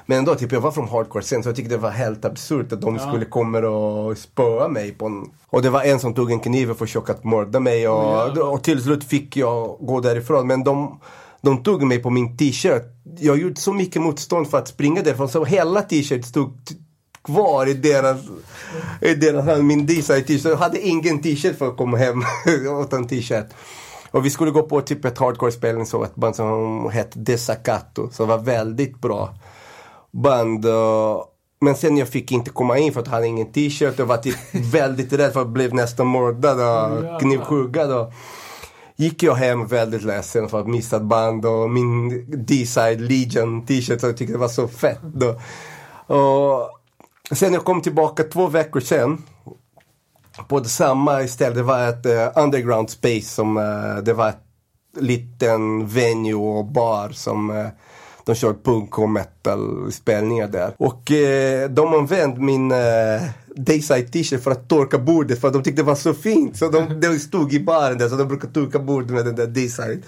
Men 0.09 0.17
ändå, 0.17 0.35
typ, 0.35 0.51
jag 0.51 0.61
var 0.61 0.71
från 0.71 0.87
hardcore 0.87 1.23
sen 1.23 1.43
så 1.43 1.49
jag 1.49 1.55
tyckte 1.55 1.75
det 1.75 1.81
var 1.81 1.89
helt 1.89 2.25
absurt 2.25 2.73
att 2.73 2.81
de 2.81 2.95
ja. 2.95 3.07
skulle 3.07 3.25
komma 3.25 3.59
och 3.59 4.17
spöa 4.17 4.67
mig. 4.67 4.91
På 4.91 5.05
en... 5.05 5.29
Och 5.47 5.61
det 5.61 5.69
var 5.69 5.81
en 5.81 5.99
som 5.99 6.13
tog 6.13 6.31
en 6.31 6.39
kniv 6.39 6.71
och 6.71 6.77
försökte 6.77 7.27
mörda 7.27 7.59
mig 7.59 7.87
och, 7.87 8.37
ja. 8.37 8.43
och 8.43 8.63
till 8.63 8.83
slut 8.83 9.03
fick 9.03 9.37
jag 9.37 9.77
gå 9.79 9.99
därifrån. 9.99 10.47
Men 10.47 10.63
de, 10.63 10.99
de 11.41 11.63
tog 11.63 11.83
mig 11.83 11.99
på 11.99 12.09
min 12.09 12.37
t-shirt. 12.37 12.83
Jag 13.19 13.37
gjorde 13.37 13.55
så 13.55 13.73
mycket 13.73 14.01
motstånd 14.01 14.49
för 14.49 14.57
att 14.57 14.67
springa 14.67 15.01
därifrån 15.01 15.29
så 15.29 15.45
hela 15.45 15.81
t-shirt 15.81 16.25
stod 16.25 16.57
kvar 17.23 17.69
i 17.69 17.73
deras, 17.73 18.17
i 19.01 19.13
deras 19.13 19.61
min 19.61 19.85
design 19.85 20.23
t-shirt. 20.23 20.51
Jag 20.51 20.57
hade 20.57 20.87
ingen 20.87 21.21
t-shirt 21.21 21.57
för 21.57 21.67
att 21.67 21.77
komma 21.77 21.97
hem 21.97 22.23
utan 22.83 23.07
t-shirt. 23.07 23.47
Och 24.11 24.25
vi 24.25 24.29
skulle 24.29 24.51
gå 24.51 24.63
på 24.63 24.81
typ 24.81 25.05
ett 25.05 25.17
hardcore-spelning 25.17 25.85
så 25.85 26.03
ett 26.03 26.15
band 26.15 26.35
som 26.35 26.89
hette 26.89 27.19
Desacato. 27.19 28.09
Som 28.11 28.27
var 28.27 28.37
väldigt 28.37 29.01
bra 29.01 29.33
band. 30.11 30.65
Men 31.61 31.75
sen 31.75 31.97
jag 31.97 32.07
fick 32.07 32.31
inte 32.31 32.49
komma 32.49 32.77
in 32.77 32.93
för 32.93 32.99
att 32.99 33.07
jag 33.07 33.13
hade 33.13 33.27
ingen 33.27 33.51
t-shirt. 33.51 33.99
Jag 33.99 34.05
var 34.05 34.17
typ 34.17 34.35
väldigt 34.73 35.13
rädd 35.13 35.33
för 35.33 35.41
att 35.41 35.47
bli 35.47 35.71
nästan 35.71 36.11
mördad 36.11 36.59
och 36.59 37.21
knivhuggad 37.21 38.11
gick 38.99 39.23
jag 39.23 39.35
hem 39.35 39.67
väldigt 39.67 40.03
ledsen 40.03 40.49
för 40.49 40.59
att 40.59 40.67
missat 40.67 41.01
band 41.01 41.45
och 41.45 41.69
min 41.69 42.25
D-side 42.45 43.01
Legion 43.01 43.65
t-shirt. 43.65 44.03
Jag 44.03 44.17
tyckte 44.17 44.33
det 44.33 44.39
var 44.39 44.47
så 44.47 44.67
fett. 44.67 45.01
Då. 45.01 45.35
Och 46.15 47.37
sen 47.37 47.53
jag 47.53 47.65
kom 47.65 47.81
tillbaka 47.81 48.23
två 48.23 48.47
veckor 48.47 48.79
sen. 48.79 49.23
På 50.47 50.59
det 50.59 50.69
samma 50.69 51.27
ställe, 51.27 51.55
det 51.55 51.63
var 51.63 51.87
ett 51.87 52.05
uh, 52.05 52.43
underground 52.43 52.89
space 52.89 53.21
som, 53.21 53.57
uh, 53.57 53.97
det 53.97 54.13
var 54.13 54.29
ett 54.29 54.43
liten 54.99 55.87
venue 55.87 56.35
och 56.35 56.65
bar 56.65 57.09
som 57.09 57.49
uh, 57.49 57.67
de 58.29 58.35
kör 58.35 58.53
punk 58.63 58.99
och 58.99 59.09
metal 59.09 59.91
spelningar 59.91 60.47
där. 60.47 60.71
Och 60.77 61.11
eh, 61.11 61.69
de 61.69 61.93
använde 61.93 62.41
min 62.41 62.71
eh, 62.71 62.77
Dayside 63.55 64.11
t-shirt 64.11 64.43
för 64.43 64.51
att 64.51 64.69
torka 64.69 64.97
bordet 64.97 65.41
för 65.41 65.47
att 65.47 65.53
de 65.53 65.63
tyckte 65.63 65.81
det 65.81 65.85
var 65.85 65.95
så 65.95 66.13
fint. 66.13 66.57
Så 66.57 66.69
de, 66.69 66.99
de 66.99 67.19
stod 67.19 67.53
i 67.53 67.59
baren 67.59 67.97
där 67.97 68.09
så 68.09 68.15
de 68.15 68.27
brukade 68.27 68.53
torka 68.53 68.79
bordet 68.79 69.11
med 69.11 69.25
den 69.25 69.35
där 69.35 69.47
Dayside. 69.47 70.03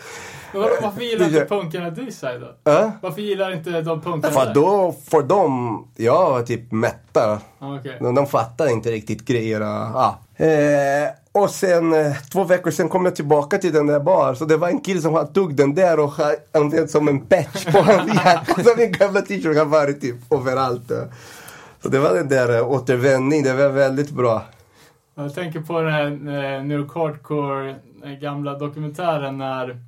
Varför 0.53 1.02
gillar 1.02 1.26
inte 1.26 1.45
punkarna 1.45 1.89
Dayside 1.89 2.41
då? 2.41 2.72
Äh? 2.72 2.89
Varför 3.02 3.22
gillar 3.22 3.53
inte 3.53 3.81
de 3.81 4.02
punkarna 4.02 4.34
För 4.34 4.53
då, 4.53 4.95
för 5.10 5.23
dem, 5.23 5.88
jag 5.95 6.31
var 6.31 6.43
typ 6.43 6.72
mätta. 6.72 7.41
Okay. 7.60 7.93
De, 7.99 8.15
de 8.15 8.27
fattar 8.27 8.72
inte 8.72 8.91
riktigt 8.91 9.26
grejer. 9.26 9.61
Ah. 9.61 10.19
Eh, 10.42 11.10
och 11.32 11.50
sen 11.50 11.94
eh, 11.94 12.16
två 12.32 12.44
veckor 12.44 12.72
sen 12.72 12.90
kom 12.90 13.06
jag 13.06 13.16
tillbaka 13.16 13.58
till 13.58 13.74
den 13.74 13.88
där 13.88 14.00
baren. 14.00 14.36
Så 14.36 14.46
det 14.46 14.58
var 14.58 14.68
en 14.68 14.82
kille 14.82 15.02
som 15.02 15.28
tog 15.34 15.56
den 15.56 15.76
där 15.76 16.00
och 16.00 16.14
använt 16.52 16.92
som 16.92 17.08
en 17.08 17.20
patch 17.20 17.66
på 17.66 17.78
hans 17.78 18.14
jacka. 18.26 18.64
Så 18.64 18.70
min 18.78 18.92
gamla 18.92 19.22
t-shirt 19.22 19.58
har 19.58 19.66
varit 19.66 20.02
typ 20.02 20.34
överallt. 20.34 20.92
Så 21.82 21.90
det 21.90 22.00
var 22.00 22.14
den 22.14 22.28
där 22.28 22.58
eh, 22.58 22.72
återvändningen, 22.72 23.46
det 23.46 23.54
var 23.54 23.70
väldigt 23.70 24.10
bra. 24.10 24.46
Jag 25.16 25.36
tänker 25.36 25.60
på 25.60 25.82
den 25.82 25.94
här 25.94 26.06
eh, 26.06 26.64
New 26.64 26.80
York 26.80 26.94
Hardcore 26.96 27.76
gamla 28.22 28.58
dokumentären 28.58 29.38
när 29.38 29.80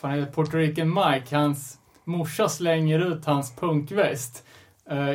fan 0.00 0.10
heter 0.10 0.32
Puerto 0.32 0.56
Rican 0.56 0.88
Mike, 0.88 1.36
hans 1.36 1.78
morsa 2.04 2.48
slänger 2.48 2.98
ut 2.98 3.24
hans 3.24 3.56
punkväst 3.56 4.44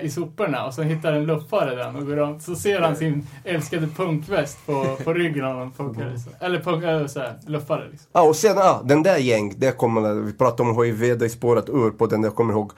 i 0.04 0.10
soporna 0.10 0.66
och 0.66 0.74
så 0.74 0.82
hittar 0.82 1.14
en 1.14 1.26
luffare 1.26 1.76
den 1.76 1.96
och 1.96 2.06
går 2.06 2.16
runt. 2.16 2.44
Så 2.44 2.56
ser 2.56 2.82
han 2.82 2.96
sin 2.96 3.28
älskade 3.44 3.88
punkväst 3.88 4.66
på, 4.66 4.98
på 5.04 5.14
ryggen 5.14 5.46
av 5.46 5.62
en 5.62 5.72
punkare. 5.72 6.12
Liksom. 6.12 6.32
Eller 6.40 6.60
punk, 6.60 6.84
äh, 6.84 7.06
så 7.08 7.20
här, 7.20 7.40
luffare 7.48 7.88
liksom. 7.92 8.10
Ja 8.14 8.22
och 8.22 8.36
sen, 8.36 8.58
ja, 8.58 8.82
den 8.86 9.04
där 9.04 9.18
gäng, 9.18 9.54
det 9.58 9.78
kommer, 9.78 10.14
vi 10.14 10.34
pratade 10.34 10.70
om 10.70 10.84
HIV, 10.84 11.18
det 11.18 11.30
spårat 11.30 11.70
ur 11.70 11.92
på 11.92 12.06
den, 12.06 12.24
jag 12.24 12.36
kommer 12.36 12.54
ihåg. 12.54 12.72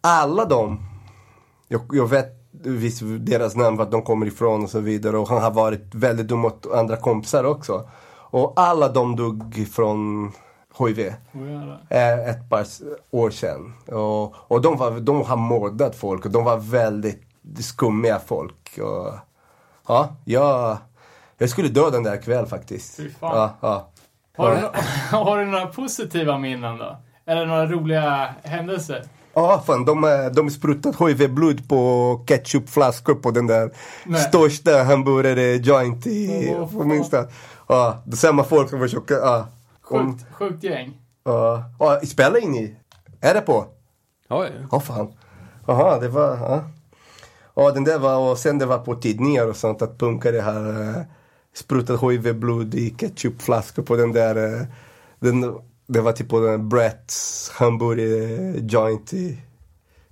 Alla 0.00 0.44
de, 0.44 0.80
jag, 1.68 1.80
jag 1.92 2.10
vet 2.10 2.26
visst 2.52 3.02
deras 3.18 3.56
namn, 3.56 3.76
vart 3.76 3.90
de 3.90 4.02
kommer 4.02 4.26
ifrån 4.26 4.62
och 4.62 4.70
så 4.70 4.80
vidare. 4.80 5.18
Och 5.18 5.28
han 5.28 5.42
har 5.42 5.50
varit 5.50 5.94
väldigt 5.94 6.28
dum 6.28 6.38
mot 6.38 6.72
andra 6.72 6.96
kompisar 6.96 7.44
också. 7.44 7.88
Och 8.32 8.52
alla 8.56 8.88
de 8.88 9.16
dog 9.16 9.66
från 9.72 10.32
HIV. 10.86 11.14
Oh, 11.32 12.28
ett 12.30 12.48
par 12.50 12.66
år 13.10 13.30
sedan. 13.30 13.74
Och, 13.86 14.34
och 14.34 14.60
de, 14.60 14.76
var, 14.76 15.00
de 15.00 15.22
har 15.22 15.36
mördat 15.36 15.96
folk 15.96 16.24
och 16.24 16.30
de 16.30 16.44
var 16.44 16.56
väldigt 16.56 17.22
skummiga 17.60 18.18
folk. 18.18 18.78
Och, 18.78 19.14
ja, 19.88 20.16
jag, 20.24 20.76
jag 21.38 21.50
skulle 21.50 21.68
dö 21.68 21.90
den 21.90 22.02
där 22.02 22.22
kväll 22.22 22.46
faktiskt. 22.46 23.00
Ja, 23.20 23.56
ja. 23.60 23.90
Har, 24.36 24.54
du, 24.54 24.68
har 25.16 25.38
du 25.38 25.44
några 25.44 25.66
positiva 25.66 26.38
minnen 26.38 26.78
då? 26.78 26.96
Eller 27.26 27.46
några 27.46 27.66
roliga 27.66 28.34
händelser? 28.42 29.04
Ja, 29.34 29.62
fan, 29.66 29.84
de, 29.84 30.30
de 30.32 30.50
sprutat 30.50 30.96
HIV-blod 31.00 31.68
på 31.68 32.24
ketchupflaskor 32.28 33.14
på 33.14 33.30
den 33.30 33.46
där 33.46 33.70
Nej. 34.04 34.20
största 34.20 34.82
hamburgare-joint 34.82 36.06
i, 36.06 36.54
oh, 36.58 36.72
på 36.72 36.84
minsta. 36.84 37.26
Ja, 37.68 38.02
samma 38.14 38.44
folk 38.44 38.70
som 38.70 38.78
försöker, 38.78 39.14
ja. 39.14 39.46
Sjukt, 39.90 40.26
sjukt 40.32 40.64
gäng. 40.64 41.00
Ja. 41.24 41.64
Uh, 41.80 42.06
spelar 42.06 42.44
in 42.44 42.54
i? 42.54 42.76
Är 43.20 43.34
det 43.34 43.40
på? 43.40 43.66
Ja, 44.28 44.44
ja. 44.44 44.50
Ja, 44.72 44.80
fan. 44.80 45.12
Jaha, 45.66 45.98
det 45.98 46.08
var... 46.08 46.36
Ja. 46.36 46.64
ja, 47.54 47.70
den 47.70 47.84
där 47.84 47.98
var... 47.98 48.30
Och 48.30 48.38
sen 48.38 48.58
det 48.58 48.66
var 48.66 48.78
på 48.78 48.94
tidningar 48.94 49.46
och 49.46 49.56
sånt 49.56 49.82
att 49.82 49.98
punkare 49.98 50.40
har 50.40 50.68
uh, 50.68 50.96
sprutat 51.54 52.02
HIV-blod 52.02 52.74
i 52.74 52.94
ketchupflaskor 52.98 53.82
på 53.82 53.96
den 53.96 54.12
där... 54.12 54.36
Uh, 54.36 54.62
den, 55.18 55.58
det 55.86 56.00
var 56.00 56.12
typ 56.12 56.28
på 56.28 56.40
den 56.40 56.68
Bratts 56.68 57.50
hamburger-joint 57.54 59.14
i, 59.14 59.38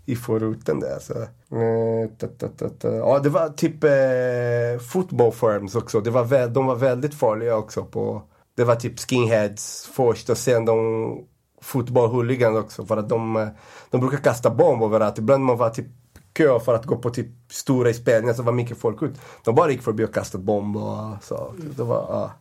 i 0.07 0.17
förorten 0.17 0.81
där. 0.81 0.99
Så. 1.01 1.15
Uh, 1.57 2.09
ta, 2.19 2.27
ta, 2.27 2.69
ta, 2.69 2.89
ja, 2.89 3.19
det 3.19 3.29
var 3.29 3.49
typ 3.49 3.85
uh, 3.85 4.81
football 4.81 5.33
firms 5.33 5.75
också. 5.75 6.01
Det 6.01 6.11
var 6.11 6.49
de 6.49 6.67
var 6.67 6.77
väldigt 6.77 7.15
farliga 7.15 7.57
också 7.57 7.85
på 7.85 8.23
det 8.59 8.65
var 8.65 8.77
typ 8.77 9.01
skinheads 9.01 9.91
först 9.93 10.31
och 10.31 10.39
sen 10.39 10.65
de 10.65 11.25
fotbollhooligans 11.61 12.59
också 12.59 12.87
för 12.87 12.97
att 12.97 13.09
de, 13.09 13.37
eh, 13.37 13.49
de 13.91 14.01
brukar 14.01 14.19
kasta 14.19 14.51
bomb 14.51 14.83
överallt. 14.83 15.19
Ibland 15.19 15.45
man 15.45 15.57
var 15.57 15.71
typ 15.71 15.87
kö 16.33 16.61
för 16.61 16.75
att 16.75 16.87
gå 16.87 16.97
på 16.97 17.11
typ 17.11 17.27
stora 17.51 17.93
spelningar 17.93 18.35
så 18.35 18.43
var 18.43 18.53
mycket 18.53 18.79
folk 18.79 19.03
ut. 19.03 19.21
De 19.45 19.55
bara 19.55 19.71
gick 19.71 19.83
förbi 19.83 20.05
och 20.05 20.15
kastade 20.15 20.45
bomb 20.45 20.77
och 20.77 21.23
så. 21.23 21.55
Det 21.77 21.83
var, 21.83 21.97
ja. 21.97 22.33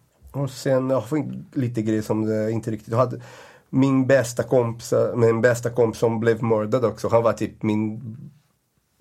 Och 0.41 0.49
sen, 0.49 0.89
jag 0.89 1.05
fick 1.05 1.25
lite 1.53 1.81
grejer 1.81 2.01
som 2.01 2.49
inte 2.49 2.71
riktigt, 2.71 2.91
jag 2.91 2.97
hade 2.97 3.21
min 3.69 4.07
bästa 4.07 4.43
kompis, 4.43 4.93
min 5.15 5.41
bästa 5.41 5.69
kompis 5.69 5.99
som 5.99 6.19
blev 6.19 6.43
mördad 6.43 6.85
också. 6.85 7.07
Han 7.09 7.23
var 7.23 7.33
typ 7.33 7.63
min 7.63 8.01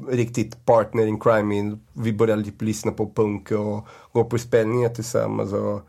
riktigt 0.08 0.66
partner 0.66 1.06
in 1.06 1.20
crime. 1.20 1.78
Vi 1.92 2.12
började 2.12 2.44
typ 2.44 2.62
lyssna 2.62 2.92
på 2.92 3.10
punk 3.10 3.50
och 3.50 3.86
gå 4.12 4.24
på 4.24 4.38
spelningar 4.38 4.88
tillsammans. 4.88 5.52
Och, 5.52 5.80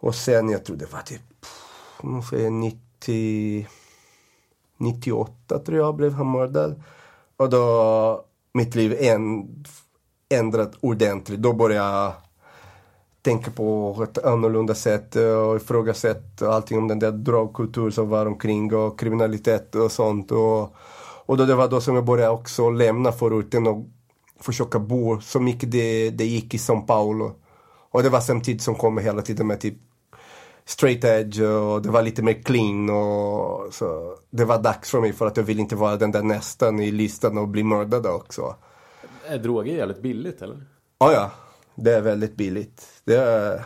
och 0.00 0.14
sen, 0.14 0.48
jag 0.48 0.64
tror 0.64 0.76
det 0.76 0.92
var 0.92 1.00
typ, 1.00 1.22
man 2.02 2.22
säger 2.22 2.50
90, 2.50 3.66
98 4.76 5.58
tror 5.58 5.78
jag 5.78 5.96
blev 5.96 6.12
han 6.12 6.30
mördad. 6.30 6.82
Och 7.36 7.50
då, 7.50 8.24
mitt 8.52 8.74
liv 8.74 8.96
en, 9.00 9.48
ändrat 10.28 10.72
ordentligt. 10.80 11.40
Då 11.40 11.52
började 11.52 11.88
jag 11.88 12.12
tänka 13.22 13.50
på 13.50 13.96
ett 14.10 14.24
annorlunda 14.24 14.74
sätt 14.74 15.16
och 15.16 15.56
ifrågasätta 15.56 16.52
allting 16.52 16.78
om 16.78 16.88
den 16.88 16.98
där 16.98 17.12
dragkultur 17.12 17.90
som 17.90 18.08
var 18.08 18.26
omkring 18.26 18.74
och 18.74 18.98
kriminalitet 18.98 19.74
och 19.74 19.92
sånt. 19.92 20.32
Och, 20.32 20.74
och 21.26 21.36
då 21.36 21.44
det 21.44 21.54
var 21.54 21.68
då 21.68 21.80
som 21.80 21.94
jag 21.94 22.04
började 22.04 22.30
också 22.30 22.70
lämna 22.70 23.12
förorten 23.12 23.66
och 23.66 23.86
försöka 24.40 24.78
bo 24.78 25.20
så 25.20 25.40
mycket 25.40 25.72
det, 25.72 26.10
det 26.10 26.24
gick 26.24 26.54
i 26.54 26.56
São 26.56 26.86
Paulo. 26.86 27.32
Och 27.90 28.02
det 28.02 28.08
var 28.08 28.20
samtidigt 28.20 28.62
som 28.62 28.74
kom 28.74 28.98
hela 28.98 29.22
tiden 29.22 29.46
med 29.46 29.60
typ 29.60 29.78
straight 30.68 31.04
edge 31.04 31.40
och 31.40 31.82
det 31.82 31.88
var 31.90 32.02
lite 32.02 32.22
mer 32.22 32.42
clean 32.42 32.90
och 32.90 33.74
så 33.74 34.16
det 34.30 34.44
var 34.44 34.62
dags 34.62 34.90
för 34.90 35.00
mig 35.00 35.12
för 35.12 35.26
att 35.26 35.36
jag 35.36 35.44
ville 35.44 35.60
inte 35.60 35.76
vara 35.76 35.96
den 35.96 36.12
där 36.12 36.22
nästan 36.22 36.80
i 36.80 36.90
listan 36.90 37.38
och 37.38 37.48
bli 37.48 37.62
mördad 37.62 38.06
också. 38.06 38.54
Är 39.28 39.38
droger 39.38 39.74
jävligt 39.74 40.02
billigt 40.02 40.42
eller? 40.42 40.64
Ja, 40.98 41.12
ja. 41.12 41.30
Det 41.74 41.94
är 41.94 42.00
väldigt 42.00 42.36
billigt. 42.36 42.86
Det 43.04 43.16
är, 43.16 43.64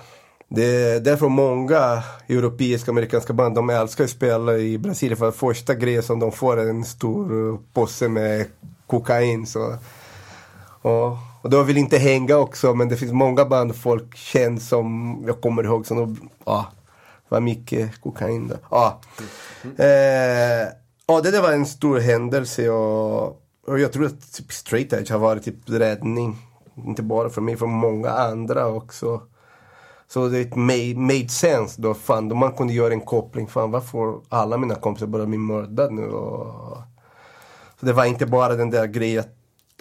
det 0.49 0.65
är 0.65 1.01
därför 1.01 1.29
många 1.29 2.03
europeiska 2.29 2.91
amerikanska 2.91 3.33
band, 3.33 3.55
de 3.55 3.71
älskar 3.71 4.05
att 4.05 4.11
spela 4.11 4.57
i 4.57 4.79
Brasilien 4.79 5.19
för 5.19 5.31
första 5.31 5.75
grejen 5.75 6.03
som 6.03 6.21
de 6.21 6.33
får 6.33 6.61
är 6.61 6.71
en 6.71 6.85
stor 6.85 7.59
påse 7.73 8.09
med 8.09 8.47
kokain. 8.87 9.47
Så. 9.47 9.77
Och, 10.83 11.17
och 11.43 11.51
de 11.51 11.67
vill 11.67 11.79
inte 11.79 11.99
hänga 11.99 12.37
också, 12.37 12.75
men 12.75 12.89
det 12.89 12.97
finns 12.97 13.13
många 13.13 13.45
band 13.45 13.77
folk 13.77 14.17
känner 14.17 14.61
som, 14.61 15.17
jag 15.27 15.41
kommer 15.41 15.65
ihåg, 15.65 15.87
som 15.87 15.97
de, 15.97 16.29
ja, 16.45 16.67
var 17.33 17.41
mycket 17.41 18.01
kokain 18.01 18.49
där. 18.49 18.59
Ja. 18.71 19.01
Eh, 19.77 20.69
ja, 21.07 21.21
det 21.23 21.31
där 21.31 21.43
var 21.43 21.53
en 21.53 21.67
stor 21.67 21.99
händelse 21.99 22.71
och, 22.71 23.27
och 23.67 23.81
jag 23.81 23.93
tror 23.93 24.07
att 24.07 24.33
typ 24.33 24.53
straight 24.53 24.93
edge 24.93 25.11
har 25.11 25.19
varit 25.19 25.45
typ 25.45 25.57
räddning. 25.67 26.37
Inte 26.87 27.03
bara 27.03 27.31
för 27.31 27.41
mig, 27.41 27.57
för 27.57 27.67
många 27.67 28.11
andra 28.11 28.67
också. 28.67 29.23
Så 30.09 30.29
det 30.29 30.57
made, 30.57 30.95
made 30.97 31.29
sense 31.29 31.83
då, 31.83 31.95
fan, 31.95 32.29
då 32.29 32.35
man 32.35 32.53
kunde 32.53 32.73
göra 32.73 32.93
en 32.93 33.01
koppling. 33.01 33.47
Fan, 33.47 33.71
varför 33.71 34.21
alla 34.29 34.57
mina 34.57 34.75
kompisar 34.75 35.07
börjar 35.07 35.27
bli 35.27 35.39
mördade 35.39 35.95
nu? 35.95 36.07
Och... 36.07 36.77
Så 37.81 37.87
det 37.87 37.93
var 37.93 38.05
inte 38.05 38.27
bara 38.27 38.55
den 38.55 38.71
där 38.71 38.87
grejen, 38.87 39.25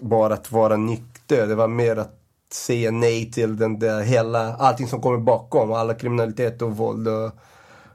bara 0.02 0.34
att 0.34 0.52
vara 0.52 0.78
nykter. 0.78 1.48
Det 1.48 1.56
var 1.56 1.68
mer 1.68 1.95
att 1.95 2.20
säga 2.53 2.91
nej 2.91 3.32
till 3.32 3.57
den 3.57 3.80
där 3.80 4.02
hela, 4.02 4.56
allting 4.56 4.88
som 4.88 5.02
kommer 5.02 5.18
bakom. 5.18 5.72
Alla 5.72 5.94
kriminalitet 5.94 6.61
och 6.61 6.78
våld 6.78 7.07
och, 7.07 7.32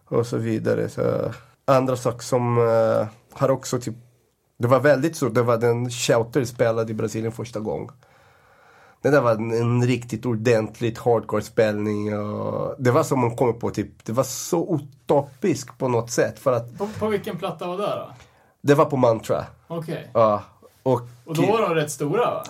och 0.05 0.27
så 0.27 0.37
vidare. 0.37 0.89
Så, 0.89 1.33
andra 1.65 1.97
saker 1.97 2.23
som 2.23 2.59
uh, 2.59 3.07
har 3.33 3.51
också 3.51 3.81
typ, 3.81 3.95
det 4.59 4.69
var 4.69 4.81
väldigt 4.81 5.17
stort. 5.17 5.35
Det 5.35 5.43
var 5.43 5.57
den 5.57 5.91
Shouter 5.91 6.45
spelade 6.45 6.91
i 6.93 6.95
Brasilien 6.95 7.33
första 7.33 7.61
gången. 7.61 7.91
Det 9.03 9.11
där 9.11 9.21
var 9.21 9.33
en, 9.33 9.51
en 9.51 9.87
riktigt 9.87 10.27
ordentligt 10.27 10.99
hardcore 10.99 11.43
spelning. 11.43 12.19
Och 12.19 12.75
det 12.79 12.91
var 12.91 13.03
som 13.03 13.21
man 13.21 13.37
kommer 13.37 13.53
på 13.53 13.71
typ, 13.71 14.05
det 14.05 14.13
var 14.13 14.25
så 14.25 14.81
utopiskt 14.81 15.79
på 15.79 15.89
något 15.89 16.11
sätt. 16.11 16.39
För 16.39 16.53
att, 16.53 16.79
På, 16.79 16.89
på 16.99 17.09
vilken 17.09 17.39
platta 17.39 17.67
var 17.67 17.79
det 17.79 17.83
då? 17.83 18.09
det 18.61 18.75
var 18.75 18.85
på 18.85 18.97
Mantra. 18.97 19.45
Okej. 19.67 20.11
Ja. 20.15 20.43
Och, 20.83 21.01
Och 21.25 21.35
då 21.35 21.47
var 21.47 21.63
de 21.63 21.75
rätt 21.75 21.91
stora 21.91 22.25
va? 22.31 22.45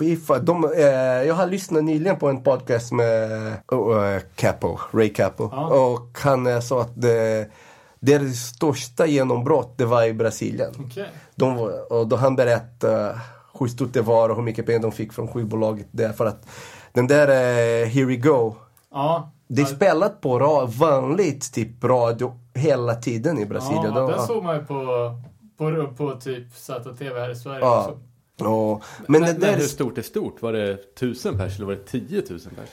Fy 0.00 0.16
fan, 0.16 0.44
de, 0.44 0.64
eh, 0.76 0.84
jag 1.26 1.34
har 1.34 1.46
lyssnat 1.46 1.84
nyligen 1.84 2.16
på 2.16 2.28
en 2.28 2.42
podcast 2.42 2.92
med 2.92 3.30
uh, 3.72 4.18
Capo, 4.36 4.78
Ray 4.92 5.08
Capo. 5.12 5.48
Ja. 5.52 5.66
Och 5.66 6.18
han 6.22 6.46
eh, 6.46 6.60
sa 6.60 6.80
att 6.80 7.00
det, 7.00 7.48
deras 8.00 8.36
största 8.36 9.06
genombrott 9.06 9.74
det 9.78 9.84
var 9.84 10.04
i 10.04 10.12
Brasilien. 10.14 10.72
Okej. 10.86 11.06
De, 11.34 11.58
och 11.90 12.06
då 12.08 12.16
han 12.16 12.36
berättade 12.36 13.18
hur 13.58 13.66
stort 13.66 13.92
det 13.92 14.00
var 14.02 14.28
och 14.28 14.36
hur 14.36 14.42
mycket 14.42 14.66
pengar 14.66 14.80
de 14.80 14.92
fick 14.92 15.12
från 15.12 15.28
skivbolaget 15.28 15.86
där. 15.90 16.12
För 16.12 16.26
att 16.26 16.46
den 16.92 17.06
där 17.06 17.28
eh, 17.28 17.88
Here 17.88 18.04
We 18.04 18.16
Go, 18.16 18.54
Ja. 18.92 19.30
det 19.48 19.62
är 19.62 19.66
spelat 19.66 20.20
på 20.20 20.38
ra, 20.38 20.66
vanligt 20.66 21.52
typ 21.54 21.84
radio 21.84 22.32
hela 22.54 22.94
tiden 22.94 23.38
i 23.38 23.46
Brasilien. 23.46 23.92
Ja, 23.94 24.00
De- 24.00 24.10
den 24.10 24.26
såg 24.26 24.44
man 24.44 24.56
ju 24.56 24.64
på, 24.64 24.84
på, 25.58 25.94
på 25.96 26.20
typ 26.20 26.54
ZTV 26.54 27.20
här 27.20 27.30
i 27.30 27.36
Sverige 27.36 27.60
Ja. 27.60 27.78
också. 27.80 27.98
Och, 28.46 28.84
Men, 29.06 29.20
men, 29.20 29.34
det 29.34 29.46
där 29.46 29.56
hur 29.56 29.66
stort 29.66 29.98
är 29.98 30.02
stort? 30.02 30.42
Var 30.42 30.52
det 30.52 30.94
tusen 30.94 31.38
pers 31.38 31.56
eller 31.56 31.66
var 31.66 31.74
det 31.74 31.84
10 31.84 32.22
000 32.30 32.40
pers? 32.40 32.70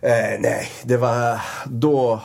Eh, 0.00 0.40
nej, 0.40 0.68
det 0.84 0.96
var 0.96 1.40
då 1.66 2.20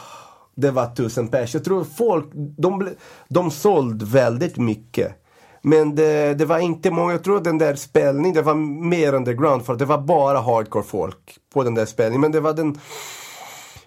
det 0.55 0.71
var 0.71 0.95
tusen 0.95 1.27
pers. 1.27 1.53
Jag 1.53 1.63
tror 1.63 1.83
folk, 1.83 2.25
de, 2.33 2.89
de 3.27 3.51
sålde 3.51 4.05
väldigt 4.05 4.57
mycket. 4.57 5.21
Men 5.61 5.95
det, 5.95 6.33
det 6.33 6.45
var 6.45 6.59
inte 6.59 6.91
många, 6.91 7.11
jag 7.11 7.23
tror 7.23 7.39
den 7.39 7.57
där 7.57 7.75
spelningen, 7.75 8.33
det 8.33 8.41
var 8.41 8.55
mer 8.89 9.13
underground 9.13 9.65
för 9.65 9.75
det 9.75 9.85
var 9.85 9.97
bara 9.97 10.39
hardcore 10.39 10.83
folk 10.83 11.37
på 11.53 11.63
den 11.63 11.75
där 11.75 11.85
spelningen. 11.85 12.21
Men 12.21 12.31
det 12.31 12.39
var 12.39 12.53
den, 12.53 12.79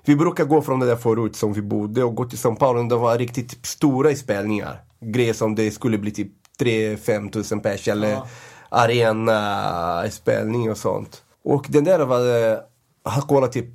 vi 0.05 0.17
brukar 0.17 0.45
gå 0.45 0.63
från 0.63 0.81
det 0.81 0.87
där 0.87 0.97
förut 0.97 1.37
som 1.37 1.53
vi 1.53 1.63
bodde 1.63 2.05
och 2.05 2.15
gå 2.15 2.25
till 2.25 2.39
São 2.39 2.57
Paulo 2.57 2.83
det 2.83 2.97
var 2.97 3.19
riktigt 3.19 3.67
stora 3.67 4.15
spelningar. 4.15 4.81
Grejer 5.01 5.33
som 5.33 5.55
det 5.55 5.71
skulle 5.71 5.99
bli 5.99 6.11
typ 6.11 6.33
3-5 6.61 7.31
tusen 7.31 7.61
pers 7.61 7.89
eller 7.89 8.11
Ja 8.11 8.27
arena 8.69 10.11
spelning 10.11 10.71
och 10.71 10.79
sånt. 10.79 11.23
Och 11.45 11.67
den 11.69 11.85
där 11.85 11.99
var 11.99 12.21
det, 12.21 12.63
har 13.05 13.23
kollat 13.23 13.53
typ, 13.53 13.69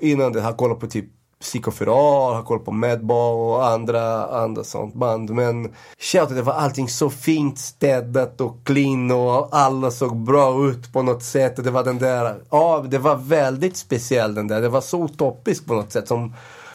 innan 0.00 0.32
det 0.32 0.40
har 0.40 0.52
kollat 0.52 0.80
på 0.80 0.86
typ 0.86 1.06
Psykoferal, 1.44 2.34
har 2.34 2.42
kollat 2.42 2.64
på 2.64 2.72
Madball 2.72 3.40
och 3.40 3.66
andra, 3.66 4.26
andra 4.26 4.64
sånt 4.64 4.94
band. 4.94 5.30
Men 5.30 5.72
shoutet, 5.98 6.36
det 6.36 6.42
var 6.42 6.52
allting 6.52 6.88
så 6.88 7.10
fint 7.10 7.58
städat 7.58 8.40
och 8.40 8.56
clean 8.64 9.10
och 9.10 9.48
alla 9.56 9.90
såg 9.90 10.16
bra 10.16 10.68
ut 10.68 10.92
på 10.92 11.02
något 11.02 11.22
sätt. 11.22 11.64
Det 11.64 11.70
var 11.70 11.84
den 11.84 11.98
där, 11.98 12.36
ja 12.50 12.84
det 12.88 12.98
var 12.98 13.16
väldigt 13.16 13.76
speciell 13.76 14.34
den 14.34 14.48
där. 14.48 14.60
Det 14.60 14.68
var 14.68 14.80
så 14.80 15.04
utopiskt 15.04 15.66
på 15.66 15.74
något 15.74 15.92
sätt. 15.92 16.08
Som 16.08 16.34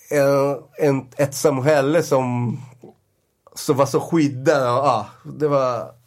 en, 0.10 0.58
en, 0.88 1.08
ett 1.18 1.36
samhälle 1.36 2.04
som, 2.04 2.58
som 3.56 3.78
var 3.78 3.86
så 3.86 4.00
skyddat. 4.00 4.58
Ja, 4.58 5.06
det 5.24 5.48
var 5.48 5.99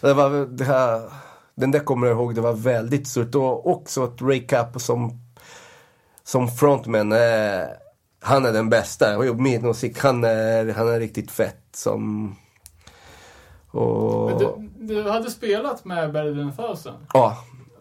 det 0.00 0.14
var 0.14 0.46
det 0.46 0.64
här, 0.64 1.10
den 1.54 1.70
där 1.70 1.80
kommer 1.80 2.06
jag 2.06 2.16
ihåg, 2.16 2.34
det 2.34 2.40
var 2.40 2.52
väldigt 2.52 3.08
stort. 3.08 3.34
Och 3.34 3.70
också 3.70 4.04
att 4.04 4.22
Ray 4.22 4.46
Capo 4.46 4.78
som, 4.78 5.20
som 6.24 6.48
frontman, 6.48 7.12
eh, 7.12 7.64
han 8.20 8.46
är 8.46 8.52
den 8.52 8.70
bästa. 8.70 9.18
Och 9.18 9.40
min 9.40 9.62
musik, 9.62 9.98
han 9.98 10.24
är, 10.24 10.72
han 10.72 10.88
är 10.88 11.00
riktigt 11.00 11.30
fett. 11.30 11.64
Som, 11.72 12.34
och, 13.70 14.38
du, 14.38 14.70
du 14.76 15.10
hade 15.10 15.30
spelat 15.30 15.84
med 15.84 16.12
Better 16.12 16.34
than 16.34 16.52
thousand. 16.56 17.06
ja. 17.12 17.36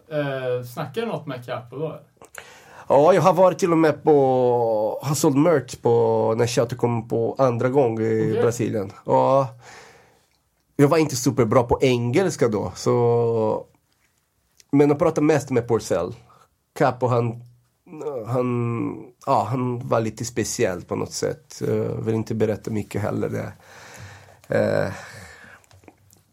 Eh, 0.09 0.65
snackade 0.65 1.05
du 1.05 1.11
något 1.11 1.27
med 1.27 1.45
Capo 1.45 1.77
då? 1.77 1.99
ja, 2.87 3.13
jag 3.13 3.21
har 3.21 3.33
varit 3.33 3.59
till 3.59 3.71
och 3.71 3.77
med 3.77 4.03
på, 4.03 4.99
har 5.03 5.15
sålt 5.15 5.37
merch 5.37 5.75
på, 5.81 6.33
när 6.37 6.47
Shouter 6.47 6.75
kom 6.75 7.07
på 7.07 7.35
andra 7.37 7.69
gång 7.69 7.99
i 7.99 8.31
Okej. 8.31 8.41
Brasilien. 8.41 8.91
Och 9.03 9.45
jag 10.79 10.87
var 10.87 10.97
inte 10.97 11.15
superbra 11.15 11.63
på 11.63 11.79
engelska 11.81 12.47
då, 12.47 12.71
så 12.75 13.65
Men 14.71 14.89
jag 14.89 14.99
pratade 14.99 15.27
mest 15.27 15.49
med 15.49 15.67
Porcell. 15.67 16.15
Capo 16.75 17.07
han, 17.07 17.41
han, 18.27 18.95
ja, 19.25 19.47
han 19.49 19.87
var 19.87 19.99
lite 20.01 20.25
speciell 20.25 20.81
på 20.81 20.95
något 20.95 21.11
sätt. 21.13 21.61
Jag 21.67 22.01
vill 22.05 22.15
inte 22.15 22.35
berätta 22.35 22.71
mycket 22.71 23.01
heller. 23.01 23.29
Det. 23.29 23.53
Eh, 24.59 24.91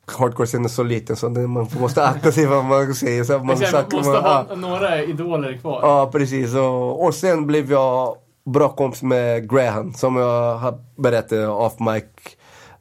Hardcore-scenen 0.07 0.65
är 0.65 0.69
så 0.69 0.83
liten 0.83 1.17
så 1.17 1.29
man 1.31 1.69
måste 1.81 2.07
akta 2.07 2.33
sig 2.33 2.47
vad 2.47 2.65
man 2.65 2.95
säger. 2.95 3.25
Så 3.25 3.33
man 3.33 3.47
Man 3.47 3.59
måste 3.59 3.83
man- 3.93 4.15
ja. 4.15 4.47
ha 4.49 4.55
några 4.57 5.03
idoler 5.03 5.59
kvar. 5.59 5.81
Ja, 5.83 6.11
precis. 6.13 6.55
Och, 6.55 7.05
och 7.05 7.15
sen 7.15 7.47
blev 7.47 7.71
jag 7.71 8.17
bra 8.45 8.69
kompis 8.69 9.03
med 9.03 9.51
Graham, 9.51 9.95
som 9.95 10.17
jag 10.17 10.55
har 10.57 10.85
berättat 10.97 11.49
off 11.49 11.79
mic. 11.81 12.05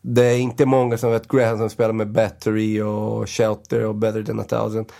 Det 0.05 0.25
är 0.25 0.37
inte 0.37 0.65
många 0.65 0.97
som 0.97 1.11
vet 1.11 1.27
Graham 1.27 1.57
som 1.57 1.69
spelar 1.69 1.93
med 1.93 2.11
Battery 2.11 2.81
och 2.81 3.29
Shelter 3.29 3.85
och 3.85 3.95
Better 3.95 4.23
than 4.23 4.39
a 4.39 4.43
thousand. 4.43 4.91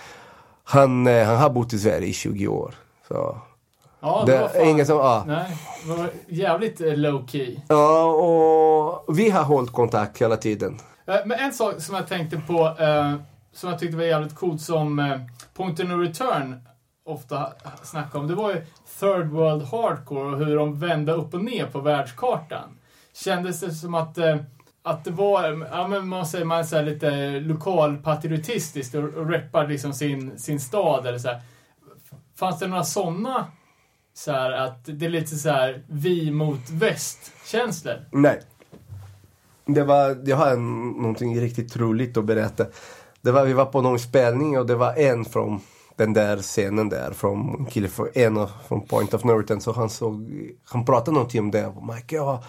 Han, 0.63 1.07
eh, 1.07 1.25
han 1.25 1.37
har 1.37 1.49
bott 1.49 1.73
i 1.73 1.79
Sverige 1.79 2.07
i 2.07 2.13
20 2.13 2.47
år. 2.47 2.73
Så. 3.07 3.37
Ja, 3.99 4.23
Det 4.25 4.39
var 4.39 4.65
ingen 4.69 4.85
som, 4.85 4.97
ja. 4.97 5.23
Nej, 5.27 5.57
det 5.85 5.93
var 5.93 6.09
jävligt 6.27 6.81
eh, 6.81 6.95
low 6.97 7.27
key. 7.27 7.55
ja, 7.67 8.03
och 8.05 9.17
vi 9.19 9.29
har 9.29 9.43
hållit 9.43 9.71
kontakt 9.71 10.21
hela 10.21 10.37
tiden. 10.37 10.77
Eh, 11.07 11.15
Men 11.25 11.39
en 11.39 11.53
sak 11.53 11.81
som 11.81 11.95
jag 11.95 12.07
tänkte 12.07 12.37
på, 12.47 12.75
som 13.53 13.69
jag 13.69 13.79
tyckte 13.79 13.97
var 13.97 14.03
jävligt 14.03 14.35
coolt, 14.35 14.61
som 14.61 15.19
Point 15.53 15.79
of 15.79 15.85
No 15.89 15.93
Return 15.93 16.55
ofta 17.05 17.47
snackade 17.83 18.19
om, 18.19 18.27
det 18.27 18.35
var 18.35 18.49
ju 18.49 18.61
Third 18.99 19.27
World 19.27 19.63
Hardcore 19.63 20.31
och 20.31 20.37
hur 20.37 20.55
de 20.57 20.79
vände 20.79 21.11
upp 21.13 21.33
och 21.33 21.43
ner 21.43 21.65
på 21.65 21.79
världskartan. 21.79 22.69
Kändes 23.13 23.59
det 23.59 23.71
som 23.71 23.95
att, 23.95 24.17
att 24.83 25.03
det 25.03 25.11
var, 25.11 25.67
ja 25.71 25.87
men 25.87 26.07
man 26.07 26.25
säger 26.25 26.45
man 26.45 26.65
så 26.65 26.75
här 26.75 26.83
lite 26.83 27.39
lokalpatriotistiskt 27.39 28.95
och, 28.95 29.03
och 29.03 29.29
reppar 29.29 29.67
liksom 29.67 29.93
sin, 29.93 30.39
sin 30.39 30.59
stad 30.59 31.07
eller 31.07 31.17
så 31.17 31.27
här. 31.27 31.41
Fanns 32.35 32.59
det 32.59 32.67
några 32.67 32.83
sådana 32.83 33.47
så 34.13 34.31
här 34.31 34.51
att 34.51 34.85
det 34.85 35.05
är 35.05 35.09
lite 35.09 35.35
så 35.35 35.49
här 35.49 35.83
vi 35.87 36.31
mot 36.31 36.69
väst-känslor? 36.69 38.05
Nej. 38.11 38.41
Det 39.65 39.83
var, 39.83 40.17
jag 40.25 40.37
har 40.37 40.51
en, 40.51 40.89
någonting 40.89 41.41
riktigt 41.41 41.77
roligt 41.77 42.17
att 42.17 42.25
berätta. 42.25 42.65
Det 43.21 43.31
var, 43.31 43.45
vi 43.45 43.53
var 43.53 43.65
på 43.65 43.81
någon 43.81 43.99
spelning 43.99 44.59
och 44.59 44.65
det 44.65 44.75
var 44.75 44.93
en 44.93 45.25
från 45.25 45.61
den 45.95 46.13
där 46.13 46.37
scenen 46.37 46.89
där 46.89 47.11
från 47.11 47.55
en 47.59 47.65
kille 47.65 47.87
från, 47.87 48.07
en 48.13 48.47
från 48.67 48.87
Point 48.87 49.13
of 49.13 49.23
Norton. 49.23 49.61
Så 49.61 49.71
han, 49.71 49.89
såg, 49.89 50.31
han 50.65 50.85
pratade 50.85 51.15
någonting 51.15 51.41
om 51.41 51.51
det. 51.51 51.65
Oh 51.65 51.93
Mike, 51.95 52.15
ja, 52.15 52.43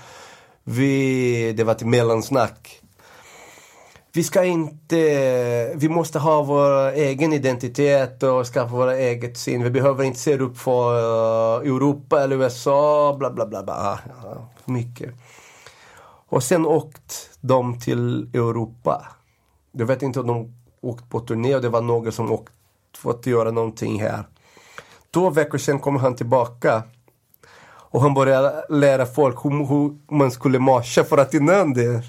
vi, 0.64 1.52
det 1.52 1.64
var 1.64 1.72
ett 1.72 1.86
mellansnack. 1.86 2.80
Vi 4.12 4.24
ska 4.24 4.44
inte, 4.44 4.96
vi 5.74 5.88
måste 5.88 6.18
ha 6.18 6.42
vår 6.42 6.92
egen 6.92 7.32
identitet 7.32 8.22
och 8.22 8.46
skapa 8.46 8.72
vår 8.72 8.88
eget 8.88 9.38
syn. 9.38 9.62
Vi 9.62 9.70
behöver 9.70 10.04
inte 10.04 10.18
se 10.18 10.38
upp 10.38 10.58
för 10.58 10.98
eh, 10.98 11.72
Europa 11.74 12.22
eller 12.22 12.36
USA, 12.36 13.16
bla 13.18 13.30
bla 13.30 13.46
bla. 13.46 13.62
bla. 13.62 13.74
Ah, 13.74 13.98
mycket. 14.64 15.14
Och 16.28 16.42
sen 16.42 16.66
åkte 16.66 17.14
de 17.40 17.80
till 17.80 18.30
Europa. 18.34 19.06
Jag 19.72 19.86
vet 19.86 20.02
inte 20.02 20.20
om 20.20 20.26
de 20.26 20.54
åkte 20.80 21.08
på 21.08 21.20
turné 21.20 21.54
och 21.54 21.62
det 21.62 21.68
var 21.68 21.82
några 21.82 22.12
som 22.12 22.32
åkte 22.32 22.52
för 22.96 23.10
att 23.10 23.26
göra 23.26 23.50
någonting 23.50 24.00
här. 24.00 24.24
Två 25.14 25.30
veckor 25.30 25.58
sen 25.58 25.80
kom 25.80 25.96
han 25.96 26.16
tillbaka. 26.16 26.82
Och 27.94 28.02
han 28.02 28.14
började 28.14 28.64
lära 28.68 29.06
folk 29.06 29.44
hur, 29.44 29.50
hur 29.50 30.16
man 30.16 30.30
skulle 30.30 30.58
marscha 30.58 31.04
för 31.04 31.18
att 31.18 31.34
innan 31.34 31.72
det, 31.72 32.02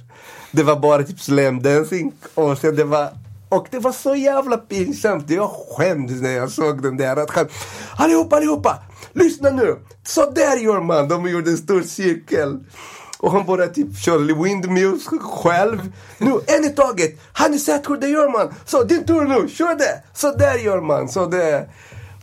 det 0.52 0.64
var 0.64 0.76
bara 0.76 1.04
typ 1.04 1.20
slamdancing. 1.20 2.12
Och 2.34 2.58
sen 2.58 2.76
det 2.76 2.84
var 2.84 3.10
och 3.50 3.68
det 3.72 3.80
var 3.80 3.92
så 3.92 4.16
jävla 4.16 4.58
pinsamt. 4.58 5.30
Jag 5.30 5.50
skämdes 5.50 6.22
när 6.22 6.32
jag 6.32 6.52
såg 6.52 6.82
den 6.82 6.98
där. 6.98 7.16
Att 7.16 7.30
han, 7.30 7.48
allihopa, 7.98 8.36
allihopa! 8.36 8.80
Lyssna 9.14 9.50
nu! 9.50 9.80
Så 10.04 10.32
där 10.32 10.58
gör 10.58 10.82
man! 10.82 11.08
De 11.08 11.30
gjorde 11.30 11.52
en 11.52 11.58
stor 11.58 11.82
cirkel. 11.82 12.60
Och 13.20 13.32
han 13.32 13.46
började 13.46 13.74
typ 13.74 13.98
köra 13.98 14.44
windmills 14.44 15.08
själv. 15.20 15.92
Nu, 16.18 16.32
en 16.46 16.66
i 16.66 16.70
taget. 16.70 17.20
Har 17.34 17.50
ni 17.50 17.60
sett 17.60 17.90
hur 17.90 17.98
det 17.98 18.08
gör 18.08 18.30
man? 18.30 18.54
Så 18.66 18.84
din 18.84 19.06
tur 19.06 19.22
nu, 19.22 19.50
kör 19.50 19.76
det! 19.76 20.04
Så 20.14 20.32
där 20.32 20.58
gör 20.58 20.82
man. 20.82 21.10
Så 21.10 21.26
det, 21.26 21.70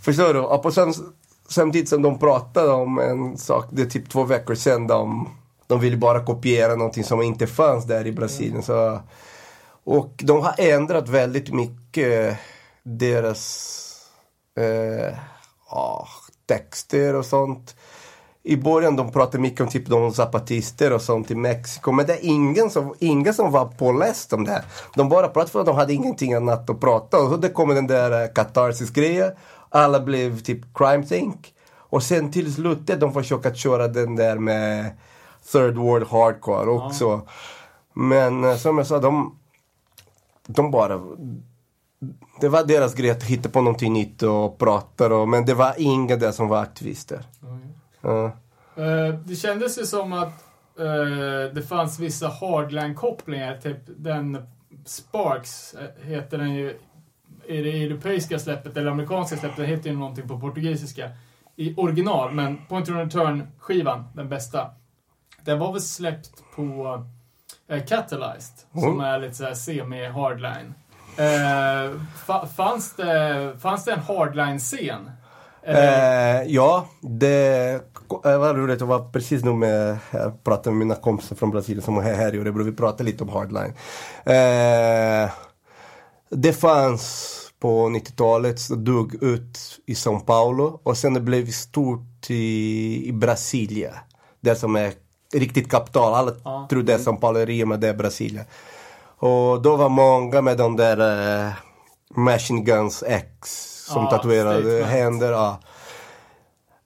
förstår 0.02 0.34
du? 0.34 0.40
Och 0.40 0.62
på 0.62 0.70
sen, 0.72 0.94
samtidigt 1.48 1.88
som 1.88 2.02
de 2.02 2.18
pratade 2.18 2.72
om 2.72 2.98
en 2.98 3.38
sak, 3.38 3.66
det 3.70 3.82
är 3.82 3.86
typ 3.86 4.10
två 4.10 4.24
veckor 4.24 4.54
sedan 4.54 4.86
de, 4.86 5.28
de 5.66 5.80
ville 5.80 5.96
bara 5.96 6.24
kopiera 6.24 6.76
någonting 6.76 7.04
som 7.04 7.22
inte 7.22 7.46
fanns 7.46 7.84
där 7.84 8.06
i 8.06 8.12
Brasilien. 8.12 8.62
Så, 8.62 9.00
och 9.84 10.12
de 10.16 10.40
har 10.40 10.54
ändrat 10.58 11.08
väldigt 11.08 11.54
mycket 11.54 12.38
deras 12.82 13.78
eh, 14.58 15.14
oh, 15.70 16.08
texter 16.46 17.14
och 17.14 17.26
sånt 17.26 17.74
i 18.44 18.56
början 18.56 18.96
de 18.96 19.12
pratade 19.12 19.38
mycket 19.38 19.60
om 19.60 19.68
typ 19.68 19.86
de 19.86 20.12
zapatister 20.12 20.92
och 20.92 21.02
sånt 21.02 21.30
i 21.30 21.34
Mexiko. 21.34 21.92
Men 21.92 22.06
det 22.06 22.12
är 22.12 22.24
ingen 22.24 22.70
som, 22.70 22.94
ingen 22.98 23.34
som 23.34 23.52
var 23.52 23.64
påläst 23.64 24.32
om 24.32 24.44
det 24.44 24.50
här. 24.50 24.64
De 24.94 25.08
bara 25.08 25.28
pratade 25.28 25.50
för 25.50 25.60
att 25.60 25.66
de 25.66 25.76
hade 25.76 25.92
ingenting 25.92 26.34
annat 26.34 26.70
att 26.70 26.80
prata 26.80 27.20
om. 27.20 27.30
Så 27.30 27.36
det 27.36 27.48
kom 27.48 27.68
den 27.68 27.86
där 27.86 28.22
uh, 28.22 28.32
katarsis-grejen. 28.32 29.32
Alla 29.72 30.00
blev 30.00 30.40
typ 30.40 30.74
crime 30.74 31.06
think. 31.06 31.54
Och 31.74 32.02
sen 32.02 32.30
till 32.30 32.54
slut 32.54 32.86
de 32.86 33.12
försökte 33.12 33.54
köra 33.54 33.88
den 33.88 34.16
där 34.16 34.38
med 34.38 34.90
third 35.52 35.76
world 35.76 36.06
hardcore 36.06 36.70
också. 36.70 37.04
Ja. 37.04 37.26
Men 37.92 38.44
uh, 38.44 38.56
som 38.56 38.78
jag 38.78 38.86
sa, 38.86 38.98
de, 38.98 39.38
de 40.46 40.70
bara 40.70 41.00
det 42.40 42.48
var 42.48 42.64
deras 42.64 42.94
grej 42.94 43.10
att 43.10 43.22
hitta 43.22 43.48
på 43.48 43.60
någonting 43.60 43.92
nytt 43.92 44.22
och 44.22 44.58
prata 44.58 45.14
och, 45.14 45.28
men 45.28 45.44
det 45.44 45.54
var 45.54 45.74
inga 45.76 46.16
där 46.16 46.32
som 46.32 46.48
var 46.48 46.62
aktivister. 46.62 47.24
Mm. 47.42 48.24
Uh. 48.24 49.14
det 49.24 49.36
kändes 49.36 49.78
ju 49.78 49.86
som 49.86 50.12
att 50.12 50.44
uh, 50.80 51.54
det 51.54 51.62
fanns 51.68 51.98
vissa 51.98 52.28
hardline-kopplingar. 52.28 53.60
Typ 53.60 53.78
den 53.86 54.38
Sparks 54.84 55.74
eh, 55.74 56.06
heter 56.06 56.38
den 56.38 56.54
ju 56.54 56.78
i 57.46 57.62
det 57.62 57.84
europeiska 57.84 58.38
släppet, 58.38 58.76
eller 58.76 58.90
amerikanska 58.90 59.36
släppet, 59.36 59.56
det 59.56 59.66
heter 59.66 59.90
ju 59.90 59.96
någonting 59.96 60.28
på 60.28 60.40
portugisiska. 60.40 61.10
I 61.56 61.74
original, 61.76 62.32
men 62.32 62.58
Point 62.68 62.88
of 62.88 62.94
Return-skivan, 62.94 64.04
den 64.14 64.28
bästa, 64.28 64.70
den 65.44 65.58
var 65.58 65.72
väl 65.72 65.82
släppt 65.82 66.42
på 66.54 66.62
uh, 67.72 67.84
Catalyzed, 67.84 68.54
mm. 68.74 68.90
som 68.90 69.00
är 69.00 69.18
lite 69.18 69.34
såhär 69.34 69.54
semi-hardline. 69.54 70.74
Uh, 71.18 72.46
fanns, 72.56 72.96
det, 72.96 73.52
fanns 73.60 73.84
det 73.84 73.92
en 73.92 74.00
hardline-scen 74.00 75.10
Eh, 75.64 76.42
ja, 76.46 76.86
det 77.00 77.80
var 78.08 78.54
roligt. 78.54 78.80
Jag 78.80 78.86
var 78.86 79.10
precis 79.12 79.44
nu 79.44 79.52
med, 79.52 79.98
jag 80.10 80.44
pratade 80.44 80.76
med 80.76 80.86
mina 80.86 81.00
kompisar 81.00 81.36
från 81.36 81.50
Brasilien 81.50 81.82
som 81.82 81.98
är 81.98 82.02
här 82.02 82.34
i 82.34 82.38
Örebro. 82.38 82.64
Vi 82.64 82.72
pratade 82.72 83.04
lite 83.04 83.24
om 83.24 83.30
hardline. 83.30 83.72
Eh, 84.24 85.30
det 86.32 86.52
fanns 86.52 87.38
på 87.60 87.88
90-talet, 87.88 88.68
det 88.68 88.76
dog 88.76 89.14
ut 89.22 89.58
i 89.86 89.94
São 89.94 90.20
Paulo 90.20 90.80
och 90.82 90.96
sen 90.96 91.14
det 91.14 91.20
blev 91.20 91.50
stort 91.50 92.30
i, 92.30 93.08
i 93.08 93.12
Brasilia. 93.12 93.94
Det 94.40 94.54
som 94.54 94.76
är 94.76 94.92
riktigt 95.34 95.70
kapital. 95.70 96.14
Alla 96.14 96.32
ja. 96.44 96.66
tror 96.70 96.82
det 96.82 96.94
är 96.94 96.98
São 96.98 97.16
Paulo, 97.16 97.44
Rio, 97.44 97.66
men 97.66 97.80
det 97.80 97.88
är 97.88 97.94
Brasilia. 97.94 98.44
Och 99.18 99.62
då 99.62 99.76
var 99.76 99.88
många 99.88 100.40
med 100.40 100.56
de 100.56 100.76
där 100.76 101.00
uh, 101.46 101.52
Machine 102.14 102.64
Guns 102.64 103.02
X 103.06 103.32
som 103.86 104.02
ja, 104.02 104.10
tatuerade 104.10 104.84
händer. 104.84 105.32
Ja. 105.32 105.58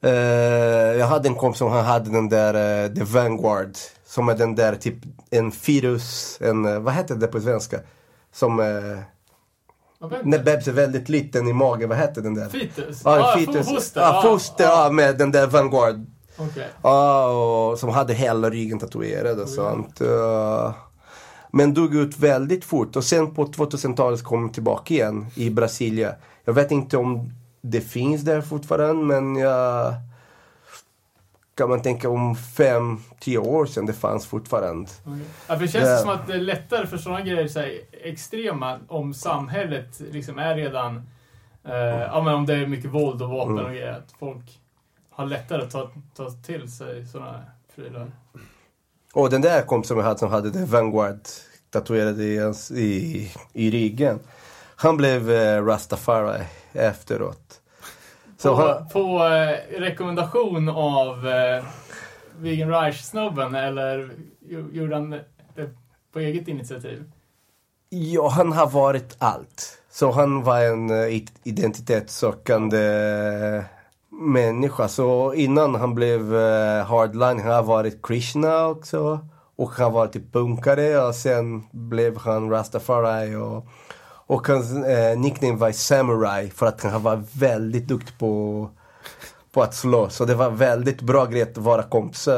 Uh, 0.04 0.98
jag 0.98 1.06
hade 1.06 1.28
en 1.28 1.34
kompis 1.34 1.58
som 1.58 1.72
han 1.72 1.84
hade 1.84 2.10
den 2.10 2.28
där 2.28 2.84
uh, 2.84 2.94
The 2.94 3.04
Vanguard. 3.04 3.76
Som 4.06 4.28
är 4.28 4.34
den 4.34 4.54
där 4.54 4.74
typ 4.74 4.96
en 5.30 5.52
virus, 5.66 6.38
en, 6.40 6.84
vad 6.84 6.94
heter 6.94 7.14
det 7.14 7.26
på 7.26 7.40
svenska? 7.40 7.80
Som 8.32 8.60
när 10.22 10.38
bebis 10.38 10.68
är 10.68 10.72
väldigt 10.72 11.08
liten 11.08 11.48
i 11.48 11.52
magen, 11.52 11.88
vad 11.88 11.98
heter 11.98 12.22
den 12.22 12.34
där? 12.34 12.48
Fitus? 12.48 13.00
Ja, 13.04 13.32
ah, 13.32 13.38
fitus. 13.38 13.68
Foster. 13.68 14.00
Ja, 14.00 14.22
foster, 14.22 14.68
ah, 14.68 14.90
med 14.90 15.18
den 15.18 15.32
där 15.32 15.46
Vanguard. 15.46 16.06
Okay. 16.38 16.64
Ja, 16.82 17.28
och 17.70 17.78
som 17.78 17.88
hade 17.88 18.14
hela 18.14 18.50
ryggen 18.50 18.78
tatuerad 18.78 19.40
och 19.40 19.48
sånt. 19.48 20.00
Uh, 20.00 20.74
men 21.52 21.74
dog 21.74 21.94
ut 21.94 22.18
väldigt 22.18 22.64
fort 22.64 22.96
och 22.96 23.04
sen 23.04 23.34
på 23.34 23.46
2000-talet 23.46 24.22
kom 24.22 24.40
han 24.40 24.52
tillbaka 24.52 24.94
igen 24.94 25.26
i 25.34 25.50
Brasilien. 25.50 26.12
Jag 26.44 26.52
vet 26.52 26.70
inte 26.70 26.96
om 26.96 27.32
det 27.62 27.80
finns 27.80 28.22
där 28.22 28.40
fortfarande 28.40 29.04
men 29.04 29.36
jag 29.36 29.94
kan 31.56 31.68
man 31.68 31.82
tänka 31.82 32.08
om 32.08 32.36
fem, 32.36 32.98
tio 33.20 33.38
år 33.38 33.66
sedan 33.66 33.86
det 33.86 33.92
fanns 33.92 34.26
fortfarande. 34.26 34.90
Okay. 35.04 35.20
Ja, 35.48 35.54
för 35.54 35.62
det 35.62 35.68
känns 35.68 35.84
det... 35.84 35.98
som 35.98 36.10
att 36.10 36.26
det 36.26 36.34
är 36.34 36.40
lättare 36.40 36.86
för 36.86 36.96
sådana 36.96 37.20
grejer 37.20 37.48
så 37.48 37.60
här, 37.60 37.80
extrema 37.92 38.78
om 38.88 39.14
samhället 39.14 40.00
liksom 40.10 40.38
är 40.38 40.54
redan 40.56 40.96
eh, 41.64 41.74
ja, 41.74 42.22
men 42.22 42.34
om 42.34 42.46
det 42.46 42.54
är 42.54 42.66
mycket 42.66 42.90
våld 42.90 43.22
och 43.22 43.28
vapen 43.28 43.52
mm. 43.52 43.64
och 43.64 43.70
grejer. 43.70 43.92
Att 43.92 44.12
folk 44.18 44.60
har 45.10 45.26
lättare 45.26 45.62
att 45.62 45.70
ta, 45.70 45.90
ta 46.16 46.30
till 46.30 46.72
sig 46.72 47.06
sådana 47.06 47.44
prylar. 47.74 48.12
Och 49.12 49.30
den 49.30 49.40
där 49.40 49.62
kompisen 49.62 49.96
jag 49.96 50.04
hade 50.04 50.18
som 50.18 50.30
hade 50.30 50.50
det 50.50 50.64
Vanguard 50.64 51.20
tatuerade 51.70 52.24
i, 52.24 52.52
i, 52.70 53.32
i 53.52 53.70
ryggen. 53.70 54.18
Han 54.76 54.96
blev 54.96 55.30
eh, 55.30 55.64
Rastafari 55.64 56.42
efteråt. 56.72 57.45
Så 58.38 58.56
på, 58.56 58.86
på 58.92 59.24
eh, 59.24 59.80
rekommendation 59.80 60.68
av 60.68 61.28
eh, 61.28 61.64
Vegan 62.38 62.68
Reich-snubben 62.68 63.54
eller 63.54 64.10
gjorde 64.72 64.94
han 64.94 65.10
det 65.10 65.70
på 66.12 66.18
eget 66.18 66.48
initiativ? 66.48 67.04
Ja, 67.88 68.28
han 68.28 68.52
har 68.52 68.70
varit 68.70 69.16
allt. 69.18 69.82
Så 69.90 70.10
han 70.10 70.42
var 70.42 70.60
en 70.60 70.90
uh, 70.90 71.22
identitetssökande 71.44 72.78
människa. 74.10 74.88
Så 74.88 75.34
innan 75.34 75.74
han 75.74 75.94
blev 75.94 76.34
uh, 76.34 76.84
hardline, 76.84 77.40
han 77.40 77.52
har 77.52 77.62
varit 77.62 78.06
Krishna 78.06 78.66
också. 78.66 79.20
Och 79.56 79.70
han 79.70 79.92
var 79.92 80.06
typ 80.06 80.32
punkare 80.32 81.06
och 81.06 81.14
sen 81.14 81.62
blev 81.70 82.18
han 82.18 82.50
Rastafari 82.50 83.34
och 83.34 83.66
och 84.26 84.48
hans 84.48 84.72
eh, 84.72 85.18
nickname 85.18 85.56
var 85.56 85.72
Samurai 85.72 86.50
för 86.50 86.66
att 86.66 86.82
han 86.82 87.02
var 87.02 87.22
väldigt 87.32 87.88
duktig 87.88 88.18
på, 88.18 88.68
på 89.52 89.62
att 89.62 89.74
slå. 89.74 90.08
Så 90.08 90.24
det 90.24 90.34
var 90.34 90.50
väldigt 90.50 91.00
bra 91.00 91.26
grej 91.26 91.42
att 91.42 91.58
vara 91.58 91.82
kompis, 91.82 92.28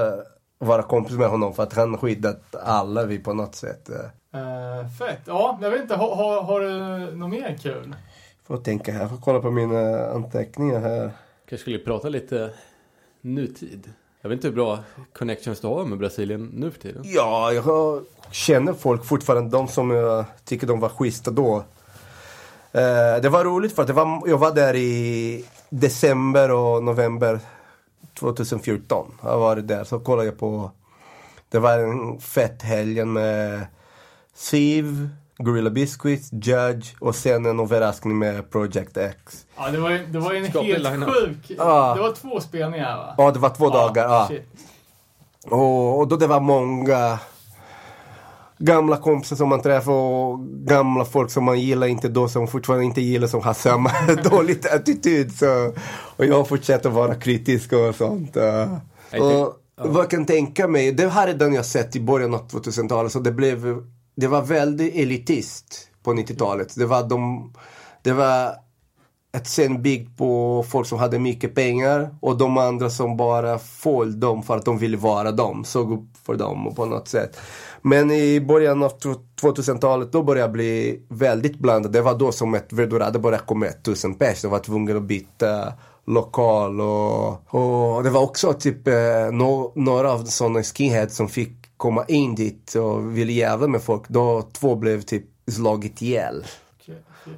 vara 0.59 0.82
kompis 0.82 1.16
med 1.16 1.28
honom 1.28 1.55
för 1.55 1.62
att 1.62 1.74
han 1.74 1.98
skyddat 1.98 2.55
alla 2.55 3.05
vi 3.05 3.19
på 3.19 3.35
något 3.35 3.55
sätt. 3.55 3.90
Uh, 4.35 4.89
fett. 4.98 5.20
Ja, 5.24 5.59
jag 5.62 5.70
vet 5.70 5.82
inte. 5.82 5.94
Har, 5.94 6.16
har, 6.16 6.43
har 6.43 6.60
du 6.60 6.70
något 7.16 7.31
mer 7.31 7.59
kul? 7.62 7.94
Får 8.47 8.56
tänka 8.56 8.93
här. 8.93 9.09
Får 9.09 9.16
kolla 9.16 9.40
på 9.40 9.51
mina 9.51 10.06
anteckningar 10.06 10.81
här. 10.81 11.10
Kanske 11.48 11.62
skulle 11.62 11.78
prata 11.78 12.09
lite 12.09 12.51
nutid. 13.20 13.93
Jag 14.20 14.28
vet 14.28 14.36
inte 14.36 14.48
hur 14.48 14.55
bra 14.55 14.78
connections 15.12 15.60
du 15.60 15.66
har 15.66 15.85
med 15.85 15.98
Brasilien 15.98 16.51
nu 16.55 16.70
för 16.70 16.81
tiden. 16.81 17.02
Ja, 17.05 17.52
jag 17.52 18.05
känner 18.31 18.73
folk 18.73 19.05
fortfarande. 19.05 19.51
De 19.51 19.69
som 19.69 19.90
jag 19.90 20.24
tycker 20.44 20.66
de 20.66 20.81
var 20.81 20.89
schyssta 20.89 21.31
då. 21.31 21.65
Eh, 22.78 23.20
det 23.22 23.28
var 23.28 23.44
roligt 23.44 23.74
för 23.74 23.82
att 23.82 23.88
det 23.88 23.94
var, 23.94 24.22
jag 24.26 24.38
var 24.38 24.52
där 24.52 24.74
i 24.74 25.44
december 25.70 26.50
och 26.50 26.84
november 26.84 27.40
2014. 28.18 29.14
Jag 29.22 29.38
var 29.38 29.56
där, 29.56 29.84
så 29.84 30.00
kollade 30.00 30.28
jag 30.28 30.38
på... 30.38 30.70
Det 31.50 31.59
var 31.59 31.78
en 31.78 32.20
fett 32.20 32.62
helgen 32.62 33.12
med 33.12 33.66
Siv, 34.34 35.09
Gorilla 35.38 35.70
Biscuits, 35.70 36.32
Judge 36.32 36.94
och 37.00 37.14
sen 37.14 37.46
en 37.46 37.60
överraskning 37.60 38.18
med 38.18 38.50
Project 38.50 38.96
X. 38.96 39.46
Ja, 39.56 39.70
det 39.70 39.78
var 39.78 39.90
ju, 39.90 40.06
det 40.06 40.18
var 40.18 40.34
en 40.34 40.50
Skaplig 40.50 40.72
helt 40.72 40.84
line-up. 40.84 41.09
sjuk... 41.14 41.50
Ja. 41.59 41.94
Det 41.94 42.00
var 42.00 42.12
två 42.12 42.40
spelningar 42.40 42.96
va? 42.96 43.14
Ja, 43.18 43.30
det 43.30 43.38
var 43.38 43.50
två 43.50 43.70
dagar. 43.70 44.05
Ja. 44.09 44.30
Och, 45.56 45.98
och 45.98 46.09
då 46.09 46.16
det 46.16 46.26
var 46.26 46.40
många 46.40 47.18
gamla 48.59 48.97
kompisar 48.97 49.36
som 49.36 49.48
man 49.48 49.62
träffade 49.62 49.97
och 49.97 50.40
gamla 50.47 51.05
folk 51.05 51.30
som 51.30 51.44
man 51.44 51.60
gillar 51.60 51.86
inte 51.86 52.09
då 52.09 52.28
som 52.28 52.48
fortfarande 52.48 52.85
inte 52.85 53.01
gillar 53.01 53.28
som 53.28 53.43
har 53.43 53.55
samma 53.55 53.90
dålig 54.30 54.66
attityd. 54.66 55.32
Så, 55.39 55.72
och 56.16 56.26
jag 56.26 56.48
fortsätter 56.48 56.90
vara 56.90 57.14
kritisk 57.14 57.72
och 57.72 57.94
sånt. 57.94 58.36
Jag 58.36 58.80
Och, 59.22 59.55
vad 59.80 60.02
jag 60.02 60.10
kan 60.10 60.26
tänka 60.26 60.68
mig, 60.68 60.93
det 60.93 61.09
här 61.09 61.28
är 61.28 61.35
den 61.35 61.55
jag 61.55 61.66
sett 61.66 61.97
i 61.97 62.01
början 62.01 62.35
av 62.35 62.48
2000-talet 62.48 63.12
så 63.12 63.18
det 63.18 63.32
blev, 63.32 63.85
det 64.16 64.26
var 64.26 64.43
väldigt 64.43 64.94
elitist 64.94 65.90
på 66.02 66.12
90-talet. 66.12 66.74
Det 66.76 66.86
var 66.86 67.09
de, 67.09 67.52
det 68.02 68.12
var 68.12 68.52
ett 69.32 69.47
scen 69.47 69.82
byggt 69.82 70.18
på 70.18 70.64
folk 70.68 70.86
som 70.86 70.98
hade 70.98 71.18
mycket 71.18 71.55
pengar 71.55 72.14
och 72.20 72.39
de 72.39 72.59
andra 72.59 72.90
som 72.90 73.16
bara 73.16 73.59
följde 73.59 74.26
dem 74.26 74.43
för 74.43 74.56
att 74.56 74.64
de 74.64 74.78
ville 74.78 74.97
vara 74.97 75.32
dem, 75.32 75.64
såg 75.64 75.93
upp 75.93 76.09
för 76.26 76.35
dem 76.35 76.74
på 76.74 76.85
något 76.85 77.09
sätt. 77.09 77.40
Men 77.82 78.10
i 78.10 78.40
början 78.40 78.82
av 78.82 78.92
2000-talet 79.42 80.12
då 80.12 80.22
började 80.22 80.48
det 80.48 80.52
bli 80.52 81.02
väldigt 81.09 81.59
blandat. 81.59 81.92
Det 81.92 82.00
var 82.00 82.18
då 82.18 82.32
som 82.32 82.55
ett 82.55 82.72
Verdurado 82.72 83.18
började 83.18 83.44
komma 83.44 83.60
med 83.60 83.82
tusen 83.82 84.14
pers. 84.14 84.42
De 84.42 84.48
var 84.48 84.59
tvungna 84.59 84.96
att 84.96 85.02
byta 85.02 85.72
lokal 86.06 86.80
och, 86.80 87.55
och 87.55 88.02
det 88.02 88.10
var 88.10 88.20
också 88.20 88.52
typ 88.52 88.88
eh, 88.88 89.32
no, 89.32 89.72
några 89.74 90.12
av 90.12 90.24
sådana 90.24 90.62
skinheads 90.62 91.16
som 91.16 91.28
fick 91.28 91.52
komma 91.76 92.05
in 92.09 92.34
dit 92.34 92.74
och 92.74 93.18
ville 93.18 93.32
jävla 93.32 93.66
med 93.66 93.82
folk. 93.82 94.09
Då 94.09 94.42
två 94.52 94.74
blev 94.74 95.02
typ 95.02 95.24
slagit 95.50 96.02
ihjäl. 96.02 96.44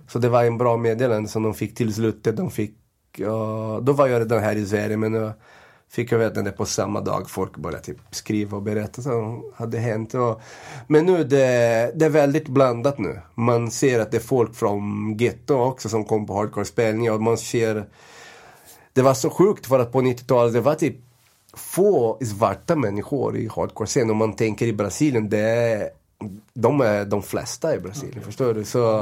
Så 0.09 0.19
det 0.19 0.29
var 0.29 0.45
en 0.45 0.59
bra 0.59 0.77
meddelande 0.77 1.29
som 1.29 1.43
de 1.43 1.55
fick 1.55 1.75
till 1.75 1.95
slutet. 1.95 2.37
De 2.37 2.51
fick, 2.51 2.75
ja, 3.17 3.81
då 3.83 3.93
var 3.93 4.07
jag 4.07 4.21
redan 4.21 4.43
här 4.43 4.57
i 4.57 4.67
Sverige 4.67 4.97
men 4.97 5.13
då 5.13 5.33
fick 5.91 6.13
jag 6.13 6.19
veta 6.19 6.43
det 6.43 6.53
på 6.53 6.65
samma 6.65 7.01
dag. 7.01 7.31
Folk 7.31 7.57
började 7.57 7.85
typ 7.85 7.99
skriva 8.11 8.57
och 8.57 8.63
berätta 8.63 9.03
som 9.03 9.45
hade 9.55 9.79
hänt. 9.79 10.15
Och, 10.15 10.41
men 10.87 11.07
nu 11.07 11.25
det, 11.25 11.93
det 11.95 12.05
är 12.05 12.11
väldigt 12.11 12.49
blandat 12.49 12.99
nu. 12.99 13.21
Man 13.35 13.71
ser 13.71 14.01
att 14.01 14.11
det 14.11 14.17
är 14.17 14.21
folk 14.21 14.55
från 14.55 15.17
getto 15.19 15.55
också 15.55 15.89
som 15.89 16.05
kom 16.05 16.27
på 16.27 16.35
hardcore-spelningar 16.35 17.13
och 17.13 17.23
man 17.23 17.39
ser 17.39 17.87
det 18.93 19.03
var 19.03 19.15
så 19.15 19.31
sjukt 19.31 19.67
för 19.67 19.79
att 19.79 19.93
på 19.93 20.01
90-talet 20.01 20.53
det 20.53 20.61
var 20.61 20.75
typ 20.75 20.97
få 21.55 22.19
svarta 22.25 22.77
människor 22.77 23.37
i 23.37 23.49
hardcore-scenen. 23.49 24.11
Om 24.11 24.17
man 24.17 24.33
tänker 24.33 24.67
i 24.67 24.73
Brasilien, 24.73 25.29
det 25.29 25.39
är, 25.39 25.91
de 26.55 26.81
är 26.81 27.05
de 27.05 27.23
flesta 27.23 27.75
i 27.75 27.79
Brasilien. 27.79 28.23
Förstår 28.23 28.55
du? 28.55 28.65
Så, 28.65 29.01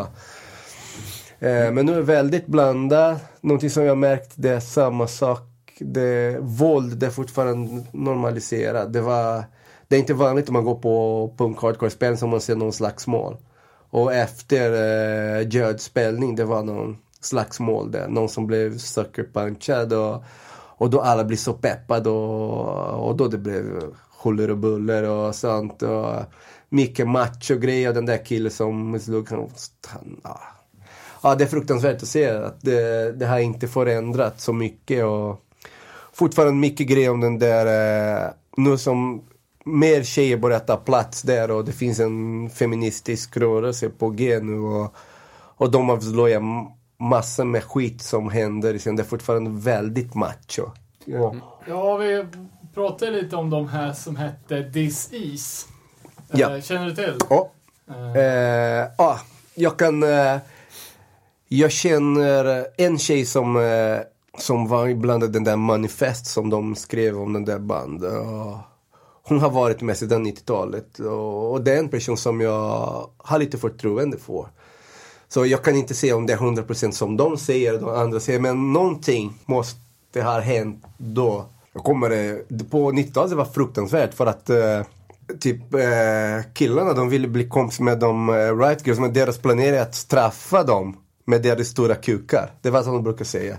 eh, 1.39 1.71
men 1.73 1.87
nu 1.87 1.93
är 1.93 1.97
det 1.97 2.03
väldigt 2.03 2.47
blandat. 2.47 3.23
Någonting 3.41 3.71
som 3.71 3.85
jag 3.85 3.99
märkt, 3.99 4.33
det 4.35 4.51
är 4.51 4.61
samma 4.61 5.07
sak. 5.07 5.48
Det, 5.81 6.39
våld, 6.41 6.99
det 6.99 7.07
är 7.07 7.11
fortfarande 7.11 7.85
normaliserat. 7.93 8.93
Det, 8.93 9.01
var, 9.01 9.45
det 9.89 9.97
är 9.97 10.01
inte 10.01 10.15
vanligt 10.15 10.49
om 10.49 10.53
man 10.53 10.65
går 10.65 10.75
på 10.75 11.35
punk 11.39 11.63
hardcore-spel 11.63 12.19
som 12.19 12.31
man 12.31 12.41
ser 12.41 12.57
någon 12.57 12.73
slagsmål. 12.73 13.37
Och 13.91 14.15
efter 14.15 14.73
eh, 14.73 15.49
Judge-spelning, 15.49 16.37
det 16.37 16.45
var 16.45 16.63
någon 16.63 16.97
slagsmål 17.21 17.91
där. 17.91 18.09
Någon 18.09 18.29
som 18.29 18.47
blev 18.47 18.79
sucker 18.79 19.25
punchad 19.33 19.93
och, 19.93 20.23
och 20.53 20.91
då 20.91 21.01
alla 21.01 21.25
blir 21.25 21.37
så 21.37 21.53
peppade 21.53 22.11
och, 22.11 23.09
och 23.09 23.17
då 23.17 23.29
det 23.29 23.39
blev 23.39 23.83
huller 24.23 24.51
och 24.51 24.59
buller 24.59 25.03
och 25.03 25.35
sånt. 25.35 25.83
Och 25.83 26.15
mycket 26.69 27.09
macho-grejer. 27.09 27.93
Den 27.93 28.07
där 28.07 28.25
killen 28.25 28.51
som 28.51 29.01
slog 29.01 29.29
honom. 29.29 29.51
ja, 31.23 31.35
det 31.35 31.45
är 31.45 31.49
fruktansvärt 31.49 32.03
att 32.03 32.09
se 32.09 32.31
att 32.31 32.61
det, 32.61 33.13
det 33.13 33.27
har 33.27 33.39
inte 33.39 33.69
förändrats 33.69 34.45
så 34.45 34.53
mycket. 34.53 35.05
Och 35.05 35.45
fortfarande 36.19 36.55
mycket 36.55 36.87
grejer 36.87 37.11
om 37.11 37.21
den 37.21 37.39
där, 37.39 37.67
eh, 38.27 38.31
nu 38.57 38.79
som 38.79 39.23
mer 39.65 40.03
tjejer 40.03 40.37
börjar 40.37 40.59
ta 40.59 40.77
plats 40.77 41.23
där 41.23 41.51
och 41.51 41.65
det 41.65 41.73
finns 41.73 42.01
en 42.01 42.51
feministisk 42.51 43.37
rörelse 43.37 43.89
på 43.89 44.11
G 44.11 44.41
nu 44.41 44.59
och, 44.61 44.95
och 45.57 45.71
de 45.71 45.91
avslöjar 45.91 46.43
massor 46.99 47.45
med 47.45 47.65
skit 47.65 48.03
som 48.03 48.29
händer. 48.31 48.79
Sen 48.79 48.97
det 48.97 49.03
är 49.03 49.05
fortfarande 49.05 49.51
väldigt 49.51 50.15
macho. 50.15 50.71
Ja. 51.05 51.35
Ja, 51.67 51.97
vi 51.97 52.25
pratade 52.75 53.11
lite 53.11 53.37
om 53.37 53.51
de 53.51 53.69
här 53.69 53.93
som 53.93 54.17
hette 54.17 54.73
This 54.73 55.13
Is. 55.13 55.67
Ja. 56.33 56.57
Eh, 56.57 56.63
Känner 56.63 56.87
du 56.87 56.95
till? 56.95 57.15
Ja. 57.31 57.51
Eh, 57.91 58.17
Eh, 58.23 58.87
ah, 58.99 59.19
jag 59.55 59.79
kan... 59.79 60.03
Eh, 60.03 60.37
jag 61.49 61.73
känner 61.73 62.67
en 62.77 62.99
tjej 62.99 63.27
som, 63.27 63.57
eh, 63.57 63.99
som 64.39 64.69
var 64.69 64.89
ibland 64.89 65.25
i 65.25 65.27
den 65.27 65.45
där 65.45 65.57
manifest 65.57 66.27
som 66.27 66.51
de 66.51 66.75
skrev 66.75 67.19
om 67.21 67.33
den 67.33 67.45
där 67.45 67.59
bandet. 67.59 68.13
Hon 69.23 69.41
har 69.41 69.51
varit 69.51 69.81
med 69.81 69.97
sedan 69.97 70.27
90-talet 70.27 70.99
och, 70.99 71.63
det 71.63 71.73
är 71.73 71.79
en 71.79 71.89
person 71.89 72.17
som 72.17 72.41
jag 72.41 73.09
har 73.17 73.39
lite 73.39 73.59
förtroende 73.59 74.19
för. 74.19 74.47
Så 75.29 75.47
jag 75.47 75.65
kan 75.65 75.77
inte 75.77 75.95
säga 75.95 76.17
om 76.17 76.27
det 76.27 76.33
är 76.33 76.37
100% 76.37 76.91
som 76.91 77.17
de 77.17 77.39
säger 77.39 77.75
och 77.75 77.81
de 77.81 77.89
andra 77.89 78.21
säger, 78.21 78.41
men 78.41 78.73
någonting 78.73 79.35
måste 79.47 80.23
ha 80.23 80.41
hänt 80.41 80.85
då. 80.97 81.45
Jag 81.73 81.85
kommer, 81.85 82.11
eh, 82.11 82.67
på 82.71 82.93
90-talet 82.93 83.33
var 83.33 83.45
det 83.45 83.51
fruktansvärt 83.51 84.15
för 84.15 84.27
att 84.27 84.51
eh, 84.51 84.83
typ 85.41 85.75
eh, 85.75 86.53
killarna 86.55 86.93
de 86.93 87.09
ville 87.09 87.29
bli 87.29 87.49
kompis 87.49 87.81
med 87.81 87.99
de 87.99 88.29
eh, 88.29 88.59
right 88.59 88.87
girls 88.87 88.99
men 88.99 89.13
deras 89.13 89.39
planering 89.39 89.77
är 89.77 89.83
att 89.83 89.95
straffa 89.95 90.65
dem 90.65 90.97
med 91.29 91.43
deras 91.43 91.69
stora 91.69 91.95
kukar. 91.95 92.51
Det 92.63 92.71
var 92.71 92.83
som 92.83 92.93
de 92.93 93.03
brukar 93.03 93.25
säga. 93.25 93.59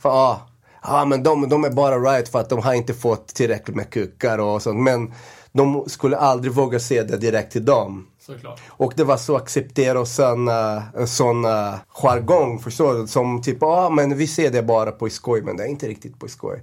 För 0.00 0.08
ah, 0.08 0.40
ah, 0.80 1.04
men 1.04 1.22
de, 1.22 1.48
de 1.48 1.64
är 1.64 1.70
bara 1.70 1.98
right 1.98 2.28
för 2.28 2.38
att 2.38 2.48
de 2.48 2.58
har 2.58 2.74
inte 2.74 2.94
fått 2.94 3.28
tillräckligt 3.28 3.76
med 3.76 3.90
kukar 3.90 4.38
och 4.38 4.62
sånt. 4.62 4.80
Men 4.80 5.12
de 5.52 5.84
skulle 5.86 6.16
aldrig 6.16 6.52
våga 6.52 6.80
säga 6.80 7.04
det 7.04 7.16
direkt 7.16 7.52
till 7.52 7.64
dem. 7.64 8.06
såklart. 8.20 8.60
Och 8.68 8.92
det 8.96 9.04
var 9.04 9.16
så 9.16 9.36
accepterat 9.36 10.00
och 10.00 10.08
såna, 10.08 10.82
såna 11.06 11.80
jargong, 11.88 12.58
förstår 12.58 12.94
du? 12.94 13.06
Som 13.06 13.42
typ, 13.42 13.58
ja 13.60 13.86
ah, 13.86 13.90
men 13.90 14.16
vi 14.16 14.26
ser 14.26 14.50
det 14.50 14.62
bara 14.62 14.92
på 14.92 15.08
skoj, 15.08 15.42
men 15.42 15.56
det 15.56 15.62
är 15.62 15.68
inte 15.68 15.88
riktigt 15.88 16.18
på 16.18 16.28
skoj. 16.28 16.62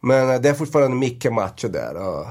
Men 0.00 0.30
eh, 0.30 0.40
det 0.40 0.48
är 0.48 0.54
fortfarande 0.54 0.96
mycket 0.96 1.32
macho 1.32 1.68
där. 1.68 1.94
Och 1.96 2.26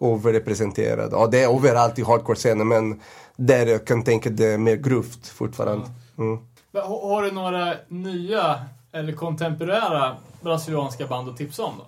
överrepresenterad. 0.00 1.08
Ja, 1.12 1.26
det 1.26 1.42
är 1.42 1.56
överallt 1.56 1.98
i 1.98 2.02
hardcore-scenen, 2.02 2.68
men 2.68 3.00
där 3.36 3.66
jag 3.66 3.86
kan 3.86 4.02
tänka 4.02 4.30
det 4.30 4.46
är 4.46 4.58
mer 4.58 4.76
grovt 4.76 5.28
fortfarande. 5.28 5.86
Mm. 6.18 6.38
Har 6.74 7.08
har 7.08 7.22
du 7.22 7.30
några 7.30 7.74
nya 7.88 8.60
eller 8.92 9.12
kontemporära 9.12 10.16
brasilianska 10.40 11.06
band 11.06 11.28
att 11.28 11.36
tipsa 11.36 11.64
om 11.64 11.72
då? 11.78 11.84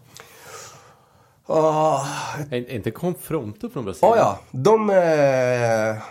Ah, 1.55 2.07
Är 2.51 2.57
är 2.57 2.75
inte 2.75 2.91
Confronto 2.91 3.71
från 3.71 3.85
Brasilien? 3.85 4.13
Oh 4.13 4.19
ja, 4.19 4.39
de, 4.51 4.91
eh, 4.91 6.03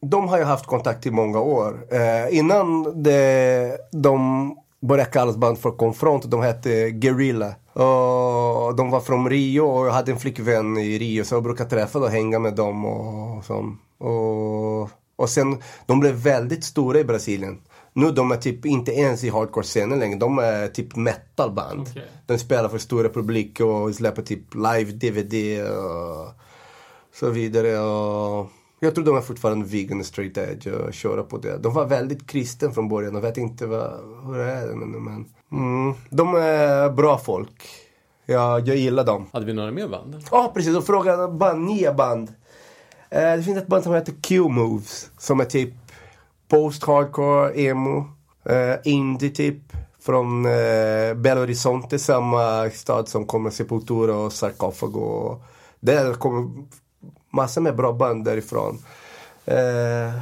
de 0.00 0.28
har 0.28 0.38
jag 0.38 0.46
haft 0.46 0.66
kontakt 0.66 1.06
i 1.06 1.10
många 1.10 1.40
år. 1.40 1.86
Eh, 1.90 2.38
innan 2.38 3.02
det, 3.02 3.78
de 3.92 4.56
började 4.80 5.10
kallas 5.10 5.36
band 5.36 5.58
för 5.58 5.70
Confront, 5.70 6.30
de 6.30 6.42
hette 6.42 6.90
Guerrilla. 6.90 7.54
Och 7.72 8.76
de 8.76 8.90
var 8.90 9.00
från 9.00 9.30
Rio 9.30 9.60
och 9.60 9.86
jag 9.86 9.92
hade 9.92 10.12
en 10.12 10.18
flickvän 10.18 10.76
i 10.78 10.98
Rio 10.98 11.24
så 11.24 11.34
jag 11.34 11.42
brukade 11.42 11.70
träffa 11.70 11.98
och 11.98 12.10
hänga 12.10 12.38
med 12.38 12.54
dem 12.54 12.84
och 12.84 13.44
så. 13.44 13.76
Och, 13.98 14.90
och 15.16 15.28
sen, 15.28 15.62
de 15.86 16.00
blev 16.00 16.14
väldigt 16.14 16.64
stora 16.64 16.98
i 16.98 17.04
Brasilien. 17.04 17.58
Nu 17.92 18.10
de 18.10 18.32
är 18.32 18.36
typ 18.36 18.66
inte 18.66 18.92
ens 18.92 19.24
i 19.24 19.30
hardcore-scenen 19.30 19.98
längre, 19.98 20.18
de 20.18 20.38
är 20.38 20.68
typ 20.68 20.96
metalband. 20.96 21.88
Okej. 21.90 22.06
De 22.26 22.38
spelar 22.38 22.68
för 22.68 22.78
stora 22.78 23.08
publik 23.08 23.60
och 23.60 23.94
släpper 23.94 24.22
typ 24.22 24.54
live-DVD 24.54 25.62
och 25.68 26.28
så 27.14 27.30
vidare. 27.30 27.78
Och 27.78 28.48
jag 28.80 28.94
tror 28.94 29.04
de 29.04 29.16
är 29.16 29.20
fortfarande 29.20 29.66
vegan 29.66 30.00
och 30.00 30.06
straight 30.06 30.38
edge 30.38 30.66
och 30.66 30.94
köra 30.94 31.22
på 31.22 31.38
det. 31.38 31.58
De 31.58 31.74
var 31.74 31.86
väldigt 31.86 32.26
kristen 32.26 32.74
från 32.74 32.88
början 32.88 33.16
och 33.16 33.24
vet 33.24 33.36
inte 33.36 33.66
vad, 33.66 33.90
hur 34.26 34.34
det 34.34 34.52
är. 34.52 34.66
Men, 34.66 35.04
men 35.04 35.26
mm, 35.52 35.94
de 36.10 36.34
är 36.34 36.90
bra 36.90 37.18
folk. 37.18 37.68
Jag, 38.26 38.68
jag 38.68 38.76
gillar 38.76 39.04
dem. 39.04 39.26
Hade 39.32 39.46
vi 39.46 39.52
några 39.52 39.70
mer 39.70 39.88
band? 39.88 40.22
Ja, 40.30 40.52
precis. 40.54 40.76
Och 40.76 40.84
fråga 40.84 41.28
band, 41.28 41.64
nya 41.64 41.94
band. 41.94 42.32
Eh, 43.10 43.36
det 43.36 43.42
finns 43.42 43.58
ett 43.58 43.66
band 43.66 43.84
som 43.84 43.94
heter 43.94 44.14
Q-Moves. 44.22 45.10
Som 45.18 45.40
är 45.40 45.44
typ 45.44 45.74
post-hardcore, 46.52 47.60
emo, 47.60 48.04
eh, 48.44 48.74
indie 48.84 49.30
typ. 49.30 49.72
Från 50.00 50.46
eh, 50.46 51.14
Belo 51.14 51.40
Horizonte, 51.40 51.98
samma 51.98 52.70
stad 52.70 53.08
som 53.08 53.26
kommer 53.26 53.50
Sepultura 53.50 54.16
och 54.16 54.32
Sarkofago. 54.32 55.40
Där 55.80 56.14
kommer 56.14 56.50
massor 57.30 57.60
med 57.60 57.76
bra 57.76 57.92
band 57.92 58.24
därifrån. 58.24 58.78
Eh, 59.44 60.20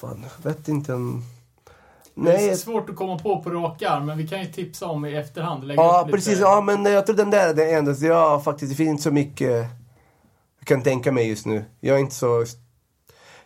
fan, 0.00 0.24
vet 0.42 0.68
inte 0.68 0.94
om... 0.94 1.24
Det 2.14 2.32
är 2.32 2.46
Nej, 2.46 2.56
svårt 2.56 2.90
att 2.90 2.96
komma 2.96 3.18
på 3.18 3.42
på 3.42 3.50
rak 3.50 3.82
arm, 3.82 4.06
men 4.06 4.18
vi 4.18 4.28
kan 4.28 4.40
ju 4.40 4.46
tipsa 4.46 4.86
om 4.86 5.04
i 5.04 5.16
efterhand. 5.16 5.64
Lägga 5.64 5.82
Ja, 5.82 6.08
precis. 6.10 6.38
Ja, 6.38 6.60
men 6.60 6.84
jag 6.84 7.06
tror 7.06 7.16
den 7.16 7.30
där 7.30 7.48
är 7.48 7.54
det 7.54 7.72
enda. 7.72 7.92
Ja, 7.92 8.40
faktiskt. 8.44 8.72
Det 8.72 8.76
finns 8.76 8.90
inte 8.90 9.02
så 9.02 9.10
mycket 9.10 9.66
jag 10.58 10.66
kan 10.66 10.82
tänka 10.82 11.12
mig 11.12 11.28
just 11.28 11.46
nu. 11.46 11.64
Jag 11.80 11.96
är 11.96 12.00
inte 12.00 12.14
så... 12.14 12.44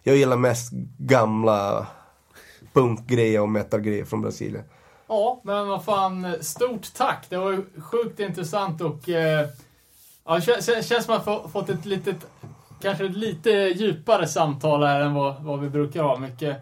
jag 0.02 0.16
gillar 0.16 0.36
mest 0.36 0.72
gamla 0.98 1.86
punkgrejer 2.80 3.40
och 3.40 3.48
metalgrejer 3.48 4.05
från 4.05 4.22
Brasilien. 4.22 4.64
Ja, 5.09 5.40
men 5.44 5.68
vad 5.68 5.84
fan, 5.84 6.34
stort 6.40 6.94
tack. 6.94 7.26
Det 7.28 7.36
var 7.36 7.50
ju 7.50 7.64
sjukt 7.80 8.20
intressant 8.20 8.80
och 8.80 9.09
eh, 9.09 9.46
ja, 10.24 10.40
det 10.46 10.84
känns 10.84 11.05
som 11.05 11.14
att 11.14 11.26
man 11.26 11.50
fått 11.50 11.68
ett 11.68 11.84
litet, 11.84 12.26
kanske 12.80 13.05
ett 13.05 13.16
lite 13.16 13.50
djupare 13.50 14.26
samtal 14.26 14.82
här 14.82 15.00
än 15.00 15.14
vad, 15.14 15.42
vad 15.42 15.60
vi 15.60 15.68
brukar 15.68 16.02
ha. 16.02 16.18
Mycket 16.18 16.56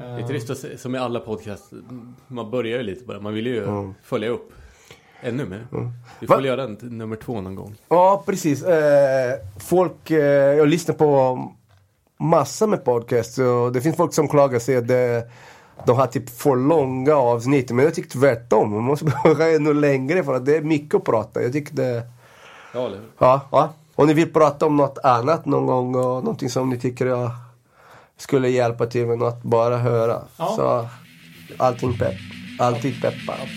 det 0.00 0.22
är 0.22 0.26
trist 0.26 0.80
som 0.80 0.94
i 0.94 0.98
alla 0.98 1.20
podcast, 1.20 1.72
man 2.26 2.50
börjar 2.50 2.78
ju 2.78 2.82
lite 2.82 3.04
bara. 3.04 3.20
Man 3.20 3.34
vill 3.34 3.46
ju 3.46 3.64
mm. 3.64 3.94
följa 4.02 4.28
upp 4.28 4.52
ännu 5.20 5.44
mer. 5.44 5.66
Mm. 5.72 5.90
Vi 6.20 6.26
får 6.26 6.36
väl 6.36 6.44
göra 6.44 6.62
en 6.62 6.78
nummer 6.80 7.16
två 7.16 7.40
någon 7.40 7.54
gång. 7.54 7.74
Ja, 7.88 8.22
precis. 8.26 8.62
Eh, 8.62 9.38
folk, 9.58 10.10
eh, 10.10 10.56
jag 10.56 10.68
lyssnar 10.68 10.94
på 10.94 11.52
massa 12.20 12.66
med 12.66 12.84
podcasts 12.84 13.38
och 13.38 13.72
det 13.72 13.80
finns 13.80 13.96
folk 13.96 14.14
som 14.14 14.28
klagar 14.28 14.58
sig 14.58 14.76
att 14.76 14.88
det, 14.88 15.30
de 15.86 15.96
har 15.96 16.06
typ 16.06 16.30
för 16.30 16.56
långa 16.56 17.14
avsnitt. 17.14 17.70
Men 17.70 17.84
jag 17.84 17.94
tycker 17.94 18.10
tvärtom. 18.10 18.70
Man 18.70 18.82
måste 18.82 19.12
höra 19.24 19.48
ännu 19.48 19.74
längre 19.74 20.24
för 20.24 20.34
att 20.34 20.46
det 20.46 20.56
är 20.56 20.62
mycket 20.62 20.94
att 20.94 21.04
prata. 21.04 21.42
Jag 21.42 21.52
tycker 21.52 21.74
det... 21.74 22.02
Ja, 22.74 22.86
eller 22.86 23.00
Ja, 23.18 23.40
ja. 23.50 23.72
Om 23.94 24.06
ni 24.06 24.14
vill 24.14 24.32
prata 24.32 24.66
om 24.66 24.76
något 24.76 24.98
annat 24.98 25.46
någon 25.46 25.66
gång 25.66 25.94
och 25.94 26.24
någonting 26.24 26.50
som 26.50 26.70
ni 26.70 26.78
tycker 26.78 27.06
jag 27.06 27.30
skulle 28.16 28.48
hjälpa 28.48 28.86
till 28.86 29.06
med 29.06 29.18
något, 29.18 29.42
bara 29.42 29.76
höra. 29.76 30.22
Ja. 30.36 30.52
Så 30.56 30.88
allting 31.56 31.98
pepp. 31.98 32.14
Alltid 32.58 33.02
peppar. 33.02 33.50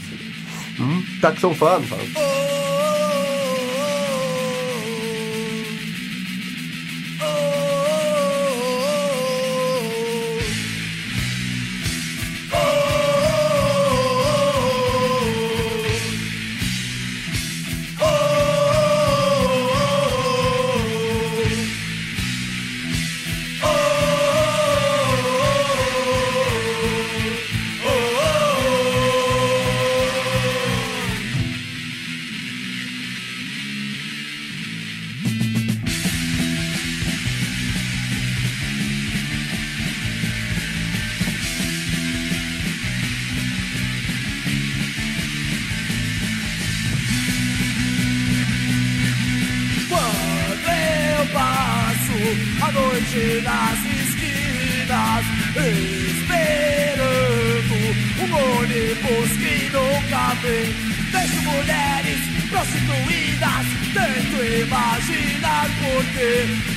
Mm. 0.79 1.01
Tack 1.21 1.39
som 1.39 1.53
fan. 1.53 1.81
fan. 1.81 2.42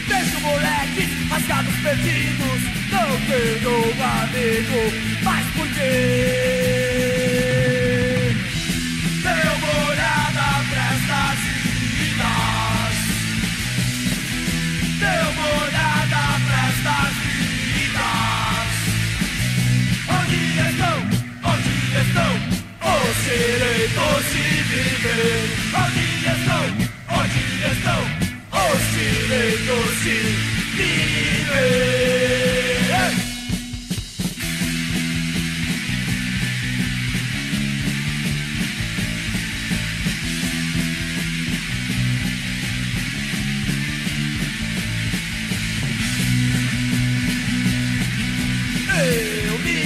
Vejo 0.09 0.41
moleques 0.41 1.11
rasgados, 1.29 1.75
perdidos. 1.83 2.63
Não 2.91 3.21
tenho 3.27 3.71
um 3.71 4.03
amigo, 4.23 4.81
mas 5.23 5.47
por 5.49 5.69
quê? 5.69 7.17
Deu 9.23 9.53
uma 9.57 9.73
olhada 9.91 10.47
pra 10.71 10.85
estas 10.95 11.39
vidas. 11.99 12.95
Deu 15.01 15.25
uma 15.33 15.49
olhada 15.65 16.23
pra 16.47 16.59
estas 16.69 17.15
vidas. 17.75 18.69
Onde 20.09 20.41
estão? 20.69 20.99
Onde 21.51 21.75
estão? 22.01 22.33
Os 22.87 23.17
direitos 23.25 24.25
de 24.33 24.47
viver. 24.63 25.41
Onde 25.75 26.05
estão? 26.27 26.86
direitos 29.27 29.91
civis. 30.03 31.17
Eu 48.99 49.59
me 49.59 49.81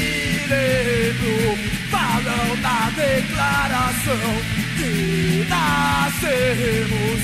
lembro, 0.49 1.59
falam 1.91 2.57
da 2.63 2.91
declaração 2.91 4.31
que 4.77 5.47
nascemos 5.49 7.21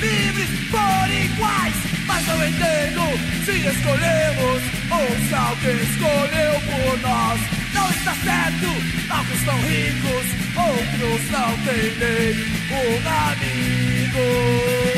livres 0.00 0.48
por 0.70 1.10
iguais. 1.10 1.74
Mas 2.06 2.26
não 2.26 2.48
entendo 2.48 3.02
se 3.44 3.52
escolhemos 3.68 4.62
ou 4.90 5.06
se 5.28 5.34
alguém 5.34 5.76
escolheu 5.82 6.60
por 6.66 6.98
nós. 7.00 7.40
Não 7.72 7.88
está 7.90 8.14
certo, 8.14 8.66
alguns 9.10 9.40
são 9.44 9.58
ricos, 9.60 10.26
outros 10.56 11.30
não 11.30 11.56
têm 11.64 11.94
nem 11.98 12.34
um 12.72 12.98
amigo. 13.30 14.89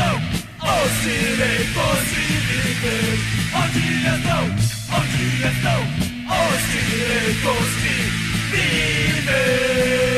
estão 0.00 0.16
os 0.82 1.02
direitos 1.02 2.00
viver? 2.16 3.18
Onde 3.54 3.84
estão, 4.08 4.44
onde 4.96 5.24
estão 5.46 5.80
os 6.26 6.62
direitos 6.72 7.70
viver? 8.50 10.09